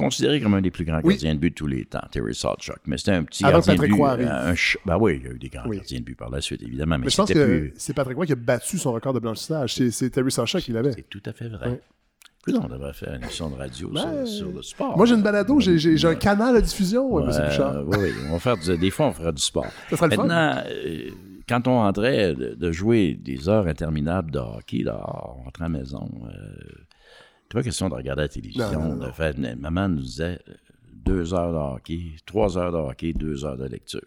considéré 0.02 0.42
comme 0.42 0.54
un 0.54 0.62
des 0.62 0.72
plus 0.72 0.86
grands 0.86 1.00
Oui. 1.04 1.14
gardiens 1.16 1.36
de 1.36 1.40
but 1.40 1.50
de 1.52 1.56
tous 1.56 1.68
les 1.68 1.86
temps, 1.86 2.02
Terry 2.12 2.36
Sawchuk. 2.36 2.78
Mais 2.86 2.98
c'était 2.98 3.12
un 3.12 3.24
petit 3.24 3.44
Avant 3.44 3.54
gardien 3.60 3.74
de 3.74 3.78
Patrick 3.78 3.92
but. 3.94 3.98
Roy 4.00 4.10
arrive. 4.12 4.28
un 4.28 4.46
ch- 4.56 4.78
ben 4.86 4.98
oui, 5.00 5.20
il 5.22 5.28
y 5.28 5.30
a 5.30 5.34
eu 5.34 5.40
des 5.40 5.50
grands 5.50 5.68
Oui. 5.68 5.78
gardiens 5.78 6.00
de 6.00 6.04
but 6.06 6.16
par 6.18 6.30
la 6.30 6.42
suite, 6.42 6.62
évidemment, 6.64 6.98
mais, 6.98 7.06
Mais 7.06 7.12
je 7.12 7.18
pense 7.18 7.32
que 7.32 7.46
plus... 7.46 7.74
c'est 7.78 7.94
Patrick 7.94 8.18
Roy 8.18 8.26
qui 8.26 8.32
a 8.34 8.36
battu 8.36 8.78
son 8.78 8.92
record 8.92 9.14
de 9.14 9.20
blanchissage. 9.20 9.76
C'est, 9.76 10.10
Terry 10.10 10.32
Sawchuk 10.32 10.62
qui 10.62 10.72
l'avait. 10.72 10.94
C'est 10.94 11.10
tout 11.10 11.22
à 11.26 11.34
fait 11.34 11.48
vrai. 11.50 11.70
Ouais. 11.70 11.82
Écoute, 12.48 12.62
on 12.64 12.68
devrait 12.68 12.94
faire 12.94 13.14
une 13.14 13.22
émission 13.24 13.50
de 13.52 13.56
radio 13.56 13.90
Ben, 13.90 14.26
sur, 14.26 14.28
sur 14.28 14.52
le 14.52 14.62
sport. 14.64 14.98
Moi, 14.98 15.06
j'ai 15.06 15.14
une 15.14 15.22
balado, 15.22 15.60
j'ai, 15.60 15.78
j'ai, 15.78 15.96
j'ai 15.96 16.08
un 16.08 16.16
canal 16.16 16.56
de 16.56 16.62
diffusion, 16.62 17.08
Ouais, 17.14 17.22
M. 17.24 17.28
Bouchard. 17.30 17.84
oui, 17.88 17.98
oui, 18.02 18.10
on 18.30 18.34
va 18.34 18.40
faire 18.40 18.58
du- 18.58 18.78
des 18.80 18.90
fois, 18.90 19.08
on 19.08 19.14
fera 19.14 19.32
du 19.32 19.42
sport. 19.44 19.68
Ça 19.92 19.96
serait 19.98 20.10
le 20.10 20.16
fun. 20.16 20.24
Maintenant, 20.26 20.64
euh, 20.68 21.10
quand 21.48 21.68
on 21.68 21.76
rentrait 21.76 22.34
de, 22.34 22.56
de 22.56 22.72
jouer 22.72 23.14
des 23.14 23.48
heures 23.48 23.68
interminables 23.68 24.32
de 24.32 24.40
hockey, 24.40 24.80
là, 24.84 25.00
on 25.08 25.44
rentrait 25.44 25.66
à 25.66 25.70
la 25.70 25.78
maison, 25.78 26.10
euh, 26.26 26.32
pas 27.54 27.64
question 27.64 27.90
de 27.90 27.96
regarder 27.96 28.24
la 28.24 28.28
télévision, 28.30 28.72
Non, 28.72 28.96
non, 28.96 29.12
faire... 29.14 29.34
Maman 29.58 29.90
nous 29.90 30.02
disait 30.02 30.40
euh, 30.48 30.54
deux 30.94 31.34
heures 31.34 31.52
de 31.52 31.76
hockey, 31.76 32.12
trois 32.26 32.58
heures 32.58 32.72
de 32.72 32.78
hockey, 32.78 33.14
deux 33.14 33.44
heures 33.46 33.58
de 33.58 33.66
lecture. 33.66 34.02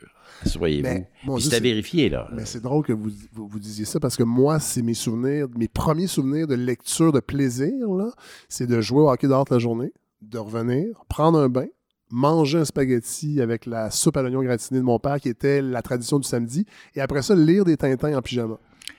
Soyez-vous. 0.46 0.88
Puis 0.88 1.28
Dieu, 1.28 1.38
c'était 1.40 1.56
c'est- 1.56 1.62
vérifié, 1.62 2.08
là. 2.08 2.28
Mais 2.32 2.44
c'est 2.44 2.60
drôle 2.60 2.84
que 2.84 2.92
vous, 2.92 3.10
vous, 3.32 3.46
vous 3.48 3.58
disiez 3.58 3.84
ça 3.84 4.00
parce 4.00 4.16
que 4.16 4.22
moi, 4.22 4.58
c'est 4.60 4.82
mes 4.82 4.94
souvenirs, 4.94 5.46
mes 5.56 5.68
premiers 5.68 6.06
souvenirs 6.06 6.46
de 6.46 6.54
lecture 6.54 7.12
de 7.12 7.20
plaisir, 7.20 7.72
là, 7.94 8.10
c'est 8.48 8.66
de 8.66 8.80
jouer 8.80 9.00
au 9.02 9.10
hockey 9.10 9.26
dehors 9.28 9.44
toute 9.44 9.52
la 9.52 9.58
journée, 9.58 9.92
de 10.22 10.38
revenir, 10.38 10.86
prendre 11.08 11.38
un 11.38 11.48
bain, 11.48 11.66
manger 12.10 12.58
un 12.58 12.64
spaghetti 12.64 13.40
avec 13.40 13.66
la 13.66 13.90
soupe 13.90 14.16
à 14.16 14.22
l'oignon 14.22 14.42
gratiné 14.42 14.78
de 14.78 14.84
mon 14.84 14.98
père, 14.98 15.18
qui 15.20 15.28
était 15.28 15.60
la 15.60 15.82
tradition 15.82 16.18
du 16.18 16.28
samedi, 16.28 16.64
et 16.94 17.00
après 17.00 17.22
ça, 17.22 17.34
lire 17.34 17.64
des 17.64 17.76
Tintins 17.76 18.16
en 18.16 18.22
pyjama. 18.22 18.56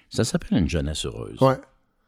Ça 0.09 0.23
s'appelle 0.23 0.57
une 0.59 0.69
jeunesse 0.69 1.05
heureuse. 1.05 1.39
Ouais. 1.41 1.55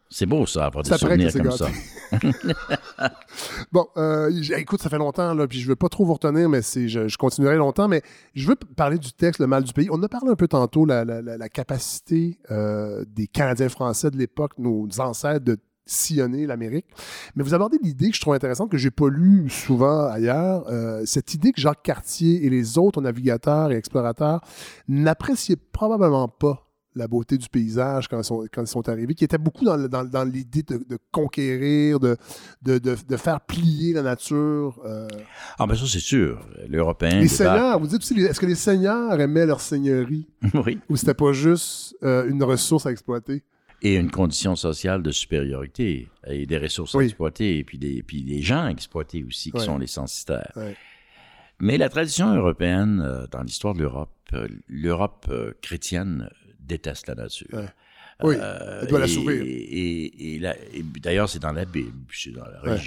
C'est 0.09 0.25
beau, 0.25 0.45
ça, 0.45 0.65
avoir 0.67 0.83
des 0.83 0.89
que 0.89 0.97
souvenirs 0.97 1.33
comme 1.33 1.43
gâté. 1.49 1.57
ça. 1.57 1.67
Bon, 3.71 3.87
euh, 3.97 4.31
écoute, 4.57 4.81
ça 4.81 4.89
fait 4.89 4.97
longtemps, 4.97 5.33
là, 5.33 5.47
puis 5.47 5.59
je 5.59 5.67
veux 5.67 5.75
pas 5.75 5.89
trop 5.89 6.05
vous 6.05 6.13
retenir, 6.13 6.47
mais 6.49 6.61
c'est, 6.61 6.87
je, 6.87 7.07
je 7.07 7.17
continuerai 7.17 7.57
longtemps, 7.57 7.87
mais 7.87 8.01
je 8.33 8.47
veux 8.47 8.55
parler 8.55 8.97
du 8.97 9.11
texte 9.11 9.39
Le 9.41 9.47
mal 9.47 9.63
du 9.63 9.73
pays. 9.73 9.89
On 9.91 10.01
a 10.01 10.07
parlé 10.07 10.31
un 10.31 10.35
peu 10.35 10.47
tantôt, 10.47 10.85
la, 10.85 11.03
la- 11.03 11.21
la- 11.21 11.49
capacité 11.49 12.39
euh, 12.51 13.03
des 13.13 13.27
Canadiens 13.27 13.69
français 13.69 14.09
de 14.11 14.17
l'époque, 14.17 14.53
nos 14.57 14.87
ancêtres, 14.99 15.43
de 15.45 15.57
sillonner 15.85 16.45
l'Amérique. 16.45 16.85
Mais 17.35 17.43
vous 17.43 17.53
abordez 17.53 17.77
l'idée 17.81 18.09
que 18.09 18.15
je 18.15 18.21
trouve 18.21 18.33
intéressante, 18.33 18.69
que 18.69 18.77
j'ai 18.77 18.91
pas 18.91 19.07
lue 19.09 19.49
souvent 19.49 20.05
ailleurs, 20.07 20.65
euh, 20.69 21.03
cette 21.05 21.33
idée 21.33 21.51
que 21.53 21.61
Jacques 21.61 21.83
Cartier 21.83 22.45
et 22.45 22.49
les 22.49 22.77
autres 22.77 23.01
navigateurs 23.01 23.71
et 23.71 23.75
explorateurs 23.75 24.41
n'appréciaient 24.89 25.55
probablement 25.55 26.27
pas 26.27 26.66
la 26.97 27.07
beauté 27.07 27.37
du 27.37 27.47
paysage 27.49 28.07
quand 28.07 28.19
ils 28.19 28.23
sont, 28.23 28.45
quand 28.53 28.61
ils 28.61 28.67
sont 28.67 28.87
arrivés, 28.89 29.13
qui 29.13 29.23
était 29.23 29.37
beaucoup 29.37 29.63
dans, 29.65 29.77
le- 29.77 29.87
dans, 29.87 30.03
dans 30.03 30.23
l'idée 30.23 30.63
de, 30.63 30.77
de 30.77 30.97
conquérir, 31.11 31.99
de, 31.99 32.17
de, 32.61 33.17
faire 33.17 33.39
plier 33.41 33.93
la 33.93 34.01
nature. 34.01 34.79
euh. 34.85 35.07
Ah, 35.59 35.65
ben 35.67 35.75
ça, 35.75 35.85
c'est 35.87 35.99
sûr. 35.99 36.39
L'Européen. 36.67 37.19
Les 37.19 37.27
seigneurs, 37.27 37.79
vous 37.79 37.87
dites 37.87 38.01
aussi, 38.01 38.19
est-ce 38.19 38.39
que 38.39 38.45
les 38.45 38.55
seigneurs 38.55 39.19
aimaient 39.19 39.45
leur 39.45 39.61
seigneurie? 39.61 40.27
Oui. 40.65 40.79
ou 40.89 40.95
c'était 40.95 41.13
pas 41.13 41.33
juste 41.33 41.95
euh, 42.03 42.27
une 42.29 42.43
ressource 42.43 42.85
à 42.85 42.91
exploiter? 42.91 43.43
et 43.83 43.95
une 43.95 44.09
condition 44.09 44.55
sociale 44.55 45.03
de 45.03 45.11
supériorité 45.11 46.09
et 46.25 46.47
des 46.47 46.57
ressources 46.57 46.95
Oui. 46.95 47.05
exploitées 47.05 47.59
et 47.59 47.63
puis 47.63 47.77
des, 47.77 48.01
puis 48.01 48.23
des 48.23 48.41
gens 48.41 48.67
exploités 48.67 49.23
aussi 49.23 49.51
qui 49.51 49.59
sont 49.59 49.77
les 49.77 49.85
censitaires. 49.85 50.51
Ouais. 50.55 50.75
Mais 51.59 51.77
la 51.77 51.87
tradition 51.89 52.33
européenne, 52.33 53.03
euh, 53.05 53.27
dans 53.31 53.43
l'histoire 53.43 53.75
de 53.75 53.81
l'Europe, 53.81 54.09
euh, 54.33 54.47
l'Europe 54.67 55.27
euh, 55.29 55.53
chrétienne 55.61 56.27
déteste 56.67 57.07
la 57.07 57.15
nature. 57.15 57.47
Ouais. 57.53 57.65
Oui, 58.23 58.35
Euh, 58.39 58.79
elle 58.81 58.87
doit 58.87 58.99
la 58.99 59.07
sauver. 59.07 59.37
Et, 59.45 60.35
et 60.37 60.41
d'ailleurs, 60.99 61.29
c'est 61.29 61.39
dans 61.39 61.51
la 61.51 61.65
Bible, 61.65 61.91
c'est 62.11 62.31
dans 62.31 62.45
la 62.45 62.61
Ouais. 62.63 62.79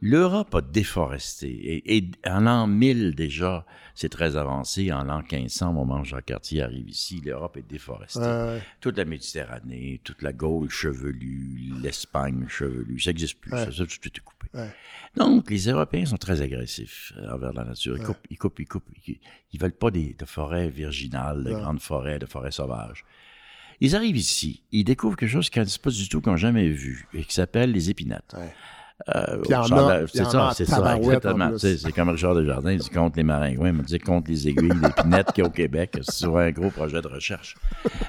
L'Europe 0.00 0.54
a 0.54 0.60
déforesté. 0.60 1.48
Et, 1.48 1.96
et 1.96 2.10
en 2.26 2.40
l'an 2.40 2.66
1000 2.66 3.14
déjà, 3.14 3.64
c'est 3.94 4.08
très 4.08 4.36
avancé. 4.36 4.92
En 4.92 5.04
l'an 5.04 5.22
1500, 5.22 5.70
au 5.70 5.72
moment 5.72 6.00
où 6.00 6.04
Jacques 6.04 6.26
Cartier 6.26 6.62
arrive 6.62 6.88
ici, 6.88 7.20
l'Europe 7.24 7.56
est 7.56 7.68
déforestée. 7.68 8.20
Ouais, 8.20 8.60
Toute 8.80 8.98
la 8.98 9.04
Méditerranée, 9.04 10.00
toute 10.04 10.22
la 10.22 10.32
Gaule 10.32 10.68
chevelue, 10.70 11.72
l'Espagne 11.82 12.46
chevelue, 12.48 13.00
ça 13.00 13.10
n'existe 13.10 13.40
plus. 13.40 13.52
Ouais. 13.52 13.64
Ça, 13.66 13.72
ça, 13.72 13.86
tout 13.86 14.08
est 14.08 14.20
coupé. 14.20 14.46
Ouais. 14.52 14.70
Donc, 15.16 15.50
les 15.50 15.68
Européens 15.68 16.06
sont 16.06 16.16
très 16.16 16.40
agressifs 16.42 17.12
envers 17.30 17.52
la 17.52 17.64
nature. 17.64 17.96
Ils 17.96 18.04
coupent, 18.04 18.26
ils 18.30 18.38
coupent, 18.38 18.60
ils 18.60 18.66
coupent. 18.66 18.88
Ils, 19.06 19.18
ils 19.52 19.60
veulent 19.60 19.72
pas 19.72 19.90
des, 19.90 20.14
de 20.18 20.24
forêts 20.24 20.68
virginales, 20.68 21.44
de 21.44 21.52
grandes 21.52 21.80
forêts, 21.80 22.18
de 22.18 22.26
forêts 22.26 22.50
sauvages. 22.50 23.04
Ils 23.80 23.96
arrivent 23.96 24.16
ici, 24.16 24.62
ils 24.72 24.84
découvrent 24.84 25.16
quelque 25.16 25.30
chose 25.30 25.50
qu'ils 25.50 25.62
ne 25.62 25.78
pas 25.82 25.90
du 25.90 26.08
tout, 26.08 26.20
qu'ils 26.20 26.30
n'ont 26.30 26.36
jamais 26.36 26.68
vu, 26.68 27.06
et 27.12 27.24
qui 27.24 27.34
s'appelle 27.34 27.72
les 27.72 27.90
épinettes. 27.90 28.34
Euh, 29.14 29.42
c'est 30.06 30.24
ça, 30.24 30.52
c'est 30.54 30.64
ça, 30.66 30.96
exactement. 30.96 31.50
C'est 31.58 31.92
comme 31.92 32.10
Richard 32.10 32.34
Desjardins, 32.36 32.72
il 32.72 32.78
dit 32.78 32.90
contre 32.90 33.16
les 33.16 33.24
maringouins, 33.24 33.68
il 33.68 33.74
me 33.74 33.82
dit 33.82 33.98
contre 33.98 34.30
les 34.30 34.48
aiguilles 34.48 34.68
d'épinettes 34.80 35.32
qu'il 35.32 35.42
y 35.42 35.46
a 35.46 35.48
au 35.48 35.52
Québec. 35.52 35.98
C'est 36.02 36.26
un 36.26 36.50
gros 36.52 36.70
projet 36.70 37.02
de 37.02 37.08
recherche. 37.08 37.56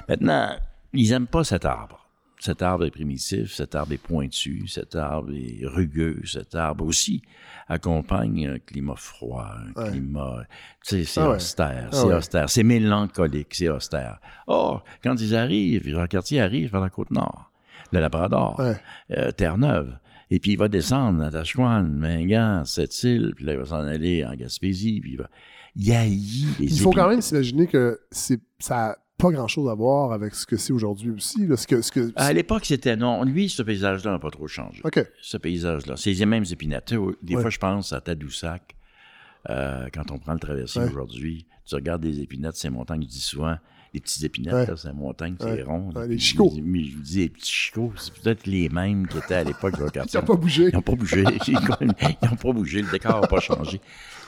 Maintenant, 0.08 0.56
ils 0.92 1.10
n'aiment 1.10 1.26
pas 1.26 1.42
cet 1.44 1.64
arbre. 1.64 2.00
Cet 2.38 2.60
arbre 2.62 2.84
est 2.84 2.90
primitif, 2.90 3.52
cet 3.52 3.74
arbre 3.74 3.92
est 3.94 3.98
pointu, 3.98 4.68
cet 4.68 4.94
arbre 4.94 5.30
est 5.32 5.66
rugueux, 5.66 6.20
cet 6.24 6.54
arbre 6.54 6.84
aussi 6.84 7.22
accompagne 7.66 8.46
un 8.46 8.58
climat 8.58 8.94
froid, 8.96 9.46
un 9.76 9.82
Ouais. 9.82 9.90
climat, 9.90 10.42
tu 10.86 10.98
sais, 10.98 11.04
c'est 11.04 11.20
Ah 11.20 11.30
ouais. 11.30 11.36
austère, 11.36 11.88
Ah 11.90 11.96
c'est 11.96 12.04
ouais. 12.06 12.14
austère, 12.14 12.50
c'est 12.50 12.62
mélancolique, 12.62 13.54
c'est 13.54 13.68
austère. 13.70 14.18
Or, 14.46 14.84
quand 15.02 15.20
ils 15.20 15.34
arrivent, 15.34 15.88
Jean 15.88 16.06
Cartier 16.06 16.40
arrive 16.40 16.70
vers 16.72 16.80
la 16.80 16.90
Côte-Nord, 16.90 17.50
le 17.92 18.00
Labrador, 18.00 18.60
euh, 19.10 19.32
Terre-Neuve, 19.32 19.98
et 20.30 20.40
puis 20.40 20.52
il 20.52 20.58
va 20.58 20.68
descendre 20.68 21.22
à 21.22 21.30
Tachewan, 21.30 21.88
Mingan, 21.92 22.64
Sept-Îles, 22.64 23.32
puis 23.36 23.44
là, 23.44 23.52
il 23.52 23.58
va 23.58 23.64
s'en 23.64 23.76
aller 23.86 24.24
en 24.24 24.34
Gaspésie, 24.34 25.00
puis 25.00 25.12
il 25.12 25.18
va... 25.18 25.28
Il 25.78 25.92
haït 25.92 26.46
les 26.58 26.66
Il 26.74 26.80
faut 26.80 26.90
quand 26.90 27.08
même 27.08 27.20
s'imaginer 27.20 27.66
que 27.66 28.00
c'est, 28.10 28.40
ça 28.58 28.74
n'a 28.76 28.98
pas 29.18 29.30
grand-chose 29.30 29.68
à 29.70 29.74
voir 29.74 30.12
avec 30.12 30.34
ce 30.34 30.46
que 30.46 30.56
c'est 30.56 30.72
aujourd'hui 30.72 31.10
aussi. 31.10 31.46
Là, 31.46 31.56
ce 31.56 31.66
que, 31.66 31.82
ce 31.82 31.92
que, 31.92 32.12
À 32.16 32.32
l'époque, 32.32 32.64
c'était 32.64 32.96
non. 32.96 33.22
Lui, 33.24 33.48
ce 33.50 33.62
paysage-là 33.62 34.12
n'a 34.12 34.18
pas 34.18 34.30
trop 34.30 34.46
changé. 34.46 34.80
OK. 34.84 35.04
Ce 35.20 35.36
paysage-là, 35.36 35.96
c'est 35.96 36.12
les 36.12 36.26
mêmes 36.26 36.44
épinettes. 36.50 36.94
Des 37.22 37.34
Ouais. 37.36 37.42
fois, 37.42 37.50
je 37.50 37.58
pense 37.58 37.92
à 37.92 38.00
Tadoussac, 38.00 38.74
euh, 39.50 39.88
quand 39.92 40.10
on 40.10 40.18
prend 40.18 40.32
le 40.32 40.38
traversier 40.38 40.80
Ouais. 40.82 40.88
aujourd'hui. 40.88 41.46
Tu 41.66 41.74
regardes 41.74 42.04
les 42.04 42.20
épinettes, 42.20 42.56
ces 42.56 42.70
montagnes, 42.70 43.02
je 43.02 43.08
dis 43.08 43.20
souvent, 43.20 43.56
les 43.96 44.00
petites 44.00 44.22
épinettes, 44.24 44.54
Ouais. 44.54 44.66
là, 44.66 44.76
c'est 44.76 44.92
montagne, 44.92 45.34
c'est 45.40 45.46
Ouais. 45.46 45.62
rond. 45.62 45.90
Ouais, 45.94 46.06
les 46.06 46.18
chicots. 46.18 46.52
Je, 46.56 46.60
me- 46.60 46.84
je 46.84 46.96
me 46.96 47.02
dis, 47.02 47.18
les 47.20 47.28
petits 47.30 47.50
chicots, 47.52 47.92
c'est 47.96 48.12
peut-être 48.14 48.46
les 48.46 48.68
mêmes 48.68 49.06
qui 49.08 49.18
étaient 49.18 49.34
à 49.34 49.44
l'époque 49.44 49.78
de 49.78 49.86
Ils 50.12 50.16
n'ont 50.16 50.22
pas 50.22 50.34
bougé. 50.36 50.64
Ils 50.68 50.74
n'ont 50.74 50.82
pas 50.82 50.94
bougé. 50.94 51.24
Ils 51.48 51.54
n'ont 51.54 52.36
pas 52.36 52.52
bougé. 52.52 52.82
Le 52.82 52.90
décor 52.90 53.20
n'a 53.22 53.26
pas 53.26 53.40
changé. 53.40 53.80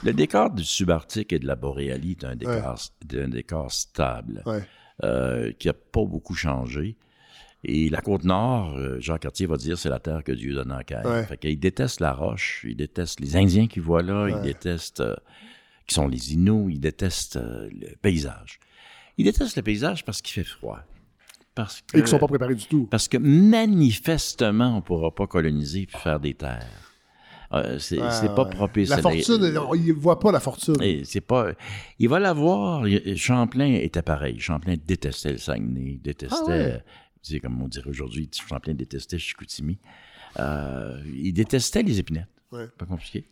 Le 0.04 0.12
décor 0.12 0.50
du 0.50 0.64
subarctique 0.64 1.32
et 1.32 1.38
de 1.38 1.46
la 1.46 1.54
boréalie 1.56 2.12
est 2.12 2.24
un 2.24 2.34
décor, 2.36 2.76
un 3.14 3.28
décor 3.28 3.70
stable 3.72 4.42
euh, 5.04 5.52
qui 5.58 5.68
n'a 5.68 5.74
pas 5.74 6.04
beaucoup 6.04 6.34
changé. 6.34 6.96
Et 7.64 7.88
la 7.90 8.00
côte 8.00 8.24
nord, 8.24 8.76
euh, 8.76 8.98
Jean 9.00 9.18
Cartier 9.18 9.46
va 9.46 9.56
dire, 9.56 9.76
c'est 9.76 9.88
la 9.88 9.98
terre 9.98 10.22
que 10.24 10.30
Dieu 10.32 10.54
donne 10.54 10.70
en 10.72 10.80
Caïn. 10.82 11.04
Ouais. 11.10 11.24
Fait 11.24 11.36
qu'il 11.36 11.58
déteste 11.58 12.00
la 12.00 12.12
roche, 12.12 12.64
il 12.66 12.76
déteste 12.76 13.18
les 13.20 13.36
Indiens 13.36 13.66
qu'il 13.66 13.82
voit 13.82 14.02
là, 14.02 14.24
Ouais. 14.24 14.32
il 14.36 14.40
déteste, 14.42 15.00
euh, 15.00 15.16
qui 15.86 15.94
sont 15.94 16.06
les 16.06 16.34
Inuits, 16.34 16.74
il 16.74 16.80
déteste 16.80 17.36
euh, 17.36 17.68
le 17.72 17.96
paysage. 18.00 18.60
Il 19.18 19.24
déteste 19.24 19.56
le 19.56 19.62
paysage 19.62 20.04
parce 20.04 20.22
qu'il 20.22 20.32
fait 20.42 20.48
froid. 20.48 20.80
Parce 21.54 21.80
que, 21.82 21.96
Et 21.96 22.00
qui 22.00 22.04
ne 22.04 22.06
sont 22.06 22.18
pas 22.20 22.28
préparés 22.28 22.54
du 22.54 22.64
tout. 22.66 22.86
parce 22.90 23.08
que 23.08 23.18
manifestement, 23.18 24.72
on 24.74 24.76
ne 24.76 24.80
pourra 24.80 25.12
pas 25.14 25.26
coloniser 25.26 25.86
puis 25.86 25.98
faire 25.98 26.20
des 26.20 26.34
terres. 26.34 26.66
Euh, 27.52 27.78
c'est 27.78 27.96
pas 27.96 28.44
ouais. 28.44 28.50
propice. 28.50 28.90
La 28.90 28.98
fortune, 28.98 29.56
on- 29.58 29.74
il 29.74 29.86
ne 29.88 29.92
voit 29.94 30.20
pas 30.20 30.30
la 30.30 30.38
fortune. 30.40 30.76
c'est 31.04 31.20
pas. 31.22 31.52
Il 31.98 32.08
va 32.08 32.18
l'avoir. 32.20 32.86
il- 32.86 33.16
Champlain 33.16 33.72
était 33.72 34.02
pareil. 34.02 34.38
Champlain 34.38 34.76
détestait 34.86 35.32
le 35.32 35.38
Saguenay, 35.38 35.98
détestait. 36.02 36.36
Ah 36.46 36.48
ouais? 36.48 36.84
tu 37.22 37.32
sais, 37.32 37.40
comme 37.40 37.60
on 37.62 37.66
dirait 37.68 37.88
aujourd'hui, 37.88 38.30
Champlain 38.48 38.74
détestait 38.74 39.18
Chicoutimi. 39.18 39.78
Euh, 40.38 41.02
il 41.12 41.32
détestait 41.32 41.82
les 41.82 41.98
épinettes. 41.98 42.28
Ouais. 42.52 42.66
Pas 42.78 42.84
compliqué. 42.86 43.24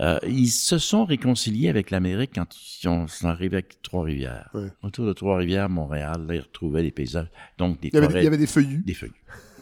Euh, 0.00 0.18
ils 0.26 0.48
se 0.48 0.78
sont 0.78 1.04
réconciliés 1.04 1.68
avec 1.68 1.90
l'Amérique 1.92 2.32
quand 2.34 2.46
ils 2.82 2.88
ont- 2.88 3.06
sont 3.06 3.28
arrivés 3.28 3.58
avec 3.58 3.80
Trois-Rivières. 3.82 4.50
Ouais. 4.52 4.68
Autour 4.82 5.06
de 5.06 5.12
Trois-Rivières, 5.12 5.68
Montréal, 5.68 6.26
là, 6.26 6.34
ils 6.34 6.40
retrouvaient 6.40 6.82
des 6.82 6.90
paysages. 6.90 7.28
Donc, 7.58 7.80
des 7.80 7.88
Il 7.88 7.94
y 7.94 7.98
avait, 7.98 8.06
forêts 8.08 8.20
il 8.20 8.24
y 8.24 8.26
avait 8.26 8.36
des 8.38 8.46
feuillus. 8.48 8.82
des 8.84 8.94
feuillus. 8.94 9.12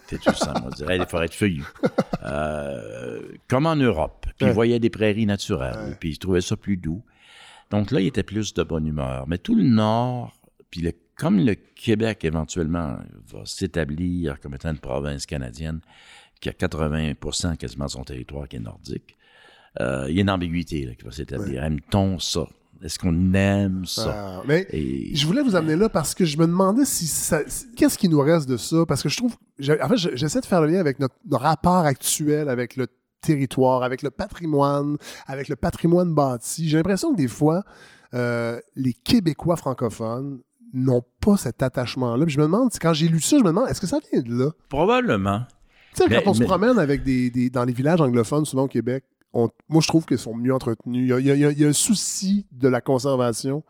C'est 0.07 0.19
tout 0.19 0.33
ça, 0.33 0.53
on 0.65 0.69
dirait 0.69 0.97
des 0.99 1.05
forêts 1.05 1.27
de 1.27 1.33
feuillus. 1.33 1.63
Euh, 2.25 3.21
comme 3.49 3.65
en 3.65 3.75
Europe. 3.75 4.25
Puis 4.37 4.45
Ouais. 4.45 4.51
ils 4.51 4.55
voyaient 4.55 4.79
des 4.79 4.89
prairies 4.89 5.25
naturelles, 5.25 5.89
Ouais. 5.89 5.97
puis 5.99 6.11
ils 6.11 6.17
trouvaient 6.17 6.41
ça 6.41 6.55
plus 6.55 6.77
doux. 6.77 7.03
Donc 7.69 7.91
là, 7.91 7.99
il 7.99 8.07
était 8.07 8.23
plus 8.23 8.53
de 8.53 8.63
bonne 8.63 8.87
humeur. 8.87 9.27
Mais 9.27 9.37
tout 9.37 9.55
le 9.55 9.63
nord, 9.63 10.33
puis 10.71 10.81
le- 10.81 10.93
comme 11.17 11.39
le 11.45 11.55
Québec 11.55 12.23
éventuellement 12.23 12.97
va 13.27 13.45
s'établir 13.45 14.39
comme 14.39 14.53
étant 14.55 14.69
une 14.71 14.79
province 14.79 15.25
canadienne, 15.25 15.81
qui 16.39 16.47
a 16.49 16.53
80% 16.53 17.55
quasiment 17.57 17.85
de 17.85 17.91
son 17.91 18.03
territoire 18.03 18.47
qui 18.47 18.55
est 18.55 18.59
nordique, 18.59 19.17
euh, 19.79 20.05
il 20.09 20.15
y 20.15 20.19
a 20.19 20.21
une 20.21 20.29
ambiguïté 20.29 20.85
là, 20.85 20.93
qui 20.95 21.03
va 21.03 21.11
s'établir. 21.11 21.63
Aime-t-on 21.63 22.19
ça? 22.19 22.47
Est-ce 22.83 22.99
qu'on 22.99 23.33
aime 23.33 23.85
ça? 23.85 24.13
Ah, 24.39 24.41
mais 24.45 24.67
Et 24.71 25.15
je 25.15 25.25
voulais 25.25 25.41
vous 25.41 25.55
amener 25.55 25.75
là 25.77 25.87
parce 25.87 26.13
que 26.13 26.25
je 26.25 26.37
me 26.37 26.45
demandais 26.45 26.83
si 26.83 27.07
ça. 27.07 27.39
Qu'est-ce 27.77 27.97
qui 27.97 28.09
nous 28.09 28.19
reste 28.19 28.47
de 28.49 28.57
ça? 28.57 28.85
Parce 28.85 29.01
que 29.01 29.07
je 29.09 29.15
trouve. 29.17 29.35
En 29.81 29.87
fait, 29.87 29.97
je- 29.97 30.15
j'essaie 30.15 30.41
de 30.41 30.45
faire 30.45 30.59
le 30.61 30.67
lien 30.67 30.79
avec 30.79 30.99
notre, 30.99 31.15
notre 31.29 31.43
rapport 31.43 31.85
actuel 31.85 32.49
avec 32.49 32.75
le 32.75 32.87
territoire, 33.21 33.83
avec 33.83 34.01
le 34.01 34.09
patrimoine, 34.11 34.97
avec 35.27 35.47
le 35.47 35.55
patrimoine 35.55 36.13
bâti. 36.13 36.67
J'ai 36.67 36.75
l'impression 36.75 37.13
que 37.13 37.17
des 37.17 37.29
fois, 37.29 37.63
euh, 38.13 38.59
les 38.75 38.91
Québécois 38.91 39.55
francophones 39.55 40.41
n'ont 40.73 41.03
pas 41.21 41.37
cet 41.37 41.63
attachement-là. 41.63 42.25
Puis 42.25 42.33
je 42.33 42.39
me 42.39 42.45
demande, 42.45 42.69
quand 42.81 42.91
j'ai 42.93 43.07
lu 43.07 43.21
ça, 43.21 43.37
je 43.37 43.43
me 43.43 43.47
demande, 43.49 43.69
est-ce 43.69 43.79
que 43.79 43.87
ça 43.87 43.99
vient 44.11 44.21
de 44.21 44.43
là? 44.45 44.51
probablement. 44.67 45.43
Tu 45.95 46.01
sais, 46.03 46.09
quand 46.09 46.31
on 46.31 46.33
se 46.33 46.39
promène 46.47 46.79
avec 46.79 47.03
des, 47.03 47.29
des- 47.29 47.49
dans 47.51 47.63
les 47.63 47.71
villages 47.73 48.01
anglophones, 48.01 48.45
souvent 48.45 48.63
au 48.63 48.67
Québec, 48.67 49.03
on- 49.33 49.49
moi, 49.69 49.81
je 49.81 49.87
trouve 49.87 50.05
qu'ils 50.05 50.17
sont 50.19 50.35
mieux 50.35 50.53
entretenus. 50.53 51.03
Il 51.03 51.09
y 51.09 51.13
a, 51.13 51.19
il 51.19 51.25
y 51.25 51.31
a- 51.31 51.35
il 51.35 51.39
y 51.41 51.45
a- 51.45 51.51
il 51.51 51.59
y 51.59 51.65
a 51.65 51.67
un 51.67 51.73
souci 51.73 52.45
de 52.51 52.67
la 52.67 52.81
conservation 52.81 53.63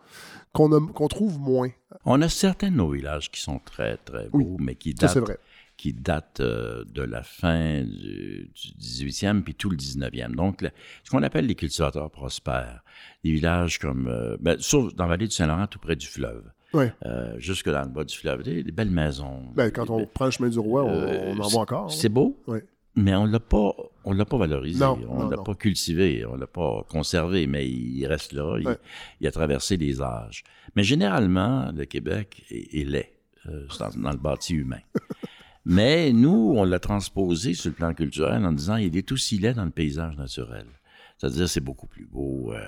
qu'on 0.51 1.07
trouve 1.07 1.39
moins. 1.39 1.69
On 2.05 2.21
a 2.21 2.29
certains 2.29 2.69
de 2.69 2.75
nos 2.75 2.89
villages 2.91 3.31
qui 3.31 3.41
sont 3.41 3.59
très, 3.59 3.97
très 3.97 4.27
beaux, 4.29 4.37
Oui, 4.39 4.57
mais 4.59 4.75
qui 4.75 4.93
datent, 4.93 5.17
vrai. 5.17 5.37
qui 5.77 5.93
datent 5.93 6.41
euh, 6.41 6.83
de 6.85 7.01
la 7.01 7.23
fin 7.23 7.81
du, 7.81 8.51
du 8.53 8.73
18e 8.77 9.41
puis 9.43 9.55
tout 9.55 9.69
le 9.71 9.77
19e. 9.77 10.35
Donc, 10.35 10.63
ce 11.03 11.09
qu'on 11.09 11.23
appelle 11.23 11.47
les 11.47 11.55
cultivateurs 11.55 12.11
prospères. 12.11 12.83
Des 13.23 13.31
villages 13.31 13.79
comme, 13.79 14.07
euh, 14.07 14.37
ben, 14.39 14.57
sauf 14.59 14.93
dans 14.93 15.05
la 15.05 15.09
vallée 15.11 15.27
du 15.27 15.33
Saint-Laurent, 15.33 15.65
tout 15.67 15.79
près 15.79 15.95
du 15.95 16.05
fleuve, 16.05 16.43
Ouais. 16.73 16.93
euh, 17.05 17.33
jusque 17.39 17.69
dans 17.69 17.81
le 17.81 17.87
bas 17.89 18.03
du 18.03 18.15
fleuve, 18.15 18.43
des, 18.43 18.63
des 18.63 18.71
belles 18.71 18.91
maisons. 18.91 19.43
Ben, 19.55 19.71
quand 19.71 19.89
on 19.89 20.05
prend 20.05 20.25
le 20.25 20.31
chemin 20.31 20.49
du 20.49 20.59
roi, 20.59 20.83
on, 20.83 21.31
on 21.35 21.39
en 21.39 21.47
voit 21.47 21.61
encore. 21.61 21.91
C'est 21.91 22.09
beau, 22.09 22.39
Oui. 22.47 22.59
Mais 22.95 23.15
on 23.15 23.25
l'a 23.25 23.39
pas, 23.39 23.73
on 24.03 24.11
l'a 24.13 24.25
pas 24.25 24.37
valorisé, 24.37 24.79
Non, 24.79 24.99
on 25.09 25.27
l'a 25.29 25.37
pas 25.37 25.55
cultivé, 25.55 26.25
on 26.25 26.35
l'a 26.35 26.47
pas 26.47 26.85
conservé, 26.89 27.47
mais 27.47 27.67
il 27.67 28.05
reste 28.05 28.33
là, 28.33 28.57
il, 28.59 28.67
Ouais. 28.67 28.77
il 29.21 29.27
a 29.27 29.31
traversé 29.31 29.77
les 29.77 30.01
âges. 30.01 30.43
Mais 30.75 30.83
généralement, 30.83 31.71
le 31.75 31.85
Québec 31.85 32.43
est, 32.49 32.81
est 32.81 32.83
laid 32.85 33.13
euh, 33.47 33.65
dans, 33.79 33.89
dans 34.01 34.11
le 34.11 34.17
bâti 34.17 34.53
humain. 34.55 34.81
mais 35.65 36.11
nous, 36.13 36.53
on 36.55 36.63
l'a 36.65 36.79
transposé 36.79 37.53
sur 37.53 37.69
le 37.69 37.75
plan 37.75 37.93
culturel 37.93 38.45
en 38.45 38.51
disant 38.51 38.75
il 38.77 38.95
est 38.97 39.11
aussi 39.11 39.37
laid 39.39 39.53
dans 39.55 39.65
le 39.65 39.71
paysage 39.71 40.15
naturel. 40.17 40.65
C'est-à-dire, 41.17 41.47
c'est 41.47 41.61
beaucoup 41.61 41.87
plus 41.87 42.05
beau 42.05 42.51
euh, 42.53 42.59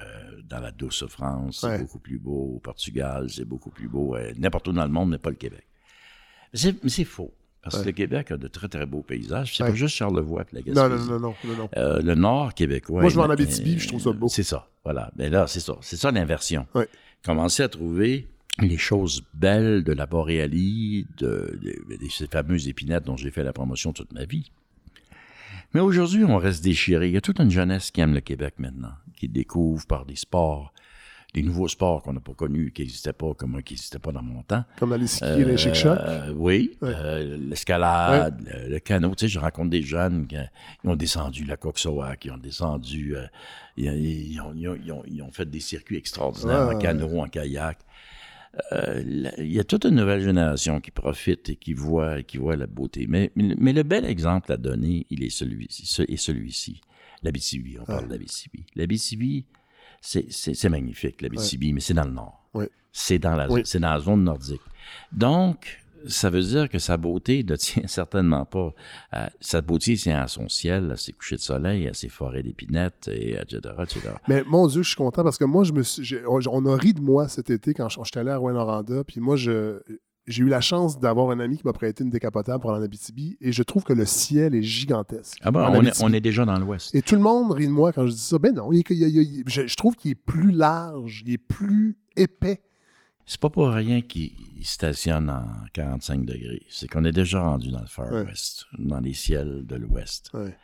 dans 0.47 0.59
la 0.61 0.71
douce 0.71 1.05
France, 1.07 1.59
c'est 1.61 1.79
beaucoup 1.79 1.99
plus 1.99 2.19
beau 2.19 2.53
au 2.55 2.59
Portugal, 2.59 3.29
c'est 3.29 3.43
beaucoup 3.43 3.69
plus 3.69 3.89
beau 3.89 4.15
euh, 4.15 4.31
n'importe 4.37 4.67
où 4.69 4.71
dans 4.71 4.85
le 4.85 4.91
monde, 4.91 5.09
mais 5.09 5.17
pas 5.17 5.29
le 5.31 5.35
Québec. 5.35 5.67
Mais 6.53 6.89
c'est 6.89 7.03
faux. 7.03 7.33
Parce 7.65 7.77
Ouais. 7.77 7.81
que 7.81 7.87
le 7.87 7.91
Québec 7.93 8.31
a 8.31 8.37
de 8.37 8.47
très, 8.47 8.67
très 8.69 8.85
beaux 8.85 9.01
paysages. 9.01 9.57
C'est 9.57 9.63
Ouais. 9.63 9.69
pas 9.71 9.75
juste 9.75 9.95
Charlevoix 9.95 10.43
et 10.43 10.55
la 10.55 10.61
Gaspésie. 10.61 10.75
non, 10.77 10.89
non, 10.89 11.19
non, 11.19 11.35
non, 11.43 11.55
non. 11.57 11.69
Euh, 11.75 11.99
le 12.01 12.15
nord 12.15 12.53
québécois. 12.53 13.01
Moi, 13.01 13.09
je 13.09 13.15
vais 13.15 13.21
en 13.23 13.29
Abitibi, 13.29 13.79
je 13.79 13.87
trouve 13.87 14.01
ça 14.01 14.11
beau. 14.13 14.27
C'est 14.29 14.43
ça, 14.43 14.69
voilà. 14.83 15.11
Mais 15.17 15.29
là, 15.29 15.47
c'est 15.47 15.59
ça. 15.59 15.75
C'est 15.81 15.97
ça 15.97 16.11
l'inversion. 16.11 16.67
Ouais. 16.75 16.87
Commencer 17.25 17.63
à 17.63 17.67
trouver 17.69 18.29
les 18.59 18.77
choses 18.77 19.23
belles 19.33 19.83
de 19.83 19.91
la 19.93 20.05
boréalie, 20.05 21.07
de, 21.17 21.59
de- 21.61 21.97
de 21.97 22.09
ces 22.09 22.27
fameuses 22.27 22.67
épinettes 22.69 23.03
dont 23.03 23.17
j'ai 23.17 23.31
fait 23.31 23.43
la 23.43 23.51
promotion 23.51 23.91
toute 23.93 24.13
ma 24.13 24.25
vie. 24.25 24.51
Mais 25.73 25.81
aujourd'hui, 25.81 26.23
on 26.23 26.37
reste 26.37 26.63
déchiré. 26.63 27.07
Il 27.07 27.13
y 27.13 27.17
a 27.17 27.21
toute 27.21 27.39
une 27.39 27.51
jeunesse 27.51 27.91
qui 27.91 27.99
aime 27.99 28.13
le 28.13 28.21
Québec 28.21 28.53
maintenant, 28.59 28.93
qui 29.17 29.27
découvre 29.27 29.85
par 29.87 30.05
des 30.05 30.15
sports, 30.15 30.71
les 31.35 31.43
nouveaux 31.43 31.67
sports 31.67 32.01
qu'on 32.03 32.13
n'a 32.13 32.19
pas 32.19 32.33
connus, 32.33 32.71
qui 32.71 32.81
n'existaient 32.83 33.13
pas, 33.13 33.33
comme 33.33 33.51
moi, 33.51 33.61
qui 33.61 33.73
n'existaient 33.73 33.99
pas 33.99 34.11
dans 34.11 34.21
mon 34.23 34.41
temps. 34.43 34.63
Comme 34.79 34.95
les 34.95 35.07
skis 35.07 35.23
et 35.25 35.43
les 35.45 35.57
chic-chocs. 35.57 35.97
Euh, 35.99 36.33
oui, 36.35 36.77
Ouais. 36.81 36.91
euh, 36.95 37.37
l'escalade, 37.37 38.41
le, 38.45 38.69
le 38.69 38.79
canot. 38.79 39.15
Tu 39.15 39.25
sais, 39.25 39.27
je 39.27 39.39
rencontre 39.39 39.69
des 39.69 39.81
jeunes 39.83 40.27
qui 40.27 40.37
ont 40.85 40.95
descendu 40.95 41.43
la 41.43 41.57
Coxoa, 41.57 42.15
qui 42.15 42.31
ont 42.31 42.37
descendu, 42.37 43.15
euh, 43.15 43.25
ils, 43.77 43.85
ils 44.31 44.39
ont, 44.41 44.53
ils 44.55 44.67
ont- 44.69 44.75
ils 44.83 44.91
ont- 44.91 45.03
ils 45.07 45.21
ont 45.21 45.31
fait 45.31 45.49
des 45.49 45.59
circuits 45.59 45.97
extraordinaires 45.97 46.67
Ouais, 46.69 46.75
en 46.75 46.79
canot, 46.79 47.19
en 47.19 47.27
kayak. 47.27 47.79
Euh, 48.71 49.03
la- 49.05 49.37
il 49.41 49.51
y 49.51 49.59
a 49.59 49.65
toute 49.65 49.83
une 49.83 49.95
nouvelle 49.95 50.21
génération 50.21 50.79
qui 50.79 50.91
profite 50.91 51.49
et 51.49 51.55
qui 51.57 51.73
voit, 51.73 52.23
qui 52.23 52.37
voit 52.37 52.55
la 52.55 52.67
beauté. 52.67 53.05
Mais, 53.09 53.31
mais 53.35 53.73
le 53.73 53.83
bel 53.83 54.05
exemple 54.05 54.51
à 54.53 54.57
donner, 54.57 55.05
il 55.09 55.23
est 55.23 55.29
celui-ci. 55.29 55.85
ce- 55.85 56.03
est 56.03 56.15
celui-ci. 56.17 56.79
L'Abitibi, 57.21 57.77
on 57.81 57.85
parle 57.85 58.07
d'Abitibi. 58.07 58.65
L'Abitibi, 58.75 59.43
c'est- 59.43 59.43
c'est 59.43 59.64
c'est 60.29 60.69
magnifique, 60.69 61.21
l'Abitibi, 61.21 61.73
mais 61.73 61.79
c'est 61.81 61.93
dans 61.93 62.05
le 62.05 62.11
nord. 62.11 62.47
Ouais. 62.53 62.69
C'est 62.91 63.19
dans, 63.19 63.35
la, 63.35 63.47
dans 63.47 63.63
la 63.81 63.99
zone 63.99 64.23
nordique. 64.23 64.61
Donc, 65.11 65.81
ça 66.07 66.29
veut 66.29 66.41
dire 66.43 66.69
que 66.69 66.77
sa 66.79 66.97
beauté 66.97 67.43
ne 67.43 67.55
tient 67.55 67.87
certainement 67.87 68.45
pas. 68.45 68.73
à- 69.11 69.31
sa 69.39 69.61
beauté 69.61 69.95
tient 69.95 70.21
à 70.21 70.27
son 70.27 70.47
ciel, 70.47 70.91
à 70.91 70.97
ses 70.97 71.11
couchers 71.13 71.35
de 71.37 71.41
soleil, 71.41 71.87
à 71.87 71.93
ses 71.93 72.09
forêts 72.09 72.43
d'épinettes, 72.43 73.09
et 73.11 73.33
etc., 73.33 73.59
etc. 73.81 73.99
Mais 74.27 74.43
mon 74.45 74.67
Dieu, 74.67 74.83
je 74.83 74.89
suis 74.89 74.95
content 74.97 75.23
parce 75.23 75.37
que 75.37 75.45
moi, 75.45 75.63
je 75.63 75.73
me 75.73 75.81
suis, 75.83 76.15
on 76.27 76.65
a 76.67 76.77
ri 76.77 76.93
de 76.93 77.01
moi 77.01 77.27
cet 77.27 77.49
été 77.49 77.73
quand 77.73 77.89
je- 77.89 77.99
j'étais 78.03 78.19
allé 78.19 78.29
à 78.31 78.37
Rouen-Noranda. 78.37 79.03
Puis 79.03 79.19
moi, 79.19 79.35
je, 79.35 79.79
j'ai 80.27 80.43
eu 80.43 80.47
la 80.47 80.61
chance 80.61 80.99
d'avoir 80.99 81.29
un 81.31 81.39
ami 81.39 81.57
qui 81.57 81.63
m'a 81.65 81.73
prêté 81.73 82.03
une 82.03 82.09
décapotable 82.09 82.59
pour 82.61 82.71
aller 82.71 82.81
en 82.81 82.85
Abitibi. 82.85 83.37
Et 83.41 83.51
je 83.51 83.61
trouve 83.63 83.83
que 83.83 83.93
le 83.93 84.05
ciel 84.05 84.55
est 84.55 84.63
gigantesque. 84.63 85.37
Ah 85.41 85.51
bon, 85.51 85.59
en 85.59 85.69
on 85.71 85.73
est, 85.75 85.77
Abitibi. 85.87 86.03
on 86.03 86.13
est 86.13 86.21
déjà 86.21 86.45
dans 86.45 86.57
l'ouest. 86.57 86.93
Et 86.95 87.01
tout 87.01 87.15
le 87.15 87.21
monde 87.21 87.51
rit 87.51 87.67
de 87.67 87.71
moi 87.71 87.93
quand 87.93 88.05
je 88.07 88.11
dis 88.11 88.17
ça. 88.17 88.39
Ben 88.39 88.53
non, 88.55 88.71
il 88.73 88.83
je, 89.47 89.67
je 89.67 89.75
trouve 89.75 89.95
qu'il 89.95 90.11
est 90.11 90.15
plus 90.15 90.51
large, 90.51 91.23
il 91.25 91.33
est 91.33 91.37
plus 91.37 91.97
épais. 92.15 92.61
C'est 93.27 93.39
pas 93.39 93.49
pour 93.49 93.69
rien 93.69 94.01
qu'il 94.01 94.31
stationne 94.63 95.29
en 95.31 95.45
45 95.73 96.25
degrés. 96.25 96.61
C'est 96.69 96.87
qu'on 96.87 97.05
est 97.05 97.11
déjà 97.11 97.41
rendu 97.41 97.71
dans 97.71 97.81
le 97.81 97.87
Far 97.87 98.11
Ouais. 98.11 98.23
West, 98.25 98.65
dans 98.77 98.99
les 98.99 99.13
ciels 99.13 99.65
de 99.65 99.75
l'ouest. 99.75 100.29
Ouais. 100.35 100.55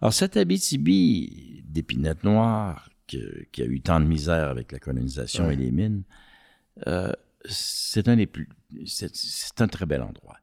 Alors, 0.00 0.12
cette 0.12 0.36
Abitibi 0.36 1.62
d'épinette 1.64 2.24
noire, 2.24 2.90
que- 3.06 3.44
qui 3.52 3.62
a 3.62 3.66
eu 3.66 3.80
tant 3.80 4.00
de 4.00 4.06
misère 4.06 4.48
avec 4.48 4.72
la 4.72 4.78
colonisation 4.80 5.46
Ouais. 5.46 5.54
et 5.54 5.56
les 5.56 5.70
mines, 5.70 6.02
euh, 6.88 7.12
c'est 7.46 8.08
un 8.08 8.16
des 8.16 8.26
plus. 8.26 8.48
C'est 8.84 9.60
un 9.60 9.68
très 9.68 9.86
bel 9.86 10.02
endroit. 10.02 10.36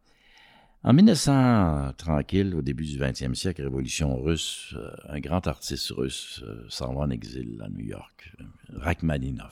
En 0.84 0.94
1900, 0.94 1.94
tranquille, 1.98 2.56
au 2.56 2.62
début 2.62 2.86
du 2.86 2.98
20e 2.98 3.34
siècle, 3.36 3.64
révolution 3.64 4.16
russe, 4.22 4.74
euh, 4.78 4.90
un 5.10 5.20
grand 5.20 5.46
artiste 5.46 5.90
russe 5.92 6.42
euh, 6.48 6.66
s'en 6.70 6.94
va 6.94 7.02
en 7.02 7.10
exil 7.10 7.62
à 7.66 7.68
New 7.70 7.84
York, 7.86 8.34
euh, 8.40 8.46
Rachmaninoff. 8.78 9.52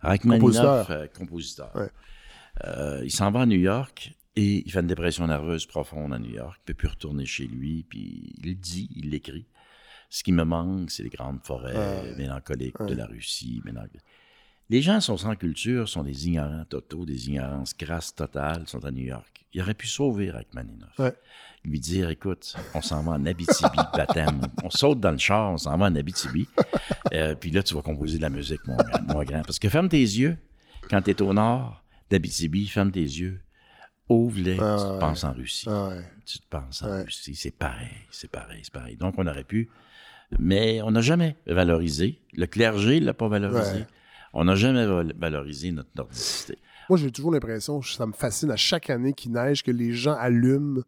Rachmaninoff, 0.00 0.90
Compositeur. 1.18 1.70
euh, 2.64 3.02
il 3.04 3.10
s'en 3.10 3.30
va 3.30 3.40
à 3.42 3.46
New 3.46 3.58
York 3.58 4.14
et 4.36 4.62
il 4.66 4.72
fait 4.72 4.80
une 4.80 4.86
dépression 4.86 5.26
nerveuse 5.26 5.66
profonde 5.66 6.14
à 6.14 6.18
New 6.18 6.30
York. 6.30 6.58
Il 6.62 6.64
peut 6.66 6.74
plus 6.74 6.88
retourner 6.88 7.26
chez 7.26 7.46
lui, 7.46 7.84
puis 7.88 8.32
il 8.42 8.58
dit, 8.58 8.88
il 8.96 9.10
l'écrit. 9.10 9.46
Ce 10.08 10.22
qui 10.22 10.32
me 10.32 10.44
manque, 10.44 10.90
c'est 10.90 11.02
les 11.02 11.10
grandes 11.10 11.40
forêts 11.44 11.76
Ouais. 11.76 12.14
mélancoliques 12.16 12.80
de 12.82 12.94
la 12.94 13.04
Russie. 13.04 13.60
Les 14.70 14.82
gens 14.82 15.00
sont 15.00 15.16
sans 15.16 15.34
culture, 15.34 15.88
sont 15.88 16.02
des 16.02 16.26
ignorants 16.28 16.64
totaux, 16.68 17.06
des 17.06 17.28
ignorances 17.28 17.72
crasses 17.72 18.14
totales, 18.14 18.64
sont 18.66 18.84
à 18.84 18.90
New 18.90 19.04
York. 19.04 19.44
Il 19.54 19.62
aurait 19.62 19.72
pu 19.74 19.86
sauver 19.86 20.30
Rachmaninoff. 20.30 20.98
Ouais. 20.98 21.14
Lui 21.64 21.80
dire, 21.80 22.10
écoute, 22.10 22.54
on 22.74 22.82
s'en 22.82 23.02
va 23.02 23.12
en 23.12 23.24
Abitibi, 23.24 23.78
baptême. 23.96 24.42
On 24.62 24.68
saute 24.70 25.00
dans 25.00 25.10
le 25.10 25.18
char, 25.18 25.52
on 25.52 25.56
s'en 25.56 25.76
va 25.78 25.86
en 25.86 25.94
Abitibi. 25.94 26.46
Euh, 27.14 27.34
puis 27.34 27.50
là, 27.50 27.62
tu 27.62 27.74
vas 27.74 27.80
composer 27.82 28.18
de 28.18 28.22
la 28.22 28.28
musique, 28.28 28.60
mon, 28.66 28.76
grand- 28.76 29.02
mon 29.14 29.22
grand. 29.24 29.42
Parce 29.42 29.58
que 29.58 29.68
ferme 29.70 29.88
tes 29.88 29.98
yeux. 30.00 30.36
Quand 30.90 31.00
tu 31.02 31.10
es 31.10 31.22
au 31.22 31.32
nord 31.32 31.82
d'Abitibi, 32.10 32.66
ferme 32.68 32.92
tes 32.92 33.00
yeux. 33.02 33.40
Ouvre-les, 34.10 34.58
Ah, 34.60 34.76
tu 34.78 34.84
te 34.84 34.92
ouais. 34.92 34.98
penses 35.00 35.24
en 35.24 35.32
Russie. 35.32 35.66
Ah 35.68 35.88
ouais. 35.88 36.04
Tu 36.26 36.38
te 36.38 36.46
penses 36.48 36.82
en. 36.82 37.04
Russie. 37.04 37.34
C'est 37.34 37.50
pareil, 37.50 37.88
c'est 38.10 38.30
pareil, 38.30 38.60
c'est 38.62 38.72
pareil. 38.72 38.96
Donc, 38.96 39.14
on 39.18 39.26
aurait 39.26 39.44
pu, 39.44 39.68
mais 40.38 40.80
on 40.82 40.90
n'a 40.90 41.00
jamais 41.02 41.36
valorisé. 41.46 42.18
Le 42.34 42.46
clergé 42.46 43.00
ne 43.00 43.06
l'a 43.06 43.14
pas 43.14 43.28
valorisé. 43.28 43.72
Ouais. 43.80 43.86
On 44.34 44.44
n'a 44.44 44.54
jamais 44.54 44.86
val- 44.86 45.14
valorisé 45.18 45.72
notre 45.72 45.90
nordicité. 45.96 46.58
Moi, 46.88 46.98
j'ai 46.98 47.10
toujours 47.10 47.32
l'impression, 47.32 47.82
ça 47.82 48.06
me 48.06 48.12
fascine 48.12 48.50
à 48.50 48.56
chaque 48.56 48.88
année 48.90 49.12
qu'il 49.12 49.32
neige, 49.32 49.62
que 49.62 49.70
les 49.70 49.92
gens 49.92 50.14
allument. 50.14 50.82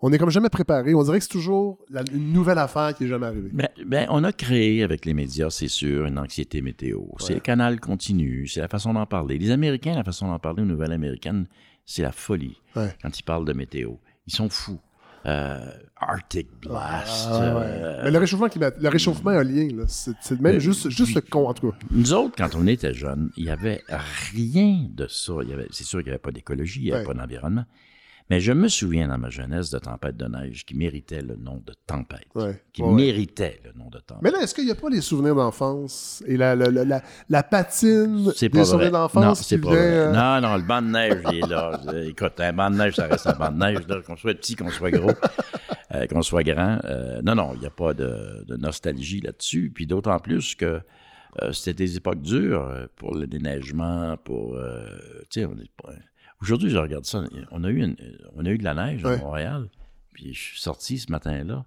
On 0.00 0.12
est 0.12 0.18
comme 0.18 0.30
jamais 0.30 0.48
préparé. 0.48 0.94
On 0.94 1.02
dirait 1.02 1.18
que 1.18 1.24
c'est 1.24 1.30
toujours 1.30 1.78
la- 1.90 2.04
une 2.12 2.32
nouvelle 2.32 2.58
affaire 2.58 2.94
qui 2.94 3.04
est 3.04 3.08
jamais 3.08 3.26
arrivée. 3.26 3.50
Ben, 3.52 3.68
ben, 3.84 4.06
on 4.10 4.22
a 4.22 4.32
créé 4.32 4.82
avec 4.84 5.04
les 5.04 5.12
médias, 5.12 5.50
c'est 5.50 5.66
sûr, 5.68 6.06
une 6.06 6.18
anxiété 6.18 6.62
météo. 6.62 7.00
C'est 7.18 7.34
le 7.34 7.40
canal 7.40 7.80
continu, 7.80 8.46
c'est 8.46 8.60
la 8.60 8.68
façon 8.68 8.94
d'en 8.94 9.06
parler. 9.06 9.38
Les 9.38 9.50
Américains, 9.50 9.94
la 9.94 10.04
façon 10.04 10.28
d'en 10.28 10.38
parler 10.38 10.62
aux 10.62 10.66
nouvelles 10.66 10.92
américaines, 10.92 11.46
c'est 11.84 12.02
la 12.02 12.12
folie 12.12 12.56
Ouais. 12.76 12.94
quand 13.02 13.18
ils 13.18 13.22
parlent 13.24 13.44
de 13.44 13.52
météo. 13.52 13.94
Ils 14.28 14.32
sont 14.34 14.48
fous. 14.48 14.78
Euh, 15.26 15.58
Arctic 16.00 16.48
Blast. 16.62 17.26
Ah, 17.30 17.56
ouais. 17.56 17.62
euh, 17.66 18.00
Mais 18.04 18.10
le 18.12 18.18
réchauffement, 18.18 18.46
climat- 18.48 18.72
le 18.80 18.88
réchauffement 18.88 19.32
éolien, 19.32 19.68
c'est 19.88 20.12
c'est 20.20 20.40
même 20.40 20.56
Euh, 20.56 20.60
juste, 20.60 20.88
juste 20.90 21.14
le 21.14 21.20
con, 21.22 21.48
en 21.48 21.54
tout 21.54 21.70
cas. 21.72 21.76
Nous 21.90 22.12
autres, 22.12 22.34
quand 22.38 22.54
on 22.54 22.66
était 22.68 22.94
jeunes, 22.94 23.30
il 23.36 23.44
n'y 23.44 23.50
avait 23.50 23.82
rien 24.32 24.86
de 24.94 25.06
ça. 25.08 25.32
C'est 25.70 25.84
sûr 25.84 25.98
qu'il 25.98 26.06
n'y 26.06 26.10
avait 26.12 26.18
pas 26.18 26.30
d'écologie, 26.30 26.80
il 26.80 26.84
n'y 26.84 26.92
avait 26.92 27.00
Ouais. 27.06 27.14
pas 27.14 27.18
d'environnement. 27.20 27.64
Mais 28.30 28.40
je 28.40 28.52
me 28.52 28.68
souviens 28.68 29.08
dans 29.08 29.16
ma 29.16 29.30
jeunesse 29.30 29.70
de 29.70 29.78
tempêtes 29.78 30.16
de 30.16 30.26
neige 30.26 30.66
qui 30.66 30.74
méritaient 30.76 31.22
le 31.22 31.36
nom 31.36 31.62
de 31.64 31.72
tempête. 31.86 32.26
Ouais. 32.34 32.62
Qui 32.74 32.82
Ouais, 32.82 32.92
méritait 32.92 33.60
le 33.64 33.72
nom 33.78 33.88
de 33.88 33.98
tempête. 34.00 34.22
Mais 34.22 34.30
là, 34.30 34.42
est-ce 34.42 34.54
qu'il 34.54 34.66
n'y 34.66 34.70
a 34.70 34.74
pas 34.74 34.90
les 34.90 35.00
souvenirs 35.00 35.34
d'enfance 35.34 36.22
et 36.26 36.36
la, 36.36 36.54
la, 36.54 36.68
la, 36.70 37.02
la, 37.28 37.42
patine 37.42 38.30
des 38.38 38.48
pas 38.50 38.64
souvenirs 38.66 38.90
d'enfance 38.92 39.24
Non, 39.24 39.34
c'est 39.34 39.56
pas 39.58 39.70
vient, 39.70 39.76
vrai. 39.78 39.88
euh, 39.88 40.12
Non, 40.12 40.40
non, 40.46 40.56
le 40.56 40.62
banc 40.62 40.82
de 40.82 40.88
neige, 40.88 41.22
il 41.32 41.38
est 41.38 41.46
là. 41.48 41.80
Euh, 41.88 42.08
Écoute, 42.08 42.38
un 42.38 42.52
banc 42.52 42.70
de 42.70 42.76
neige, 42.76 42.96
ça 42.96 43.06
reste 43.06 43.26
un 43.26 43.32
banc 43.32 43.50
de 43.50 43.56
neige, 43.58 43.78
qu'on 44.06 44.16
soit 44.16 44.34
petit, 44.34 44.56
qu'on 44.56 44.70
soit 44.70 44.90
gros, 44.90 45.10
euh, 45.94 46.06
qu'on 46.06 46.20
soit 46.22 46.42
grand. 46.42 46.78
Euh, 46.84 47.22
non, 47.22 47.34
non, 47.34 47.52
il 47.54 47.60
n'y 47.60 47.66
a 47.66 47.70
pas 47.70 47.94
de, 47.94 48.44
de 48.46 48.56
nostalgie 48.56 49.20
là-dessus. 49.22 49.72
Puis 49.74 49.86
d'autant 49.86 50.18
plus 50.18 50.54
que 50.54 50.80
euh, 51.42 51.52
c'était 51.52 51.72
des 51.84 51.96
époques 51.96 52.20
dures 52.20 52.70
pour 52.96 53.14
le 53.14 53.26
déneigement, 53.26 54.16
pour... 54.22 54.58
tu 55.30 55.40
sais, 55.40 55.46
on 55.46 55.52
est 55.58 55.70
pas- 55.82 55.92
Aujourd'hui, 56.40 56.70
je 56.70 56.76
regarde 56.78 57.04
ça. 57.04 57.24
On 57.50 57.64
a 57.64 57.68
eu, 57.70 57.82
une- 57.82 57.96
on 58.34 58.44
a 58.46 58.50
eu 58.50 58.58
de 58.58 58.64
la 58.64 58.74
neige 58.74 59.04
à 59.04 59.08
Ouais. 59.08 59.18
Montréal. 59.18 59.68
Puis 60.12 60.34
je 60.34 60.40
suis 60.40 60.60
sorti 60.60 60.98
ce 60.98 61.10
matin-là. 61.10 61.64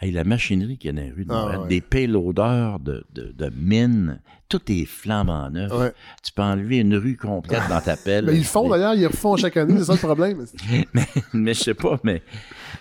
Hey, 0.00 0.10
la 0.10 0.24
machinerie 0.24 0.76
qui 0.76 0.88
est 0.88 0.92
dans 0.92 1.00
les 1.02 1.10
rues 1.12 1.24
de 1.24 1.30
Ah, 1.32 1.42
Montréal, 1.42 1.60
ouais. 1.62 1.68
des 1.68 1.80
payloaders 1.80 2.80
de, 2.80 3.04
de, 3.14 3.32
de 3.32 3.50
mines, 3.56 4.20
tout 4.48 4.60
est 4.70 4.84
flambant 4.86 5.48
neuf. 5.50 5.72
Ouais. 5.72 5.92
Tu 6.22 6.32
peux 6.32 6.42
enlever 6.42 6.78
une 6.78 6.96
rue 6.96 7.16
complète 7.16 7.62
dans 7.68 7.80
ta 7.80 7.96
pelle. 7.96 8.24
Mais 8.26 8.34
ils 8.34 8.38
le 8.38 8.44
font 8.44 8.68
d'ailleurs, 8.68 8.94
ils 8.94 9.02
le 9.02 9.06
refont 9.06 9.36
chaque 9.36 9.56
année, 9.56 9.78
c'est 9.78 9.84
ça 9.84 9.92
le 9.92 9.98
problème. 10.00 10.44
mais, 10.94 11.04
mais 11.32 11.54
je 11.54 11.60
sais 11.60 11.74
pas, 11.74 11.98
mais 12.02 12.22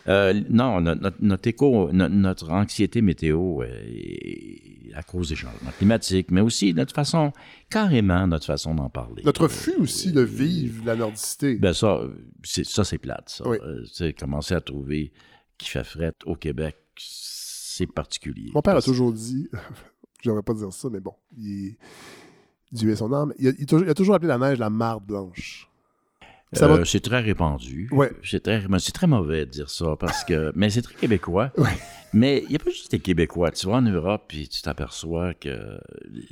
euh, 0.07 0.33
non, 0.49 0.81
notre, 0.81 1.15
notre, 1.21 1.47
écho, 1.47 1.91
no- 1.93 2.09
notre 2.09 2.49
anxiété 2.49 3.01
météo 3.01 3.61
euh, 3.61 3.67
est 3.85 4.93
à 4.95 5.03
cause 5.03 5.29
des 5.29 5.35
changements 5.35 5.71
climatiques, 5.77 6.29
mais 6.31 6.41
aussi 6.41 6.73
notre 6.73 6.93
façon, 6.93 7.31
carrément 7.69 8.25
notre 8.27 8.45
façon 8.45 8.75
d'en 8.75 8.89
parler. 8.89 9.21
Notre 9.23 9.43
refus 9.43 9.75
aussi 9.79 10.11
de 10.11 10.21
vivre 10.21 10.83
la 10.85 10.95
nordicité. 10.95 11.55
Ben 11.55 11.73
ça, 11.73 12.01
c'est, 12.43 12.65
ça 12.65 12.83
c'est 12.83 12.97
plate, 12.97 13.29
ça. 13.29 13.47
Oui. 13.47 13.57
Euh, 14.01 14.11
commencer 14.19 14.55
à 14.55 14.61
trouver 14.61 15.11
qu'il 15.57 15.69
fait 15.69 15.83
fret 15.83 16.13
au 16.25 16.35
Québec, 16.35 16.75
c'est 16.97 17.87
particulier. 17.87 18.51
Mon 18.53 18.61
père 18.61 18.75
a 18.77 18.81
toujours 18.81 19.11
dit, 19.13 19.49
je 20.21 20.29
devrais 20.29 20.43
pas 20.43 20.53
dire 20.53 20.71
ça, 20.73 20.89
mais 20.91 20.99
bon, 20.99 21.13
il 21.37 21.75
Dieu 22.71 22.89
est 22.91 22.95
son 22.95 23.11
âme. 23.13 23.33
Il 23.37 23.47
a, 23.47 23.51
il 23.57 23.63
a 23.63 23.65
toujours, 23.65 23.85
il 23.85 23.89
a 23.89 23.93
toujours 23.93 24.15
appelé 24.15 24.27
la 24.29 24.37
neige 24.37 24.57
la 24.59 24.69
marde 24.69 25.05
blanche. 25.05 25.69
Ça 26.53 26.67
va- 26.67 26.75
Euh, 26.75 26.85
C'est 26.85 26.99
très 26.99 27.19
répandu. 27.19 27.89
Ouais. 27.91 28.11
C'est 28.23 28.43
très, 28.43 28.67
mais 28.67 28.77
c'est 28.79 28.91
très 28.91 29.07
mauvais 29.07 29.45
de 29.47 29.51
dire 29.51 29.69
ça 29.71 29.95
parce 29.99 30.23
que, 30.23 30.51
mais 30.55 30.69
c'est 30.69 30.83
très 30.83 30.93
québécois. 30.95 31.51
Ouais. 31.57 31.71
Mais 32.15 32.43
il 32.43 32.49
n'y 32.49 32.55
a 32.55 32.59
pas 32.59 32.69
juste 32.69 32.91
les 32.93 32.99
Québécois. 32.99 33.49
Tu 33.49 33.65
vas 33.65 33.73
en 33.77 33.81
Europe 33.81 34.31
et 34.35 34.45
tu 34.45 34.61
t'aperçois 34.61 35.33
que 35.33 35.79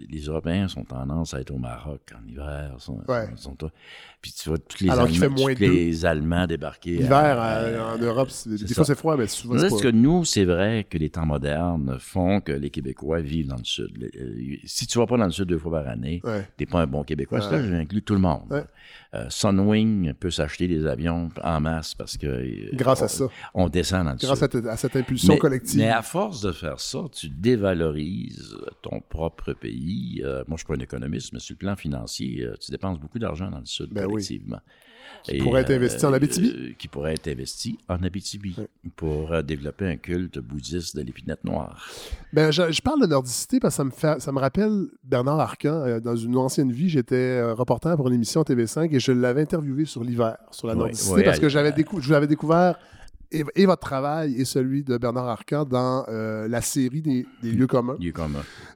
les- 0.10 0.22
Européens 0.26 0.68
sont 0.68 0.84
tendance 0.84 1.34
à 1.34 1.42
être 1.42 1.50
au 1.50 1.58
Maroc 1.58 2.02
en 2.16 2.28
hiver. 2.28 2.76
Sont, 2.78 3.02
Ouais. 3.08 3.28
sont- 3.36 3.58
puis 4.22 4.32
tu 4.32 4.50
vois 4.50 4.58
tous 4.60 4.84
les, 4.84 4.90
Alors 4.90 5.06
Allemands, 5.06 5.18
fait 5.20 5.30
moins 5.30 5.54
tous 5.56 5.62
les 5.62 6.06
Allemands 6.06 6.46
débarquer. 6.48 6.92
L'hiver 6.98 7.38
euh, 7.42 7.96
en 7.96 7.98
Europe, 7.98 8.30
c'est- 8.30 8.50
des 8.50 8.58
c'est 8.68 8.74
fois 8.76 8.84
ça. 8.86 8.94
c'est 8.94 9.00
froid, 9.00 9.18
mais 9.18 9.28
souvent 9.28 9.58
c'est 9.58 9.70
que 9.82 9.84
pas. 9.90 9.92
nous, 9.92 10.26
c'est 10.26 10.46
vrai 10.46 10.86
que 10.90 10.98
les 10.98 11.10
temps 11.10 11.26
modernes 11.26 11.98
font 12.00 12.40
que 12.42 12.52
les 12.52 12.70
Québécois 12.70 13.22
vivent 13.22 13.48
dans 13.48 13.56
le 13.58 13.64
Sud. 13.64 14.12
Euh, 14.16 14.56
Si 14.66 14.86
tu 14.88 14.98
vas 15.00 15.06
pas 15.08 15.18
dans 15.18 15.26
le 15.26 15.32
Sud 15.32 15.46
deux 15.48 15.58
fois 15.58 15.72
par 15.84 15.88
année, 15.92 16.22
Ouais. 16.24 16.48
t'es 16.58 16.66
pas 16.66 16.82
un 16.82 16.88
bon 16.88 17.04
Québécois. 17.04 17.40
Ouais. 17.40 17.50
Ça, 17.50 17.64
j'inclus 17.64 18.02
tout 18.04 18.14
le 18.14 18.20
monde. 18.20 18.44
Ouais. 18.52 18.64
Euh, 19.14 19.26
Sunwing 19.30 20.14
peut 20.14 20.32
s'acheter 20.32 20.68
des 20.70 20.86
avions 20.86 21.30
en 21.44 21.60
masse 21.60 21.96
parce 21.96 22.16
que... 22.16 22.74
Grâce 22.76 23.02
à 23.02 23.08
ça. 23.10 23.26
On 23.54 23.68
descend 23.68 24.06
dans 24.06 24.12
le 24.12 24.18
Grâce 24.18 24.40
Sud. 24.40 24.44
à, 24.44 24.62
t- 24.62 24.70
à 24.70 24.78
cette 24.78 24.96
impulsion 24.96 25.34
Mais- 25.34 25.40
collective. 25.40 25.80
Mais 25.80 25.90
à 25.90 26.02
force 26.02 26.42
de 26.42 26.52
faire 26.54 26.80
ça, 26.80 27.00
tu 27.12 27.28
dévalorises 27.28 28.56
ton 28.82 29.02
propre 29.02 29.54
pays. 29.54 30.22
Euh, 30.24 30.44
moi, 30.48 30.58
je 30.58 30.64
suis 30.64 30.68
pas 30.68 30.76
un 30.76 30.84
économiste, 30.84 31.34
mais 31.34 31.40
sur 31.40 31.54
le 31.54 31.58
plan 31.58 31.76
financier, 31.76 32.44
euh, 32.44 32.56
tu 32.60 32.72
dépenses 32.72 33.00
beaucoup 33.00 33.20
d'argent 33.20 33.50
dans 33.50 33.60
le 33.60 33.66
Sud, 33.66 33.90
Ben 33.92 34.06
oui. 34.12 34.22
collectivement. 34.26 34.60
Qui 35.24 35.38
pourrait 35.38 35.62
être 35.62 35.70
investi 35.72 36.04
en 36.04 36.14
Abitibi? 36.14 36.50
euh, 36.50 36.72
qui 36.80 36.88
pourrait 36.88 37.14
être 37.14 37.28
investi 37.28 37.78
en 37.88 38.02
Abitibi 38.02 38.56
pour 38.96 39.32
euh, 39.32 39.44
développer 39.44 39.86
un 39.86 39.98
culte 39.98 40.40
bouddhiste 40.40 40.96
de 40.96 41.04
l'épinette 41.04 41.44
noire. 41.44 41.88
Ben, 42.34 42.50
je, 42.50 42.72
je 42.72 42.82
parle 42.82 43.02
de 43.02 43.06
nordicité 43.06 43.60
parce 43.60 43.76
que 43.76 43.78
ça 43.78 43.84
me, 43.84 43.92
fait, 43.92 44.20
ça 44.20 44.32
me 44.32 44.40
rappelle 44.40 44.88
Bernard 45.04 45.40
Arcan. 45.40 45.84
Euh, 45.86 46.00
dans 46.00 46.16
une 46.16 46.36
ancienne 46.38 46.72
vie, 46.72 46.90
j'étais 46.90 47.16
euh, 47.16 47.54
reporter 47.54 47.96
pour 47.98 48.08
une 48.08 48.16
émission 48.16 48.42
TV5 48.42 48.90
et 48.96 49.00
je 49.00 49.12
l'avais 49.12 49.42
interviewé 49.42 49.86
sur 49.86 50.04
l'hiver, 50.04 50.38
sur 50.50 50.66
la 50.68 50.74
nordicité, 50.74 51.24
parce 51.24 51.40
que 51.40 51.50
j'avais 51.50 51.72
décou- 51.72 52.02
je 52.02 52.12
l'avais 52.12 52.28
découvert 52.28 52.80
et, 53.32 53.44
et 53.56 53.66
votre 53.66 53.82
travail 53.82 54.34
et 54.36 54.46
celui 54.46 54.84
de 54.84 54.98
Bernard 54.98 55.28
Arcan 55.28 55.66
dans 55.66 56.06
euh, 56.10 56.48
la 56.48 56.62
série 56.62 57.02
des, 57.02 57.26
des 57.42 57.52
lieux 57.52 57.68
communs 57.68 57.96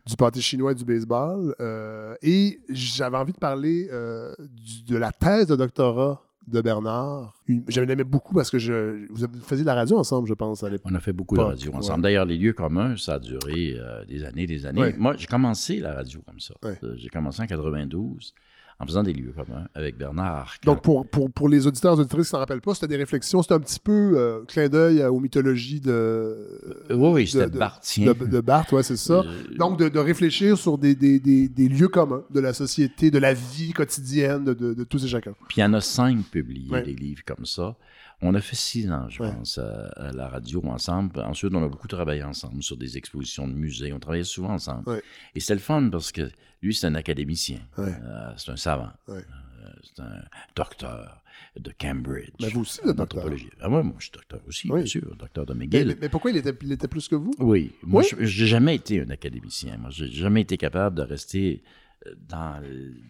du 0.06 0.16
pâté 0.18 0.42
chinois 0.42 0.72
et 0.72 0.76
du 0.76 0.86
baseball. 0.86 1.56
Euh, 1.60 2.16
et 2.22 2.60
j'avais 2.70 3.18
envie 3.18 3.34
de 3.34 3.38
parler 3.38 3.90
euh, 3.92 4.34
du- 4.40 4.84
de 4.84 4.98
la 4.98 5.12
thèse 5.12 5.48
de 5.48 5.56
doctorat 5.56 6.22
de 6.48 6.62
Bernard. 6.62 7.34
J'avais 7.70 7.92
aimé 7.92 8.04
beaucoup 8.04 8.36
parce 8.36 8.52
que 8.52 8.60
je, 8.60 9.08
vous 9.12 9.26
faisiez 9.42 9.64
de 9.64 9.68
la 9.68 9.74
radio 9.74 9.98
ensemble, 9.98 10.28
je 10.28 10.34
pense, 10.36 10.64
à 10.64 10.70
l'époque. 10.70 10.92
On 10.92 10.96
a 10.96 11.00
fait 11.00 11.12
beaucoup 11.14 11.36
de 11.36 11.42
radio 11.42 11.74
ensemble. 11.74 11.98
ouais. 11.98 12.04
D'ailleurs, 12.04 12.26
les 12.26 12.38
lieux 12.38 12.54
communs, 12.54 12.96
ça 12.98 13.16
a 13.16 13.20
duré 13.20 13.76
euh, 13.80 14.06
des 14.06 14.24
années, 14.24 14.46
des 14.46 14.66
années. 14.68 14.80
Ouais. 14.82 14.96
Moi, 14.96 15.16
j'ai 15.18 15.26
commencé 15.26 15.78
la 15.80 15.94
radio 15.96 16.22
comme 16.24 16.40
ça. 16.40 16.54
Ouais. 16.64 16.78
J'ai 16.98 17.10
commencé 17.10 17.42
en 17.42 17.48
92 17.48 18.34
en 18.80 18.86
faisant 18.86 19.04
des 19.04 19.14
lieux 19.14 19.32
communs 19.34 19.68
avec 19.74 19.98
Bernard. 19.98 20.56
Donc, 20.66 20.82
pour, 20.84 21.08
pour, 21.08 21.32
pour 21.32 21.48
les 21.48 21.66
auditeurs 21.66 21.96
et 21.98 22.02
auditrices 22.02 22.26
qui 22.26 22.32
s'en 22.32 22.40
rappellent 22.40 22.60
pas, 22.62 22.74
c'était 22.74 22.88
des 22.90 22.98
réflexions, 22.98 23.42
c'était 23.42 23.54
un 23.54 23.60
petit 23.62 23.80
peu 23.80 24.14
euh, 24.18 24.42
clin 24.48 24.68
d'œil 24.68 25.00
euh, 25.02 25.10
aux 25.10 25.20
mythologies 25.22 25.80
de, 25.80 25.92
Euh, 25.92 26.96
oui, 26.96 27.10
oui, 27.14 27.28
c'était 27.28 27.50
de- 27.50 27.58
Bartien. 27.58 28.14
de, 28.14 28.26
de 28.26 28.42
Barthes, 28.42 28.74
ouais, 28.74 28.84
c'est 28.84 28.98
ça. 28.98 29.24
Donc, 29.58 29.80
de, 29.80 29.88
de 29.88 30.00
réfléchir 30.00 30.58
sur 30.58 30.78
des, 30.78 30.94
des, 30.94 31.20
des, 31.22 31.48
des 31.48 31.70
lieux 31.70 31.88
communs 31.88 32.24
de 32.30 32.40
la 32.42 32.52
société, 32.54 33.12
de 33.12 33.18
la 33.20 33.34
vie 33.34 33.72
quotidienne 33.72 34.44
de, 34.44 34.54
de, 34.54 34.74
de 34.74 34.84
tous 34.84 35.04
et 35.06 35.08
chacun. 35.08 35.32
Puis 35.48 35.58
il 35.58 35.62
y 35.62 35.64
en 35.64 35.74
a 35.74 35.82
cinq 35.82 36.24
publiés, 36.26 36.70
Ouais. 36.70 36.84
des 36.84 36.94
livres 36.96 37.22
comme 37.26 37.46
ça. 37.46 37.76
On 38.22 38.34
a 38.34 38.42
fait 38.42 38.56
six 38.56 38.90
ans, 38.92 39.08
je 39.10 39.22
Ouais. 39.24 39.32
pense, 39.32 39.58
à, 39.58 39.88
à 39.96 40.12
la 40.12 40.28
radio 40.30 40.62
ensemble. 40.68 41.20
Ensuite, 41.20 41.54
on 41.54 41.64
a 41.64 41.68
beaucoup 41.68 41.88
travaillé 41.88 42.24
ensemble 42.24 42.64
sur 42.64 42.78
des 42.78 42.98
expositions 42.98 43.48
de 43.48 43.54
musées. 43.54 43.92
On 43.94 44.00
travaillait 44.00 44.24
souvent 44.24 44.52
ensemble. 44.54 44.84
Ouais. 44.90 45.02
Et 45.36 45.40
c'était 45.40 45.54
le 45.56 45.60
fun 45.60 45.90
parce 45.90 46.12
que 46.12 46.30
lui, 46.66 46.74
c'est 46.76 46.88
un 46.88 46.96
académicien. 46.96 47.60
Ouais. 47.78 47.94
Euh, 48.04 48.32
c'est 48.38 48.52
un 48.52 48.58
savant. 48.58 48.92
Ouais. 49.08 49.18
Euh, 49.18 49.70
c'est 49.84 50.02
un 50.02 50.22
docteur 50.56 51.22
de 51.60 51.72
Cambridge. 51.80 52.30
Mais 52.42 52.50
vous 52.50 52.62
aussi, 52.62 52.80
docteur. 52.86 53.04
anthropologie. 53.04 53.50
Ah, 53.62 53.70
moi, 53.70 53.84
moi, 53.84 53.96
je 54.00 54.06
suis 54.06 54.12
docteur 54.12 54.42
aussi, 54.48 54.70
Oui. 54.70 54.82
bien 54.82 54.88
sûr, 54.88 55.16
docteur 55.16 55.46
de 55.46 55.54
McGill. 55.54 55.88
mais- 55.88 55.98
mais 56.02 56.10
pourquoi 56.10 56.32
il 56.32 56.38
était, 56.38 56.54
il 56.62 56.72
était 56.72 56.88
plus 56.88 57.08
que 57.08 57.16
vous? 57.16 57.34
Oui, 57.40 57.74
moi, 57.84 58.02
Oui? 58.02 58.10
je 58.20 58.26
j'ai 58.26 58.48
jamais 58.48 58.76
été 58.76 59.02
un 59.02 59.10
académicien. 59.10 59.78
Moi, 59.78 59.90
j'ai 59.92 60.08
jamais 60.12 60.42
été 60.42 60.58
capable 60.58 60.96
de 60.98 61.02
rester 61.04 61.64
euh, 62.08 62.14
dans 62.28 62.62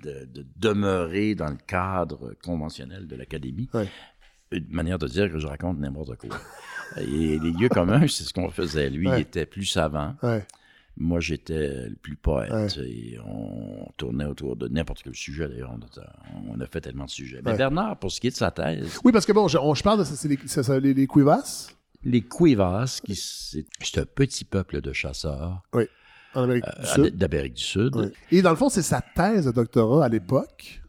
de, 0.04 0.26
de 0.26 0.46
demeurer 0.58 1.36
dans 1.36 1.50
le 1.50 1.58
cadre 1.68 2.34
conventionnel 2.44 3.08
de 3.08 3.16
l'académie. 3.16 3.70
Ouais. 3.74 3.90
Une 4.52 4.68
manière 4.70 5.00
de 5.00 5.08
dire 5.08 5.30
que 5.32 5.40
je 5.40 5.48
raconte 5.48 5.80
n'importe 5.80 6.16
quoi. 6.18 6.38
Et 7.02 7.40
les 7.40 7.52
lieux 7.52 7.68
communs, 7.70 8.02
c'est 8.08 8.24
ce 8.24 8.32
qu'on 8.34 8.50
faisait. 8.52 8.90
Lui, 8.90 9.08
Ouais. 9.08 9.20
il 9.20 9.22
était 9.24 9.46
plus 9.48 9.66
savant. 9.66 10.16
Ouais. 10.22 10.46
Moi, 10.98 11.20
j'étais 11.20 11.90
le 11.90 11.96
plus 12.02 12.16
poète. 12.16 12.78
Et 12.78 13.18
on 13.26 13.86
tournait 13.98 14.26
autour 14.26 14.56
de 14.56 14.68
n'importe 14.70 15.02
quel 15.04 15.14
sujet. 15.14 15.48
D'ailleurs, 15.50 15.74
on, 15.78 16.00
a- 16.02 16.54
on 16.56 16.60
a 16.62 16.66
fait 16.68 16.80
tellement 16.82 17.06
de 17.06 17.10
sujets. 17.10 17.42
Mais 17.44 17.52
Ouais. 17.52 17.58
Bernard, 17.58 17.98
pour 17.98 18.12
ce 18.12 18.22
qui 18.22 18.28
est 18.28 18.32
de 18.32 18.36
sa 18.36 18.52
thèse, 18.52 19.00
Oui, 19.04 19.12
parce 19.12 19.26
que 19.26 19.34
bon, 19.34 19.48
je, 19.50 19.58
on- 19.58 19.74
je 19.76 19.84
parle 19.84 20.00
de 20.00 20.28
les, 20.30 20.38
ça, 20.48 20.80
les, 20.80 20.94
les 20.94 21.08
Cuivas 21.08 21.70
les 22.08 22.22
Cuivas, 22.22 23.02
qui 23.04 23.16
c'est 23.16 23.66
c'est 23.82 23.98
un 23.98 24.06
petit 24.06 24.46
peuple 24.46 24.80
de 24.80 24.94
chasseurs 24.94 25.64
du 25.74 25.80
euh, 26.38 26.60
Sud. 26.84 27.18
d'Amérique 27.18 27.56
du 27.56 27.64
Sud. 27.64 28.12
Et 28.32 28.42
dans 28.44 28.52
le 28.52 28.56
fond, 28.56 28.70
c'est 28.70 28.84
sa 28.84 29.02
thèse 29.02 29.46
de 29.48 29.52
doctorat 29.52 30.06
à 30.06 30.10
l'époque 30.10 30.82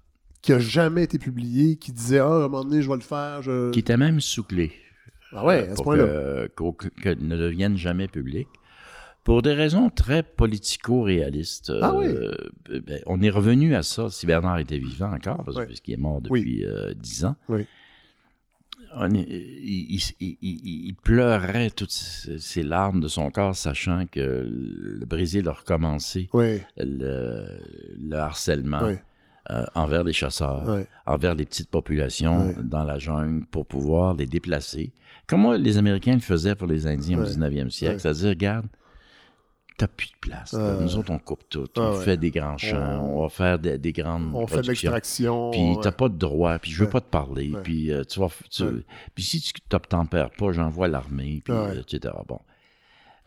qui 0.42 0.52
a 0.52 0.58
jamais 0.58 1.04
été 1.04 1.18
publiée, 1.18 1.76
qui 1.76 1.90
disait 1.92 2.18
Ah, 2.18 2.26
à 2.26 2.34
un 2.34 2.38
moment 2.48 2.64
donné, 2.64 2.82
je 2.82 2.88
vais 2.88 2.94
le 2.96 3.00
faire. 3.00 3.40
Je... 3.42 3.70
qui 3.70 3.78
était 3.80 3.96
même 3.96 4.20
sous 4.20 4.44
clé. 4.44 4.72
Ah 5.32 5.44
ouais, 5.44 5.68
à 5.68 5.70
ce 5.70 5.74
pour 5.76 5.84
point-là. 5.84 6.48
que 6.54 7.08
ne 7.14 7.36
devienne 7.36 7.76
jamais 7.76 8.08
public. 8.08 8.46
Pour 9.26 9.42
des 9.42 9.54
raisons 9.54 9.90
très 9.90 10.22
politico-réalistes. 10.22 11.72
Ah 11.82 11.92
euh, 11.96 12.32
ben, 12.86 13.00
on 13.06 13.20
est 13.22 13.28
revenu 13.30 13.74
à 13.74 13.82
ça 13.82 14.08
si 14.08 14.24
Bernard 14.24 14.58
était 14.60 14.78
vivant 14.78 15.12
encore, 15.12 15.42
parce, 15.44 15.66
puisqu'il 15.66 15.94
est 15.94 15.98
mort 15.98 16.20
depuis 16.20 16.64
euh, 16.64 16.94
dix 16.94 17.24
ans. 17.24 17.34
Oui. 17.48 17.66
On 18.94 19.12
est- 19.12 19.26
il, 19.28 19.96
il- 19.96 20.14
il- 20.20 20.38
il- 20.40 20.86
il 20.86 20.94
pleurait 20.94 21.70
toutes 21.70 21.90
ses 21.90 22.62
larmes 22.62 23.00
de 23.00 23.08
son 23.08 23.30
corps, 23.32 23.56
sachant 23.56 24.06
que 24.06 24.46
le 24.48 25.04
Brésil 25.04 25.48
a 25.48 25.52
recommencé 25.54 26.28
le, 26.76 27.46
le 27.98 28.16
harcèlement 28.16 28.92
euh, 29.50 29.64
envers 29.74 30.04
les 30.04 30.12
chasseurs 30.12 30.84
envers 31.04 31.34
les 31.34 31.44
petites 31.46 31.68
populations 31.70 32.46
Ouais. 32.46 32.54
dans 32.62 32.84
la 32.84 32.98
jungle 33.00 33.44
pour 33.46 33.66
pouvoir 33.66 34.14
les 34.14 34.26
déplacer. 34.26 34.92
Comme 35.26 35.52
les 35.54 35.78
Américains 35.78 36.14
le 36.14 36.20
faisaient 36.20 36.54
pour 36.54 36.68
les 36.68 36.86
Indiens 36.86 37.18
Ouais. 37.18 37.24
au 37.24 37.28
19e 37.28 37.70
siècle, 37.70 37.98
c'est-à-dire, 38.00 38.28
regarde, 38.30 38.66
t'as 39.76 39.88
plus 39.88 40.08
de 40.08 40.16
place. 40.20 40.52
Ouais. 40.52 40.80
Nous 40.80 40.96
autres, 40.96 41.10
on 41.10 41.18
coupe 41.18 41.48
tout. 41.48 41.66
Ah 41.76 41.80
on 41.80 41.98
ouais. 41.98 42.04
fait 42.04 42.16
des 42.16 42.30
grands 42.30 42.56
champs, 42.58 43.00
On- 43.02 43.18
on, 43.18 43.22
va 43.24 43.28
faire 43.28 43.58
des, 43.58 43.78
des 43.78 43.92
grandes 43.92 44.30
On 44.34 44.46
fait 44.46 44.62
de 44.62 44.68
l'extraction. 44.68 45.50
Puis 45.50 45.60
ouais. 45.60 45.76
t'as 45.82 45.92
pas 45.92 46.08
de 46.08 46.16
droit, 46.16 46.58
puis 46.58 46.70
je 46.70 46.78
veux 46.78 46.86
Ouais. 46.86 46.90
pas 46.92 47.00
te 47.00 47.10
parler, 47.10 47.52
puis 47.62 47.92
euh, 47.92 48.04
tu 48.04 48.18
vas, 48.20 48.28
tu- 48.50 48.84
puis 49.14 49.24
si 49.24 49.40
tu 49.40 49.52
t'obtempères 49.68 50.30
pas, 50.30 50.52
j'envoie 50.52 50.88
l'armée, 50.88 51.42
puis 51.44 51.52
euh, 51.54 51.80
etc. 51.80 52.14
Bon. 52.26 52.40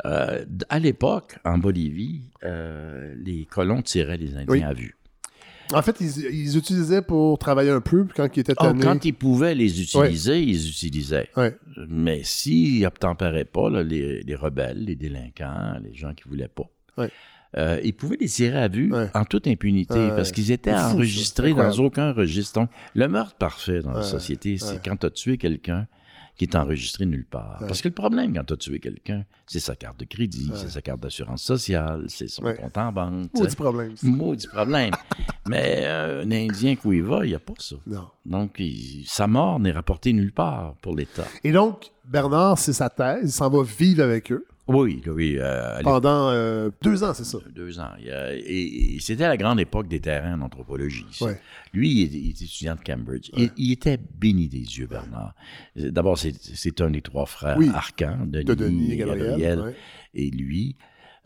Euh, 0.06 0.46
à 0.70 0.80
l'époque, 0.80 1.38
en 1.44 1.58
Bolivie, 1.58 2.24
euh, 2.44 3.14
les 3.18 3.46
colons 3.46 3.82
tiraient 3.82 4.18
les 4.18 4.32
Indiens 4.36 4.46
Oui. 4.48 4.64
à 4.64 4.74
vue. 4.74 4.96
En 5.74 5.82
fait, 5.82 5.98
ils, 6.02 6.26
ils 6.34 6.58
utilisaient 6.58 7.02
pour 7.02 7.38
travailler 7.38 7.70
un 7.70 7.82
peu, 7.82 8.04
puis 8.06 8.14
quand 8.16 8.36
ils 8.36 8.40
étaient 8.40 8.54
Oh, 8.60 8.64
tannés. 8.64 8.82
quand 8.84 9.06
ils 9.06 9.14
pouvaient 9.14 9.54
les 9.56 9.82
utiliser, 9.82 10.42
ils 10.42 10.68
utilisaient. 10.68 11.30
Ouais. 11.38 11.56
Mais 11.88 12.22
s'ils 12.24 12.82
n'obtempéraient 12.82 13.46
pas, 13.46 13.70
là, 13.70 13.84
les, 13.84 14.22
les 14.24 14.36
rebelles, 14.36 14.84
les 14.86 14.96
délinquants, 14.96 15.78
les 15.84 15.94
gens 15.94 16.14
qui 16.14 16.28
voulaient 16.28 16.48
pas, 16.48 16.70
Ouais. 16.98 17.10
euh, 17.58 17.80
ils 17.84 17.94
pouvaient 17.94 18.18
les 18.20 18.28
tirer 18.28 18.58
à 18.58 18.68
vue 18.68 18.92
en 19.14 19.26
toute 19.26 19.48
impunité 19.48 20.10
parce 20.16 20.32
qu'ils 20.32 20.52
étaient 20.52 20.74
enregistrés 20.74 21.54
dans 21.54 21.72
aucun 21.74 22.14
registre. 22.14 22.60
Donc, 22.62 22.70
le 22.96 23.08
meurtre 23.08 23.36
parfait 23.36 23.82
dans 23.82 23.92
la 23.94 24.04
société, 24.04 24.58
c'est 24.58 24.84
quand 24.84 24.98
tu 24.98 25.06
as 25.06 25.12
tué 25.12 25.38
quelqu'un 25.38 25.88
qui 26.40 26.46
est 26.46 26.56
enregistré 26.56 27.06
nulle 27.06 27.26
part. 27.26 27.58
Ouais. 27.62 27.68
Parce 27.68 27.82
que 27.82 27.90
le 27.90 27.94
problème 27.94 28.34
quand 28.34 28.46
tu 28.46 28.54
as 28.54 28.58
tué 28.58 28.80
quelqu'un, 28.80 29.26
c'est 29.46 29.60
sa 29.60 29.76
carte 29.76 30.00
de 30.00 30.06
crédit, 30.06 30.50
Ouais. 30.50 30.58
c'est 30.58 30.70
sa 30.70 30.82
carte 30.82 31.02
d'assurance 31.02 31.44
sociale, 31.44 32.06
c'est 32.08 32.30
son 32.30 32.44
Ouais. 32.46 32.56
compte 32.56 32.78
en 32.78 32.92
banque. 32.94 33.30
Maudit 33.36 33.56
problème. 33.58 33.94
Maudit 34.02 34.48
problème. 34.48 34.92
Mais 35.50 35.82
euh, 35.84 36.24
un 36.24 36.32
Indien 36.32 36.76
va, 36.84 37.26
il 37.26 37.30
n'y 37.30 37.36
a 37.36 37.40
pas 37.40 37.54
ça. 37.60 37.76
Non. 37.86 38.08
Donc, 38.26 38.56
il- 38.60 39.04
sa 39.06 39.28
mort 39.28 39.60
n'est 39.60 39.72
rapportée 39.72 40.14
nulle 40.14 40.32
part 40.32 40.76
pour 40.82 40.96
l'État. 40.96 41.26
Et 41.44 41.52
donc, 41.52 41.92
Bernard, 42.06 42.58
c'est 42.58 42.74
sa 42.74 42.90
thèse. 42.90 43.20
Il 43.24 43.32
s'en 43.32 43.50
va 43.50 43.62
vivre 43.64 44.02
avec 44.04 44.32
eux 44.32 44.46
Oui, 44.70 45.02
oui. 45.08 45.36
euh, 45.40 45.82
pendant 45.84 46.30
euh, 46.30 46.70
deux 46.82 47.04
ans, 47.04 47.14
c'est 47.14 47.24
ça. 47.26 47.40
deux 47.54 47.80
ans. 47.80 47.90
Et, 48.00 48.96
et 48.96 49.00
c'était 49.00 49.28
la 49.28 49.36
grande 49.36 49.60
époque 49.60 49.88
des 49.88 50.00
terrains 50.00 50.40
en 50.40 50.42
anthropologie. 50.46 51.06
Ouais. 51.22 51.40
Lui, 51.74 51.90
il, 51.92 52.04
est- 52.04 52.18
il 52.20 52.28
est 52.30 52.42
étudiant 52.44 52.76
de 52.76 52.82
Cambridge. 52.82 53.30
Il, 53.36 53.52
il 53.58 53.72
était 53.72 53.98
béni 53.98 54.48
des 54.48 54.60
yeux, 54.60 54.88
Bernard. 54.88 55.34
D'abord, 55.76 56.18
c'est, 56.18 56.82
un 56.82 56.92
des 56.92 57.02
trois 57.02 57.26
frères 57.26 57.58
Oui. 57.58 57.70
Arcan, 57.74 58.20
Denis, 58.28 58.46
De 58.46 58.54
Denis 58.54 58.92
et 58.94 58.98
Gabriel. 58.98 59.28
Gabriel, 59.30 59.60
ouais. 59.62 59.76
et 60.14 60.30
lui. 60.30 60.76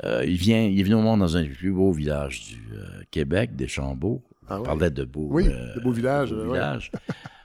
Euh, 0.04 0.24
il, 0.26 0.38
vient, 0.38 0.64
il 0.66 0.80
est 0.80 0.84
venu 0.84 0.96
au 0.96 1.02
monde 1.02 1.20
dans 1.20 1.38
un 1.38 1.44
des 1.44 1.50
plus 1.50 1.72
beaux 1.72 1.92
villages 1.92 2.42
du 2.48 2.76
euh, 2.76 3.04
Québec, 3.12 3.56
Deschambault. 3.56 4.24
Ah 4.50 4.60
On 4.60 4.64
parlait 4.64 4.90
de 4.90 5.04
beaux, 5.06 5.28
Oui, 5.32 5.46
de 5.48 5.80
beaux 5.82 5.92
villages, 5.92 6.32
beaux 6.32 6.40
euh, 6.40 6.48
ouais. 6.48 6.54
villages. 6.54 6.92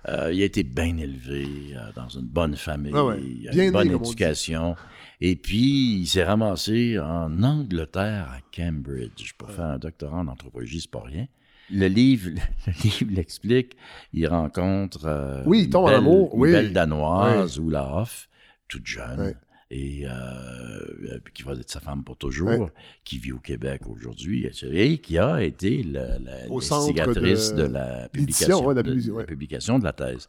Euh, 0.09 0.33
il 0.33 0.41
a 0.43 0.45
été 0.45 0.63
bien 0.63 0.97
élevé 0.97 1.47
euh, 1.75 1.91
dans 1.97 2.09
une 2.09 2.27
bonne 2.27 2.55
famille, 2.57 2.93
Ah 2.95 3.05
ouais. 3.05 3.21
il 3.21 3.49
a 3.49 3.51
Bien 3.53 3.65
une 3.65 3.73
bonne 3.73 3.89
né, 3.89 3.95
éducation. 3.95 4.77
Et 5.21 5.35
puis, 5.35 6.01
il 6.01 6.07
s'est 6.07 6.23
ramassé 6.23 6.99
en 7.01 7.43
Angleterre, 7.43 8.29
à 8.31 8.39
Cambridge, 8.55 9.33
pour 9.37 9.51
faire 9.51 9.65
un 9.65 9.79
doctorat 9.79 10.19
en 10.19 10.29
anthropologie, 10.29 10.81
c'est 10.81 10.91
pas 10.91 11.03
rien. 11.03 11.27
Le 11.71 11.89
livre, 11.89 12.31
le 12.67 12.73
livre 12.85 13.11
l'explique. 13.15 13.77
Il 14.13 14.27
rencontre 14.29 15.05
euh, 15.07 15.43
Oui, 15.45 15.63
il 15.65 15.69
une 15.69 15.77
en 15.77 15.87
belle- 15.87 15.95
amour, 15.97 16.31
une 16.35 16.41
oui. 16.41 16.53
belle 16.53 16.73
danoise, 16.73 17.59
ou 17.59 17.69
la 17.69 17.93
Hoff, 17.97 18.29
toute 18.69 18.87
jeune, 18.87 19.21
Ouais. 19.21 19.35
Et 19.71 20.07
euh, 20.07 20.09
euh, 20.11 21.19
qui 21.35 21.43
va 21.43 21.53
être 21.53 21.69
sa 21.71 21.81
femme 21.81 22.03
pour 22.03 22.17
toujours, 22.17 22.49
Ouais. 22.49 22.73
qui 23.05 23.19
vit 23.19 23.33
au 23.33 23.39
Québec 23.39 23.83
aujourd'hui, 23.87 24.49
et 24.73 24.99
qui 24.99 25.19
a 25.19 25.43
été 25.43 25.83
l'instigatrice 25.83 27.53
de 27.55 27.67
de, 27.67 27.73
la 27.73 28.09
publication, 28.09 28.65
ouais, 28.65 28.75
de 28.75 28.81
la 28.81 28.83
de- 28.83 28.95
publi- 28.95 29.07
de 29.07 29.13
ouais. 29.13 29.23
la 29.23 29.27
publication 29.27 29.79
de 29.79 29.85
la 29.85 29.93
thèse. 29.93 30.27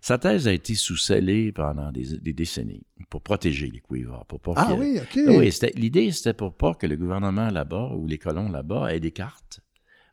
Sa 0.00 0.18
thèse 0.18 0.46
a 0.46 0.52
été 0.52 0.74
sous-scellée 0.74 1.52
pendant 1.52 1.90
des, 1.90 2.18
des 2.18 2.32
décennies 2.32 2.82
pour 3.10 3.22
protéger 3.22 3.68
les 3.70 3.80
Quivers, 3.80 4.24
pour 4.26 4.40
pas 4.40 4.52
Ah 4.56 4.74
oui, 4.78 4.98
OK. 5.00 5.18
Ah 5.26 5.30
oui, 5.38 5.50
l'idée, 5.74 6.12
c'était 6.12 6.34
pour 6.34 6.54
pas 6.54 6.74
que 6.74 6.86
le 6.86 6.96
gouvernement 6.96 7.50
là-bas 7.50 7.90
ou 7.96 8.06
les 8.06 8.18
colons 8.18 8.48
là-bas 8.50 8.94
aient 8.94 9.00
des 9.00 9.10
cartes 9.10 9.60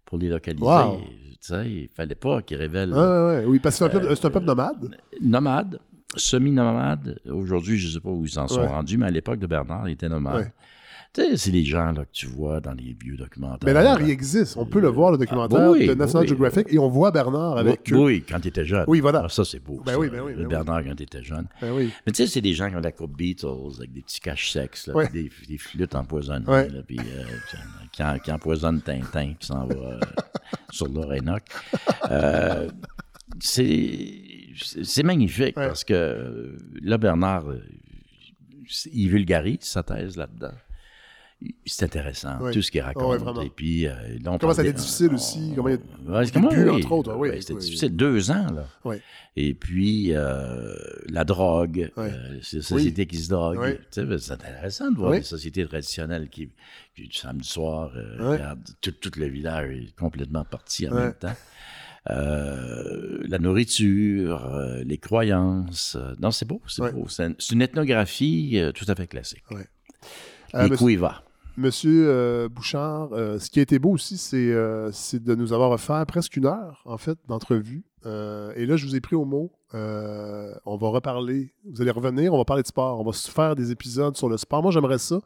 pour 0.06 0.18
les 0.18 0.30
localiser. 0.30 0.64
Wow. 0.66 1.02
Il 1.66 1.90
fallait 1.94 2.16
pas 2.16 2.42
qu'ils 2.42 2.58
révèlent 2.58 2.94
Ouais, 2.94 3.00
ouais. 3.40 3.46
Oui, 3.46 3.60
parce 3.60 3.78
que 3.78 3.86
c'est 3.92 3.98
un, 3.98 4.16
c'est 4.16 4.26
un 4.26 4.30
peuple 4.32 4.46
nomade. 4.46 4.98
nomade. 5.22 5.80
Semi-nomades. 6.16 7.20
Aujourd'hui, 7.30 7.78
je 7.78 7.88
ne 7.88 7.94
sais 7.94 8.00
pas 8.00 8.10
où 8.10 8.26
ils 8.26 8.40
en 8.40 8.48
sont 8.48 8.62
Ouais. 8.62 8.68
rendus, 8.68 8.98
mais 8.98 9.08
à 9.08 9.12
l'époque 9.12 9.40
de 9.40 9.48
Bernard, 9.48 9.88
ils 9.90 9.94
étaient 9.94 10.10
nomades. 10.10 10.36
Ouais. 10.46 10.54
Tu 11.16 11.22
sais, 11.22 11.38
c'est 11.38 11.52
les 11.52 11.64
gens 11.64 11.92
là, 11.92 12.06
que 12.06 12.12
tu 12.12 12.26
vois 12.26 12.60
dans 12.60 12.74
les 12.74 12.98
vieux 13.00 13.16
documentaires. 13.16 13.60
Mais 13.68 13.74
d'ailleurs, 13.74 14.02
il 14.02 14.10
existe. 14.10 14.58
On 14.58 14.66
peut 14.66 14.80
le 14.80 14.88
voir, 14.88 15.12
le 15.12 15.20
documentaire 15.20 15.70
oui, 15.70 15.86
de 15.86 15.94
National 15.94 16.24
oui. 16.24 16.30
Geographic, 16.30 16.68
et 16.72 16.80
on 16.80 16.90
voit 16.90 17.12
Bernard 17.12 17.56
avec 17.60 17.82
oui, 17.92 17.94
eux. 17.94 18.04
oui, 18.04 18.24
quand 18.28 18.40
il 18.44 18.48
était 18.48 18.66
jeune. 18.66 18.86
Oui, 18.88 19.00
voilà. 19.00 19.22
Ah, 19.26 19.30
ça, 19.30 19.46
c'est 19.46 19.60
beau. 19.60 19.80
Ben 19.86 19.92
ça, 19.92 20.00
oui, 20.00 20.10
ben 20.10 20.22
oui, 20.22 20.32
le 20.32 20.38
ben 20.38 20.44
oui. 20.46 20.50
Bernard, 20.50 20.84
quand 20.84 20.96
il 20.98 21.04
était 21.04 21.22
jeune. 21.22 21.46
Ben 21.62 21.72
oui. 21.72 21.92
Mais 22.08 22.14
tu 22.14 22.24
sais, 22.24 22.28
c'est 22.28 22.42
des 22.42 22.54
gens 22.54 22.68
qui 22.68 22.78
ont 22.78 22.80
la 22.80 22.92
coupe 22.92 23.16
Beatles 23.16 23.46
avec 23.78 23.94
des 23.94 24.02
petits 24.02 24.22
caches 24.22 24.56
là, 24.56 24.64
puis 24.68 25.08
des, 25.14 25.32
des 25.48 25.58
flûtes 25.60 25.94
empoisonnées, 25.94 26.48
là, 26.48 26.82
puis, 26.88 26.98
euh, 27.00 28.18
qui 28.18 28.32
empoisonnent 28.32 28.82
Tintin 28.82 29.34
qui 29.40 29.46
s'en 29.46 29.68
va 29.68 29.76
euh, 29.76 30.00
sur 30.72 30.88
l'Orénoque. 30.88 31.46
Euh, 32.10 32.70
c'est 33.40 34.33
c'est 34.56 35.04
magnifique 35.04 35.58
Ouais. 35.58 35.68
parce 35.68 35.84
que 35.84 35.94
euh, 35.94 36.58
là, 36.82 36.98
Bernard, 36.98 37.50
euh, 37.50 37.62
il 38.92 39.10
vulgarise 39.10 39.60
sa 39.62 39.84
thèse 39.84 40.18
là-dedans. 40.18 40.54
C'est 41.66 41.84
intéressant, 41.84 42.40
Ouais. 42.40 42.54
tout 42.54 42.62
ce 42.62 42.72
qu'il 42.72 42.80
raconte. 42.80 43.20
vraiment. 43.20 43.42
et 43.42 43.50
puis, 43.50 43.86
euh, 43.86 43.94
Comment 44.40 44.54
ça 44.54 44.62
a 44.62 44.64
été 44.64 44.72
difficile 44.72 45.14
aussi, 45.14 45.52
comment 45.54 45.68
il 45.68 45.74
a- 45.76 46.26
comment- 46.32 46.50
début, 46.50 46.70
oui, 46.70 46.78
entre 46.78 46.92
autres, 46.94 47.16
oui, 47.18 47.32
C'était 47.42 47.56
difficile, 47.60 47.94
deux 47.98 48.32
ans, 48.32 48.48
là. 48.54 48.96
Et 49.36 49.54
puis, 49.54 50.14
euh, 50.14 50.74
la 51.10 51.26
drogue, 51.26 51.92
euh, 51.98 52.40
ces 52.42 52.62
sociétés 52.62 53.06
qui 53.08 53.18
se 53.18 53.28
droguent. 53.30 53.78
Ben, 53.94 54.18
C'est 54.20 54.32
intéressant 54.32 54.90
de 54.92 54.96
voir 54.98 55.12
des 55.12 55.22
sociétés 55.24 55.66
traditionnelles 55.66 56.30
qui, 56.30 56.48
qui 56.96 57.10
du 57.10 57.14
samedi 57.14 57.46
soir, 57.48 57.92
regardent, 58.20 58.64
tout, 58.80 58.92
tout 58.92 59.12
le 59.20 59.26
village 59.28 59.70
est 59.76 59.94
complètement 59.98 60.46
parti 60.46 60.88
en 60.88 60.94
même 60.94 61.14
temps. 61.14 61.36
Euh, 62.10 63.22
la 63.28 63.40
nourriture, 63.40 64.46
euh, 64.54 64.84
les 64.84 64.98
croyances. 64.98 65.96
euh, 66.00 66.14
non, 66.22 66.32
c'est 66.32 66.46
beau, 66.48 66.62
c'est 66.68 66.82
Ouais. 66.82 66.92
beau. 66.92 67.06
C'est 67.08 67.26
une, 67.52 67.62
ethnographie 67.62 68.62
tout 68.76 68.86
à 68.88 68.96
fait 68.96 69.08
classique. 69.08 69.44
Euh, 69.52 70.66
Et 70.66 70.70
monsieur- 70.70 70.76
Cuiva. 70.86 71.24
Monsieur 71.56 72.06
euh, 72.10 72.50
Bouchard, 72.50 73.10
ce 73.12 73.50
qui 73.50 73.60
a 73.60 73.62
été 73.62 73.78
beau 73.80 73.92
aussi, 73.92 74.18
c'est 74.18 74.40
de 74.54 75.36
nous 75.36 75.54
avoir 75.54 75.70
offert 75.72 76.04
presque 76.08 76.36
une 76.36 76.48
heure, 76.48 76.82
en 76.86 76.98
fait, 76.98 77.18
d'entrevue. 77.28 77.84
Et 78.06 78.66
là, 78.66 78.76
je 78.76 78.86
vous 78.86 78.96
ai 78.96 79.02
pris 79.02 79.16
au 79.16 79.24
mot. 79.26 79.52
Euh, 79.76 80.54
on 80.66 80.78
va 80.78 80.90
reparler. 80.90 81.54
Vous 81.66 81.82
allez 81.82 81.90
revenir, 81.92 82.34
on 82.34 82.38
va 82.38 82.46
parler 82.46 82.62
de 82.64 82.68
sport. 82.68 83.00
On 83.00 83.04
va 83.04 83.14
se 83.14 83.30
faire 83.32 83.56
des 83.56 83.72
épisodes 83.72 84.16
sur 84.18 84.30
le 84.30 84.38
sport. 84.38 84.62
Moi, 84.62 84.72
j'aimerais 84.72 84.98
ça. 85.00 85.20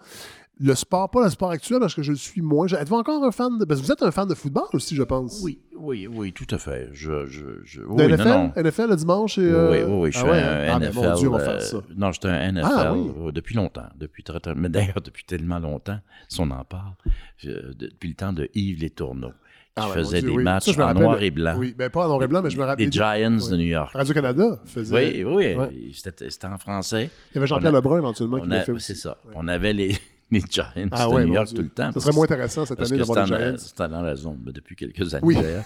Le 0.60 0.74
sport, 0.74 1.10
pas 1.12 1.24
le 1.24 1.30
sport 1.30 1.52
actuel, 1.52 1.80
parce 1.80 1.94
que 1.94 2.02
je 2.02 2.12
le 2.12 2.18
suis 2.18 2.42
moins. 2.42 2.66
Êtes-vous 2.68 2.96
encore 2.96 3.24
un 3.24 3.32
fan 3.32 3.60
de. 3.60 3.66
Parce 3.66 3.80
que 3.80 3.86
vous 3.86 3.92
êtes 3.92 4.02
un 4.02 4.10
fan 4.12 4.28
de 4.28 4.34
football 4.34 4.64
aussi, 4.74 4.96
je 4.96 5.04
pense. 5.04 5.40
Oui, 5.44 5.60
oui, 5.78 6.08
oui, 6.08 6.34
tout 6.34 6.48
à 6.50 6.58
fait. 6.58 6.90
Je, 6.94 7.28
je, 7.28 7.44
je... 7.64 7.82
Oui, 7.84 8.08
NFL, 8.08 8.28
non. 8.28 8.52
NFL 8.56 8.90
le 8.90 8.96
dimanche 8.96 9.38
et. 9.38 9.42
euh, 9.42 9.70
Oui, 9.72 9.78
oui, 9.86 9.94
oui, 10.06 10.12
je 10.12 10.18
ah 10.18 10.22
suis 10.22 10.30
ouais, 10.32 10.38
un 10.42 10.76
ah, 10.76 10.80
ben, 10.80 10.90
NFL. 10.90 10.96
mon 11.08 11.14
Dieu, 11.16 11.28
on 11.30 11.32
va 11.34 11.38
euh, 11.40 11.46
faire 11.46 11.62
ça. 11.62 11.78
Non, 11.96 12.12
j'étais 12.12 12.28
un 12.30 12.52
NFL 12.54 12.66
Ah, 12.76 12.94
oui. 12.96 13.12
euh, 13.28 13.32
depuis 13.32 13.54
longtemps, 13.56 13.86
depuis 14.00 14.24
très, 14.24 14.40
très, 14.40 14.56
mais 14.56 14.70
d'ailleurs 14.70 15.02
depuis 15.04 15.24
tellement 15.26 15.60
longtemps, 15.60 16.00
si 16.28 16.42
on 16.42 16.50
en 16.50 16.64
parle, 16.66 16.94
je- 17.38 17.74
depuis 17.74 18.10
le 18.10 18.16
temps 18.16 18.34
de 18.34 18.50
Yves 18.56 18.80
Les 18.82 18.90
Tourneaux, 18.90 19.28
qui 19.30 19.34
Ah, 19.76 19.90
ouais, 19.90 19.94
faisait 19.94 20.22
Dieu, 20.22 20.32
des 20.38 20.38
matchs 20.44 20.72
Ça, 20.72 20.88
en 20.88 20.94
noir 20.96 21.22
et 21.22 21.30
blanc. 21.30 21.56
Oui, 21.60 21.76
ben 21.78 21.92
pas 21.92 22.06
en 22.06 22.08
noir 22.08 22.24
et 22.24 22.28
blanc, 22.28 22.42
mais 22.42 22.50
je 22.50 22.58
me 22.58 22.64
rappelle. 22.64 22.84
Les 22.88 22.92
Giants 22.92 23.30
de 23.30 23.56
New 23.58 23.64
York. 23.68 23.92
Radio-Canada 23.94 24.60
faisait. 24.66 25.24
Oui, 25.24 25.24
oui, 25.24 25.54
Ouais. 25.56 25.70
c'était 25.94 26.26
en 26.48 26.58
français. 26.58 27.12
Il 27.32 27.36
y 27.36 27.38
avait 27.38 27.46
Jean-Pierre 27.46 27.72
Lebrun 27.74 28.00
éventuellement 28.00 28.40
qui 28.40 28.48
l'a 28.50 28.64
fait 28.64 28.74
C'est 28.80 28.96
ça. 28.96 29.18
On 29.36 29.48
avait 29.48 29.74
les, 29.74 29.96
les 30.32 30.42
Giants 30.50 30.66
Ah 30.92 31.08
de 31.08 31.14
ouais, 31.14 31.26
New 31.26 31.34
York 31.34 31.48
Dieu. 31.48 31.58
tout 31.58 31.62
le 31.64 31.70
temps. 31.70 31.92
Parce 31.94 32.04
serait 32.06 32.14
moins 32.16 32.26
intéressant 32.26 32.66
cette 32.66 32.78
Parce 32.78 32.92
année 32.92 33.00
d'avoir 33.00 33.20
en, 33.24 33.26
Giants. 33.26 33.56
c'était 33.58 33.88
dans 33.88 34.02
la 34.02 34.16
zone 34.16 34.38
ben, 34.42 34.52
depuis 34.52 34.76
quelques 34.76 35.14
années 35.14 35.24
Oui. 35.26 35.36
d'ailleurs. 35.36 35.64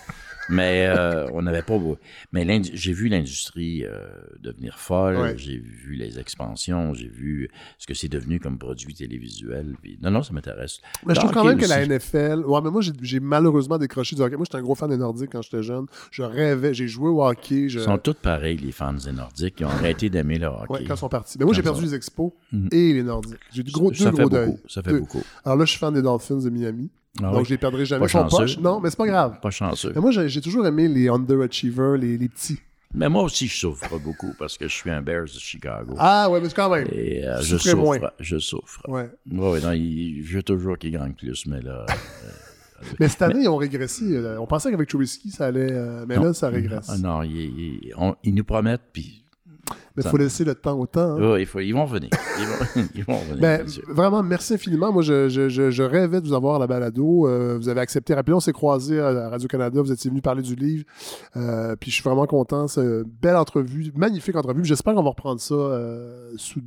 Mais 0.49 0.87
euh, 0.87 1.27
on 1.33 1.41
n'avait 1.43 1.61
pas. 1.61 1.77
Mais 2.33 2.45
j'ai 2.73 2.93
vu 2.93 3.07
l'industrie 3.07 3.85
euh, 3.85 4.07
devenir 4.39 4.77
folle. 4.79 5.17
Ouais. 5.17 5.37
J'ai 5.37 5.57
vu 5.57 5.93
les 5.95 6.19
expansions. 6.19 6.93
J'ai 6.93 7.07
vu 7.07 7.49
ce 7.77 7.87
que 7.87 7.93
c'est 7.93 8.09
devenu 8.09 8.39
comme 8.39 8.57
produit 8.57 8.93
télévisuel. 8.93 9.75
puis- 9.81 9.97
non, 10.01 10.11
non, 10.11 10.23
ça 10.23 10.33
m'intéresse. 10.33 10.79
Mais 11.05 11.13
je 11.15 11.19
trouve 11.19 11.31
quand 11.31 11.43
même 11.45 11.57
que 11.59 11.67
la. 11.67 11.85
NFL. 11.85 12.43
Ouais, 12.45 12.59
mais 12.63 12.69
moi, 12.71 12.81
j'ai- 13.01 13.19
malheureusement 13.19 13.77
décroché 13.77 14.15
du 14.15 14.21
hockey. 14.21 14.35
Moi, 14.35 14.45
j'étais 14.45 14.57
un 14.57 14.61
gros 14.61 14.75
fan 14.75 14.89
des 14.89 14.97
Nordiques 14.97 15.31
quand 15.31 15.41
j'étais 15.41 15.63
jeune. 15.63 15.85
Je 16.11 16.23
rêvais, 16.23 16.73
j'ai 16.73 16.87
joué 16.87 17.09
au 17.09 17.23
hockey. 17.23 17.69
Je... 17.69 17.79
Ils 17.79 17.83
sont 17.85 17.97
tous 17.97 18.13
pareils, 18.15 18.57
les 18.57 18.71
fans 18.71 18.93
des 18.93 19.11
Nordiques. 19.11 19.55
Ils 19.59 19.65
ont 19.65 19.69
arrêté 19.69 20.09
d'aimer 20.09 20.37
le 20.39 20.47
hockey. 20.47 20.73
Ouais, 20.73 20.83
quand 20.87 20.95
ils 20.95 20.97
sont 20.99 21.09
partis. 21.09 21.37
Mais 21.39 21.45
moi, 21.45 21.53
j'ai 21.53 21.63
perdu 21.63 21.81
les 21.83 21.93
expos 21.95 22.31
Mhm. 22.51 22.69
et 22.71 22.93
les 22.93 23.03
Nordiques. 23.03 23.39
J'ai 23.53 23.63
du 23.63 23.71
gros, 23.71 23.91
deux 23.91 24.11
gros 24.11 24.29
deuil. 24.29 24.50
Beaucoup. 24.51 24.67
Ça 24.69 24.81
fait 24.81 24.91
Deux. 24.91 24.99
beaucoup. 24.99 25.21
Alors 25.45 25.57
là, 25.57 25.65
je 25.65 25.71
suis 25.71 25.79
fan 25.79 25.93
des 25.93 26.01
Dolphins 26.01 26.37
de 26.37 26.49
Miami. 26.49 26.89
Ah 27.19 27.23
donc, 27.23 27.39
oui? 27.39 27.45
je 27.45 27.49
les 27.49 27.57
perdrai 27.57 27.85
jamais. 27.85 28.01
Pas 28.01 28.05
Ils 28.07 28.09
sont 28.11 28.19
chanceux. 28.29 28.37
poches. 28.45 28.57
Non, 28.59 28.79
mais 28.79 28.89
c'est 28.89 28.97
pas 28.97 29.07
grave. 29.07 29.39
Pas 29.41 29.49
chanceux. 29.51 29.91
Mais 29.95 30.01
moi, 30.01 30.11
j'ai 30.11 30.41
toujours 30.41 30.65
aimé 30.65 30.87
les 30.87 31.09
underachievers, 31.09 31.97
les, 31.97 32.17
les 32.17 32.29
petits. 32.29 32.57
Mais 32.93 33.07
moi 33.09 33.23
aussi, 33.23 33.47
je 33.47 33.55
souffre 33.57 33.97
beaucoup 33.99 34.33
parce 34.37 34.57
que 34.57 34.67
je 34.67 34.73
suis 34.73 34.89
un 34.89 35.01
Bears 35.01 35.23
de 35.23 35.29
Chicago. 35.39 35.93
Ah, 35.97 36.29
ouais, 36.29 36.41
mais 36.41 36.49
c'est 36.49 36.55
quand 36.55 36.69
même. 36.69 36.87
Et 36.91 37.25
euh, 37.25 37.39
je 37.41 37.55
souffre. 37.57 37.75
moins. 37.77 37.99
Je 38.19 38.37
souffre. 38.37 38.81
Ouais. 38.89 39.09
Ouais, 39.31 39.61
non, 39.61 39.71
il, 39.71 40.23
je 40.25 40.35
veux 40.37 40.43
toujours 40.43 40.77
qu'il 40.77 40.91
gagne 40.91 41.13
plus, 41.13 41.45
mais 41.47 41.61
là. 41.61 41.85
Mais 42.99 43.07
cette 43.09 43.21
année, 43.21 43.41
ils 43.43 43.47
ont 43.47 43.57
régressé. 43.57 44.05
Euh, 44.15 44.39
On 44.39 44.47
pensait 44.47 44.71
qu'avec 44.71 44.89
Trubisky, 44.89 45.29
ça 45.29 45.45
allait. 45.45 45.71
euh, 45.71 46.03
Mais 46.07 46.15
non. 46.15 46.23
là, 46.23 46.33
ça 46.33 46.49
régresse. 46.49 46.87
Ah 46.89 46.97
non, 46.97 47.21
ils, 47.21 47.31
ils- 47.31 47.93
on- 47.95 48.15
ils 48.23 48.33
nous 48.33 48.43
promettent, 48.43 48.81
puis. 48.91 49.20
Mais 49.95 50.03
il 50.03 50.09
faut 50.09 50.17
laisser 50.17 50.43
le 50.43 50.55
temps 50.55 50.79
au 50.79 50.85
temps. 50.85 51.15
hein. 51.17 51.31
ouais, 51.31 51.41
il 51.41 51.45
faut, 51.45 51.59
ils 51.59 51.71
vont 51.73 51.85
venir. 51.85 52.09
Ils 52.39 52.45
vont, 52.45 52.87
ils 52.95 53.03
vont 53.03 53.17
venir. 53.19 53.39
Ben, 53.41 53.65
vraiment, 53.89 54.23
merci 54.23 54.53
infiniment. 54.53 54.91
Moi, 54.91 55.01
je, 55.01 55.29
je, 55.29 55.49
je, 55.49 55.83
rêvais 55.83 56.21
de 56.21 56.27
vous 56.27 56.33
avoir 56.33 56.55
à 56.55 56.59
la 56.59 56.67
balado. 56.67 57.27
Euh, 57.27 57.57
vous 57.57 57.67
avez 57.69 57.81
accepté 57.81 58.13
rapidement. 58.13 58.37
On 58.37 58.41
s'est 58.41 58.53
croisés 58.53 58.99
à 58.99 59.29
Radio-Canada. 59.29 59.81
Vous 59.81 59.91
étiez 59.91 60.09
venu 60.09 60.21
parler 60.21 60.41
du 60.41 60.55
livre. 60.55 60.83
Euh, 61.35 61.75
puis 61.75 61.91
je 61.91 61.95
suis 61.95 62.03
vraiment 62.03 62.25
content. 62.27 62.67
C'est 62.67 62.81
une 62.81 63.03
belle 63.03 63.35
entrevue, 63.35 63.91
magnifique 63.95 64.35
entrevue. 64.35 64.63
J'espère 64.65 64.93
qu'on 64.95 65.03
va 65.03 65.09
reprendre 65.09 65.39
ça 65.41 65.53
euh, 65.55 66.31
sous 66.37 66.61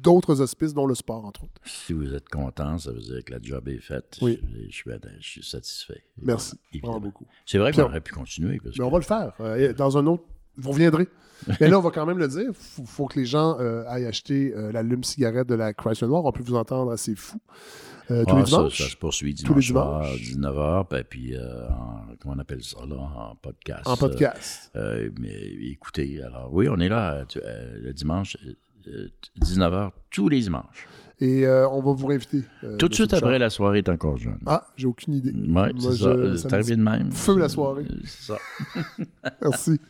d'autres 0.00 0.40
auspices, 0.40 0.72
dont 0.74 0.86
le 0.86 0.94
sport, 0.94 1.24
entre 1.24 1.42
autres. 1.42 1.60
Si 1.64 1.92
vous 1.92 2.14
êtes 2.14 2.28
content, 2.28 2.78
ça 2.78 2.92
veut 2.92 3.00
dire 3.00 3.24
que 3.24 3.32
la 3.32 3.40
job 3.42 3.68
est 3.68 3.80
faite. 3.80 4.16
Oui. 4.22 4.38
Je, 4.42 4.66
je 4.68 4.72
suis, 4.72 4.90
je 5.20 5.28
suis 5.28 5.42
satisfait. 5.44 6.02
Merci. 6.22 6.54
Évidemment. 6.72 7.00
Beaucoup. 7.00 7.26
C'est 7.44 7.58
vrai 7.58 7.72
qu'on 7.72 7.82
on- 7.82 7.86
aurait 7.86 8.00
pu 8.00 8.12
continuer. 8.14 8.60
Parce 8.62 8.76
Mais 8.76 8.82
que- 8.84 8.86
on 8.88 8.90
va 8.90 8.98
le 8.98 9.04
faire. 9.04 9.32
Euh, 9.40 9.72
dans 9.72 9.98
un 9.98 10.06
autre. 10.06 10.22
Vous 10.58 10.70
reviendrez. 10.72 11.08
Mais 11.60 11.68
là, 11.68 11.78
on 11.78 11.82
va 11.82 11.90
quand 11.90 12.04
même 12.04 12.18
le 12.18 12.26
dire. 12.28 12.46
Il 12.48 12.54
faut, 12.54 12.84
faut 12.84 13.06
que 13.06 13.18
les 13.18 13.24
gens 13.24 13.56
euh, 13.60 13.84
aillent 13.86 14.06
acheter 14.06 14.52
euh, 14.56 14.72
l'allume 14.72 15.04
cigarette 15.04 15.48
de 15.48 15.54
la 15.54 15.72
Chrysler 15.72 16.08
Noire. 16.08 16.24
On 16.24 16.32
peut 16.32 16.42
vous 16.42 16.56
entendre 16.56 16.90
assez 16.90 17.14
fou. 17.14 17.38
Euh, 18.10 18.24
tous 18.24 18.34
Ah, 18.34 18.40
les 18.40 18.46
ça, 18.46 18.56
dimanches. 18.56 18.78
ça 18.82 18.88
se 18.90 18.96
poursuit 18.96 19.34
Tous 19.36 19.54
les 19.54 19.60
dimanche 19.60 19.68
soir, 19.68 20.02
dimanches. 20.02 20.20
19h, 20.56 20.88
ben, 20.90 21.04
puis 21.08 21.34
en, 21.38 22.06
comment 22.20 22.34
on 22.36 22.38
appelle 22.40 22.62
ça 22.64 22.78
là, 22.88 22.96
en 22.96 23.36
podcast. 23.36 23.86
en 23.86 23.96
podcast. 23.96 24.72
Mais 25.20 25.38
écoutez, 25.70 26.20
alors 26.22 26.48
oui, 26.52 26.68
on 26.68 26.78
est 26.80 26.88
là 26.88 27.24
tu- 27.28 27.38
le 27.40 27.92
dimanche, 27.92 28.36
euh, 28.88 29.08
19h, 29.40 29.90
tous 30.10 30.28
les 30.28 30.40
dimanches. 30.40 30.88
Et 31.20 31.46
on 31.48 31.80
va 31.82 31.92
vous 31.92 32.06
réinviter. 32.06 32.42
Tout 32.78 32.88
de 32.88 32.94
suite 32.94 33.10
Bouchard. 33.10 33.26
après, 33.28 33.38
la 33.38 33.50
soirée 33.50 33.78
est 33.78 33.88
encore 33.88 34.16
jeune. 34.16 34.38
Ah, 34.46 34.66
j'ai 34.76 34.86
aucune 34.86 35.14
idée. 35.14 35.32
Moi, 35.34 35.68
c'est 35.78 35.92
ça. 35.96 36.36
ça 36.38 36.48
arrivé 36.54 36.76
de 36.76 36.82
même. 36.82 37.10
feu 37.12 37.38
la 37.38 37.48
soirée. 37.48 37.86
C'est 38.04 38.32
ça. 38.32 38.38
Merci. 39.42 39.80